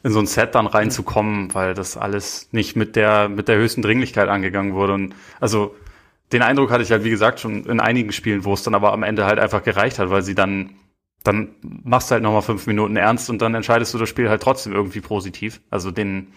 in 0.02 0.12
so 0.12 0.18
ein 0.18 0.26
Set 0.26 0.54
dann 0.54 0.66
reinzukommen, 0.66 1.54
weil 1.54 1.74
das 1.74 1.96
alles 1.96 2.48
nicht 2.52 2.76
mit 2.76 2.96
der, 2.96 3.28
mit 3.28 3.48
der 3.48 3.56
höchsten 3.56 3.82
Dringlichkeit 3.82 4.28
angegangen 4.28 4.74
wurde. 4.74 4.94
Und 4.94 5.14
also 5.40 5.74
den 6.32 6.42
Eindruck 6.42 6.70
hatte 6.70 6.82
ich 6.82 6.90
halt, 6.90 7.04
wie 7.04 7.10
gesagt, 7.10 7.40
schon 7.40 7.64
in 7.64 7.80
einigen 7.80 8.12
Spielen, 8.12 8.44
wo 8.44 8.54
es 8.54 8.62
dann 8.62 8.74
aber 8.74 8.92
am 8.92 9.02
Ende 9.02 9.26
halt 9.26 9.38
einfach 9.38 9.62
gereicht 9.62 9.98
hat, 9.98 10.10
weil 10.10 10.22
sie 10.22 10.34
dann 10.34 10.76
dann 11.24 11.54
machst 11.62 12.10
du 12.10 12.14
halt 12.14 12.22
nochmal 12.22 12.42
fünf 12.42 12.66
Minuten 12.66 12.96
ernst 12.96 13.28
und 13.30 13.42
dann 13.42 13.54
entscheidest 13.54 13.92
du 13.94 13.98
das 13.98 14.08
Spiel 14.08 14.28
halt 14.28 14.42
trotzdem 14.42 14.72
irgendwie 14.72 15.00
positiv. 15.00 15.60
Also 15.70 15.90
den, 15.90 16.32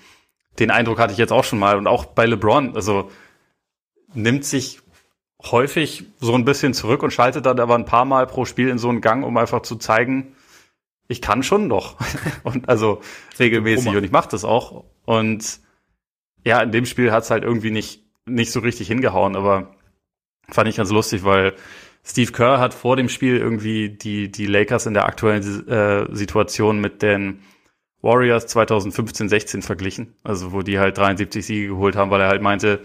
den 0.59 0.71
Eindruck 0.71 0.99
hatte 0.99 1.13
ich 1.13 1.19
jetzt 1.19 1.31
auch 1.31 1.43
schon 1.43 1.59
mal 1.59 1.77
und 1.77 1.87
auch 1.87 2.05
bei 2.05 2.25
LeBron, 2.25 2.75
also 2.75 3.09
nimmt 4.13 4.43
sich 4.45 4.81
häufig 5.43 6.05
so 6.19 6.35
ein 6.35 6.45
bisschen 6.45 6.73
zurück 6.73 7.03
und 7.03 7.11
schaltet 7.11 7.45
dann 7.45 7.59
aber 7.59 7.75
ein 7.75 7.85
paar 7.85 8.05
Mal 8.05 8.27
pro 8.27 8.45
Spiel 8.45 8.69
in 8.69 8.77
so 8.77 8.89
einen 8.89 9.01
Gang, 9.01 9.23
um 9.23 9.37
einfach 9.37 9.61
zu 9.61 9.75
zeigen, 9.75 10.35
ich 11.07 11.21
kann 11.21 11.43
schon 11.43 11.67
noch. 11.67 11.97
und 12.43 12.69
also 12.69 13.01
regelmäßig 13.39 13.95
und 13.95 14.03
ich 14.03 14.11
mache 14.11 14.29
das 14.29 14.45
auch. 14.45 14.85
Und 15.05 15.59
ja, 16.45 16.61
in 16.61 16.71
dem 16.71 16.85
Spiel 16.85 17.11
hat's 17.11 17.31
halt 17.31 17.43
irgendwie 17.43 17.71
nicht, 17.71 18.03
nicht 18.25 18.51
so 18.51 18.59
richtig 18.59 18.87
hingehauen, 18.87 19.35
aber 19.35 19.75
fand 20.49 20.69
ich 20.69 20.77
ganz 20.77 20.91
lustig, 20.91 21.23
weil 21.23 21.53
Steve 22.03 22.31
Kerr 22.31 22.59
hat 22.59 22.73
vor 22.73 22.95
dem 22.95 23.09
Spiel 23.09 23.37
irgendwie 23.37 23.89
die, 23.89 24.31
die 24.31 24.47
Lakers 24.47 24.85
in 24.85 24.93
der 24.93 25.05
aktuellen 25.05 25.67
äh, 25.67 26.07
Situation 26.15 26.79
mit 26.79 27.01
den 27.01 27.41
Warriors 28.01 28.47
2015-16 28.55 29.61
verglichen. 29.61 30.15
Also 30.23 30.51
wo 30.51 30.61
die 30.61 30.79
halt 30.79 30.97
73 30.97 31.45
Siege 31.45 31.67
geholt 31.67 31.95
haben, 31.95 32.09
weil 32.09 32.21
er 32.21 32.27
halt 32.27 32.41
meinte, 32.41 32.81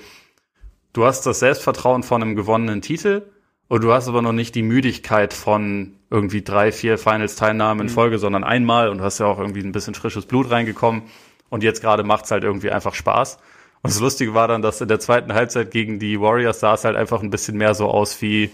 du 0.93 1.05
hast 1.05 1.25
das 1.27 1.41
Selbstvertrauen 1.41 2.03
von 2.03 2.23
einem 2.23 2.37
gewonnenen 2.37 2.83
Titel 2.83 3.23
und 3.69 3.83
du 3.83 3.93
hast 3.93 4.09
aber 4.09 4.23
noch 4.23 4.33
nicht 4.33 4.55
die 4.55 4.63
Müdigkeit 4.63 5.33
von 5.33 5.97
irgendwie 6.11 6.43
drei, 6.43 6.71
vier 6.71 6.99
Finals-Teilnahmen 6.99 7.81
in 7.81 7.87
mhm. 7.87 7.95
Folge, 7.95 8.17
mhm. 8.17 8.21
sondern 8.21 8.45
einmal 8.45 8.89
und 8.91 8.99
du 8.99 9.05
hast 9.05 9.19
ja 9.19 9.27
auch 9.27 9.39
irgendwie 9.39 9.61
ein 9.61 9.73
bisschen 9.73 9.95
frisches 9.95 10.27
Blut 10.27 10.51
reingekommen 10.51 11.03
und 11.49 11.65
jetzt 11.65 11.81
gerade 11.81 12.05
macht's 12.05 12.31
halt 12.31 12.45
irgendwie 12.45 12.71
einfach 12.71 12.95
Spaß. 12.95 13.39
Und 13.83 13.93
das 13.93 14.01
Lustige 14.01 14.35
war 14.35 14.49
dann, 14.49 14.63
dass 14.63 14.81
in 14.81 14.89
der 14.89 15.01
zweiten 15.01 15.33
Halbzeit 15.33 15.71
gegen 15.71 15.99
die 15.99 16.21
Warriors 16.21 16.61
sah 16.61 16.75
es 16.75 16.85
halt 16.85 16.97
einfach 16.97 17.23
ein 17.23 17.31
bisschen 17.31 17.57
mehr 17.57 17.75
so 17.75 17.89
aus 17.89 18.21
wie 18.23 18.51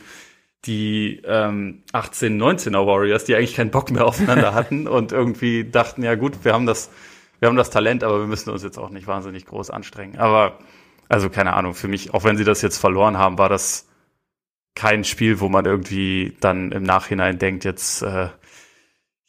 die 0.64 1.20
ähm, 1.24 1.82
18, 1.92 2.40
19er 2.40 2.86
Warriors, 2.86 3.24
die 3.24 3.34
eigentlich 3.34 3.54
keinen 3.54 3.70
Bock 3.70 3.90
mehr 3.90 4.06
aufeinander 4.06 4.54
hatten 4.54 4.86
und 4.86 5.12
irgendwie 5.12 5.64
dachten, 5.64 6.02
ja 6.02 6.14
gut, 6.14 6.44
wir 6.44 6.52
haben 6.52 6.66
das, 6.66 6.90
wir 7.40 7.48
haben 7.48 7.56
das 7.56 7.70
Talent, 7.70 8.04
aber 8.04 8.20
wir 8.20 8.26
müssen 8.26 8.50
uns 8.50 8.62
jetzt 8.62 8.78
auch 8.78 8.90
nicht 8.90 9.06
wahnsinnig 9.06 9.46
groß 9.46 9.70
anstrengen. 9.70 10.18
Aber 10.18 10.58
also 11.08 11.28
keine 11.28 11.52
Ahnung, 11.54 11.74
für 11.74 11.88
mich, 11.88 12.14
auch 12.14 12.24
wenn 12.24 12.36
sie 12.36 12.44
das 12.44 12.62
jetzt 12.62 12.78
verloren 12.78 13.18
haben, 13.18 13.38
war 13.38 13.48
das 13.48 13.88
kein 14.74 15.04
Spiel, 15.04 15.40
wo 15.40 15.48
man 15.48 15.66
irgendwie 15.66 16.36
dann 16.40 16.72
im 16.72 16.84
Nachhinein 16.84 17.38
denkt, 17.38 17.64
jetzt, 17.64 18.02
äh, 18.02 18.28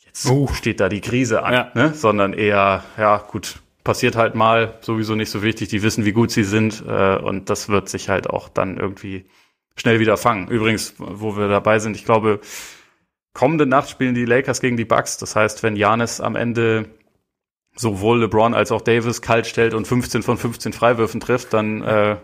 jetzt 0.06 0.26
uh. 0.30 0.48
steht 0.54 0.80
da 0.80 0.88
die 0.88 1.02
Krise 1.02 1.44
an, 1.44 1.54
ja. 1.54 1.72
ne? 1.74 1.94
sondern 1.94 2.34
eher, 2.34 2.84
ja 2.98 3.18
gut, 3.18 3.60
passiert 3.84 4.16
halt 4.16 4.36
mal, 4.36 4.78
sowieso 4.82 5.16
nicht 5.16 5.30
so 5.30 5.44
wichtig, 5.44 5.68
die 5.70 5.84
wissen, 5.84 6.06
wie 6.06 6.14
gut 6.14 6.32
sie 6.32 6.46
sind 6.46 6.84
äh, 6.88 7.18
und 7.18 7.50
das 7.50 7.68
wird 7.68 7.90
sich 7.90 8.08
halt 8.08 8.30
auch 8.30 8.48
dann 8.48 8.78
irgendwie 8.78 9.26
schnell 9.76 10.00
wieder 10.00 10.18
fangen. 10.18 10.48
Übrigens, 10.48 10.96
wo 10.98 11.38
wir 11.38 11.48
dabei 11.48 11.80
sind, 11.80 11.96
ich 11.96 12.06
glaube, 12.06 12.40
kommende 13.34 13.66
Nacht 13.66 13.90
spielen 13.90 14.16
die 14.16 14.26
Lakers 14.26 14.62
gegen 14.62 14.78
die 14.78 14.86
Bucks. 14.86 15.18
Das 15.18 15.36
heißt, 15.36 15.64
wenn 15.64 15.76
Janis 15.76 16.22
am 16.22 16.36
Ende 16.36 16.90
sowohl 17.76 18.22
LeBron 18.22 18.54
als 18.54 18.72
auch 18.72 18.82
Davis 18.82 19.22
kalt 19.22 19.48
stellt 19.48 19.74
und 19.74 19.88
15 19.88 20.22
von 20.24 20.38
15 20.38 20.74
Freiwürfen 20.74 21.20
trifft, 21.20 21.54
dann 21.54 21.82
äh, 21.82 22.18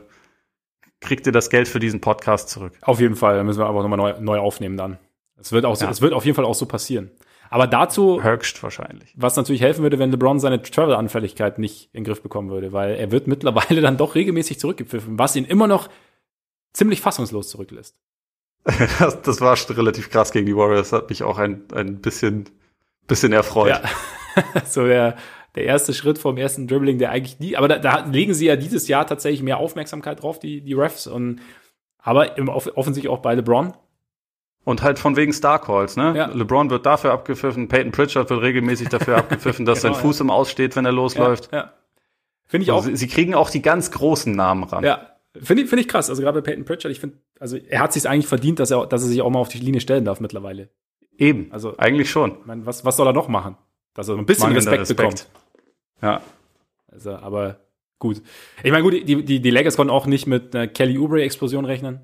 kriegt 0.99 1.25
ihr 1.25 1.31
das 1.31 1.49
Geld 1.49 1.67
für 1.67 1.79
diesen 1.79 2.01
Podcast 2.01 2.49
zurück. 2.49 2.73
Auf 2.81 2.99
jeden 2.99 3.15
Fall, 3.15 3.37
da 3.37 3.43
müssen 3.43 3.59
wir 3.59 3.65
aber 3.65 3.81
nochmal 3.81 3.97
neu, 3.97 4.13
neu 4.19 4.37
aufnehmen 4.39 4.77
dann. 4.77 4.99
Es 5.39 5.51
wird 5.51 5.65
auch 5.65 5.75
so, 5.75 5.85
ja. 5.85 5.91
es 5.91 6.01
wird 6.01 6.13
auf 6.13 6.25
jeden 6.25 6.35
Fall 6.35 6.45
auch 6.45 6.55
so 6.55 6.65
passieren. 6.65 7.11
Aber 7.49 7.65
dazu, 7.65 8.21
höchst 8.21 8.61
wahrscheinlich. 8.61 9.11
Was 9.15 9.35
natürlich 9.35 9.61
helfen 9.61 9.81
würde, 9.81 9.97
wenn 9.97 10.11
LeBron 10.11 10.39
seine 10.39 10.61
Travel-Anfälligkeit 10.61 11.57
nicht 11.57 11.89
in 11.93 12.03
den 12.03 12.05
Griff 12.05 12.21
bekommen 12.21 12.49
würde, 12.51 12.73
weil 12.73 12.95
er 12.95 13.11
wird 13.11 13.25
mittlerweile 13.27 13.81
dann 13.81 13.97
doch 13.97 14.13
regelmäßig 14.13 14.59
zurückgepfiffen, 14.59 15.17
was 15.17 15.35
ihn 15.35 15.45
immer 15.45 15.67
noch 15.67 15.89
ziemlich 16.73 17.01
fassungslos 17.01 17.49
zurücklässt. 17.49 17.95
das, 18.99 19.21
das 19.21 19.41
war 19.41 19.57
relativ 19.69 20.09
krass 20.09 20.31
gegen 20.31 20.45
die 20.45 20.55
Warriors, 20.55 20.91
hat 20.91 21.09
mich 21.09 21.23
auch 21.23 21.37
ein, 21.37 21.63
ein 21.73 22.01
bisschen, 22.01 22.45
bisschen 23.07 23.33
erfreut. 23.33 23.69
Ja. 23.69 23.81
so 24.65 24.85
der, 24.85 25.17
der 25.55 25.63
erste 25.63 25.93
Schritt 25.93 26.19
vom 26.19 26.37
ersten 26.37 26.67
Dribbling, 26.67 26.99
der 26.99 27.11
eigentlich 27.11 27.39
nie, 27.39 27.55
aber 27.55 27.67
da, 27.67 27.79
da 27.79 28.05
legen 28.05 28.33
sie 28.33 28.45
ja 28.45 28.55
dieses 28.55 28.87
Jahr 28.87 29.07
tatsächlich 29.07 29.41
mehr 29.41 29.57
Aufmerksamkeit 29.57 30.21
drauf, 30.21 30.39
die, 30.39 30.61
die 30.61 30.73
Refs, 30.73 31.07
und, 31.07 31.41
aber 31.97 32.37
im, 32.37 32.49
offensichtlich 32.49 33.09
auch 33.09 33.19
bei 33.19 33.33
LeBron. 33.35 33.73
Und 34.65 34.83
halt 34.83 34.99
von 34.99 35.15
wegen 35.15 35.33
Star 35.33 35.59
Calls, 35.59 35.95
ne? 35.95 36.13
Ja. 36.15 36.27
LeBron 36.27 36.69
wird 36.69 36.85
dafür 36.85 37.11
abgepfiffen, 37.13 37.69
Peyton 37.69 37.91
Pritchard 37.91 38.29
wird 38.29 38.41
regelmäßig 38.41 38.89
dafür 38.89 39.17
abgepfiffen, 39.17 39.65
dass 39.65 39.81
genau, 39.81 39.93
sein 39.93 40.01
Fuß 40.01 40.19
ja. 40.19 40.25
im 40.25 40.29
Aussteht, 40.29 40.75
wenn 40.75 40.85
er 40.85 40.91
losläuft. 40.91 41.49
Ja, 41.51 41.57
ja. 41.57 41.73
Finde 42.45 42.63
ich 42.63 42.71
also 42.71 42.81
auch. 42.81 42.85
Sie, 42.85 42.95
sie, 42.95 43.07
kriegen 43.07 43.35
auch 43.35 43.49
die 43.49 43.61
ganz 43.61 43.91
großen 43.91 44.35
Namen 44.35 44.63
ran. 44.63 44.83
Ja, 44.83 45.18
Finde 45.35 45.63
ich, 45.63 45.69
finde 45.69 45.81
ich 45.81 45.87
krass. 45.87 46.09
Also 46.09 46.21
gerade 46.21 46.41
bei 46.41 46.51
Peyton 46.51 46.65
Pritchard, 46.65 46.91
ich 46.91 46.99
finde, 46.99 47.17
also 47.39 47.57
er 47.57 47.81
hat 47.81 47.93
sich 47.93 48.07
eigentlich 48.09 48.27
verdient, 48.27 48.59
dass 48.59 48.71
er, 48.71 48.87
dass 48.87 49.03
er 49.03 49.09
sich 49.09 49.21
auch 49.21 49.29
mal 49.29 49.39
auf 49.39 49.49
die 49.49 49.59
Linie 49.59 49.81
stellen 49.81 50.05
darf 50.05 50.19
mittlerweile. 50.19 50.69
Eben. 51.17 51.51
Also 51.51 51.77
eigentlich 51.77 52.09
schon. 52.09 52.39
Ich 52.39 52.45
meine, 52.45 52.65
was, 52.65 52.85
was 52.85 52.97
soll 52.97 53.07
er 53.07 53.13
noch 53.13 53.27
machen? 53.27 53.57
Dass 53.93 54.07
er 54.07 54.17
ein 54.17 54.25
bisschen 54.25 54.51
Respekt, 54.53 54.81
Respekt, 54.81 54.97
bekommt. 54.97 55.27
Ja. 56.01 56.21
Also, 56.87 57.11
aber 57.11 57.59
gut. 57.99 58.21
Ich 58.63 58.71
meine, 58.71 58.83
gut, 58.83 58.93
die, 58.93 59.23
die, 59.23 59.39
die 59.41 59.51
Lakers 59.51 59.75
konnten 59.75 59.91
auch 59.91 60.05
nicht 60.05 60.25
mit 60.25 60.55
einer 60.55 60.67
Kelly 60.67 60.97
Oubre-Explosion 60.97 61.65
rechnen. 61.65 62.01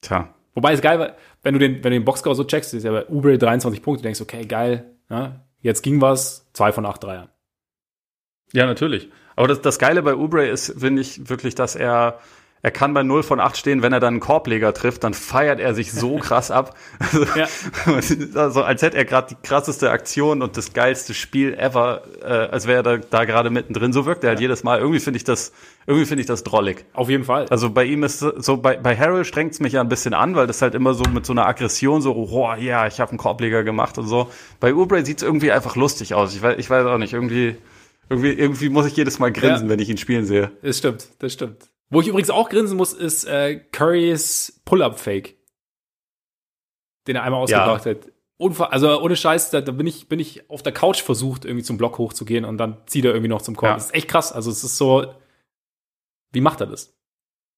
Tja. 0.00 0.34
Wobei 0.54 0.72
es 0.72 0.80
geil 0.80 0.98
war, 0.98 1.16
wenn 1.42 1.54
du 1.54 1.60
den, 1.60 1.76
wenn 1.76 1.90
du 1.92 1.98
den 1.98 2.04
Boxscore 2.04 2.34
so 2.34 2.44
checkst, 2.44 2.74
ist 2.74 2.84
ja 2.84 2.92
bei 2.92 3.08
Oubre 3.08 3.38
23 3.38 3.82
Punkte, 3.82 4.02
du 4.02 4.06
denkst, 4.06 4.20
okay, 4.20 4.46
geil, 4.46 4.96
ja, 5.08 5.44
jetzt 5.60 5.82
ging 5.82 6.00
was, 6.00 6.50
zwei 6.52 6.72
von 6.72 6.86
acht 6.86 7.02
Dreiern. 7.02 7.28
Ja, 8.52 8.66
natürlich. 8.66 9.08
Aber 9.40 9.48
das, 9.48 9.62
das 9.62 9.78
Geile 9.78 10.02
bei 10.02 10.16
Ubre 10.16 10.46
ist, 10.46 10.74
finde 10.80 11.00
ich, 11.00 11.30
wirklich, 11.30 11.54
dass 11.54 11.74
er, 11.74 12.18
er 12.60 12.70
kann 12.70 12.92
bei 12.92 13.02
0 13.02 13.22
von 13.22 13.40
8 13.40 13.56
stehen, 13.56 13.80
wenn 13.80 13.90
er 13.94 13.98
dann 13.98 14.12
einen 14.12 14.20
Korbleger 14.20 14.74
trifft, 14.74 15.02
dann 15.02 15.14
feiert 15.14 15.60
er 15.60 15.72
sich 15.72 15.92
so 15.94 16.18
krass 16.20 16.50
ab. 16.50 16.76
Also, 16.98 17.24
ja. 17.34 17.46
also 18.38 18.62
als 18.62 18.82
hätte 18.82 18.98
er 18.98 19.06
gerade 19.06 19.28
die 19.28 19.36
krasseste 19.42 19.92
Aktion 19.92 20.42
und 20.42 20.58
das 20.58 20.74
geilste 20.74 21.14
Spiel 21.14 21.54
ever, 21.54 22.02
äh, 22.22 22.26
als 22.26 22.66
wäre 22.66 22.80
er 22.80 22.82
da, 22.82 22.96
da 22.98 23.24
gerade 23.24 23.48
mittendrin. 23.48 23.94
So 23.94 24.04
wirkt 24.04 24.24
er 24.24 24.28
halt 24.28 24.40
ja. 24.40 24.42
jedes 24.42 24.62
Mal. 24.62 24.78
Irgendwie 24.78 25.00
finde 25.00 25.16
ich 25.16 25.24
das, 25.24 25.52
irgendwie 25.86 26.04
finde 26.04 26.20
ich 26.20 26.26
das 26.26 26.44
drollig. 26.44 26.84
Auf 26.92 27.08
jeden 27.08 27.24
Fall. 27.24 27.46
Also 27.48 27.70
bei 27.70 27.84
ihm 27.84 28.02
ist 28.02 28.18
so, 28.18 28.58
bei, 28.58 28.76
bei 28.76 28.94
Harold 28.94 29.26
strengt 29.26 29.54
es 29.54 29.60
mich 29.60 29.72
ja 29.72 29.80
ein 29.80 29.88
bisschen 29.88 30.12
an, 30.12 30.36
weil 30.36 30.48
das 30.48 30.60
halt 30.60 30.74
immer 30.74 30.92
so 30.92 31.04
mit 31.04 31.24
so 31.24 31.32
einer 31.32 31.46
Aggression 31.46 32.02
so, 32.02 32.14
oh 32.14 32.54
ja, 32.58 32.86
ich 32.86 33.00
habe 33.00 33.12
einen 33.12 33.18
Korbleger 33.18 33.64
gemacht 33.64 33.96
und 33.96 34.06
so. 34.06 34.30
Bei 34.60 34.74
Ubre 34.74 35.02
sieht 35.02 35.16
es 35.16 35.22
irgendwie 35.22 35.50
einfach 35.50 35.76
lustig 35.76 36.12
aus. 36.12 36.34
Ich 36.34 36.42
weiß, 36.42 36.56
ich 36.58 36.68
weiß 36.68 36.84
auch 36.84 36.98
nicht, 36.98 37.14
irgendwie 37.14 37.56
irgendwie, 38.10 38.32
irgendwie 38.32 38.68
muss 38.68 38.86
ich 38.86 38.96
jedes 38.96 39.18
Mal 39.20 39.32
grinsen, 39.32 39.66
ja. 39.66 39.70
wenn 39.70 39.78
ich 39.78 39.88
ihn 39.88 39.96
spielen 39.96 40.26
sehe. 40.26 40.50
Das 40.62 40.78
stimmt, 40.78 41.08
das 41.20 41.32
stimmt. 41.32 41.70
Wo 41.90 42.00
ich 42.00 42.08
übrigens 42.08 42.30
auch 42.30 42.48
grinsen 42.48 42.76
muss, 42.76 42.92
ist 42.92 43.24
äh, 43.24 43.60
Currys 43.72 44.60
Pull-Up-Fake. 44.64 45.36
Den 47.06 47.16
er 47.16 47.22
einmal 47.22 47.40
ausgebracht 47.40 47.86
ja. 47.86 47.92
hat. 47.92 48.12
Unfall, 48.36 48.68
also 48.68 49.00
ohne 49.00 49.16
Scheiß, 49.16 49.50
da, 49.50 49.60
da, 49.60 49.72
bin 49.72 49.86
ich 49.86 50.08
bin 50.08 50.18
ich 50.18 50.48
auf 50.50 50.62
der 50.62 50.72
Couch 50.72 51.02
versucht, 51.02 51.44
irgendwie 51.44 51.62
zum 51.62 51.76
Block 51.78 51.98
hochzugehen 51.98 52.44
und 52.44 52.58
dann 52.58 52.78
zieht 52.86 53.04
er 53.04 53.12
irgendwie 53.12 53.28
noch 53.28 53.42
zum 53.42 53.54
Korb. 53.54 53.70
Ja. 53.70 53.74
Das 53.74 53.86
ist 53.86 53.94
echt 53.94 54.08
krass. 54.08 54.32
Also 54.32 54.50
es 54.50 54.64
ist 54.64 54.76
so, 54.76 55.06
wie 56.32 56.40
macht 56.40 56.60
er 56.60 56.66
das? 56.66 56.96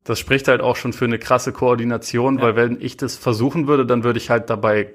Das 0.05 0.19
spricht 0.19 0.49
halt 0.49 0.61
auch 0.61 0.77
schon 0.77 0.93
für 0.93 1.05
eine 1.05 1.19
krasse 1.19 1.53
Koordination, 1.53 2.39
ja. 2.39 2.43
weil 2.43 2.57
wenn 2.57 2.81
ich 2.81 2.97
das 2.97 3.17
versuchen 3.17 3.69
würde, 3.69 3.87
dann 3.87 4.05
würde 4.05 4.19
ich 4.19 4.29
halt 4.29 4.51
dabei 4.51 4.95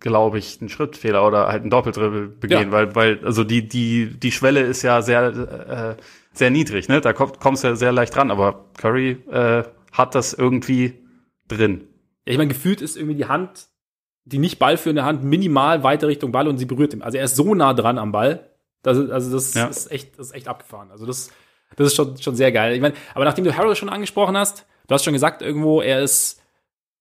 glaube 0.00 0.38
ich, 0.38 0.60
einen 0.60 0.68
Schrittfehler 0.68 1.26
oder 1.26 1.48
halt 1.48 1.62
einen 1.62 1.70
Doppeldribbel 1.70 2.28
begehen, 2.28 2.68
ja. 2.68 2.72
weil, 2.72 2.94
weil, 2.94 3.24
also 3.24 3.44
die, 3.44 3.66
die, 3.66 4.06
die 4.06 4.32
Schwelle 4.32 4.60
ist 4.60 4.82
ja 4.82 5.02
sehr, 5.02 5.96
äh, 5.98 6.02
sehr 6.32 6.50
niedrig, 6.50 6.88
ne? 6.88 7.00
Da 7.00 7.12
kommt, 7.12 7.40
kommst 7.40 7.64
du 7.64 7.68
ja 7.68 7.76
sehr 7.76 7.92
leicht 7.92 8.16
ran, 8.16 8.30
aber 8.30 8.66
Curry 8.76 9.18
äh, 9.30 9.64
hat 9.92 10.14
das 10.14 10.34
irgendwie 10.34 10.94
drin. 11.48 11.88
Ja, 12.26 12.32
ich 12.32 12.38
meine, 12.38 12.48
gefühlt 12.48 12.80
ist 12.80 12.96
irgendwie 12.96 13.16
die 13.16 13.26
Hand, 13.26 13.66
die 14.24 14.38
nicht 14.38 14.58
ballführende 14.58 15.04
Hand, 15.04 15.24
minimal 15.24 15.82
weiter 15.82 16.06
Richtung 16.06 16.30
Ball 16.30 16.46
und 16.46 16.58
sie 16.58 16.66
berührt 16.66 16.92
ihn. 16.94 17.02
Also 17.02 17.18
er 17.18 17.24
ist 17.24 17.36
so 17.36 17.54
nah 17.54 17.74
dran 17.74 17.98
am 17.98 18.12
Ball. 18.12 18.50
Das 18.82 18.98
ist, 18.98 19.10
also 19.10 19.32
das 19.32 19.54
ja. 19.54 19.66
ist 19.66 19.90
echt, 19.90 20.18
das 20.18 20.28
ist 20.28 20.34
echt 20.34 20.46
abgefahren. 20.46 20.90
Also 20.90 21.06
das, 21.06 21.30
das 21.76 21.88
ist 21.88 21.96
schon, 21.96 22.16
schon 22.18 22.36
sehr 22.36 22.52
geil. 22.52 22.74
Ich 22.74 22.80
meine, 22.80 22.94
aber 23.14 23.24
nachdem 23.24 23.44
du 23.44 23.56
Harold 23.56 23.76
schon 23.76 23.88
angesprochen 23.88 24.36
hast, 24.36 24.66
du 24.86 24.94
hast 24.94 25.04
schon 25.04 25.14
gesagt, 25.14 25.42
irgendwo, 25.42 25.80
er 25.80 26.02
ist 26.02 26.40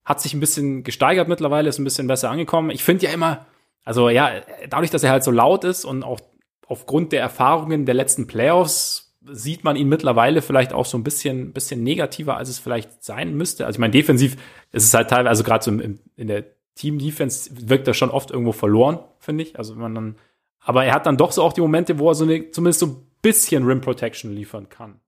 hat 0.08 0.22
sich 0.22 0.34
ein 0.34 0.40
bisschen 0.40 0.84
gesteigert 0.84 1.28
mittlerweile, 1.28 1.68
ist 1.68 1.80
ein 1.80 1.84
bisschen 1.84 2.08
besser 2.08 2.30
angekommen. 2.30 2.70
Ich 2.70 2.82
finde 2.82 3.06
ja 3.06 3.12
immer, 3.12 3.46
also 3.84 4.08
ja, 4.08 4.32
dadurch, 4.70 4.90
dass 4.90 5.04
er 5.04 5.12
halt 5.12 5.26
so 5.26 5.32
laut 5.32 5.66
ist 5.66 5.84
und 5.84 6.04
auch 6.04 6.22
aufgrund 6.66 7.12
der 7.12 7.20
Erfahrungen 7.20 7.86
der 7.86 7.94
letzten 7.94 8.26
Playoffs 8.26 9.14
sieht 9.30 9.66
man 9.66 9.76
ihn 9.76 9.90
mittlerweile 9.90 10.42
vielleicht 10.42 10.72
auch 10.72 10.86
so 10.86 10.98
ein 10.98 11.04
bisschen, 11.04 11.52
bisschen 11.52 11.84
negativer, 11.84 12.38
als 12.38 12.48
es 12.48 12.58
vielleicht 12.58 13.04
sein 13.04 13.36
müsste. 13.36 13.66
Also 13.66 13.76
ich 13.76 13.80
meine, 13.82 13.92
defensiv 13.92 14.38
ist 14.72 14.86
es 14.86 14.94
halt 14.94 15.10
teilweise, 15.10 15.30
also 15.30 15.44
gerade 15.44 15.66
so 15.66 15.72
in, 15.72 16.00
in 16.16 16.28
der 16.28 16.46
Team-Defense 16.76 17.50
wirkt 17.68 17.86
er 17.90 17.94
schon 17.94 18.10
oft 18.10 18.32
irgendwo 18.32 18.54
verloren, 18.54 19.00
finde 19.20 19.44
ich. 19.44 19.60
Also 19.60 19.74
wenn 19.74 19.82
man 19.82 19.96
dann, 19.96 20.16
aber 20.62 20.86
er 20.86 20.94
hat 20.94 21.06
dann 21.06 21.18
doch 21.18 21.34
so 21.34 21.44
auch 21.44 21.52
die 21.52 21.60
Momente, 21.60 22.00
wo 22.00 22.08
er 22.10 22.16
so 22.16 22.24
eine, 22.24 22.50
zumindest 22.52 22.80
so 22.80 22.86
ein 22.86 22.96
bisschen 23.22 23.66
Rim 23.66 23.82
Protection 23.82 24.34
liefern 24.34 24.70
kann. 24.70 25.02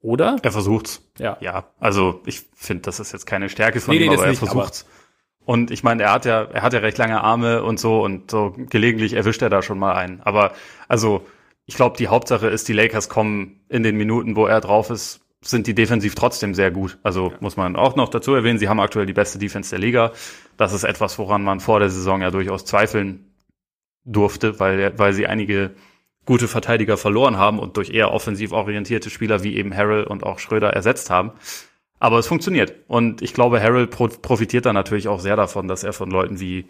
Oder? 0.00 0.36
Er 0.42 0.52
versucht's. 0.52 1.02
Ja. 1.18 1.36
Ja, 1.40 1.64
also 1.80 2.20
ich 2.24 2.46
finde, 2.54 2.82
das 2.82 3.00
ist 3.00 3.12
jetzt 3.12 3.26
keine 3.26 3.48
Stärke 3.48 3.80
von 3.80 3.94
Nee, 3.94 4.04
ihm, 4.04 4.10
nee, 4.10 4.14
aber 4.14 4.24
er 4.24 4.30
nicht, 4.30 4.38
versucht's. 4.38 4.86
Und 5.44 5.70
ich 5.70 5.82
meine, 5.82 6.02
er 6.02 6.12
hat 6.12 6.24
ja, 6.24 6.42
er 6.42 6.62
hat 6.62 6.72
ja 6.74 6.80
recht 6.80 6.98
lange 6.98 7.22
Arme 7.22 7.62
und 7.62 7.80
so 7.80 8.02
und 8.04 8.30
so 8.30 8.54
gelegentlich 8.56 9.14
erwischt 9.14 9.42
er 9.42 9.48
da 9.48 9.62
schon 9.62 9.78
mal 9.78 9.94
einen. 9.94 10.20
Aber 10.20 10.52
also, 10.88 11.26
ich 11.66 11.74
glaube, 11.74 11.96
die 11.96 12.08
Hauptsache 12.08 12.48
ist, 12.48 12.68
die 12.68 12.74
Lakers 12.74 13.08
kommen 13.08 13.60
in 13.68 13.82
den 13.82 13.96
Minuten, 13.96 14.36
wo 14.36 14.46
er 14.46 14.60
drauf 14.60 14.90
ist, 14.90 15.20
sind 15.40 15.66
die 15.66 15.74
defensiv 15.74 16.14
trotzdem 16.14 16.54
sehr 16.54 16.70
gut. 16.70 16.98
Also 17.02 17.32
muss 17.40 17.56
man 17.56 17.76
auch 17.76 17.96
noch 17.96 18.08
dazu 18.08 18.34
erwähnen, 18.34 18.58
sie 18.58 18.68
haben 18.68 18.80
aktuell 18.80 19.06
die 19.06 19.12
beste 19.12 19.38
Defense 19.38 19.70
der 19.70 19.78
Liga. 19.78 20.12
Das 20.56 20.72
ist 20.72 20.84
etwas, 20.84 21.18
woran 21.18 21.42
man 21.42 21.60
vor 21.60 21.80
der 21.80 21.90
Saison 21.90 22.20
ja 22.20 22.30
durchaus 22.30 22.64
zweifeln 22.64 23.32
durfte, 24.04 24.58
weil, 24.60 24.98
weil 24.98 25.12
sie 25.12 25.26
einige 25.26 25.70
gute 26.28 26.46
Verteidiger 26.46 26.98
verloren 26.98 27.38
haben 27.38 27.58
und 27.58 27.78
durch 27.78 27.88
eher 27.88 28.12
offensiv 28.12 28.52
orientierte 28.52 29.08
Spieler 29.08 29.42
wie 29.42 29.56
eben 29.56 29.74
Harrell 29.74 30.04
und 30.04 30.24
auch 30.24 30.38
Schröder 30.38 30.74
ersetzt 30.74 31.08
haben. 31.08 31.32
Aber 32.00 32.18
es 32.18 32.26
funktioniert. 32.26 32.74
Und 32.86 33.22
ich 33.22 33.32
glaube, 33.32 33.62
Harrell 33.62 33.86
pro 33.86 34.08
profitiert 34.08 34.66
dann 34.66 34.74
natürlich 34.74 35.08
auch 35.08 35.20
sehr 35.20 35.36
davon, 35.36 35.68
dass 35.68 35.84
er 35.84 35.94
von 35.94 36.10
Leuten 36.10 36.38
wie, 36.38 36.66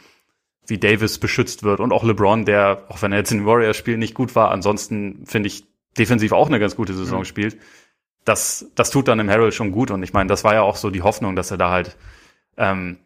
wie 0.69 0.79
Davis 0.79 1.19
beschützt 1.19 1.65
wird 1.65 1.81
und 1.81 1.93
auch 1.93 2.05
LeBron, 2.05 2.45
der, 2.45 2.85
auch 2.89 3.03
wenn 3.03 3.11
er 3.11 3.19
jetzt 3.19 3.33
in 3.33 3.47
Warriors-Spielen 3.47 3.99
nicht 3.99 4.15
gut 4.15 4.37
war, 4.37 4.53
ansonsten 4.53 5.27
finde 5.27 5.49
ich 5.49 5.65
defensiv 5.99 6.31
auch 6.31 6.47
eine 6.47 6.61
ganz 6.61 6.77
gute 6.77 6.95
Saison 6.95 7.21
mhm. 7.21 7.25
spielt. 7.25 7.59
Das, 8.25 8.71
das 8.77 8.91
tut 8.91 9.09
dann 9.09 9.19
im 9.19 9.29
Harrell 9.29 9.51
schon 9.51 9.73
gut. 9.73 9.91
Und 9.91 10.05
ich 10.05 10.13
meine, 10.13 10.29
das 10.29 10.45
war 10.45 10.55
ja 10.55 10.63
auch 10.63 10.77
so 10.77 10.91
die 10.91 11.03
Hoffnung, 11.03 11.35
dass 11.35 11.51
er 11.51 11.57
da 11.57 11.71
halt 11.71 11.97
ähm, 12.57 12.99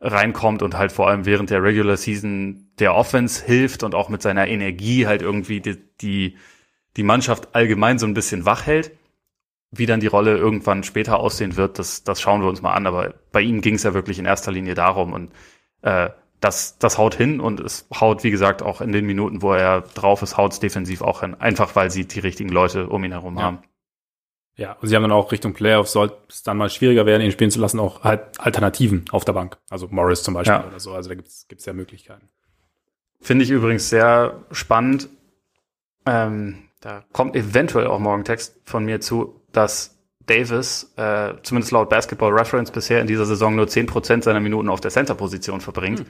reinkommt 0.00 0.62
und 0.62 0.76
halt 0.76 0.92
vor 0.92 1.08
allem 1.08 1.24
während 1.24 1.50
der 1.50 1.62
Regular 1.62 1.96
Season 1.96 2.70
der 2.78 2.94
Offense 2.94 3.44
hilft 3.44 3.82
und 3.82 3.94
auch 3.94 4.08
mit 4.08 4.22
seiner 4.22 4.46
Energie 4.48 5.06
halt 5.06 5.22
irgendwie 5.22 5.60
die, 5.60 5.76
die, 6.00 6.36
die 6.96 7.02
Mannschaft 7.02 7.54
allgemein 7.54 7.98
so 7.98 8.06
ein 8.06 8.14
bisschen 8.14 8.44
wach 8.44 8.66
hält. 8.66 8.92
Wie 9.76 9.86
dann 9.86 9.98
die 9.98 10.06
Rolle 10.06 10.36
irgendwann 10.36 10.84
später 10.84 11.18
aussehen 11.18 11.56
wird, 11.56 11.80
das, 11.80 12.04
das 12.04 12.20
schauen 12.20 12.42
wir 12.42 12.48
uns 12.48 12.62
mal 12.62 12.74
an. 12.74 12.86
Aber 12.86 13.14
bei 13.32 13.40
ihm 13.40 13.60
ging 13.60 13.74
es 13.74 13.82
ja 13.82 13.92
wirklich 13.92 14.20
in 14.20 14.24
erster 14.24 14.52
Linie 14.52 14.74
darum 14.74 15.12
und 15.12 15.32
äh, 15.82 16.10
das, 16.38 16.78
das 16.78 16.98
haut 16.98 17.14
hin 17.14 17.40
und 17.40 17.58
es 17.58 17.88
haut, 17.98 18.22
wie 18.22 18.30
gesagt, 18.30 18.62
auch 18.62 18.80
in 18.80 18.92
den 18.92 19.06
Minuten, 19.06 19.42
wo 19.42 19.54
er 19.54 19.80
drauf 19.80 20.22
ist, 20.22 20.36
haut 20.36 20.52
es 20.52 20.60
defensiv 20.60 21.00
auch 21.00 21.20
hin. 21.20 21.34
Einfach 21.34 21.74
weil 21.74 21.90
sie 21.90 22.06
die 22.06 22.20
richtigen 22.20 22.50
Leute 22.50 22.88
um 22.88 23.02
ihn 23.02 23.12
herum 23.12 23.36
ja. 23.36 23.42
haben. 23.42 23.58
Ja, 24.56 24.72
und 24.80 24.88
sie 24.88 24.94
haben 24.94 25.02
dann 25.02 25.12
auch 25.12 25.32
Richtung 25.32 25.52
Playoffs, 25.52 25.92
sollte 25.92 26.16
es 26.28 26.44
dann 26.44 26.56
mal 26.56 26.70
schwieriger 26.70 27.06
werden, 27.06 27.22
ihn 27.22 27.32
spielen 27.32 27.50
zu 27.50 27.60
lassen, 27.60 27.80
auch 27.80 28.04
halt 28.04 28.38
Alternativen 28.38 29.04
auf 29.10 29.24
der 29.24 29.32
Bank. 29.32 29.58
Also 29.68 29.88
Morris 29.90 30.22
zum 30.22 30.34
Beispiel 30.34 30.54
ja. 30.54 30.66
oder 30.66 30.78
so. 30.78 30.92
Also 30.92 31.08
da 31.08 31.16
gibt's 31.16 31.46
gibt's 31.48 31.64
ja 31.64 31.72
Möglichkeiten. 31.72 32.28
Finde 33.20 33.44
ich 33.44 33.50
übrigens 33.50 33.88
sehr 33.88 34.44
spannend. 34.52 35.08
Ähm, 36.06 36.68
da 36.80 37.02
kommt 37.12 37.34
eventuell 37.34 37.86
auch 37.86 37.98
morgen 37.98 38.24
Text 38.24 38.60
von 38.64 38.84
mir 38.84 39.00
zu, 39.00 39.40
dass 39.52 39.98
Davis, 40.26 40.92
äh, 40.96 41.34
zumindest 41.42 41.72
laut 41.72 41.88
Basketball 41.88 42.32
Reference, 42.32 42.70
bisher 42.70 43.00
in 43.00 43.06
dieser 43.06 43.26
Saison 43.26 43.56
nur 43.56 43.68
zehn 43.68 43.86
Prozent 43.86 44.24
seiner 44.24 44.40
Minuten 44.40 44.68
auf 44.68 44.80
der 44.80 44.90
Center-Position 44.90 45.60
verbringt. 45.60 46.00
Hm. 46.00 46.06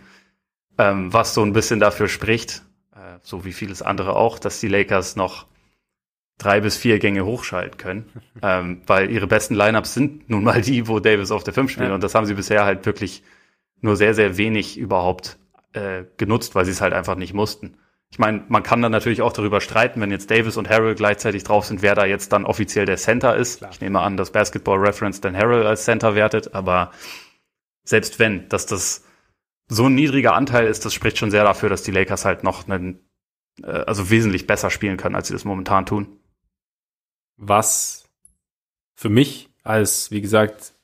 Ähm, 0.76 1.12
was 1.12 1.34
so 1.34 1.42
ein 1.42 1.52
bisschen 1.52 1.80
dafür 1.80 2.08
spricht, 2.08 2.62
äh, 2.94 3.18
so 3.22 3.44
wie 3.44 3.52
vieles 3.52 3.80
andere 3.80 4.16
auch, 4.16 4.38
dass 4.38 4.60
die 4.60 4.68
Lakers 4.68 5.16
noch 5.16 5.46
drei 6.38 6.60
bis 6.60 6.76
vier 6.76 6.98
Gänge 6.98 7.24
hochschalten 7.24 7.78
können, 7.78 8.10
ähm, 8.42 8.82
weil 8.86 9.10
ihre 9.10 9.26
besten 9.26 9.54
Lineups 9.54 9.94
sind 9.94 10.28
nun 10.28 10.44
mal 10.44 10.60
die, 10.60 10.88
wo 10.88 11.00
Davis 11.00 11.30
auf 11.30 11.44
der 11.44 11.54
5 11.54 11.70
spielt 11.70 11.88
ja. 11.88 11.94
und 11.94 12.02
das 12.02 12.14
haben 12.14 12.26
sie 12.26 12.34
bisher 12.34 12.64
halt 12.64 12.86
wirklich 12.86 13.22
nur 13.80 13.96
sehr, 13.96 14.14
sehr 14.14 14.36
wenig 14.36 14.78
überhaupt 14.78 15.38
äh, 15.72 16.04
genutzt, 16.16 16.54
weil 16.54 16.64
sie 16.64 16.70
es 16.70 16.80
halt 16.80 16.92
einfach 16.92 17.16
nicht 17.16 17.34
mussten. 17.34 17.76
Ich 18.10 18.18
meine, 18.18 18.44
man 18.48 18.62
kann 18.62 18.80
dann 18.80 18.92
natürlich 18.92 19.22
auch 19.22 19.32
darüber 19.32 19.60
streiten, 19.60 20.00
wenn 20.00 20.10
jetzt 20.10 20.30
Davis 20.30 20.56
und 20.56 20.70
Harrell 20.70 20.94
gleichzeitig 20.94 21.42
drauf 21.42 21.66
sind, 21.66 21.82
wer 21.82 21.96
da 21.96 22.04
jetzt 22.04 22.32
dann 22.32 22.44
offiziell 22.44 22.86
der 22.86 22.96
Center 22.96 23.34
ist. 23.34 23.58
Klar. 23.58 23.70
Ich 23.72 23.80
nehme 23.80 24.00
an, 24.00 24.16
dass 24.16 24.30
Basketball 24.30 24.78
Reference 24.78 25.20
dann 25.20 25.36
Harrell 25.36 25.66
als 25.66 25.84
Center 25.84 26.14
wertet, 26.14 26.54
aber 26.54 26.92
selbst 27.82 28.18
wenn, 28.20 28.48
dass 28.48 28.66
das 28.66 29.04
so 29.68 29.86
ein 29.86 29.94
niedriger 29.94 30.34
Anteil 30.34 30.66
ist, 30.66 30.84
das 30.84 30.94
spricht 30.94 31.18
schon 31.18 31.30
sehr 31.30 31.42
dafür, 31.42 31.68
dass 31.68 31.82
die 31.82 31.90
Lakers 31.90 32.24
halt 32.24 32.44
noch 32.44 32.68
einen, 32.68 33.00
äh, 33.62 33.66
also 33.66 34.10
wesentlich 34.10 34.46
besser 34.46 34.70
spielen 34.70 34.96
können, 34.96 35.16
als 35.16 35.28
sie 35.28 35.34
das 35.34 35.44
momentan 35.44 35.86
tun 35.86 36.20
was 37.36 38.04
für 38.94 39.08
mich 39.08 39.50
als, 39.62 40.10
wie 40.10 40.20
gesagt, 40.20 40.74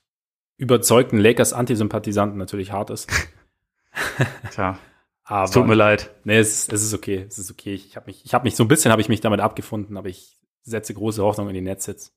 überzeugten 0.56 1.18
Lakers-Antisympathisanten 1.18 2.38
natürlich 2.38 2.72
hart 2.72 2.90
ist. 2.90 3.10
Tja. 4.52 4.78
aber, 5.24 5.44
es 5.44 5.50
tut 5.50 5.66
mir 5.66 5.74
leid. 5.74 6.10
Nee, 6.24 6.38
es, 6.38 6.68
es 6.68 6.82
ist 6.82 6.94
okay. 6.94 7.24
Es 7.26 7.38
ist 7.38 7.50
okay. 7.50 7.74
Ich 7.74 7.96
habe 7.96 8.06
mich, 8.06 8.24
ich 8.24 8.34
habe 8.34 8.44
mich 8.44 8.56
so 8.56 8.64
ein 8.64 8.68
bisschen 8.68 8.92
habe 8.92 9.00
ich 9.00 9.08
mich 9.08 9.20
damit 9.20 9.40
abgefunden, 9.40 9.96
aber 9.96 10.08
ich 10.08 10.38
setze 10.62 10.94
große 10.94 11.22
Hoffnung 11.22 11.48
in 11.48 11.54
die 11.54 11.60
Netzsitz. 11.60 12.12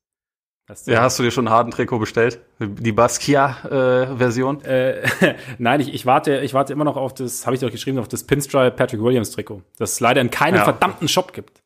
Ja, 0.85 1.01
hast 1.01 1.19
du 1.19 1.23
dir 1.23 1.31
schon 1.31 1.47
ein 1.47 1.53
harten 1.53 1.71
Trikot 1.71 1.99
bestellt? 1.99 2.39
Die 2.59 2.93
Basquiat-Version? 2.93 4.63
Äh, 4.63 5.01
äh, 5.01 5.35
Nein, 5.57 5.81
ich, 5.81 5.93
ich, 5.93 6.05
warte, 6.05 6.39
ich 6.39 6.53
warte 6.53 6.71
immer 6.71 6.85
noch 6.85 6.95
auf 6.95 7.13
das, 7.13 7.45
habe 7.45 7.55
ich 7.55 7.61
doch 7.61 7.69
geschrieben, 7.69 7.99
auf 7.99 8.07
das 8.07 8.23
Pinstripe 8.23 8.71
Patrick 8.71 9.01
Williams 9.01 9.31
Trikot, 9.31 9.61
das 9.77 9.93
es 9.93 9.99
leider 9.99 10.21
in 10.21 10.29
keinem 10.29 10.55
ja. 10.55 10.63
verdammten 10.63 11.09
Shop 11.09 11.33
gibt. 11.33 11.61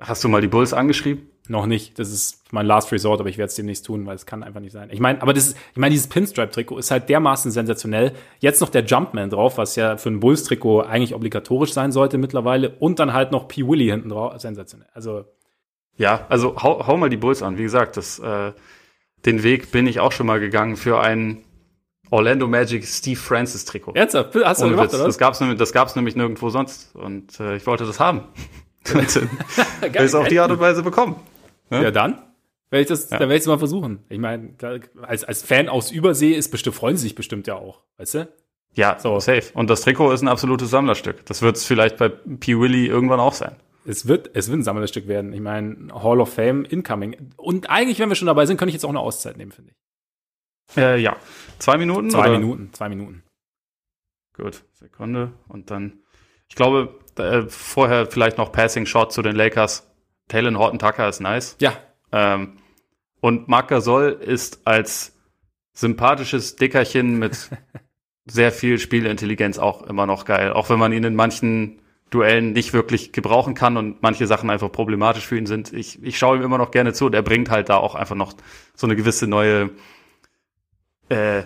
Hast 0.00 0.22
du 0.22 0.28
mal 0.28 0.40
die 0.40 0.48
Bulls 0.48 0.72
angeschrieben? 0.72 1.28
Noch 1.48 1.66
nicht. 1.66 1.98
Das 1.98 2.12
ist 2.12 2.52
mein 2.52 2.66
Last 2.66 2.92
Resort, 2.92 3.20
aber 3.20 3.30
ich 3.30 3.38
werde 3.38 3.48
es 3.48 3.54
demnächst 3.54 3.86
tun, 3.86 4.06
weil 4.06 4.14
es 4.14 4.26
kann 4.26 4.42
einfach 4.42 4.60
nicht 4.60 4.72
sein. 4.72 4.90
Ich 4.92 5.00
meine, 5.00 5.20
aber 5.22 5.32
das 5.32 5.48
ist, 5.48 5.56
ich 5.72 5.78
meine, 5.78 5.92
dieses 5.92 6.06
Pinstripe-Trikot 6.06 6.78
ist 6.78 6.90
halt 6.90 7.08
dermaßen 7.08 7.50
sensationell. 7.50 8.12
Jetzt 8.38 8.60
noch 8.60 8.68
der 8.68 8.84
Jumpman 8.84 9.30
drauf, 9.30 9.56
was 9.56 9.74
ja 9.74 9.96
für 9.96 10.10
ein 10.10 10.20
Bulls-Trikot 10.20 10.82
eigentlich 10.82 11.14
obligatorisch 11.14 11.72
sein 11.72 11.90
sollte 11.90 12.18
mittlerweile. 12.18 12.70
Und 12.78 12.98
dann 12.98 13.14
halt 13.14 13.32
noch 13.32 13.48
P. 13.48 13.66
Willy 13.66 13.86
hinten 13.86 14.10
drauf. 14.10 14.38
Sensationell. 14.40 14.88
Also. 14.92 15.24
Ja, 15.96 16.26
also 16.28 16.62
hau, 16.62 16.86
hau 16.86 16.96
mal 16.96 17.08
die 17.08 17.16
Bulls 17.16 17.42
an. 17.42 17.58
Wie 17.58 17.62
gesagt, 17.62 17.96
das, 17.96 18.18
äh, 18.20 18.52
den 19.24 19.42
Weg 19.42 19.72
bin 19.72 19.86
ich 19.86 20.00
auch 20.00 20.12
schon 20.12 20.26
mal 20.26 20.38
gegangen 20.38 20.76
für 20.76 21.00
ein 21.00 21.44
Orlando 22.10 22.46
Magic 22.46 22.86
Steve 22.86 23.18
Francis 23.18 23.64
Trikot. 23.64 23.94
Jetzt 23.96 24.14
hast 24.14 24.34
du 24.34 24.66
Ohne 24.66 24.76
gemacht, 24.76 24.94
oder? 24.94 25.04
Das 25.04 25.18
gab's, 25.18 25.40
nämlich, 25.40 25.58
das 25.58 25.72
gab's 25.72 25.96
nämlich 25.96 26.14
nirgendwo 26.14 26.50
sonst. 26.50 26.94
Und 26.94 27.40
äh, 27.40 27.56
ich 27.56 27.66
wollte 27.66 27.84
das 27.84 27.98
haben. 27.98 28.24
Weil 28.94 29.94
es 30.04 30.14
auf 30.14 30.28
die 30.28 30.38
Art 30.38 30.50
und 30.50 30.60
Weise 30.60 30.82
bekommen. 30.82 31.16
Ne? 31.70 31.82
Ja, 31.84 31.90
dann 31.90 32.22
werde 32.70 32.82
ich 32.82 32.88
das, 32.88 33.10
ja. 33.10 33.18
dann 33.18 33.28
werde 33.28 33.36
ich 33.36 33.42
es 33.42 33.46
mal 33.46 33.58
versuchen. 33.58 34.04
Ich 34.08 34.18
meine, 34.18 34.54
als, 35.02 35.24
als 35.24 35.42
Fan 35.42 35.68
aus 35.68 35.90
Übersee 35.90 36.32
ist 36.32 36.50
bestimmt, 36.50 36.76
freuen 36.76 36.96
sie 36.96 37.04
sich 37.04 37.14
bestimmt 37.14 37.46
ja 37.46 37.56
auch, 37.56 37.82
weißt 37.96 38.14
du? 38.14 38.28
Ja, 38.74 38.98
so. 38.98 39.18
safe. 39.18 39.44
Und 39.54 39.70
das 39.70 39.80
Trikot 39.80 40.12
ist 40.12 40.22
ein 40.22 40.28
absolutes 40.28 40.70
Sammlerstück. 40.70 41.24
Das 41.26 41.42
wird 41.42 41.56
es 41.56 41.64
vielleicht 41.64 41.96
bei 41.96 42.08
P. 42.10 42.58
Willy 42.58 42.86
irgendwann 42.86 43.20
auch 43.20 43.32
sein. 43.32 43.56
Es 43.84 44.06
wird, 44.06 44.30
es 44.34 44.48
wird 44.48 44.60
ein 44.60 44.62
Sammlerstück 44.62 45.08
werden. 45.08 45.32
Ich 45.32 45.40
meine, 45.40 45.88
Hall 45.94 46.20
of 46.20 46.32
Fame 46.32 46.64
incoming. 46.64 47.32
Und 47.36 47.70
eigentlich, 47.70 47.98
wenn 47.98 48.10
wir 48.10 48.16
schon 48.16 48.26
dabei 48.26 48.44
sind, 48.44 48.58
könnte 48.58 48.68
ich 48.68 48.74
jetzt 48.74 48.84
auch 48.84 48.90
eine 48.90 49.00
Auszeit 49.00 49.38
nehmen, 49.38 49.50
finde 49.50 49.72
ich. 49.72 50.76
Äh, 50.76 51.00
ja. 51.00 51.16
Zwei 51.58 51.78
Minuten? 51.78 52.10
Zwei 52.10 52.28
oder? 52.28 52.38
Minuten, 52.38 52.72
zwei 52.72 52.88
Minuten. 52.90 53.22
Gut, 54.36 54.62
Sekunde. 54.74 55.32
Und 55.48 55.70
dann, 55.70 56.00
ich 56.48 56.54
glaube, 56.54 56.94
äh, 57.18 57.48
vorher 57.48 58.06
vielleicht 58.06 58.38
noch 58.38 58.52
Passing 58.52 58.86
Shot 58.86 59.12
zu 59.12 59.22
den 59.22 59.36
Lakers. 59.36 59.86
Taylor 60.28 60.58
Horton 60.58 60.78
Tucker 60.78 61.08
ist 61.08 61.20
nice. 61.20 61.56
Ja. 61.60 61.72
Ähm, 62.12 62.58
und 63.20 63.48
Marc 63.48 63.68
Gasol 63.68 64.10
ist 64.10 64.66
als 64.66 65.16
sympathisches 65.72 66.56
Dickerchen 66.56 67.18
mit 67.18 67.50
sehr 68.26 68.52
viel 68.52 68.78
Spielintelligenz 68.78 69.58
auch 69.58 69.82
immer 69.82 70.06
noch 70.06 70.24
geil. 70.24 70.52
Auch 70.52 70.70
wenn 70.70 70.78
man 70.78 70.92
ihn 70.92 71.04
in 71.04 71.14
manchen 71.14 71.80
Duellen 72.10 72.52
nicht 72.52 72.72
wirklich 72.72 73.12
gebrauchen 73.12 73.54
kann 73.54 73.76
und 73.76 74.02
manche 74.02 74.26
Sachen 74.26 74.48
einfach 74.50 74.72
problematisch 74.72 75.26
für 75.26 75.36
ihn 75.36 75.46
sind. 75.46 75.72
Ich, 75.72 76.02
ich 76.02 76.18
schaue 76.18 76.38
ihm 76.38 76.42
immer 76.42 76.58
noch 76.58 76.70
gerne 76.70 76.92
zu 76.92 77.06
und 77.06 77.14
er 77.14 77.22
bringt 77.22 77.50
halt 77.50 77.68
da 77.68 77.76
auch 77.76 77.94
einfach 77.94 78.16
noch 78.16 78.32
so 78.74 78.86
eine 78.86 78.96
gewisse 78.96 79.26
neue 79.26 79.70
äh, 81.10 81.42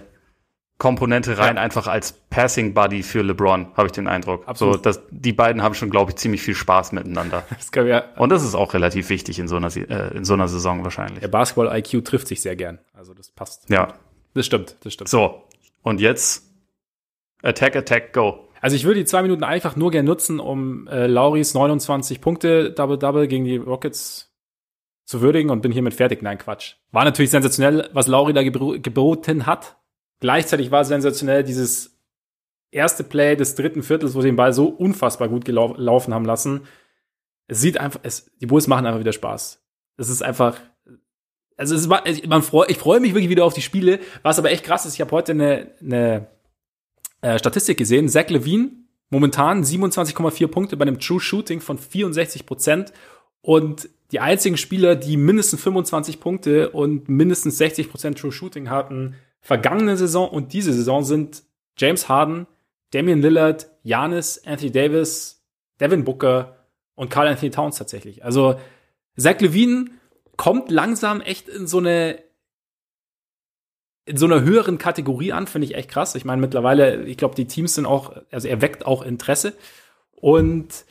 Komponente 0.83 1.39
rein, 1.39 1.55
ja. 1.55 1.63
einfach 1.63 1.87
als 1.87 2.11
Passing 2.11 2.75
Buddy 2.75 3.05
für 3.05 3.23
LeBron, 3.23 3.69
habe 3.77 3.87
ich 3.87 3.93
den 3.93 4.09
Eindruck. 4.09 4.49
Absolut. 4.49 4.75
So, 4.75 4.81
dass 4.81 5.01
die 5.13 5.33
beiden 5.33 5.63
haben 5.63 5.77
schon, 5.77 5.91
glaube 5.91 6.11
ich, 6.11 6.17
ziemlich 6.17 6.43
viel 6.43 6.57
Spaß 6.57 6.91
miteinander. 6.91 7.45
Das 7.57 7.71
kann, 7.71 7.87
ja. 7.87 8.03
Und 8.17 8.31
das 8.31 8.43
ist 8.43 8.57
auch 8.57 8.75
relativ 8.75 9.09
wichtig 9.09 9.39
in 9.39 9.47
so 9.47 9.55
einer, 9.55 9.69
äh, 9.77 10.17
in 10.17 10.25
so 10.25 10.35
einer 10.35 10.49
Saison 10.49 10.83
wahrscheinlich. 10.83 11.21
Der 11.21 11.29
Basketball-IQ 11.29 12.05
trifft 12.05 12.27
sich 12.27 12.43
sehr 12.43 12.57
gern. 12.57 12.81
Also 12.95 13.15
das 13.15 13.31
passt. 13.31 13.71
Ja. 13.71 13.95
Das 14.35 14.45
stimmt, 14.45 14.75
das 14.83 14.95
stimmt. 14.95 15.09
So. 15.09 15.45
Und 15.83 16.01
jetzt 16.01 16.51
Attack, 17.45 17.77
Attack, 17.77 18.13
Go. 18.13 18.49
Also 18.61 18.75
ich 18.75 18.83
würde 18.83 18.99
die 18.99 19.07
zwei 19.07 19.23
Minuten 19.23 19.45
einfach 19.45 19.77
nur 19.77 19.93
gern 19.93 20.05
nutzen, 20.05 20.41
um 20.41 20.89
äh, 20.89 21.07
Lauris 21.07 21.55
29 21.55 22.21
Punkte 22.21 22.73
Double-Double 22.73 23.29
gegen 23.29 23.45
die 23.45 23.57
Rockets 23.57 24.35
zu 25.05 25.21
würdigen 25.21 25.51
und 25.51 25.61
bin 25.61 25.71
hiermit 25.71 25.95
fertig. 25.95 26.23
Nein, 26.23 26.39
Quatsch. 26.39 26.75
War 26.91 27.05
natürlich 27.05 27.31
sensationell, 27.31 27.89
was 27.93 28.09
Lauri 28.09 28.33
da 28.33 28.43
geboten 28.43 29.47
hat. 29.47 29.77
Gleichzeitig 30.23 30.71
war 30.71 30.85
sensationell 30.85 31.43
dieses 31.43 31.99
erste 32.71 33.03
Play 33.03 33.35
des 33.35 33.57
dritten 33.57 33.83
Viertels, 33.83 34.15
wo 34.15 34.21
sie 34.21 34.29
den 34.29 34.37
Ball 34.37 34.53
so 34.53 34.67
unfassbar 34.67 35.29
gut 35.29 35.45
gelaufen 35.45 36.15
haben 36.15 36.25
lassen. 36.25 36.61
es 37.49 37.61
sieht 37.61 37.77
einfach, 37.77 37.99
es, 38.05 38.31
die 38.41 38.47
Bulls 38.47 38.69
machen 38.69 38.87
einfach 38.87 39.01
wieder 39.01 39.13
Spaß. 39.13 39.61
Es 39.97 40.09
ist 40.09 40.23
einfach, 40.23 40.61
also 41.57 41.75
es 41.75 41.89
ist, 41.89 42.29
man 42.29 42.43
freu, 42.43 42.67
ich 42.69 42.79
freue 42.79 43.01
mich 43.01 43.15
wirklich 43.15 43.31
wieder 43.31 43.45
auf 43.45 43.55
die 43.55 43.63
Spiele. 43.63 43.99
Was 44.23 44.39
aber 44.39 44.53
echt 44.53 44.63
krass 44.63 44.87
ist, 44.87 44.95
ich 44.95 45.01
habe 45.01 45.11
heute 45.11 45.33
eine, 45.33 45.73
eine 45.81 46.29
äh, 47.21 47.37
Statistik 47.41 47.79
gesehen. 47.79 48.09
Zach 48.09 48.29
Levine, 48.29 48.71
momentan 49.11 49.65
27,4 49.65 50.47
Punkte 50.47 50.77
bei 50.77 50.83
einem 50.83 51.01
True 51.01 51.19
Shooting 51.19 51.61
von 51.61 51.79
64 51.79 52.47
Prozent. 52.47 52.93
Und 53.41 53.89
die 54.13 54.21
einzigen 54.21 54.57
Spieler, 54.57 54.95
die 54.95 55.17
mindestens 55.17 55.63
25 55.63 56.21
Punkte 56.21 56.71
und 56.71 57.09
mindestens 57.09 57.59
60 57.59 57.91
Prozent 57.91 58.19
True 58.21 58.31
Shooting 58.31 58.71
hatten, 58.71 59.17
vergangene 59.43 59.97
Saison 59.97 60.29
und 60.29 60.53
diese 60.53 60.73
Saison 60.73 61.05
sind 61.05 61.43
James 61.77 62.09
Harden, 62.09 62.47
Damian 62.93 63.21
Lillard, 63.21 63.69
Janis, 63.83 64.41
Anthony 64.47 64.71
Davis, 64.71 65.45
Devin 65.81 66.05
Booker 66.05 66.57
und 66.95 67.11
Carl 67.11 67.27
Anthony 67.27 67.51
Towns 67.51 67.77
tatsächlich. 67.77 68.25
Also 68.25 68.59
Zach 69.17 69.41
Levine 69.41 69.87
kommt 70.37 70.71
langsam 70.71 71.21
echt 71.21 71.49
in 71.49 71.67
so 71.67 71.79
eine 71.79 72.23
in 74.05 74.17
so 74.17 74.27
einer 74.27 74.41
höheren 74.43 74.79
Kategorie 74.79 75.33
an, 75.33 75.47
finde 75.47 75.67
ich 75.67 75.77
echt 75.77 75.89
krass. 75.89 76.17
Ich 76.17 76.25
meine, 76.25 76.41
mittlerweile, 76.41 77.05
ich 77.05 77.17
glaube, 77.17 77.37
die 77.37 77.47
Teams 77.47 77.75
sind 77.75 77.87
auch, 77.87 78.17
also 78.33 78.49
er 78.49 78.61
weckt 78.61 78.85
auch 78.85 79.03
Interesse. 79.03 79.55
Und 80.11 80.85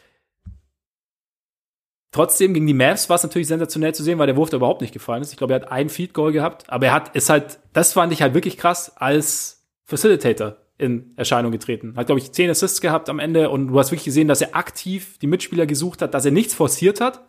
trotzdem 2.11 2.53
gegen 2.53 2.67
die 2.67 2.73
Mavs 2.73 3.09
war 3.09 3.15
es 3.15 3.23
natürlich 3.23 3.47
sensationell 3.47 3.95
zu 3.95 4.03
sehen, 4.03 4.19
weil 4.19 4.27
der 4.27 4.35
Wurf 4.35 4.49
da 4.49 4.57
überhaupt 4.57 4.81
nicht 4.81 4.93
gefallen 4.93 5.21
ist. 5.21 5.31
Ich 5.31 5.37
glaube, 5.37 5.53
er 5.53 5.61
hat 5.61 5.71
ein 5.71 5.89
Feed 5.89 6.13
Goal 6.13 6.31
gehabt, 6.31 6.69
aber 6.69 6.87
er 6.87 6.93
hat, 6.93 7.15
ist 7.15 7.29
halt, 7.29 7.59
das 7.73 7.93
fand 7.93 8.13
ich 8.13 8.21
halt 8.21 8.33
wirklich 8.33 8.57
krass 8.57 8.95
als 8.97 9.67
Facilitator 9.85 10.57
in 10.77 11.13
Erscheinung 11.15 11.51
getreten. 11.51 11.95
Hat, 11.95 12.07
glaube 12.07 12.19
ich, 12.19 12.31
zehn 12.31 12.49
Assists 12.49 12.81
gehabt 12.81 13.09
am 13.09 13.19
Ende 13.19 13.49
und 13.49 13.67
du 13.67 13.79
hast 13.79 13.91
wirklich 13.91 14.05
gesehen, 14.05 14.27
dass 14.27 14.41
er 14.41 14.55
aktiv 14.55 15.17
die 15.19 15.27
Mitspieler 15.27 15.65
gesucht 15.65 16.01
hat, 16.01 16.13
dass 16.13 16.25
er 16.25 16.31
nichts 16.31 16.53
forciert 16.53 16.99
hat, 16.99 17.23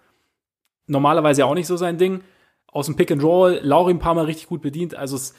normalerweise 0.87 1.45
auch 1.45 1.55
nicht 1.55 1.66
so 1.66 1.76
sein 1.76 1.99
Ding. 1.99 2.22
Aus 2.66 2.87
dem 2.87 2.97
Pick 2.97 3.11
and 3.11 3.22
Roll, 3.22 3.61
Lauri 3.62 3.93
ein 3.93 3.99
paar 3.99 4.14
Mal 4.14 4.24
richtig 4.24 4.47
gut 4.47 4.62
bedient. 4.62 4.95
Also 4.95 5.16
es, 5.16 5.35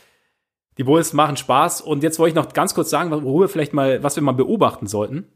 die 0.77 0.83
Bulls 0.83 1.13
machen 1.13 1.37
Spaß. 1.37 1.81
Und 1.81 2.03
jetzt 2.03 2.19
wollte 2.19 2.29
ich 2.29 2.35
noch 2.35 2.53
ganz 2.53 2.75
kurz 2.75 2.91
sagen, 2.91 3.09
worüber 3.09 3.47
vielleicht 3.47 3.73
mal, 3.73 4.03
was 4.03 4.15
wir 4.15 4.23
mal 4.23 4.33
beobachten 4.33 4.85
sollten. 4.85 5.27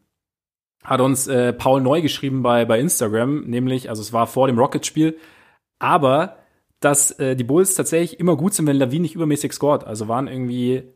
Hat 0.84 1.02
uns 1.02 1.28
äh, 1.28 1.54
Paul 1.54 1.82
neu 1.82 2.02
geschrieben 2.02 2.44
bei, 2.44 2.66
bei 2.66 2.80
Instagram, 2.80 3.42
nämlich, 3.42 3.90
also 3.90 4.02
es 4.02 4.14
war 4.14 4.28
vor 4.28 4.48
dem 4.48 4.58
Rocket-Spiel, 4.58 5.18
aber 5.80 6.38
dass 6.80 7.12
äh, 7.20 7.36
die 7.36 7.44
Bulls 7.44 7.76
tatsächlich 7.76 8.20
immer 8.20 8.36
gut 8.36 8.54
sind, 8.54 8.68
wenn 8.68 8.78
Lavin 8.78 9.02
nicht 9.02 9.16
übermäßig 9.16 9.54
scored. 9.54 9.84
Also 9.84 10.08
waren 10.08 10.28
irgendwie, 10.28 10.94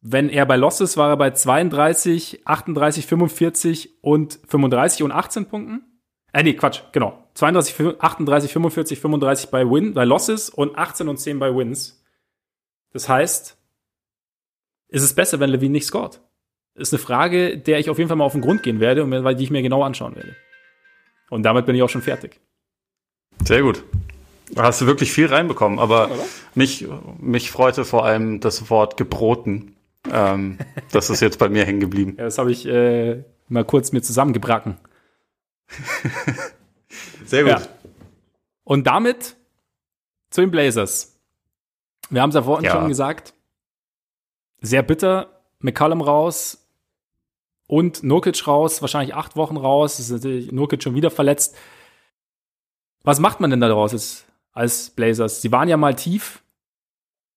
wenn 0.00 0.28
er 0.28 0.46
bei 0.46 0.56
Losses 0.56 0.96
war 0.96 1.10
er 1.10 1.16
bei 1.16 1.30
32, 1.30 2.46
38, 2.46 3.06
45 3.06 4.02
und 4.02 4.40
35 4.46 5.02
und 5.04 5.12
18 5.12 5.46
Punkten. 5.46 5.84
Äh, 6.32 6.42
nee, 6.42 6.54
Quatsch, 6.54 6.82
genau. 6.92 7.28
32, 7.34 8.00
38, 8.00 8.52
45, 8.52 9.00
35 9.00 9.50
bei 9.50 9.68
Win, 9.68 9.94
bei 9.94 10.04
Losses 10.04 10.50
und 10.50 10.76
18 10.76 11.08
und 11.08 11.18
10 11.18 11.38
bei 11.38 11.54
Wins. 11.54 12.04
Das 12.92 13.08
heißt, 13.08 13.56
ist 14.88 15.02
es 15.02 15.14
besser, 15.14 15.40
wenn 15.40 15.50
Levine 15.50 15.72
nicht 15.72 15.86
scored? 15.86 16.20
Ist 16.76 16.92
eine 16.92 17.00
Frage, 17.00 17.56
der 17.56 17.78
ich 17.78 17.88
auf 17.88 17.98
jeden 17.98 18.08
Fall 18.08 18.16
mal 18.16 18.24
auf 18.24 18.32
den 18.32 18.42
Grund 18.42 18.62
gehen 18.62 18.80
werde 18.80 19.02
und 19.02 19.10
weil 19.10 19.34
die 19.34 19.44
ich 19.44 19.50
mir 19.50 19.62
genau 19.62 19.82
anschauen 19.82 20.14
werde. 20.14 20.36
Und 21.30 21.42
damit 21.42 21.66
bin 21.66 21.74
ich 21.74 21.82
auch 21.82 21.88
schon 21.88 22.02
fertig. 22.02 22.38
Sehr 23.44 23.62
gut. 23.62 23.82
Hast 24.54 24.80
du 24.80 24.86
wirklich 24.86 25.10
viel 25.10 25.26
reinbekommen, 25.26 25.78
aber 25.78 26.10
mich, 26.54 26.86
mich 27.18 27.50
freute 27.50 27.84
vor 27.84 28.04
allem 28.04 28.40
das 28.40 28.70
Wort 28.70 28.96
gebroten. 28.96 29.74
Ähm, 30.12 30.58
das 30.92 31.10
ist 31.10 31.20
jetzt 31.20 31.38
bei 31.38 31.48
mir 31.48 31.64
hängen 31.64 31.80
geblieben. 31.80 32.14
Ja, 32.18 32.24
das 32.24 32.38
habe 32.38 32.52
ich 32.52 32.66
äh, 32.66 33.24
mal 33.48 33.64
kurz 33.64 33.92
mir 33.92 34.02
zusammengebracken. 34.02 34.76
Sehr 37.24 37.42
gut. 37.42 37.52
Ja. 37.52 37.62
Und 38.62 38.86
damit 38.86 39.36
zu 40.30 40.42
den 40.42 40.50
Blazers. 40.50 41.18
Wir 42.10 42.22
haben 42.22 42.30
es 42.30 42.36
ja 42.36 42.42
vorhin 42.42 42.66
ja. 42.66 42.72
schon 42.72 42.88
gesagt. 42.88 43.34
Sehr 44.60 44.82
bitter. 44.82 45.40
McCallum 45.58 46.02
raus 46.02 46.65
und 47.66 48.02
Nurkic 48.02 48.46
raus. 48.46 48.80
Wahrscheinlich 48.80 49.14
acht 49.14 49.36
Wochen 49.36 49.56
raus. 49.56 49.98
Ist 49.98 50.10
natürlich 50.10 50.52
Nurkic 50.52 50.82
schon 50.82 50.94
wieder 50.94 51.10
verletzt. 51.10 51.56
Was 53.02 53.20
macht 53.20 53.40
man 53.40 53.50
denn 53.50 53.60
daraus 53.60 53.92
jetzt 53.92 54.26
als 54.52 54.90
Blazers? 54.90 55.42
Sie 55.42 55.52
waren 55.52 55.68
ja 55.68 55.76
mal 55.76 55.94
tief. 55.94 56.42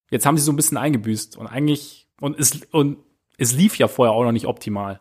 Jetzt 0.09 0.25
haben 0.25 0.37
sie 0.37 0.43
so 0.43 0.51
ein 0.51 0.55
bisschen 0.55 0.77
eingebüßt. 0.77 1.37
Und 1.37 1.47
eigentlich, 1.47 2.07
und 2.19 2.39
es, 2.39 2.61
und 2.71 2.97
es 3.37 3.53
lief 3.53 3.77
ja 3.77 3.87
vorher 3.87 4.13
auch 4.13 4.23
noch 4.23 4.31
nicht 4.31 4.47
optimal. 4.47 4.99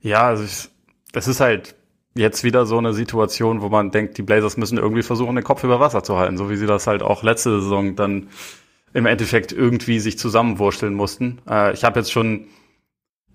Ja, 0.00 0.28
also 0.28 0.44
ich, 0.44 0.68
das 1.12 1.26
ist 1.26 1.40
halt 1.40 1.74
jetzt 2.14 2.44
wieder 2.44 2.66
so 2.66 2.78
eine 2.78 2.94
Situation, 2.94 3.60
wo 3.60 3.68
man 3.68 3.90
denkt, 3.90 4.16
die 4.18 4.22
Blazers 4.22 4.56
müssen 4.56 4.78
irgendwie 4.78 5.02
versuchen, 5.02 5.34
den 5.34 5.44
Kopf 5.44 5.64
über 5.64 5.80
Wasser 5.80 6.02
zu 6.02 6.16
halten, 6.16 6.38
so 6.38 6.48
wie 6.48 6.56
sie 6.56 6.66
das 6.66 6.86
halt 6.86 7.02
auch 7.02 7.22
letzte 7.22 7.60
Saison 7.60 7.96
dann 7.96 8.28
im 8.94 9.06
Endeffekt 9.06 9.52
irgendwie 9.52 10.00
sich 10.00 10.18
zusammenwursteln 10.18 10.94
mussten. 10.94 11.40
Äh, 11.48 11.74
ich 11.74 11.84
habe 11.84 11.98
jetzt 12.00 12.12
schon 12.12 12.46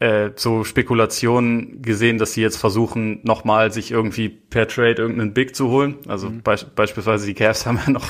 äh, 0.02 0.32
so 0.36 0.64
Spekulationen 0.64 1.84
gesehen, 1.84 2.18
dass 2.18 2.34
sie 2.34 2.41
jetzt 2.41 2.58
versuchen, 2.58 3.20
nochmal 3.22 3.72
sich 3.72 3.91
irgendwie 3.91 4.30
per 4.30 4.68
Trade 4.68 4.95
irgendeinen 4.95 5.34
Big 5.34 5.56
zu 5.56 5.70
holen. 5.70 5.97
Also 6.08 6.30
mhm. 6.30 6.41
be 6.41 6.56
beispielsweise 6.76 7.28
die 7.28 7.36
Cavs 7.36 7.66
haben 7.68 7.80
ja 7.86 7.91
noch 7.91 8.10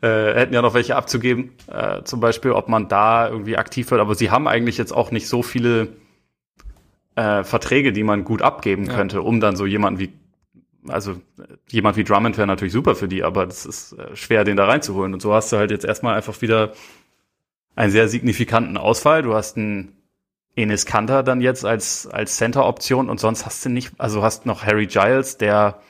äh, 0.00 0.34
hätten 0.34 0.54
ja 0.54 0.62
noch 0.62 0.74
welche 0.74 0.94
abzugeben, 0.94 1.50
äh, 1.66 2.02
zum 2.04 2.20
Beispiel, 2.20 2.52
ob 2.52 2.68
man 2.68 2.88
da 2.88 3.28
irgendwie 3.28 3.56
aktiv 3.56 3.90
wird. 3.90 4.00
Aber 4.00 4.14
sie 4.14 4.30
haben 4.30 4.46
eigentlich 4.46 4.78
jetzt 4.78 4.92
auch 4.92 5.10
nicht 5.10 5.26
so 5.26 5.42
viele 5.42 5.88
äh, 7.16 7.42
Verträge, 7.42 7.92
die 7.92 8.04
man 8.04 8.22
gut 8.22 8.40
abgeben 8.40 8.84
ja. 8.84 8.94
könnte, 8.94 9.22
um 9.22 9.40
dann 9.40 9.56
so 9.56 9.66
jemanden 9.66 9.98
wie, 9.98 10.12
also 10.86 11.16
jemand 11.68 11.96
wie 11.96 12.04
Drummond 12.04 12.36
wäre 12.36 12.46
natürlich 12.46 12.74
super 12.74 12.94
für 12.94 13.08
die, 13.08 13.24
aber 13.24 13.46
das 13.46 13.66
ist 13.66 13.94
äh, 13.94 14.14
schwer, 14.14 14.44
den 14.44 14.56
da 14.56 14.66
reinzuholen. 14.66 15.14
Und 15.14 15.20
so 15.20 15.34
hast 15.34 15.50
du 15.52 15.56
halt 15.56 15.72
jetzt 15.72 15.84
erstmal 15.84 16.14
einfach 16.14 16.40
wieder 16.42 16.74
einen 17.74 17.90
sehr 17.90 18.06
signifikanten 18.06 18.76
Ausfall. 18.76 19.22
Du 19.22 19.34
hast 19.34 19.56
einen 19.56 19.96
Enes 20.56 20.86
Kanter 20.86 21.22
dann 21.22 21.40
jetzt 21.40 21.64
als, 21.64 22.06
als 22.06 22.36
Center-Option 22.36 23.08
und 23.08 23.18
sonst 23.18 23.44
hast 23.44 23.64
du 23.64 23.68
nicht, 23.68 23.92
also 23.98 24.22
hast 24.22 24.46
noch 24.46 24.64
Harry 24.64 24.86
Giles, 24.86 25.36
der 25.36 25.80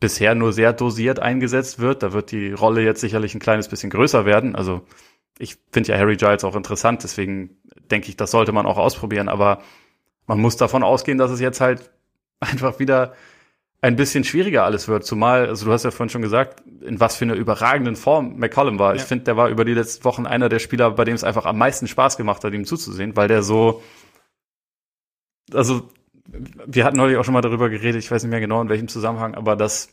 bisher 0.00 0.34
nur 0.34 0.52
sehr 0.52 0.72
dosiert 0.72 1.18
eingesetzt 1.18 1.78
wird. 1.78 2.02
Da 2.02 2.12
wird 2.12 2.30
die 2.30 2.52
Rolle 2.52 2.82
jetzt 2.82 3.00
sicherlich 3.00 3.34
ein 3.34 3.40
kleines 3.40 3.68
bisschen 3.68 3.90
größer 3.90 4.24
werden. 4.24 4.54
Also 4.54 4.82
ich 5.38 5.56
finde 5.72 5.92
ja 5.92 5.98
Harry 5.98 6.16
Giles 6.16 6.44
auch 6.44 6.56
interessant, 6.56 7.02
deswegen 7.02 7.56
denke 7.90 8.08
ich, 8.08 8.16
das 8.16 8.30
sollte 8.30 8.52
man 8.52 8.66
auch 8.66 8.78
ausprobieren. 8.78 9.28
Aber 9.28 9.60
man 10.26 10.40
muss 10.40 10.56
davon 10.56 10.82
ausgehen, 10.82 11.18
dass 11.18 11.30
es 11.30 11.40
jetzt 11.40 11.60
halt 11.60 11.90
einfach 12.40 12.78
wieder 12.78 13.14
ein 13.80 13.94
bisschen 13.94 14.24
schwieriger 14.24 14.64
alles 14.64 14.88
wird. 14.88 15.04
Zumal, 15.04 15.46
also 15.46 15.66
du 15.66 15.72
hast 15.72 15.84
ja 15.84 15.92
vorhin 15.92 16.10
schon 16.10 16.22
gesagt, 16.22 16.62
in 16.80 16.98
was 16.98 17.16
für 17.16 17.24
einer 17.24 17.34
überragenden 17.34 17.94
Form 17.94 18.36
McCollum 18.36 18.78
war. 18.78 18.94
Ja. 18.94 18.96
Ich 18.96 19.02
finde, 19.02 19.24
der 19.24 19.36
war 19.36 19.48
über 19.48 19.64
die 19.64 19.74
letzten 19.74 20.04
Wochen 20.04 20.26
einer 20.26 20.48
der 20.48 20.58
Spieler, 20.58 20.90
bei 20.90 21.04
dem 21.04 21.14
es 21.14 21.22
einfach 21.22 21.46
am 21.46 21.58
meisten 21.58 21.86
Spaß 21.86 22.16
gemacht 22.16 22.42
hat, 22.42 22.52
ihm 22.52 22.64
zuzusehen, 22.64 23.14
weil 23.14 23.28
der 23.28 23.42
so, 23.42 23.82
also 25.52 25.88
wir 26.32 26.84
hatten 26.84 26.96
neulich 26.96 27.16
auch 27.16 27.24
schon 27.24 27.34
mal 27.34 27.40
darüber 27.40 27.70
geredet, 27.70 28.02
ich 28.02 28.10
weiß 28.10 28.22
nicht 28.22 28.30
mehr 28.30 28.40
genau 28.40 28.60
in 28.60 28.68
welchem 28.68 28.88
Zusammenhang, 28.88 29.34
aber 29.34 29.56
dass, 29.56 29.88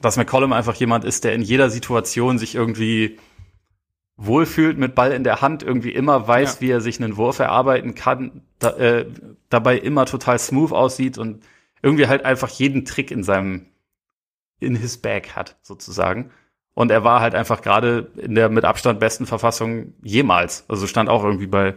dass 0.00 0.16
McCollum 0.16 0.52
einfach 0.52 0.74
jemand 0.74 1.04
ist, 1.04 1.24
der 1.24 1.34
in 1.34 1.42
jeder 1.42 1.70
Situation 1.70 2.38
sich 2.38 2.54
irgendwie 2.54 3.18
wohlfühlt 4.16 4.78
mit 4.78 4.94
Ball 4.94 5.12
in 5.12 5.24
der 5.24 5.40
Hand, 5.40 5.62
irgendwie 5.62 5.92
immer 5.92 6.26
weiß, 6.26 6.56
ja. 6.56 6.60
wie 6.60 6.70
er 6.70 6.80
sich 6.80 7.02
einen 7.02 7.16
Wurf 7.16 7.38
erarbeiten 7.38 7.94
kann, 7.94 8.42
da, 8.58 8.70
äh, 8.76 9.06
dabei 9.48 9.78
immer 9.78 10.06
total 10.06 10.38
smooth 10.38 10.72
aussieht 10.72 11.16
und 11.18 11.42
irgendwie 11.82 12.06
halt 12.06 12.24
einfach 12.24 12.50
jeden 12.50 12.84
Trick 12.84 13.10
in 13.10 13.22
seinem 13.22 13.66
in 14.60 14.76
his 14.76 14.98
bag 14.98 15.34
hat, 15.34 15.56
sozusagen. 15.62 16.30
Und 16.74 16.90
er 16.90 17.02
war 17.02 17.20
halt 17.20 17.34
einfach 17.34 17.62
gerade 17.62 18.10
in 18.16 18.34
der 18.34 18.50
mit 18.50 18.64
Abstand 18.64 19.00
besten 19.00 19.26
Verfassung 19.26 19.94
jemals. 20.02 20.64
Also 20.68 20.86
stand 20.86 21.08
auch 21.08 21.24
irgendwie 21.24 21.46
bei 21.46 21.74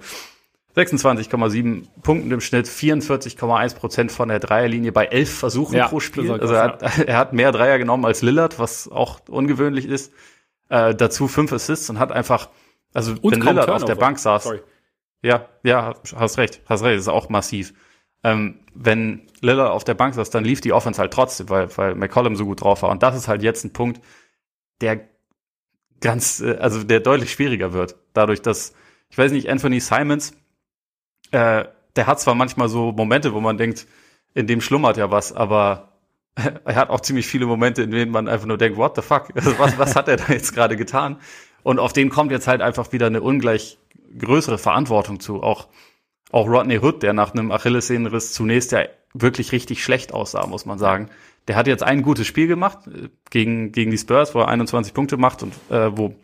26,7 0.76 1.88
Punkten 2.02 2.32
im 2.32 2.42
Schnitt, 2.42 2.68
44,1 2.68 3.76
Prozent 3.76 4.12
von 4.12 4.30
der 4.30 4.40
Dreierlinie 4.40 4.92
bei 4.92 5.06
elf 5.06 5.32
Versuchen 5.32 5.76
ja, 5.76 5.88
pro 5.88 6.00
Spiel. 6.00 6.32
Also 6.32 6.54
er 6.54 6.64
hat, 6.64 7.00
er 7.08 7.18
hat 7.18 7.34
mehr 7.34 7.52
Dreier 7.52 7.78
genommen 7.78 8.06
als 8.06 8.22
Lillard, 8.22 8.58
was 8.58 8.88
auch 8.88 9.20
ungewöhnlich 9.28 9.86
ist. 9.86 10.12
Äh, 10.70 10.96
dazu 10.96 11.28
fünf 11.28 11.54
Assists 11.54 11.90
und 11.90 12.00
hat 12.00 12.12
einfach, 12.12 12.50
also 12.94 13.14
und 13.22 13.34
wenn 13.34 13.40
Lillard 13.42 13.66
Turnover. 13.66 13.76
auf 13.76 13.86
der 13.86 13.96
Bank 13.96 14.18
saß. 14.18 14.44
Sorry. 14.44 14.62
Ja, 15.22 15.48
ja, 15.64 15.96
hast 16.16 16.38
recht, 16.38 16.62
hast 16.66 16.84
recht, 16.84 16.96
das 16.96 17.04
ist 17.04 17.08
auch 17.08 17.30
massiv. 17.30 17.74
Ähm, 18.24 18.60
wenn 18.74 19.28
Lillard 19.42 19.72
auf 19.72 19.84
der 19.84 19.94
Bank 19.94 20.16
saß, 20.16 20.32
dann 20.32 20.44
lief 20.44 20.60
die 20.62 20.74
Offense 20.74 21.00
halt 21.00 21.14
trotzdem, 21.14 21.50
weil, 21.50 21.70
weil 21.78 21.96
McCollum 21.96 22.36
so 22.36 22.46
gut 22.46 22.62
drauf 22.62 22.82
war. 22.82 22.90
Und 22.90 23.04
das 23.04 23.16
ist 23.16 23.28
halt 23.28 23.44
jetzt 23.44 23.64
ein 23.64 23.74
Punkt, 23.74 24.02
der 24.82 25.02
ganz, 26.02 26.42
äh, 26.42 26.58
also 26.58 26.84
der 26.84 27.00
deutlich 27.00 27.32
schwieriger 27.32 27.74
wird. 27.74 27.96
Dadurch, 28.14 28.42
dass, 28.42 28.74
ich 29.10 29.18
weiß 29.18 29.32
nicht, 29.32 29.50
Anthony 29.50 29.80
Simons, 29.80 30.34
äh, 31.34 31.66
der 31.96 32.08
hat 32.08 32.20
zwar 32.20 32.36
manchmal 32.36 32.70
so 32.70 32.92
Momente, 32.92 33.34
wo 33.34 33.42
man 33.42 33.58
denkt, 33.58 33.88
in 34.34 34.48
dem 34.48 34.62
schlummert 34.62 34.98
ja 34.98 35.12
was, 35.12 35.34
aber 35.34 35.90
er 36.36 36.76
hat 36.76 36.90
auch 36.90 37.02
ziemlich 37.02 37.28
viele 37.28 37.46
Momente, 37.46 37.84
in 37.84 37.92
denen 37.92 38.12
man 38.12 38.28
einfach 38.28 38.48
nur 38.48 38.58
denkt, 38.58 38.78
what 38.78 38.96
the 38.96 39.02
fuck? 39.02 39.30
Also 39.36 39.58
was, 39.60 39.78
was 39.78 39.96
hat 39.96 40.08
er 40.08 40.18
da 40.18 40.32
jetzt 40.32 40.54
gerade 40.54 40.76
getan? 40.76 41.18
Und 41.64 41.80
auf 41.80 41.94
den 41.94 42.10
kommt 42.10 42.32
jetzt 42.32 42.48
halt 42.48 42.62
einfach 42.62 42.92
wieder 42.92 43.08
eine 43.08 43.22
ungleich 43.22 43.78
größere 44.18 44.58
Verantwortung 44.58 45.20
zu. 45.20 45.42
Auch, 45.42 45.68
auch 46.32 46.48
Rodney 46.48 46.80
Hood, 46.80 47.04
der 47.04 47.14
nach 47.14 47.34
einem 47.34 47.52
Achillessehnenriss 47.52 48.34
zunächst 48.34 48.72
ja 48.72 48.86
wirklich 49.14 49.52
richtig 49.52 49.84
schlecht 49.84 50.14
aussah, 50.14 50.46
muss 50.48 50.66
man 50.66 50.80
sagen. 50.80 51.10
Der 51.48 51.56
hat 51.56 51.68
jetzt 51.68 51.84
ein 51.84 52.02
gutes 52.02 52.28
Spiel 52.28 52.48
gemacht 52.48 52.80
äh, 52.88 53.10
gegen, 53.30 53.72
gegen 53.72 53.92
die 53.92 53.98
Spurs, 53.98 54.36
wo 54.36 54.40
er 54.40 54.48
21 54.48 54.94
Punkte 54.94 55.18
macht 55.18 55.44
und 55.44 55.54
äh, 55.70 55.96
wo 55.96 56.16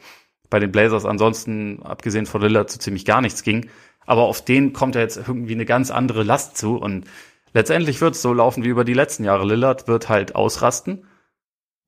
bei 0.49 0.59
den 0.59 0.71
Blazers 0.71 1.05
ansonsten, 1.05 1.81
abgesehen 1.83 2.25
von 2.25 2.41
Lillard, 2.41 2.71
so 2.71 2.79
ziemlich 2.79 3.05
gar 3.05 3.21
nichts 3.21 3.43
ging. 3.43 3.69
Aber 4.09 4.23
auf 4.23 4.43
den 4.43 4.73
kommt 4.73 4.95
ja 4.95 5.01
jetzt 5.01 5.17
irgendwie 5.17 5.53
eine 5.53 5.65
ganz 5.65 5.91
andere 5.91 6.23
Last 6.23 6.57
zu 6.57 6.77
und 6.77 7.05
letztendlich 7.53 8.01
wird 8.01 8.15
es 8.15 8.23
so 8.23 8.33
laufen 8.33 8.63
wie 8.63 8.69
über 8.69 8.83
die 8.83 8.95
letzten 8.95 9.23
Jahre. 9.23 9.45
Lillard 9.45 9.87
wird 9.87 10.09
halt 10.09 10.33
ausrasten, 10.33 11.05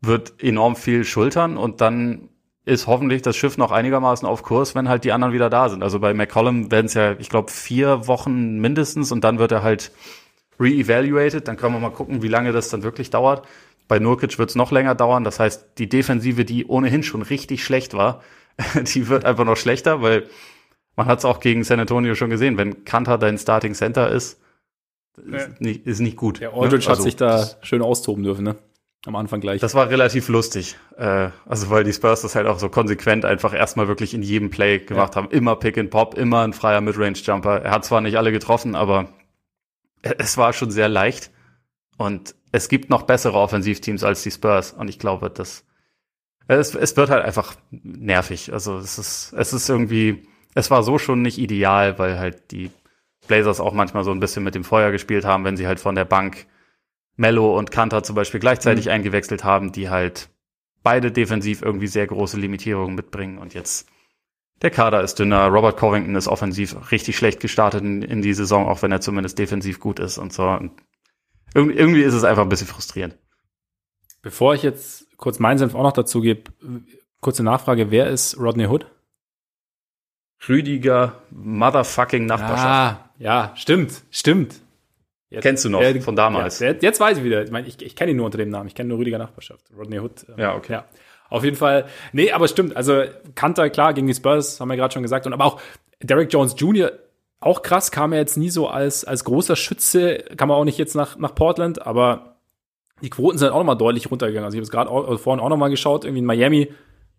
wird 0.01 0.35
enorm 0.37 0.75
viel 0.75 1.03
schultern 1.03 1.57
und 1.57 1.81
dann 1.81 2.29
ist 2.63 2.85
hoffentlich 2.85 3.23
das 3.23 3.35
Schiff 3.35 3.57
noch 3.57 3.71
einigermaßen 3.71 4.27
auf 4.27 4.43
Kurs, 4.43 4.75
wenn 4.75 4.87
halt 4.87 5.03
die 5.03 5.13
anderen 5.13 5.33
wieder 5.33 5.49
da 5.49 5.67
sind. 5.67 5.81
Also 5.81 5.99
bei 5.99 6.13
McCollum 6.13 6.69
werden 6.69 6.85
es 6.85 6.93
ja, 6.93 7.13
ich 7.13 7.31
glaube, 7.31 7.49
vier 7.49 8.05
Wochen 8.05 8.59
mindestens 8.59 9.11
und 9.11 9.23
dann 9.23 9.39
wird 9.39 9.51
er 9.51 9.63
halt 9.63 9.91
re-evaluated. 10.59 11.47
Dann 11.47 11.57
können 11.57 11.73
wir 11.73 11.79
mal 11.79 11.89
gucken, 11.89 12.21
wie 12.21 12.27
lange 12.27 12.51
das 12.51 12.69
dann 12.69 12.83
wirklich 12.83 13.09
dauert. 13.09 13.47
Bei 13.87 13.97
Nurkic 13.97 14.37
wird 14.37 14.51
es 14.51 14.55
noch 14.55 14.71
länger 14.71 14.93
dauern. 14.93 15.23
Das 15.23 15.39
heißt, 15.39 15.69
die 15.79 15.89
Defensive, 15.89 16.45
die 16.45 16.67
ohnehin 16.67 17.01
schon 17.01 17.23
richtig 17.23 17.63
schlecht 17.63 17.95
war, 17.95 18.21
die 18.93 19.07
wird 19.07 19.25
einfach 19.25 19.45
noch 19.45 19.57
schlechter, 19.57 20.03
weil 20.03 20.27
man 20.95 21.05
hat 21.07 21.19
es 21.19 21.25
auch 21.25 21.39
gegen 21.39 21.63
San 21.63 21.79
Antonio 21.79 22.15
schon 22.15 22.29
gesehen. 22.29 22.57
Wenn 22.57 22.85
Kanter 22.85 23.17
dein 23.17 23.37
Starting 23.37 23.73
Center 23.73 24.09
ist, 24.09 24.39
ja. 25.17 25.37
ist, 25.37 25.61
nicht, 25.61 25.85
ist 25.85 25.99
nicht 25.99 26.17
gut. 26.17 26.39
Der 26.39 26.53
Aldridge 26.53 26.85
ne? 26.85 26.89
also, 26.89 26.91
hat 26.91 27.01
sich 27.01 27.15
da 27.15 27.47
schön 27.61 27.81
austoben 27.81 28.23
dürfen, 28.23 28.43
ne? 28.43 28.55
Am 29.07 29.15
Anfang 29.15 29.41
gleich. 29.41 29.59
Das 29.59 29.73
war 29.73 29.89
relativ 29.89 30.27
lustig. 30.29 30.77
Äh, 30.95 31.29
also 31.47 31.71
weil 31.71 31.83
die 31.83 31.93
Spurs 31.93 32.21
das 32.21 32.35
halt 32.35 32.45
auch 32.45 32.59
so 32.59 32.69
konsequent 32.69 33.25
einfach 33.25 33.51
erstmal 33.51 33.87
wirklich 33.87 34.13
in 34.13 34.21
jedem 34.21 34.51
Play 34.51 34.77
gemacht 34.77 35.15
ja. 35.15 35.21
haben. 35.21 35.31
Immer 35.31 35.55
Pick 35.55 35.79
and 35.79 35.89
Pop, 35.89 36.15
immer 36.15 36.41
ein 36.41 36.53
freier 36.53 36.81
Midrange-Jumper. 36.81 37.63
Er 37.63 37.71
hat 37.71 37.83
zwar 37.83 38.01
nicht 38.01 38.17
alle 38.17 38.31
getroffen, 38.31 38.75
aber 38.75 39.09
es 40.03 40.37
war 40.37 40.53
schon 40.53 40.69
sehr 40.69 40.87
leicht. 40.87 41.31
Und 41.97 42.35
es 42.51 42.69
gibt 42.69 42.91
noch 42.91 43.03
bessere 43.03 43.37
Offensivteams 43.37 44.03
als 44.03 44.21
die 44.21 44.31
Spurs. 44.31 44.71
Und 44.73 44.87
ich 44.87 44.99
glaube, 44.99 45.31
dass 45.31 45.65
es, 46.47 46.75
es 46.75 46.95
wird 46.95 47.09
halt 47.09 47.23
einfach 47.23 47.55
nervig. 47.71 48.53
Also 48.53 48.77
es 48.77 48.99
ist, 48.99 49.33
es 49.33 49.53
ist 49.53 49.67
irgendwie, 49.67 50.27
es 50.53 50.71
war 50.71 50.83
so 50.83 50.97
schon 50.97 51.21
nicht 51.21 51.37
ideal, 51.37 51.97
weil 51.99 52.19
halt 52.19 52.51
die 52.51 52.71
Blazers 53.27 53.59
auch 53.59 53.73
manchmal 53.73 54.03
so 54.03 54.11
ein 54.11 54.19
bisschen 54.19 54.43
mit 54.43 54.55
dem 54.55 54.63
Feuer 54.63 54.91
gespielt 54.91 55.25
haben, 55.25 55.45
wenn 55.45 55.57
sie 55.57 55.67
halt 55.67 55.79
von 55.79 55.95
der 55.95 56.05
Bank 56.05 56.47
Mello 57.15 57.57
und 57.57 57.71
Kanter 57.71 58.03
zum 58.03 58.15
Beispiel 58.15 58.39
gleichzeitig 58.39 58.85
mhm. 58.85 58.91
eingewechselt 58.91 59.43
haben, 59.43 59.71
die 59.71 59.89
halt 59.89 60.29
beide 60.83 61.11
defensiv 61.11 61.61
irgendwie 61.61 61.87
sehr 61.87 62.07
große 62.07 62.37
Limitierungen 62.37 62.95
mitbringen. 62.95 63.37
Und 63.37 63.53
jetzt 63.53 63.87
der 64.61 64.71
Kader 64.71 65.01
ist 65.01 65.19
dünner. 65.19 65.47
Robert 65.47 65.77
Covington 65.77 66.15
ist 66.15 66.27
offensiv 66.27 66.91
richtig 66.91 67.17
schlecht 67.17 67.39
gestartet 67.39 67.81
in, 67.81 68.01
in 68.01 68.21
die 68.21 68.33
Saison, 68.33 68.67
auch 68.67 68.81
wenn 68.81 68.91
er 68.91 69.01
zumindest 69.01 69.39
defensiv 69.39 69.79
gut 69.79 69.99
ist 69.99 70.17
und 70.17 70.33
so. 70.33 70.47
Und 70.47 70.71
irgendwie, 71.53 71.77
irgendwie 71.77 72.01
ist 72.03 72.13
es 72.13 72.23
einfach 72.23 72.43
ein 72.43 72.49
bisschen 72.49 72.67
frustrierend. 72.67 73.17
Bevor 74.21 74.53
ich 74.53 74.63
jetzt 74.63 75.07
kurz 75.17 75.39
meinen 75.39 75.57
Senf 75.57 75.73
auch 75.75 75.83
noch 75.83 75.93
dazu 75.93 76.21
gebe, 76.21 76.51
kurze 77.21 77.43
Nachfrage, 77.43 77.91
wer 77.91 78.07
ist 78.07 78.39
Rodney 78.39 78.67
Hood? 78.67 78.90
Rüdiger 80.47 81.21
Motherfucking 81.29 82.25
Nachbarschaft. 82.25 82.65
Ah, 82.65 83.09
ja, 83.19 83.51
stimmt, 83.55 84.03
stimmt. 84.09 84.55
Jetzt, 85.29 85.43
Kennst 85.43 85.63
du 85.63 85.69
noch 85.69 85.81
äh, 85.81 86.01
von 86.01 86.15
damals? 86.15 86.59
Ja, 86.59 86.73
jetzt 86.73 86.99
weiß 86.99 87.19
ich 87.19 87.23
wieder. 87.23 87.43
Ich 87.43 87.51
meine, 87.51 87.67
ich, 87.67 87.81
ich 87.81 87.95
kenne 87.95 88.11
ihn 88.11 88.17
nur 88.17 88.25
unter 88.25 88.37
dem 88.37 88.49
Namen. 88.49 88.67
Ich 88.67 88.75
kenne 88.75 88.89
nur 88.89 88.97
Rüdiger 88.97 89.17
Nachbarschaft. 89.17 89.65
Rodney 89.77 89.99
Hood. 89.99 90.25
Ähm, 90.27 90.35
ja, 90.37 90.55
okay. 90.55 90.73
Ja. 90.73 90.85
Auf 91.29 91.45
jeden 91.45 91.55
Fall. 91.55 91.85
Nee, 92.11 92.31
aber 92.33 92.49
stimmt. 92.49 92.75
Also 92.75 93.03
Kanter, 93.35 93.69
klar, 93.69 93.93
gegen 93.93 94.07
die 94.07 94.13
Spurs, 94.13 94.59
haben 94.59 94.67
wir 94.67 94.75
gerade 94.75 94.93
schon 94.93 95.03
gesagt. 95.03 95.25
Und 95.25 95.31
aber 95.31 95.45
auch 95.45 95.61
Derek 96.01 96.31
Jones 96.33 96.55
Jr., 96.57 96.91
auch 97.39 97.63
krass, 97.63 97.89
kam 97.89 98.11
er 98.11 98.19
jetzt 98.19 98.37
nie 98.37 98.49
so 98.49 98.67
als, 98.67 99.05
als 99.05 99.23
großer 99.23 99.55
Schütze, 99.55 100.17
kam 100.37 100.51
er 100.51 100.57
auch 100.57 100.65
nicht 100.65 100.77
jetzt 100.77 100.95
nach, 100.95 101.17
nach 101.17 101.33
Portland, 101.33 101.87
aber 101.87 102.35
die 103.01 103.09
Quoten 103.09 103.39
sind 103.39 103.49
auch 103.49 103.57
nochmal 103.57 103.77
deutlich 103.77 104.11
runtergegangen. 104.11 104.45
Also 104.45 104.55
ich 104.55 104.59
habe 104.59 104.65
es 104.65 104.71
gerade 104.71 105.17
vorhin 105.17 105.43
auch 105.43 105.49
nochmal 105.49 105.71
geschaut, 105.71 106.03
irgendwie 106.03 106.19
in 106.19 106.25
Miami 106.25 106.71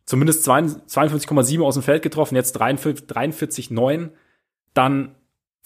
zumindest 0.04 0.48
52,7 0.48 1.62
aus 1.62 1.74
dem 1.74 1.82
Feld 1.82 2.02
getroffen, 2.02 2.36
jetzt 2.36 2.60
43,9, 2.60 4.10
dann 4.74 5.14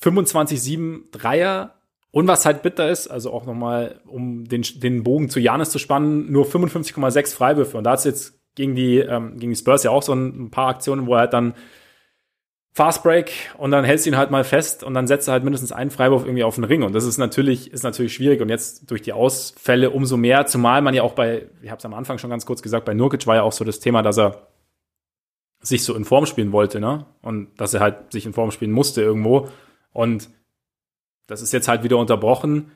25,7 0.00 1.10
Dreier, 1.10 1.76
und 2.16 2.26
was 2.28 2.46
halt 2.46 2.62
bitter 2.62 2.88
ist, 2.88 3.08
also 3.08 3.30
auch 3.30 3.44
nochmal, 3.44 4.00
um 4.06 4.48
den, 4.48 4.62
den 4.76 5.02
Bogen 5.02 5.28
zu 5.28 5.38
Janis 5.38 5.68
zu 5.68 5.78
spannen, 5.78 6.32
nur 6.32 6.46
55,6 6.46 7.34
Freiwürfe. 7.34 7.76
Und 7.76 7.84
da 7.84 7.92
ist 7.92 8.06
jetzt 8.06 8.40
gegen 8.54 8.74
die, 8.74 9.00
ähm, 9.00 9.38
gegen 9.38 9.52
die 9.52 9.58
Spurs 9.58 9.82
ja 9.82 9.90
auch 9.90 10.02
so 10.02 10.14
ein, 10.14 10.50
paar 10.50 10.68
Aktionen, 10.68 11.06
wo 11.06 11.12
er 11.12 11.20
halt 11.20 11.34
dann 11.34 11.52
Fast 12.76 13.02
Break 13.02 13.32
und 13.56 13.70
dann 13.70 13.86
hältst 13.86 14.04
du 14.04 14.10
ihn 14.10 14.18
halt 14.18 14.30
mal 14.30 14.44
fest 14.44 14.84
und 14.84 14.92
dann 14.92 15.06
setzt 15.06 15.28
er 15.28 15.32
halt 15.32 15.44
mindestens 15.44 15.72
einen 15.72 15.90
Freiwurf 15.90 16.26
irgendwie 16.26 16.44
auf 16.44 16.56
den 16.56 16.64
Ring. 16.64 16.82
Und 16.82 16.94
das 16.94 17.04
ist 17.04 17.16
natürlich, 17.16 17.72
ist 17.72 17.84
natürlich 17.84 18.12
schwierig. 18.12 18.42
Und 18.42 18.50
jetzt 18.50 18.90
durch 18.90 19.00
die 19.00 19.14
Ausfälle 19.14 19.88
umso 19.88 20.18
mehr, 20.18 20.44
zumal 20.44 20.82
man 20.82 20.92
ja 20.92 21.02
auch 21.02 21.14
bei, 21.14 21.46
ich 21.62 21.70
habe 21.70 21.78
es 21.78 21.86
am 21.86 21.94
Anfang 21.94 22.18
schon 22.18 22.28
ganz 22.28 22.44
kurz 22.44 22.60
gesagt, 22.60 22.84
bei 22.84 22.92
Nurkic 22.92 23.26
war 23.26 23.36
ja 23.36 23.44
auch 23.44 23.52
so 23.52 23.64
das 23.64 23.80
Thema, 23.80 24.02
dass 24.02 24.18
er 24.18 24.48
sich 25.62 25.84
so 25.84 25.94
in 25.94 26.04
Form 26.04 26.26
spielen 26.26 26.52
wollte, 26.52 26.78
ne? 26.78 27.06
Und 27.22 27.48
dass 27.58 27.72
er 27.72 27.80
halt 27.80 28.12
sich 28.12 28.26
in 28.26 28.34
Form 28.34 28.50
spielen 28.50 28.72
musste 28.72 29.00
irgendwo. 29.00 29.48
Und 29.94 30.28
das 31.28 31.40
ist 31.40 31.54
jetzt 31.54 31.68
halt 31.68 31.82
wieder 31.82 31.96
unterbrochen. 31.96 32.72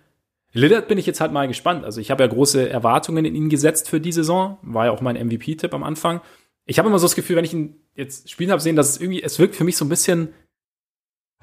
Lillard 0.54 0.88
bin 0.88 0.96
ich 0.96 1.04
jetzt 1.04 1.20
halt 1.20 1.32
mal 1.32 1.46
gespannt. 1.46 1.84
Also 1.84 2.00
ich 2.00 2.10
habe 2.10 2.22
ja 2.22 2.28
große 2.30 2.70
Erwartungen 2.70 3.26
in 3.26 3.34
ihn 3.34 3.50
gesetzt 3.50 3.90
für 3.90 4.00
die 4.00 4.12
Saison. 4.12 4.56
War 4.62 4.86
ja 4.86 4.92
auch 4.92 5.02
mein 5.02 5.16
MVP-Tipp 5.16 5.74
am 5.74 5.82
Anfang. 5.82 6.22
Ich 6.70 6.78
habe 6.78 6.88
immer 6.88 7.00
so 7.00 7.06
das 7.06 7.16
Gefühl, 7.16 7.34
wenn 7.34 7.44
ich 7.44 7.52
ihn 7.52 7.80
jetzt 7.96 8.30
spielen 8.30 8.52
habe 8.52 8.60
sehen, 8.60 8.76
dass 8.76 8.90
es 8.90 9.00
irgendwie, 9.00 9.20
es 9.20 9.40
wirkt 9.40 9.56
für 9.56 9.64
mich 9.64 9.76
so 9.76 9.84
ein 9.84 9.88
bisschen, 9.88 10.32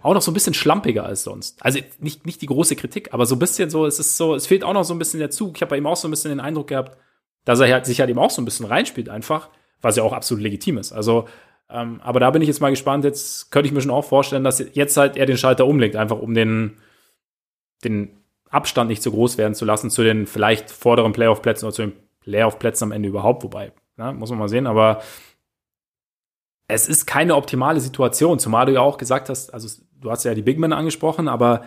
auch 0.02 0.14
noch 0.14 0.22
so 0.22 0.32
ein 0.32 0.34
bisschen 0.34 0.54
schlampiger 0.54 1.06
als 1.06 1.24
sonst. 1.24 1.62
Also 1.66 1.80
nicht, 2.00 2.26
nicht 2.26 2.42
die 2.42 2.46
große 2.46 2.78
Kritik, 2.78 3.14
aber 3.14 3.26
so 3.26 3.36
ein 3.36 3.40
bisschen 3.40 3.70
so, 3.70 3.86
es 3.86 4.00
ist 4.00 4.16
so, 4.16 4.36
es 4.36 4.48
fehlt 4.48 4.64
auch 4.64 4.72
noch 4.72 4.86
so 4.86 4.94
ein 4.94 5.00
bisschen 5.00 5.20
der 5.20 5.30
Zug. 5.30 5.58
Ich 5.58 5.62
habe 5.62 5.72
bei 5.72 5.78
ihm 5.78 5.86
auch 5.86 5.98
so 5.98 6.08
ein 6.08 6.12
bisschen 6.12 6.30
den 6.30 6.40
Eindruck 6.40 6.68
gehabt, 6.68 6.98
dass 7.44 7.60
er 7.60 7.70
halt, 7.70 7.86
sich 7.86 8.00
halt 8.00 8.10
eben 8.10 8.20
auch 8.20 8.30
so 8.30 8.42
ein 8.42 8.46
bisschen 8.46 8.68
reinspielt 8.68 9.10
einfach, 9.10 9.50
was 9.82 9.98
ja 9.98 10.04
auch 10.04 10.14
absolut 10.14 10.42
legitim 10.42 10.78
ist. 10.78 10.94
Also, 10.94 11.28
ähm, 11.70 12.00
aber 12.02 12.22
da 12.22 12.32
bin 12.32 12.42
ich 12.42 12.48
jetzt 12.48 12.62
mal 12.62 12.70
gespannt. 12.70 13.04
Jetzt 13.04 13.52
könnte 13.52 13.68
ich 13.68 13.74
mir 13.74 13.82
schon 13.82 13.92
auch 13.92 14.06
vorstellen, 14.06 14.46
dass 14.46 14.64
jetzt 14.72 14.96
halt 14.96 15.18
er 15.18 15.26
den 15.26 15.38
Schalter 15.38 15.68
umlegt, 15.68 15.98
einfach 15.98 16.20
um 16.20 16.36
den, 16.36 16.78
den 17.84 18.16
Abstand 18.50 18.88
nicht 18.90 19.04
so 19.04 19.12
groß 19.12 19.38
werden 19.38 19.56
zu 19.56 19.66
lassen 19.66 19.90
zu 19.90 20.04
den 20.04 20.26
vielleicht 20.26 20.72
vorderen 20.72 21.12
Playoff-Plätzen 21.12 21.66
oder 21.66 21.76
zu 21.76 21.82
den 21.82 21.94
Playoff-Plätzen 22.22 22.86
am 22.86 22.92
Ende 22.94 23.10
überhaupt, 23.10 23.44
wobei, 23.44 23.74
na, 23.98 24.12
muss 24.12 24.30
man 24.30 24.40
mal 24.40 24.50
sehen, 24.50 24.68
aber 24.68 25.02
es 26.68 26.88
ist 26.88 27.06
keine 27.06 27.36
optimale 27.36 27.80
Situation, 27.80 28.40
zumal 28.40 28.66
du 28.66 28.74
ja 28.74 28.82
auch 28.82 28.98
gesagt 28.98 29.30
hast, 29.30 29.54
also 29.54 29.82
du 30.00 30.12
hast 30.12 30.24
ja 30.24 30.34
die 30.34 30.42
Big 30.42 30.60
Men 30.60 30.74
angesprochen, 30.74 31.28
aber 31.28 31.66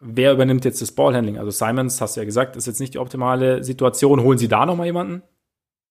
wer 0.00 0.32
übernimmt 0.32 0.64
jetzt 0.64 0.82
das 0.82 0.92
Ballhandling? 0.92 1.38
Also 1.38 1.50
Simons, 1.50 2.00
hast 2.00 2.16
du 2.16 2.20
ja 2.20 2.24
gesagt, 2.24 2.56
ist 2.56 2.66
jetzt 2.66 2.80
nicht 2.80 2.94
die 2.94 2.98
optimale 2.98 3.62
Situation. 3.64 4.22
Holen 4.22 4.38
sie 4.38 4.48
da 4.48 4.66
noch 4.66 4.76
mal 4.76 4.86
jemanden? 4.86 5.22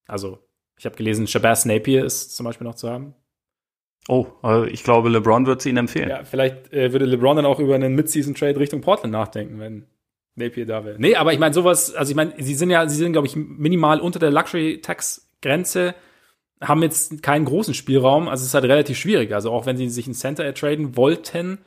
Also, 0.06 0.38
ich 0.78 0.84
habe 0.86 0.96
gelesen, 0.96 1.26
Shabazz 1.26 1.64
Napier 1.64 2.04
ist 2.04 2.36
zum 2.36 2.44
Beispiel 2.44 2.66
noch 2.66 2.74
zu 2.74 2.88
haben. 2.90 3.14
Oh, 4.08 4.26
also 4.42 4.66
ich 4.66 4.84
glaube, 4.84 5.08
LeBron 5.08 5.46
wird 5.46 5.62
sie 5.62 5.70
ihn 5.70 5.76
empfehlen. 5.76 6.08
Ja, 6.08 6.22
vielleicht 6.22 6.72
äh, 6.72 6.92
würde 6.92 7.06
LeBron 7.06 7.36
dann 7.36 7.46
auch 7.46 7.58
über 7.58 7.74
einen 7.74 7.94
Mid-Season-Trade 7.96 8.60
Richtung 8.60 8.80
Portland 8.80 9.12
nachdenken, 9.12 9.58
wenn 9.58 9.86
Napier 10.36 10.66
da 10.66 10.84
wäre. 10.84 10.96
Nee, 11.00 11.16
aber 11.16 11.32
ich 11.32 11.40
meine, 11.40 11.54
sowas, 11.54 11.92
also 11.94 12.10
ich 12.10 12.16
meine, 12.16 12.34
sie 12.38 12.54
sind 12.54 12.70
ja, 12.70 12.88
sie 12.88 12.96
sind, 12.96 13.12
glaube 13.12 13.26
ich, 13.26 13.34
minimal 13.34 14.00
unter 14.00 14.20
der 14.20 14.30
Luxury-Tax-Grenze, 15.46 15.94
haben 16.60 16.82
jetzt 16.82 17.22
keinen 17.22 17.44
großen 17.44 17.74
Spielraum, 17.74 18.28
also 18.28 18.42
es 18.42 18.48
ist 18.48 18.54
halt 18.54 18.64
relativ 18.64 18.98
schwierig. 18.98 19.32
Also 19.32 19.52
auch 19.52 19.66
wenn 19.66 19.76
sie 19.76 19.88
sich 19.88 20.06
einen 20.06 20.14
Center 20.14 20.44
ertraden 20.44 20.96
wollten, 20.96 21.58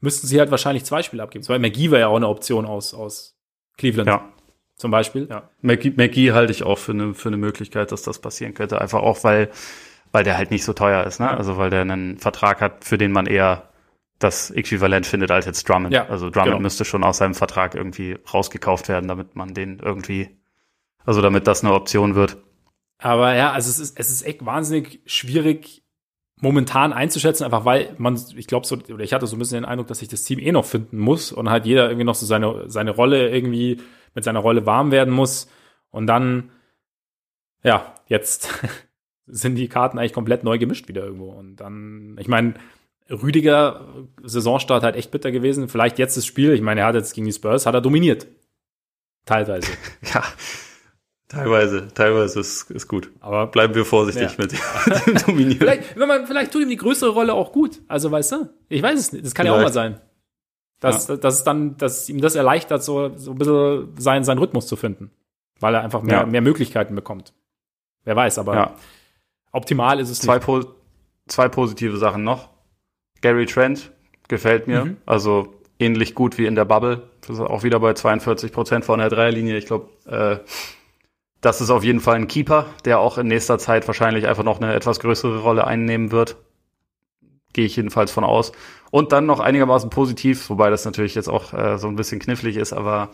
müssten 0.00 0.26
sie 0.26 0.40
halt 0.40 0.50
wahrscheinlich 0.50 0.84
zwei 0.84 1.02
Spiele 1.02 1.22
abgeben. 1.22 1.46
Weil 1.48 1.60
McGee 1.60 1.90
war 1.90 2.00
ja 2.00 2.08
auch 2.08 2.16
eine 2.16 2.28
Option 2.28 2.66
aus, 2.66 2.92
aus 2.92 3.36
Cleveland. 3.76 4.08
Ja. 4.08 4.28
Zum 4.74 4.90
Beispiel. 4.90 5.28
Ja. 5.30 5.48
McGee, 5.60 5.92
McGee 5.96 6.32
halte 6.32 6.50
ich 6.50 6.64
auch 6.64 6.78
für 6.78 6.90
eine, 6.90 7.14
für 7.14 7.28
eine 7.28 7.36
Möglichkeit, 7.36 7.92
dass 7.92 8.02
das 8.02 8.18
passieren 8.18 8.54
könnte. 8.54 8.80
Einfach 8.80 9.00
auch, 9.00 9.22
weil 9.22 9.50
weil 10.12 10.24
der 10.24 10.36
halt 10.36 10.50
nicht 10.50 10.64
so 10.64 10.74
teuer 10.74 11.04
ist, 11.04 11.18
ne? 11.18 11.30
Also 11.30 11.56
weil 11.56 11.70
der 11.70 11.80
einen 11.80 12.18
Vertrag 12.18 12.60
hat, 12.60 12.84
für 12.84 12.98
den 12.98 13.12
man 13.12 13.26
eher 13.26 13.70
das 14.18 14.50
Äquivalent 14.50 15.06
findet 15.06 15.30
als 15.30 15.46
jetzt 15.46 15.68
Drummond. 15.68 15.92
Ja, 15.92 16.06
also 16.06 16.30
Drummond 16.30 16.50
genau. 16.50 16.60
müsste 16.60 16.84
schon 16.84 17.02
aus 17.02 17.16
seinem 17.16 17.34
Vertrag 17.34 17.74
irgendwie 17.74 18.18
rausgekauft 18.32 18.88
werden, 18.88 19.08
damit 19.08 19.34
man 19.34 19.54
den 19.54 19.80
irgendwie, 19.80 20.38
also 21.04 21.22
damit 21.22 21.46
das 21.46 21.64
eine 21.64 21.72
Option 21.72 22.14
wird. 22.14 22.36
Aber 23.02 23.34
ja, 23.34 23.50
also 23.50 23.68
es 23.68 23.80
ist, 23.80 23.98
es 23.98 24.10
ist 24.10 24.22
echt 24.22 24.46
wahnsinnig 24.46 25.00
schwierig, 25.06 25.82
momentan 26.40 26.92
einzuschätzen, 26.92 27.44
einfach 27.44 27.64
weil 27.64 27.94
man, 27.98 28.20
ich 28.36 28.46
glaube 28.46 28.66
so, 28.66 28.76
oder 28.76 29.02
ich 29.02 29.12
hatte 29.12 29.26
so 29.26 29.34
ein 29.34 29.38
bisschen 29.40 29.58
den 29.58 29.64
Eindruck, 29.64 29.88
dass 29.88 29.98
sich 29.98 30.08
das 30.08 30.22
Team 30.22 30.38
eh 30.38 30.52
noch 30.52 30.64
finden 30.64 30.98
muss 30.98 31.32
und 31.32 31.50
halt 31.50 31.66
jeder 31.66 31.86
irgendwie 31.86 32.04
noch 32.04 32.14
so 32.14 32.26
seine, 32.26 32.68
seine 32.70 32.92
Rolle 32.92 33.28
irgendwie 33.30 33.80
mit 34.14 34.22
seiner 34.22 34.38
Rolle 34.38 34.66
warm 34.66 34.92
werden 34.92 35.12
muss. 35.12 35.48
Und 35.90 36.06
dann, 36.06 36.50
ja, 37.64 37.92
jetzt 38.06 38.48
sind 39.26 39.56
die 39.56 39.68
Karten 39.68 39.98
eigentlich 39.98 40.12
komplett 40.12 40.44
neu 40.44 40.58
gemischt 40.58 40.86
wieder 40.86 41.04
irgendwo. 41.04 41.30
Und 41.30 41.56
dann, 41.56 42.16
ich 42.20 42.28
meine, 42.28 42.54
Rüdiger, 43.10 44.06
Saisonstart 44.22 44.84
halt 44.84 44.94
echt 44.94 45.10
bitter 45.10 45.32
gewesen. 45.32 45.68
Vielleicht 45.68 45.98
jetzt 45.98 46.16
das 46.16 46.24
Spiel, 46.24 46.52
ich 46.52 46.62
meine, 46.62 46.82
er 46.82 46.86
hat 46.86 46.94
jetzt 46.94 47.14
gegen 47.14 47.26
die 47.26 47.32
Spurs, 47.32 47.66
hat 47.66 47.74
er 47.74 47.80
dominiert. 47.80 48.28
Teilweise. 49.24 49.72
ja, 50.14 50.22
teilweise, 51.32 51.88
teilweise 51.94 52.40
ist, 52.40 52.70
ist 52.70 52.88
gut. 52.88 53.10
Aber 53.20 53.46
bleiben 53.46 53.74
wir 53.74 53.84
vorsichtig 53.84 54.30
ja. 54.30 54.34
mit 54.38 54.52
dem 55.06 55.26
Dominieren. 55.26 55.58
vielleicht, 55.58 55.96
wenn 55.98 56.08
man, 56.08 56.26
vielleicht 56.26 56.52
tut 56.52 56.62
ihm 56.62 56.68
die 56.68 56.76
größere 56.76 57.10
Rolle 57.10 57.34
auch 57.34 57.52
gut. 57.52 57.80
Also, 57.88 58.10
weißt 58.10 58.32
du, 58.32 58.48
ich 58.68 58.82
weiß 58.82 58.98
es 58.98 59.12
nicht, 59.12 59.24
das 59.24 59.34
kann 59.34 59.46
vielleicht. 59.46 59.56
ja 59.56 59.60
auch 59.60 59.66
mal 59.66 59.72
sein. 59.72 60.00
dass, 60.80 61.08
ja. 61.08 61.16
dass 61.16 61.34
es 61.34 61.44
dann, 61.44 61.76
dass 61.76 62.08
ihm 62.08 62.20
das 62.20 62.34
erleichtert, 62.34 62.82
so, 62.82 63.16
so 63.16 63.32
ein 63.32 63.38
bisschen 63.38 63.94
seinen, 63.98 64.24
seinen 64.24 64.38
Rhythmus 64.38 64.66
zu 64.66 64.76
finden. 64.76 65.10
Weil 65.60 65.74
er 65.74 65.82
einfach 65.82 66.02
mehr, 66.02 66.20
ja. 66.20 66.26
mehr 66.26 66.40
Möglichkeiten 66.40 66.94
bekommt. 66.94 67.32
Wer 68.04 68.16
weiß, 68.16 68.38
aber 68.38 68.74
optimal 69.52 70.00
ist 70.00 70.10
es 70.10 70.18
zwei 70.18 70.36
nicht. 70.36 70.46
Po 70.46 70.60
zwei 71.28 71.48
positive 71.48 71.96
Sachen 71.98 72.24
noch. 72.24 72.48
Gary 73.20 73.46
Trent 73.46 73.92
gefällt 74.28 74.66
mir. 74.66 74.84
Mhm. 74.84 74.96
Also 75.06 75.54
ähnlich 75.78 76.14
gut 76.14 76.38
wie 76.38 76.46
in 76.46 76.54
der 76.54 76.64
Bubble. 76.64 77.02
Das 77.20 77.30
ist 77.30 77.40
auch 77.40 77.62
wieder 77.62 77.80
bei 77.80 77.94
42 77.94 78.52
Prozent 78.52 78.84
von 78.84 78.98
der 78.98 79.08
Dreierlinie. 79.08 79.56
Ich 79.56 79.66
glaube, 79.66 79.88
äh, 80.06 80.38
das 81.42 81.60
ist 81.60 81.70
auf 81.70 81.82
jeden 81.84 82.00
Fall 82.00 82.14
ein 82.14 82.28
Keeper, 82.28 82.66
der 82.84 83.00
auch 83.00 83.18
in 83.18 83.26
nächster 83.26 83.58
Zeit 83.58 83.86
wahrscheinlich 83.88 84.28
einfach 84.28 84.44
noch 84.44 84.60
eine 84.60 84.72
etwas 84.74 85.00
größere 85.00 85.40
Rolle 85.40 85.66
einnehmen 85.66 86.12
wird. 86.12 86.36
Gehe 87.52 87.66
ich 87.66 87.76
jedenfalls 87.76 88.12
von 88.12 88.24
aus. 88.24 88.52
Und 88.92 89.10
dann 89.10 89.26
noch 89.26 89.40
einigermaßen 89.40 89.90
positiv, 89.90 90.48
wobei 90.50 90.70
das 90.70 90.84
natürlich 90.84 91.16
jetzt 91.16 91.28
auch 91.28 91.52
äh, 91.52 91.78
so 91.78 91.88
ein 91.88 91.96
bisschen 91.96 92.20
knifflig 92.20 92.56
ist, 92.56 92.72
aber 92.72 93.10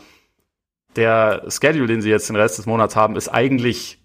der 0.94 1.44
Schedule, 1.48 1.86
den 1.86 2.02
sie 2.02 2.10
jetzt 2.10 2.28
den 2.28 2.36
Rest 2.36 2.58
des 2.58 2.66
Monats 2.66 2.96
haben, 2.96 3.16
ist 3.16 3.28
eigentlich 3.28 3.98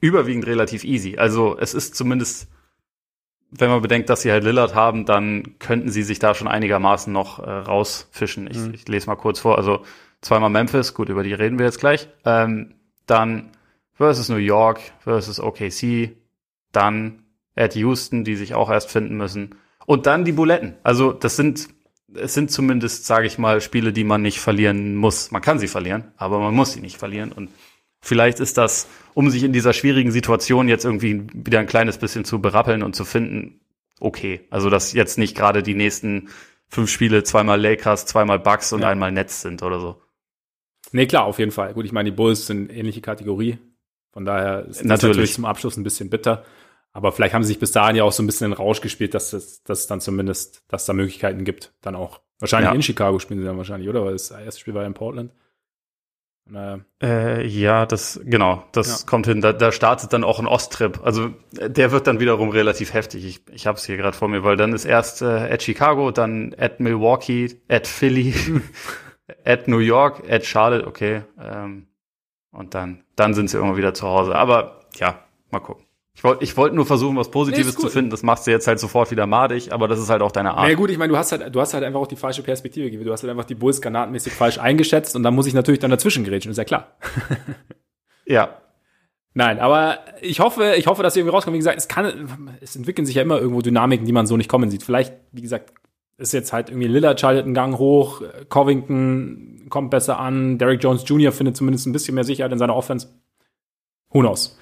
überwiegend 0.00 0.46
relativ 0.46 0.84
easy. 0.84 1.16
Also 1.18 1.58
es 1.58 1.74
ist 1.74 1.96
zumindest, 1.96 2.48
wenn 3.50 3.70
man 3.70 3.82
bedenkt, 3.82 4.10
dass 4.10 4.22
sie 4.22 4.30
halt 4.30 4.44
Lillard 4.44 4.76
haben, 4.76 5.06
dann 5.06 5.58
könnten 5.58 5.90
sie 5.90 6.04
sich 6.04 6.20
da 6.20 6.34
schon 6.34 6.46
einigermaßen 6.46 7.12
noch 7.12 7.40
äh, 7.40 7.50
rausfischen. 7.50 8.48
Ich, 8.48 8.58
mhm. 8.58 8.74
ich 8.74 8.86
lese 8.86 9.08
mal 9.08 9.16
kurz 9.16 9.40
vor. 9.40 9.58
Also 9.58 9.82
zweimal 10.20 10.50
Memphis, 10.50 10.94
gut, 10.94 11.08
über 11.08 11.24
die 11.24 11.34
reden 11.34 11.58
wir 11.58 11.66
jetzt 11.66 11.80
gleich. 11.80 12.08
Ähm, 12.24 12.74
dann 13.06 13.50
versus 13.94 14.28
New 14.28 14.36
York 14.36 14.80
versus 15.00 15.40
OKC, 15.40 16.16
dann 16.72 17.24
at 17.56 17.74
Houston, 17.74 18.24
die 18.24 18.36
sich 18.36 18.54
auch 18.54 18.70
erst 18.70 18.90
finden 18.90 19.16
müssen. 19.16 19.56
Und 19.86 20.06
dann 20.06 20.24
die 20.24 20.32
Buletten. 20.32 20.74
Also 20.82 21.12
das 21.12 21.36
sind, 21.36 21.68
es 22.14 22.34
sind 22.34 22.50
zumindest, 22.50 23.06
sage 23.06 23.26
ich 23.26 23.38
mal, 23.38 23.60
Spiele, 23.60 23.92
die 23.92 24.04
man 24.04 24.22
nicht 24.22 24.40
verlieren 24.40 24.96
muss. 24.96 25.30
Man 25.30 25.42
kann 25.42 25.58
sie 25.58 25.68
verlieren, 25.68 26.12
aber 26.16 26.40
man 26.40 26.54
muss 26.54 26.72
sie 26.72 26.80
nicht 26.80 26.96
verlieren. 26.96 27.32
Und 27.32 27.50
vielleicht 28.00 28.40
ist 28.40 28.58
das, 28.58 28.88
um 29.12 29.30
sich 29.30 29.44
in 29.44 29.52
dieser 29.52 29.72
schwierigen 29.72 30.10
Situation 30.10 30.68
jetzt 30.68 30.84
irgendwie 30.84 31.26
wieder 31.32 31.60
ein 31.60 31.66
kleines 31.66 31.98
bisschen 31.98 32.24
zu 32.24 32.40
berappeln 32.40 32.82
und 32.82 32.96
zu 32.96 33.04
finden, 33.04 33.60
okay. 34.00 34.40
Also 34.50 34.70
dass 34.70 34.92
jetzt 34.92 35.18
nicht 35.18 35.36
gerade 35.36 35.62
die 35.62 35.74
nächsten 35.74 36.28
fünf 36.68 36.90
Spiele 36.90 37.22
zweimal 37.22 37.60
Lakers, 37.60 38.06
zweimal 38.06 38.38
Bucks 38.38 38.72
und 38.72 38.80
ja. 38.80 38.88
einmal 38.88 39.12
Netz 39.12 39.42
sind 39.42 39.62
oder 39.62 39.80
so. 39.80 40.00
Nee, 40.94 41.06
klar, 41.06 41.24
auf 41.24 41.40
jeden 41.40 41.50
Fall. 41.50 41.74
Gut, 41.74 41.84
ich 41.84 41.90
meine, 41.90 42.10
die 42.12 42.16
Bulls 42.16 42.46
sind 42.46 42.70
ähnliche 42.72 43.00
Kategorie. 43.00 43.58
Von 44.12 44.24
daher 44.24 44.64
ist 44.66 44.78
das 44.78 44.84
natürlich. 44.84 45.16
natürlich 45.16 45.32
zum 45.34 45.44
Abschluss 45.44 45.76
ein 45.76 45.82
bisschen 45.82 46.08
bitter. 46.08 46.44
Aber 46.92 47.10
vielleicht 47.10 47.34
haben 47.34 47.42
sie 47.42 47.48
sich 47.48 47.58
bis 47.58 47.72
dahin 47.72 47.96
ja 47.96 48.04
auch 48.04 48.12
so 48.12 48.22
ein 48.22 48.26
bisschen 48.26 48.46
in 48.46 48.52
Rausch 48.52 48.80
gespielt, 48.80 49.12
dass 49.12 49.32
es, 49.32 49.64
dass 49.64 49.80
es 49.80 49.86
dann 49.88 50.00
zumindest, 50.00 50.62
dass 50.68 50.86
da 50.86 50.92
Möglichkeiten 50.92 51.42
gibt, 51.42 51.72
dann 51.80 51.96
auch. 51.96 52.20
Wahrscheinlich 52.38 52.68
ja. 52.68 52.74
in 52.76 52.82
Chicago 52.82 53.18
spielen 53.18 53.40
sie 53.40 53.44
dann 53.46 53.56
wahrscheinlich, 53.56 53.88
oder? 53.88 54.04
Weil 54.04 54.12
das 54.12 54.30
erste 54.30 54.60
Spiel 54.60 54.74
war 54.74 54.86
in 54.86 54.94
Portland. 54.94 55.32
Naja. 56.46 56.84
Äh, 57.02 57.44
ja, 57.44 57.86
das, 57.86 58.20
genau, 58.22 58.62
das 58.70 59.00
ja. 59.00 59.06
kommt 59.06 59.26
hin. 59.26 59.40
Da, 59.40 59.52
da 59.52 59.72
startet 59.72 60.12
dann 60.12 60.22
auch 60.22 60.38
ein 60.38 60.46
Osttrip. 60.46 61.00
Also 61.02 61.30
der 61.50 61.90
wird 61.90 62.06
dann 62.06 62.20
wiederum 62.20 62.50
relativ 62.50 62.94
heftig. 62.94 63.24
Ich, 63.24 63.40
ich 63.50 63.66
habe 63.66 63.78
es 63.78 63.84
hier 63.84 63.96
gerade 63.96 64.16
vor 64.16 64.28
mir, 64.28 64.44
weil 64.44 64.56
dann 64.56 64.72
ist 64.72 64.84
erst 64.84 65.22
äh, 65.22 65.24
at 65.24 65.64
Chicago, 65.64 66.12
dann 66.12 66.54
at 66.56 66.78
Milwaukee, 66.78 67.60
at 67.68 67.88
Philly, 67.88 68.32
at 69.44 69.68
New 69.68 69.78
York, 69.78 70.22
at 70.28 70.44
Charlotte, 70.44 70.86
okay. 70.86 71.22
Ähm, 71.40 71.88
und 72.50 72.74
dann, 72.74 73.04
dann 73.16 73.34
sind 73.34 73.50
sie 73.50 73.56
irgendwann 73.56 73.76
wieder 73.76 73.94
zu 73.94 74.06
Hause. 74.06 74.34
Aber 74.34 74.80
ja, 74.96 75.24
mal 75.50 75.60
gucken. 75.60 75.84
Ich 76.16 76.22
wollte 76.22 76.44
ich 76.44 76.56
wollt 76.56 76.72
nur 76.74 76.86
versuchen, 76.86 77.16
was 77.16 77.30
Positives 77.30 77.76
nee, 77.76 77.82
zu 77.82 77.88
finden. 77.88 78.10
Das 78.10 78.22
machst 78.22 78.46
du 78.46 78.52
jetzt 78.52 78.68
halt 78.68 78.78
sofort 78.78 79.10
wieder 79.10 79.26
madig, 79.26 79.72
aber 79.72 79.88
das 79.88 79.98
ist 79.98 80.10
halt 80.10 80.22
auch 80.22 80.30
deine 80.30 80.50
Art. 80.50 80.62
Na 80.62 80.68
ja, 80.68 80.76
gut, 80.76 80.90
ich 80.90 80.98
meine, 80.98 81.12
du 81.12 81.18
hast 81.18 81.32
halt, 81.32 81.52
du 81.52 81.60
hast 81.60 81.74
halt 81.74 81.82
einfach 81.82 81.98
auch 81.98 82.06
die 82.06 82.16
falsche 82.16 82.42
Perspektive 82.42 82.84
gegeben. 82.84 83.04
Du 83.04 83.12
hast 83.12 83.22
halt 83.22 83.32
einfach 83.32 83.44
die 83.44 83.56
Bulls 83.56 83.82
granatmäßig 83.82 84.32
falsch 84.32 84.58
eingeschätzt 84.58 85.16
und 85.16 85.24
dann 85.24 85.34
muss 85.34 85.46
ich 85.46 85.54
natürlich 85.54 85.80
dann 85.80 85.90
dazwischen 85.90 86.22
gerätschen, 86.22 86.52
ist 86.52 86.58
ja 86.58 86.64
klar. 86.64 86.96
ja. 88.26 88.60
Nein, 89.36 89.58
aber 89.58 89.98
ich 90.20 90.38
hoffe, 90.38 90.74
ich 90.76 90.86
hoffe, 90.86 91.02
dass 91.02 91.14
sie 91.14 91.20
irgendwie 91.20 91.34
rauskommen. 91.34 91.54
Wie 91.54 91.58
gesagt, 91.58 91.78
es 91.78 91.88
kann, 91.88 92.48
es 92.60 92.76
entwickeln 92.76 93.04
sich 93.04 93.16
ja 93.16 93.22
immer 93.22 93.40
irgendwo 93.40 93.62
Dynamiken, 93.62 94.06
die 94.06 94.12
man 94.12 94.28
so 94.28 94.36
nicht 94.36 94.48
kommen 94.48 94.70
sieht. 94.70 94.84
Vielleicht, 94.84 95.14
wie 95.32 95.42
gesagt, 95.42 95.72
ist 96.18 96.32
jetzt 96.32 96.52
halt 96.52 96.70
irgendwie 96.70 96.88
Lillard 96.88 97.20
schaltet 97.20 97.44
einen 97.44 97.54
Gang 97.54 97.78
hoch, 97.78 98.22
Covington 98.48 99.66
kommt 99.68 99.90
besser 99.90 100.18
an, 100.18 100.58
Derek 100.58 100.82
Jones 100.82 101.04
Jr. 101.06 101.32
findet 101.32 101.56
zumindest 101.56 101.86
ein 101.86 101.92
bisschen 101.92 102.14
mehr 102.14 102.24
Sicherheit 102.24 102.52
in 102.52 102.58
seiner 102.58 102.76
Offense. 102.76 103.08
Who 104.10 104.20
knows? 104.20 104.58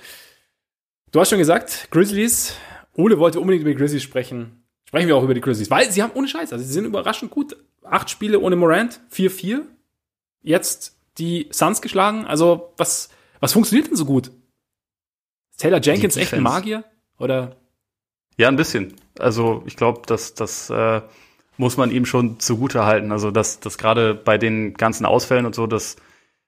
Du 1.10 1.20
hast 1.20 1.28
schon 1.28 1.38
gesagt, 1.38 1.88
Grizzlies. 1.90 2.56
Ole 2.94 3.18
wollte 3.18 3.40
unbedingt 3.40 3.62
über 3.62 3.70
die 3.70 3.76
Grizzlies 3.76 4.02
sprechen. 4.02 4.64
Sprechen 4.84 5.08
wir 5.08 5.16
auch 5.16 5.22
über 5.22 5.34
die 5.34 5.40
Grizzlies, 5.40 5.70
weil 5.70 5.90
sie 5.90 6.02
haben 6.02 6.12
ohne 6.14 6.28
Scheiß, 6.28 6.52
also 6.52 6.64
sie 6.64 6.72
sind 6.72 6.84
überraschend 6.84 7.30
gut. 7.30 7.56
Acht 7.82 8.10
Spiele 8.10 8.40
ohne 8.40 8.56
Morant, 8.56 9.00
4-4. 9.12 9.62
Jetzt 10.42 10.96
die 11.18 11.48
Suns 11.50 11.82
geschlagen. 11.82 12.24
Also, 12.24 12.72
was, 12.76 13.10
was 13.40 13.52
funktioniert 13.52 13.88
denn 13.88 13.96
so 13.96 14.04
gut? 14.04 14.28
Ist 15.50 15.60
Taylor 15.60 15.80
Jenkins 15.80 16.16
echt 16.16 16.32
ein 16.32 16.42
Magier? 16.42 16.84
Oder? 17.18 17.56
Ja, 18.36 18.48
ein 18.48 18.56
bisschen. 18.56 18.94
Also, 19.18 19.62
ich 19.66 19.76
glaube, 19.76 20.02
dass 20.06 20.34
das 20.34 20.70
äh, 20.70 21.02
muss 21.56 21.76
man 21.76 21.90
ihm 21.90 22.06
schon 22.06 22.40
zugute 22.40 22.84
halten. 22.84 23.12
Also, 23.12 23.30
dass, 23.30 23.60
dass 23.60 23.78
gerade 23.78 24.14
bei 24.14 24.38
den 24.38 24.74
ganzen 24.74 25.06
Ausfällen 25.06 25.46
und 25.46 25.54
so, 25.54 25.66
dass 25.66 25.96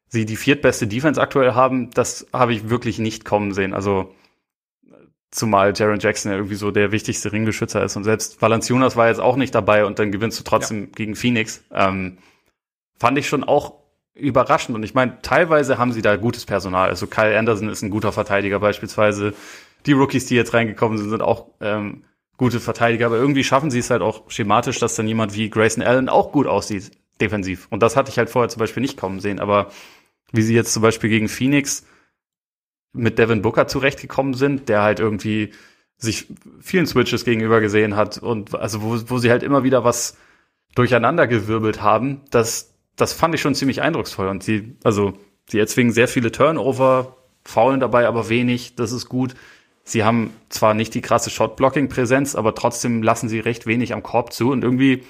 sie 0.08 0.26
die 0.26 0.36
viertbeste 0.36 0.86
Defense 0.86 1.20
aktuell 1.20 1.54
haben, 1.54 1.90
das 1.90 2.26
habe 2.32 2.54
ich 2.54 2.68
wirklich 2.68 2.98
nicht 2.98 3.24
kommen 3.24 3.52
sehen. 3.52 3.74
Also, 3.74 4.14
zumal 5.30 5.72
Jaron 5.74 5.98
Jackson 5.98 6.30
ja 6.30 6.38
irgendwie 6.38 6.54
so 6.54 6.70
der 6.70 6.92
wichtigste 6.92 7.32
Ringbeschützer 7.32 7.82
ist. 7.82 7.96
Und 7.96 8.04
selbst 8.04 8.40
Valanciunas 8.40 8.96
war 8.96 9.08
jetzt 9.08 9.20
auch 9.20 9.36
nicht 9.36 9.54
dabei 9.54 9.84
und 9.84 9.98
dann 9.98 10.12
gewinnst 10.12 10.38
du 10.38 10.44
trotzdem 10.44 10.82
ja. 10.82 10.88
gegen 10.94 11.16
Phoenix. 11.16 11.64
Ähm, 11.72 12.18
fand 12.98 13.18
ich 13.18 13.28
schon 13.28 13.44
auch 13.44 13.74
überraschend. 14.14 14.76
Und 14.76 14.84
ich 14.84 14.94
meine, 14.94 15.20
teilweise 15.22 15.78
haben 15.78 15.92
sie 15.92 16.02
da 16.02 16.16
gutes 16.16 16.46
Personal. 16.46 16.88
Also 16.88 17.06
Kyle 17.08 17.36
Anderson 17.36 17.68
ist 17.68 17.82
ein 17.82 17.90
guter 17.90 18.12
Verteidiger 18.12 18.60
beispielsweise. 18.60 19.34
Die 19.86 19.92
Rookies, 19.92 20.26
die 20.26 20.36
jetzt 20.36 20.54
reingekommen 20.54 20.98
sind, 20.98 21.10
sind 21.10 21.22
auch 21.22 21.48
ähm, 21.60 22.04
gute 22.36 22.60
Verteidiger, 22.60 23.06
aber 23.06 23.16
irgendwie 23.16 23.44
schaffen 23.44 23.70
sie 23.70 23.78
es 23.78 23.90
halt 23.90 24.02
auch 24.02 24.30
schematisch, 24.30 24.78
dass 24.78 24.96
dann 24.96 25.08
jemand 25.08 25.34
wie 25.34 25.50
Grayson 25.50 25.82
Allen 25.82 26.08
auch 26.08 26.32
gut 26.32 26.46
aussieht, 26.46 26.90
defensiv. 27.20 27.66
Und 27.70 27.82
das 27.82 27.96
hatte 27.96 28.10
ich 28.10 28.18
halt 28.18 28.30
vorher 28.30 28.48
zum 28.48 28.60
Beispiel 28.60 28.80
nicht 28.80 28.98
kommen 28.98 29.20
sehen. 29.20 29.38
Aber 29.38 29.70
wie 30.32 30.42
sie 30.42 30.54
jetzt 30.54 30.72
zum 30.72 30.82
Beispiel 30.82 31.10
gegen 31.10 31.28
Phoenix 31.28 31.86
mit 32.92 33.18
Devin 33.18 33.42
Booker 33.42 33.66
zurechtgekommen 33.66 34.34
sind, 34.34 34.68
der 34.68 34.82
halt 34.82 35.00
irgendwie 35.00 35.52
sich 35.96 36.26
vielen 36.60 36.86
Switches 36.86 37.24
gegenüber 37.24 37.60
gesehen 37.60 37.96
hat 37.96 38.18
und 38.18 38.54
also 38.54 38.82
wo, 38.82 38.98
wo 39.06 39.18
sie 39.18 39.30
halt 39.30 39.42
immer 39.42 39.62
wieder 39.62 39.84
was 39.84 40.16
durcheinandergewirbelt 40.74 41.82
haben, 41.82 42.22
das, 42.30 42.74
das 42.96 43.12
fand 43.12 43.34
ich 43.34 43.40
schon 43.40 43.54
ziemlich 43.54 43.80
eindrucksvoll. 43.80 44.28
Und 44.28 44.42
sie, 44.42 44.76
also, 44.82 45.14
sie 45.48 45.58
erzwingen 45.58 45.92
sehr 45.92 46.08
viele 46.08 46.32
Turnover, 46.32 47.16
faulen 47.44 47.80
dabei 47.80 48.06
aber 48.08 48.28
wenig, 48.28 48.74
das 48.74 48.92
ist 48.92 49.08
gut. 49.08 49.34
Sie 49.84 50.02
haben 50.02 50.32
zwar 50.48 50.72
nicht 50.72 50.94
die 50.94 51.02
krasse 51.02 51.28
Shot-Blocking-Präsenz, 51.30 52.34
aber 52.34 52.54
trotzdem 52.54 53.02
lassen 53.02 53.28
sie 53.28 53.38
recht 53.38 53.66
wenig 53.66 53.92
am 53.92 54.02
Korb 54.02 54.32
zu 54.32 54.50
und 54.50 54.64
irgendwie, 54.64 55.04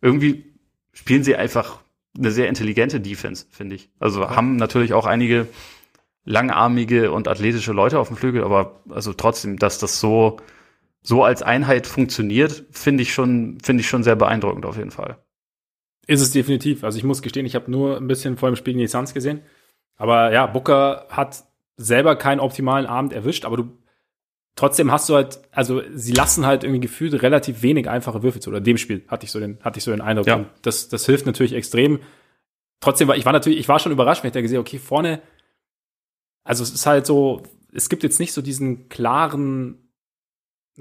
irgendwie 0.00 0.44
spielen 0.92 1.24
sie 1.24 1.34
einfach 1.34 1.80
eine 2.16 2.30
sehr 2.30 2.48
intelligente 2.48 3.00
Defense, 3.00 3.46
finde 3.50 3.74
ich. 3.74 3.90
Also 3.98 4.22
ja. 4.22 4.36
haben 4.36 4.56
natürlich 4.56 4.92
auch 4.94 5.06
einige 5.06 5.48
langarmige 6.24 7.10
und 7.10 7.26
athletische 7.26 7.72
Leute 7.72 7.98
auf 7.98 8.08
dem 8.08 8.16
Flügel, 8.16 8.44
aber 8.44 8.82
also 8.90 9.12
trotzdem, 9.12 9.58
dass 9.58 9.78
das 9.78 9.98
so, 9.98 10.36
so 11.02 11.24
als 11.24 11.42
Einheit 11.42 11.88
funktioniert, 11.88 12.64
finde 12.70 13.02
ich 13.02 13.12
schon, 13.12 13.58
finde 13.60 13.80
ich 13.80 13.88
schon 13.88 14.04
sehr 14.04 14.16
beeindruckend 14.16 14.66
auf 14.66 14.76
jeden 14.76 14.92
Fall. 14.92 15.18
Ist 16.06 16.20
es 16.20 16.30
definitiv. 16.30 16.84
Also 16.84 16.98
ich 16.98 17.04
muss 17.04 17.22
gestehen, 17.22 17.46
ich 17.46 17.54
habe 17.56 17.70
nur 17.70 17.96
ein 17.96 18.06
bisschen 18.06 18.36
vor 18.36 18.50
dem 18.50 18.56
Spiel 18.56 18.74
in 18.74 18.80
die 18.80 18.86
Suns 18.86 19.14
gesehen. 19.14 19.42
Aber 19.96 20.32
ja, 20.32 20.46
Booker 20.46 21.06
hat 21.10 21.44
selber 21.80 22.16
keinen 22.16 22.40
optimalen 22.40 22.86
Abend 22.86 23.12
erwischt, 23.12 23.44
aber 23.44 23.56
du 23.56 23.70
trotzdem 24.56 24.92
hast 24.92 25.08
du 25.08 25.14
halt, 25.14 25.40
also 25.52 25.82
sie 25.94 26.12
lassen 26.12 26.44
halt 26.44 26.64
irgendwie 26.64 26.80
gefühlt 26.80 27.22
relativ 27.22 27.62
wenig 27.62 27.88
einfache 27.88 28.22
Würfel 28.22 28.42
zu. 28.42 28.50
Oder 28.50 28.58
in 28.58 28.64
dem 28.64 28.78
Spiel 28.78 29.04
hatte 29.08 29.24
ich 29.24 29.32
so 29.32 29.40
den, 29.40 29.58
hatte 29.62 29.78
ich 29.78 29.84
so 29.84 29.90
den 29.90 30.00
Eindruck. 30.00 30.26
Ja. 30.26 30.36
Und 30.36 30.48
das, 30.62 30.88
das 30.88 31.06
hilft 31.06 31.26
natürlich 31.26 31.54
extrem. 31.54 32.00
Trotzdem 32.80 33.08
war 33.08 33.16
ich 33.16 33.24
war 33.24 33.32
natürlich, 33.32 33.58
ich 33.58 33.68
war 33.68 33.78
schon 33.78 33.92
überrascht, 33.92 34.22
wenn 34.22 34.28
ich 34.28 34.34
da 34.34 34.40
gesehen, 34.40 34.60
okay, 34.60 34.78
vorne, 34.78 35.22
also 36.44 36.62
es 36.62 36.72
ist 36.72 36.86
halt 36.86 37.06
so, 37.06 37.42
es 37.72 37.88
gibt 37.88 38.02
jetzt 38.02 38.20
nicht 38.20 38.32
so 38.32 38.42
diesen 38.42 38.88
klaren 38.88 39.78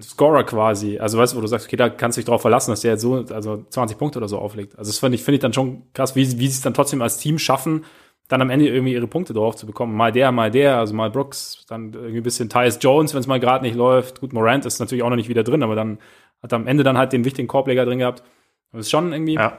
Scorer 0.01 0.43
quasi. 0.43 0.97
Also 0.99 1.17
weißt 1.17 1.33
du, 1.33 1.37
wo 1.37 1.41
du 1.41 1.47
sagst, 1.47 1.67
okay, 1.67 1.75
da 1.75 1.89
kannst 1.89 2.17
du 2.17 2.21
dich 2.21 2.25
drauf 2.25 2.41
verlassen, 2.41 2.71
dass 2.71 2.81
der 2.81 2.93
jetzt 2.93 3.01
so, 3.01 3.25
also 3.29 3.65
20 3.69 3.97
Punkte 3.97 4.19
oder 4.19 4.27
so 4.27 4.39
auflegt. 4.39 4.77
Also 4.77 4.89
das 4.89 4.99
finde 4.99 5.15
ich, 5.15 5.23
finde 5.23 5.35
ich 5.35 5.41
dann 5.41 5.53
schon 5.53 5.91
krass, 5.93 6.15
wie, 6.15 6.25
wie 6.39 6.47
sie 6.47 6.53
es 6.53 6.61
dann 6.61 6.73
trotzdem 6.73 7.01
als 7.01 7.17
Team 7.17 7.39
schaffen, 7.39 7.85
dann 8.29 8.41
am 8.41 8.49
Ende 8.49 8.67
irgendwie 8.67 8.93
ihre 8.93 9.07
Punkte 9.07 9.33
drauf 9.33 9.55
zu 9.55 9.65
bekommen. 9.65 9.95
Mal 9.95 10.11
der, 10.11 10.31
mal 10.31 10.51
der, 10.51 10.77
also 10.77 10.93
mal 10.93 11.09
Brooks, 11.09 11.65
dann 11.67 11.91
irgendwie 11.93 12.17
ein 12.17 12.23
bisschen 12.23 12.47
Tyus 12.47 12.77
Jones, 12.79 13.13
wenn 13.13 13.19
es 13.19 13.27
mal 13.27 13.39
gerade 13.39 13.65
nicht 13.65 13.75
läuft. 13.75 14.21
Gut, 14.21 14.33
Morant 14.33 14.65
ist 14.65 14.79
natürlich 14.79 15.03
auch 15.03 15.09
noch 15.09 15.15
nicht 15.15 15.29
wieder 15.29 15.43
drin, 15.43 15.63
aber 15.63 15.75
dann 15.75 15.97
hat 16.41 16.53
er 16.53 16.57
am 16.57 16.67
Ende 16.67 16.83
dann 16.83 16.97
halt 16.97 17.11
den 17.11 17.25
wichtigen 17.25 17.47
Korbleger 17.47 17.85
drin 17.85 17.99
gehabt. 17.99 18.23
Das 18.71 18.81
ist 18.81 18.91
schon 18.91 19.11
irgendwie. 19.11 19.33
Ja. 19.33 19.57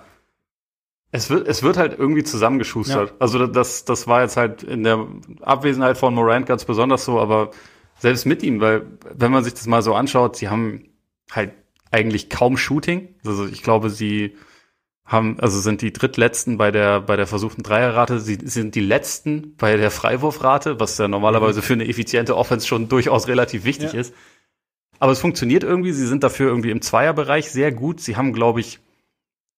Es 1.11 1.29
wird, 1.29 1.49
es 1.49 1.65
wird 1.65 1.77
halt 1.77 1.99
irgendwie 1.99 2.23
zusammengeschustert. 2.23 3.11
Ja. 3.11 3.17
Also 3.19 3.45
das, 3.49 3.85
das 3.85 4.07
war 4.07 4.23
jetzt 4.23 4.37
halt 4.37 4.63
in 4.63 4.85
der 4.85 5.05
Abwesenheit 5.41 5.99
von 5.99 6.15
Morant 6.15 6.47
ganz 6.47 6.65
besonders 6.65 7.05
so, 7.05 7.19
aber 7.19 7.51
selbst 7.99 8.25
mit 8.25 8.45
ihm, 8.45 8.61
weil 8.61 8.87
wenn 9.13 9.33
man 9.33 9.43
sich 9.43 9.55
das 9.55 9.67
mal 9.67 9.83
so 9.83 9.95
anschaut, 9.95 10.37
sie 10.37 10.49
haben 10.49 10.91
halt 11.33 11.51
eigentlich 11.91 12.31
kaum 12.31 12.57
Shooting. 12.57 13.17
Also 13.27 13.47
ich 13.47 13.65
glaube, 13.65 13.91
sie 13.91 14.37
haben, 15.11 15.41
also 15.41 15.61
sind 15.61 15.83
die 15.83 15.93
drittletzten 15.93 16.57
bei 16.57 16.71
der, 16.71 17.01
bei 17.01 17.17
der 17.17 17.27
versuchten 17.27 17.65
Dreierrate. 17.65 18.21
Sie 18.21 18.39
sind 18.45 18.77
die 18.77 18.81
letzten 18.81 19.57
bei 19.57 19.77
der 19.77 19.91
Freiwurfrate, 19.91 20.79
was 20.79 20.97
ja 20.99 21.09
normalerweise 21.09 21.63
für 21.63 21.73
eine 21.73 21.89
effiziente 21.89 22.37
Offense 22.37 22.69
schon 22.69 22.89
durchaus 22.89 23.27
relativ 23.27 23.65
wichtig 23.65 23.93
ja. 23.93 24.01
ist. 24.01 24.15
Aber 25.01 25.11
es 25.11 25.19
funktioniert 25.19 25.65
irgendwie. 25.65 25.93
Sie 25.93 26.07
sind 26.07 26.23
dafür 26.23 26.49
irgendwie 26.49 26.71
im 26.71 26.81
Zweierbereich 26.81 27.51
sehr 27.51 27.73
gut. 27.73 28.01
Sie 28.01 28.17
haben, 28.17 28.33
glaube 28.33 28.61
ich, 28.61 28.79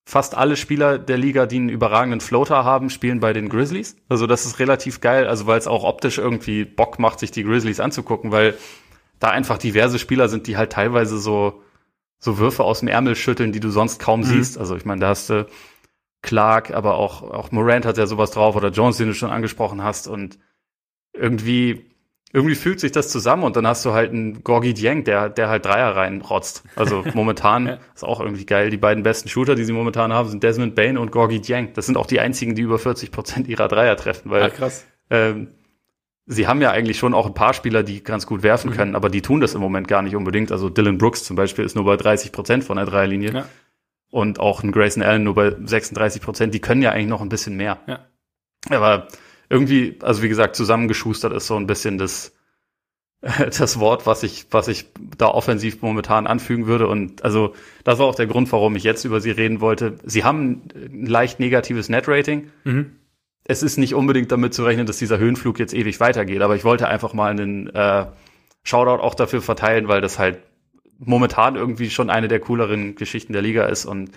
fast 0.07 0.35
alle 0.35 0.57
Spieler 0.57 0.99
der 0.99 1.19
Liga, 1.19 1.45
die 1.45 1.57
einen 1.57 1.69
überragenden 1.69 2.23
Floater 2.23 2.65
haben, 2.65 2.89
spielen 2.89 3.21
bei 3.21 3.35
den 3.35 3.51
Grizzlies. 3.51 3.97
Also 4.09 4.27
das 4.27 4.47
ist 4.47 4.59
relativ 4.59 5.03
geil, 5.03 5.27
also 5.27 5.47
weil 5.47 5.59
es 5.59 5.67
auch 5.67 5.85
optisch 5.85 6.17
irgendwie 6.17 6.65
Bock 6.65 6.99
macht, 6.99 7.19
sich 7.19 7.31
die 7.31 7.45
Grizzlies 7.45 7.79
anzugucken, 7.79 8.33
weil 8.33 8.55
da 9.19 9.29
einfach 9.29 9.59
diverse 9.59 9.99
Spieler 9.99 10.31
sind, 10.31 10.47
die 10.47 10.57
halt 10.57 10.73
teilweise 10.73 11.19
so 11.19 11.63
so 12.23 12.39
Würfe 12.39 12.63
aus 12.63 12.79
dem 12.81 12.89
Ärmel 12.89 13.17
schütteln, 13.17 13.51
die 13.51 13.59
du 13.59 13.71
sonst 13.71 13.99
kaum 13.99 14.21
mhm. 14.21 14.25
siehst. 14.25 14.57
Also 14.57 14.77
ich 14.77 14.85
meine, 14.85 15.01
da 15.01 15.09
hast 15.09 15.29
du 15.29 15.47
Clark, 16.23 16.71
aber 16.71 16.95
auch, 16.95 17.23
auch 17.23 17.51
Morant 17.51 17.85
hat 17.85 17.99
ja 17.99 18.07
sowas 18.07 18.31
drauf 18.31 18.55
oder 18.55 18.69
Jones, 18.69 18.97
den 18.97 19.09
du 19.09 19.15
schon 19.15 19.31
angesprochen 19.31 19.83
hast. 19.83 20.07
Und 20.07 20.39
irgendwie, 21.13 21.85
irgendwie 22.33 22.55
fühlt 22.55 22.79
sich 22.79 22.93
das 22.93 23.09
zusammen 23.09 23.43
und 23.43 23.57
dann 23.57 23.67
hast 23.67 23.85
du 23.85 23.93
halt 23.93 24.13
einen 24.13 24.45
Gorgi 24.45 24.73
Dieng, 24.73 25.03
der, 25.03 25.31
der 25.31 25.49
halt 25.49 25.67
Dreier 25.67 25.97
reinrotzt. 25.97 26.63
Also 26.77 27.03
momentan 27.15 27.81
ist 27.93 28.05
auch 28.05 28.21
irgendwie 28.21 28.47
geil. 28.47 28.71
Die 28.71 28.77
beiden 28.77 29.03
besten 29.03 29.29
Shooter, 29.29 29.57
die 29.57 29.65
sie 29.65 29.73
momentan 29.73 30.13
haben, 30.13 30.29
sind 30.29 30.45
Desmond 30.45 30.77
Bain 30.77 30.99
und 30.99 31.11
Gorgi 31.11 31.41
Dieng. 31.41 31.73
Das 31.75 31.87
sind 31.87 31.97
auch 31.97 32.07
die 32.07 32.21
einzigen, 32.21 32.55
die 32.55 32.63
über 32.63 32.79
40 32.79 33.11
Prozent 33.11 33.49
ihrer 33.49 33.67
Dreier 33.67 33.97
treffen, 33.97 34.31
weil, 34.31 34.43
ja, 34.43 34.49
krass. 34.49 34.87
Ähm, 35.11 35.49
sie 36.27 36.47
haben 36.47 36.61
ja 36.61 36.71
eigentlich 36.71 36.99
schon 36.99 37.15
auch 37.15 37.27
ein 37.27 37.35
paar 37.35 37.55
Spieler, 37.55 37.83
die 37.83 38.03
ganz 38.03 38.27
gut 38.27 38.43
werfen 38.43 38.71
mhm. 38.71 38.75
können, 38.75 38.97
aber 38.97 39.09
die 39.09 39.23
tun 39.23 39.41
das 39.41 39.55
im 39.55 39.61
Moment 39.61 39.89
gar 39.89 40.03
nicht 40.03 40.17
unbedingt. 40.17 40.53
Also 40.53 40.69
Dylan 40.69 40.99
Brooks 40.99 41.25
zum 41.25 41.37
Beispiel 41.37 41.65
ist 41.65 41.75
nur 41.75 41.85
bei 41.85 41.97
30 41.97 42.33
Prozent 42.33 42.65
von 42.65 42.77
der 42.77 42.87
Dreierlinie. 42.87 43.33
Ja. 43.33 43.49
Und 44.11 44.41
auch 44.41 44.63
ein 44.63 44.73
Grayson 44.73 45.03
Allen 45.03 45.25
nur 45.25 45.35
bei 45.35 45.57
36 45.65 46.21
Prozent. 46.21 46.55
Die 46.55 46.61
können 46.61 46.83
ja 46.83 46.91
eigentlich 46.91 47.09
noch 47.09 47.23
ein 47.23 47.31
bisschen 47.31 47.57
mehr. 47.57 47.81
Ja. 47.87 48.07
Aber 48.69 49.09
irgendwie, 49.49 49.99
also 50.03 50.23
wie 50.23 50.29
gesagt, 50.29 50.55
zusammengeschustert 50.55 51.33
ist 51.33 51.47
so 51.47 51.57
ein 51.57 51.67
bisschen 51.67 51.99
das, 51.99 52.35
das 53.21 53.81
Wort, 53.81 54.07
was 54.07 54.23
ich, 54.23 54.47
was 54.51 54.69
ich 54.69 54.87
da 55.17 55.29
offensiv 55.29 55.83
momentan 55.83 56.27
anfügen 56.27 56.67
würde. 56.67 56.89
Und 56.89 57.25
also 57.25 57.55
das 57.85 57.99
war 57.99 58.07
auch 58.07 58.15
der 58.15 58.27
Grund, 58.27 58.53
warum 58.53 58.77
ich 58.77 58.85
jetzt 58.85 59.05
über 59.05 59.21
sie 59.21 59.31
reden 59.31 59.61
wollte. 59.61 59.99
Sie 60.05 60.25
haben 60.25 60.69
ein 60.75 61.07
leicht 61.07 61.41
negatives 61.41 61.89
Net-Rating. 61.89 62.51
Mhm 62.65 62.97
es 63.45 63.63
ist 63.63 63.77
nicht 63.77 63.95
unbedingt 63.95 64.31
damit 64.31 64.55
zu 64.55 64.65
rechnen, 64.65 64.87
dass 64.87 64.99
dieser 64.99 65.19
Höhenflug 65.19 65.59
jetzt 65.59 65.75
ewig 65.75 66.01
weitergeht, 66.01 66.43
aber 66.43 66.57
ich 66.57 66.65
wollte 66.65 66.89
einfach 66.89 67.13
mal 67.13 67.31
einen 67.31 67.69
äh, 67.75 68.07
Shoutout 68.63 69.03
auch 69.03 69.15
dafür 69.15 69.43
verteilen, 69.43 69.89
weil 69.89 70.01
das 70.01 70.19
halt 70.19 70.39
momentan 70.99 71.57
irgendwie 71.57 71.91
schon 71.91 72.11
eine 72.11 72.29
der 72.29 72.41
cooleren 72.41 72.95
Geschichten 72.95 73.33
der 73.33 73.43
Liga 73.43 73.65
ist 73.65 73.85
und 73.85 74.13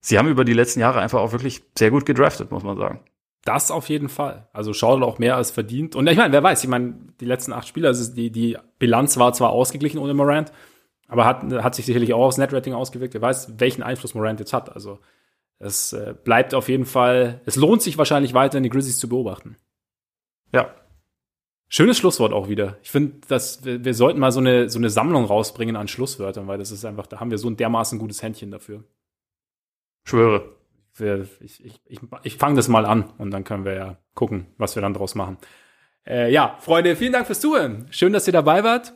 sie 0.00 0.18
haben 0.18 0.28
über 0.28 0.44
die 0.44 0.52
letzten 0.52 0.80
Jahre 0.80 1.00
einfach 1.00 1.20
auch 1.20 1.32
wirklich 1.32 1.62
sehr 1.76 1.90
gut 1.90 2.06
gedraftet, 2.06 2.50
muss 2.50 2.62
man 2.62 2.76
sagen. 2.76 3.00
Das 3.44 3.70
auf 3.70 3.88
jeden 3.88 4.08
Fall. 4.08 4.48
Also 4.52 4.72
Shoutout 4.72 5.04
auch 5.04 5.18
mehr 5.18 5.36
als 5.36 5.50
verdient. 5.50 5.96
Und 5.96 6.06
ich 6.06 6.16
meine, 6.16 6.32
wer 6.32 6.42
weiß, 6.42 6.62
ich 6.62 6.68
meine, 6.68 6.94
die 7.20 7.24
letzten 7.24 7.52
acht 7.52 7.66
Spieler, 7.66 7.88
also 7.88 8.12
die, 8.12 8.30
die 8.30 8.56
Bilanz 8.78 9.16
war 9.16 9.32
zwar 9.32 9.50
ausgeglichen 9.50 9.98
ohne 9.98 10.14
Morant, 10.14 10.52
aber 11.08 11.24
hat, 11.24 11.42
hat 11.62 11.74
sich 11.74 11.86
sicherlich 11.86 12.12
auch 12.12 12.26
aufs 12.26 12.36
Netrating 12.36 12.74
ausgewirkt. 12.74 13.14
Wer 13.14 13.22
weiß, 13.22 13.54
welchen 13.58 13.82
Einfluss 13.82 14.14
Morant 14.14 14.38
jetzt 14.40 14.52
hat. 14.52 14.74
Also 14.74 14.98
es 15.58 15.92
äh, 15.92 16.14
bleibt 16.22 16.54
auf 16.54 16.68
jeden 16.68 16.86
Fall, 16.86 17.40
es 17.44 17.56
lohnt 17.56 17.82
sich 17.82 17.98
wahrscheinlich 17.98 18.34
weiterhin 18.34 18.62
die 18.62 18.70
Grizzlies 18.70 18.98
zu 18.98 19.08
beobachten. 19.08 19.56
Ja. 20.52 20.74
Schönes 21.68 21.98
Schlusswort 21.98 22.32
auch 22.32 22.48
wieder. 22.48 22.78
Ich 22.82 22.90
finde, 22.90 23.18
dass 23.28 23.64
wir, 23.64 23.84
wir, 23.84 23.92
sollten 23.92 24.20
mal 24.20 24.32
so 24.32 24.40
eine, 24.40 24.70
so 24.70 24.78
eine 24.78 24.88
Sammlung 24.88 25.24
rausbringen 25.26 25.76
an 25.76 25.88
Schlusswörtern, 25.88 26.46
weil 26.46 26.58
das 26.58 26.70
ist 26.70 26.84
einfach, 26.84 27.06
da 27.06 27.20
haben 27.20 27.30
wir 27.30 27.38
so 27.38 27.50
ein 27.50 27.56
dermaßen 27.56 27.98
gutes 27.98 28.22
Händchen 28.22 28.50
dafür. 28.50 28.84
Schwöre. 30.04 30.56
Ich, 31.40 31.64
ich, 31.64 31.80
ich, 31.86 32.00
ich 32.22 32.36
fange 32.36 32.56
das 32.56 32.68
mal 32.68 32.86
an 32.86 33.12
und 33.18 33.30
dann 33.30 33.44
können 33.44 33.64
wir 33.64 33.74
ja 33.74 33.98
gucken, 34.14 34.46
was 34.56 34.74
wir 34.74 34.82
dann 34.82 34.94
draus 34.94 35.14
machen. 35.14 35.36
Äh, 36.06 36.32
ja, 36.32 36.56
Freunde, 36.60 36.96
vielen 36.96 37.12
Dank 37.12 37.26
fürs 37.26 37.40
Zuhören. 37.40 37.86
Schön, 37.90 38.12
dass 38.12 38.26
ihr 38.26 38.32
dabei 38.32 38.64
wart, 38.64 38.94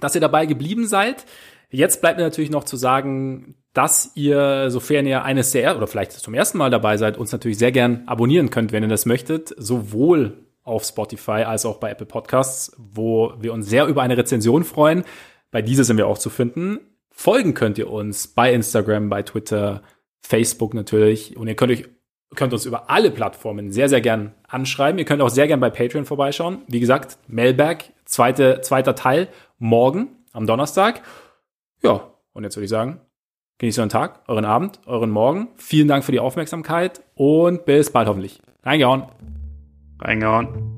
dass 0.00 0.14
ihr 0.14 0.20
dabei 0.20 0.46
geblieben 0.46 0.86
seid. 0.86 1.26
Jetzt 1.70 2.00
bleibt 2.00 2.18
mir 2.18 2.24
natürlich 2.24 2.50
noch 2.50 2.64
zu 2.64 2.76
sagen, 2.76 3.61
dass 3.72 4.12
ihr, 4.14 4.70
sofern 4.70 5.06
ihr 5.06 5.24
eines 5.24 5.50
der, 5.52 5.76
oder 5.76 5.86
vielleicht 5.86 6.12
zum 6.12 6.34
ersten 6.34 6.58
Mal 6.58 6.70
dabei 6.70 6.96
seid, 6.96 7.16
uns 7.16 7.32
natürlich 7.32 7.58
sehr 7.58 7.72
gern 7.72 8.02
abonnieren 8.06 8.50
könnt, 8.50 8.72
wenn 8.72 8.82
ihr 8.82 8.88
das 8.88 9.06
möchtet, 9.06 9.54
sowohl 9.56 10.44
auf 10.62 10.84
Spotify 10.84 11.42
als 11.44 11.64
auch 11.64 11.78
bei 11.78 11.90
Apple 11.90 12.06
Podcasts, 12.06 12.76
wo 12.78 13.32
wir 13.40 13.52
uns 13.52 13.68
sehr 13.68 13.86
über 13.86 14.02
eine 14.02 14.16
Rezension 14.16 14.64
freuen. 14.64 15.04
Bei 15.50 15.62
dieser 15.62 15.84
sind 15.84 15.96
wir 15.96 16.06
auch 16.06 16.18
zu 16.18 16.30
finden. 16.30 16.78
Folgen 17.10 17.54
könnt 17.54 17.78
ihr 17.78 17.90
uns 17.90 18.28
bei 18.28 18.52
Instagram, 18.52 19.08
bei 19.08 19.22
Twitter, 19.22 19.82
Facebook 20.20 20.74
natürlich. 20.74 21.36
Und 21.36 21.48
ihr 21.48 21.56
könnt 21.56 21.72
euch 21.72 21.88
könnt 22.34 22.52
uns 22.52 22.64
über 22.64 22.90
alle 22.90 23.10
Plattformen 23.10 23.72
sehr, 23.72 23.88
sehr 23.88 24.00
gern 24.00 24.34
anschreiben. 24.48 24.98
Ihr 24.98 25.04
könnt 25.04 25.20
auch 25.22 25.28
sehr 25.28 25.46
gern 25.46 25.60
bei 25.60 25.70
Patreon 25.70 26.04
vorbeischauen. 26.04 26.62
Wie 26.66 26.80
gesagt, 26.80 27.18
Mailbag, 27.28 27.92
zweite, 28.04 28.60
zweiter 28.62 28.94
Teil 28.94 29.28
morgen 29.58 30.08
am 30.32 30.46
Donnerstag. 30.46 31.02
Ja, 31.82 32.14
und 32.32 32.44
jetzt 32.44 32.56
würde 32.56 32.64
ich 32.64 32.70
sagen, 32.70 33.00
Genießt 33.58 33.78
euren 33.78 33.88
Tag, 33.90 34.20
euren 34.26 34.44
Abend, 34.44 34.80
euren 34.86 35.10
Morgen. 35.10 35.48
Vielen 35.56 35.88
Dank 35.88 36.04
für 36.04 36.12
die 36.12 36.20
Aufmerksamkeit 36.20 37.02
und 37.14 37.64
bis 37.64 37.90
bald 37.90 38.08
hoffentlich. 38.08 38.40
Reingehauen. 38.64 39.04
Reingehauen. 40.00 40.71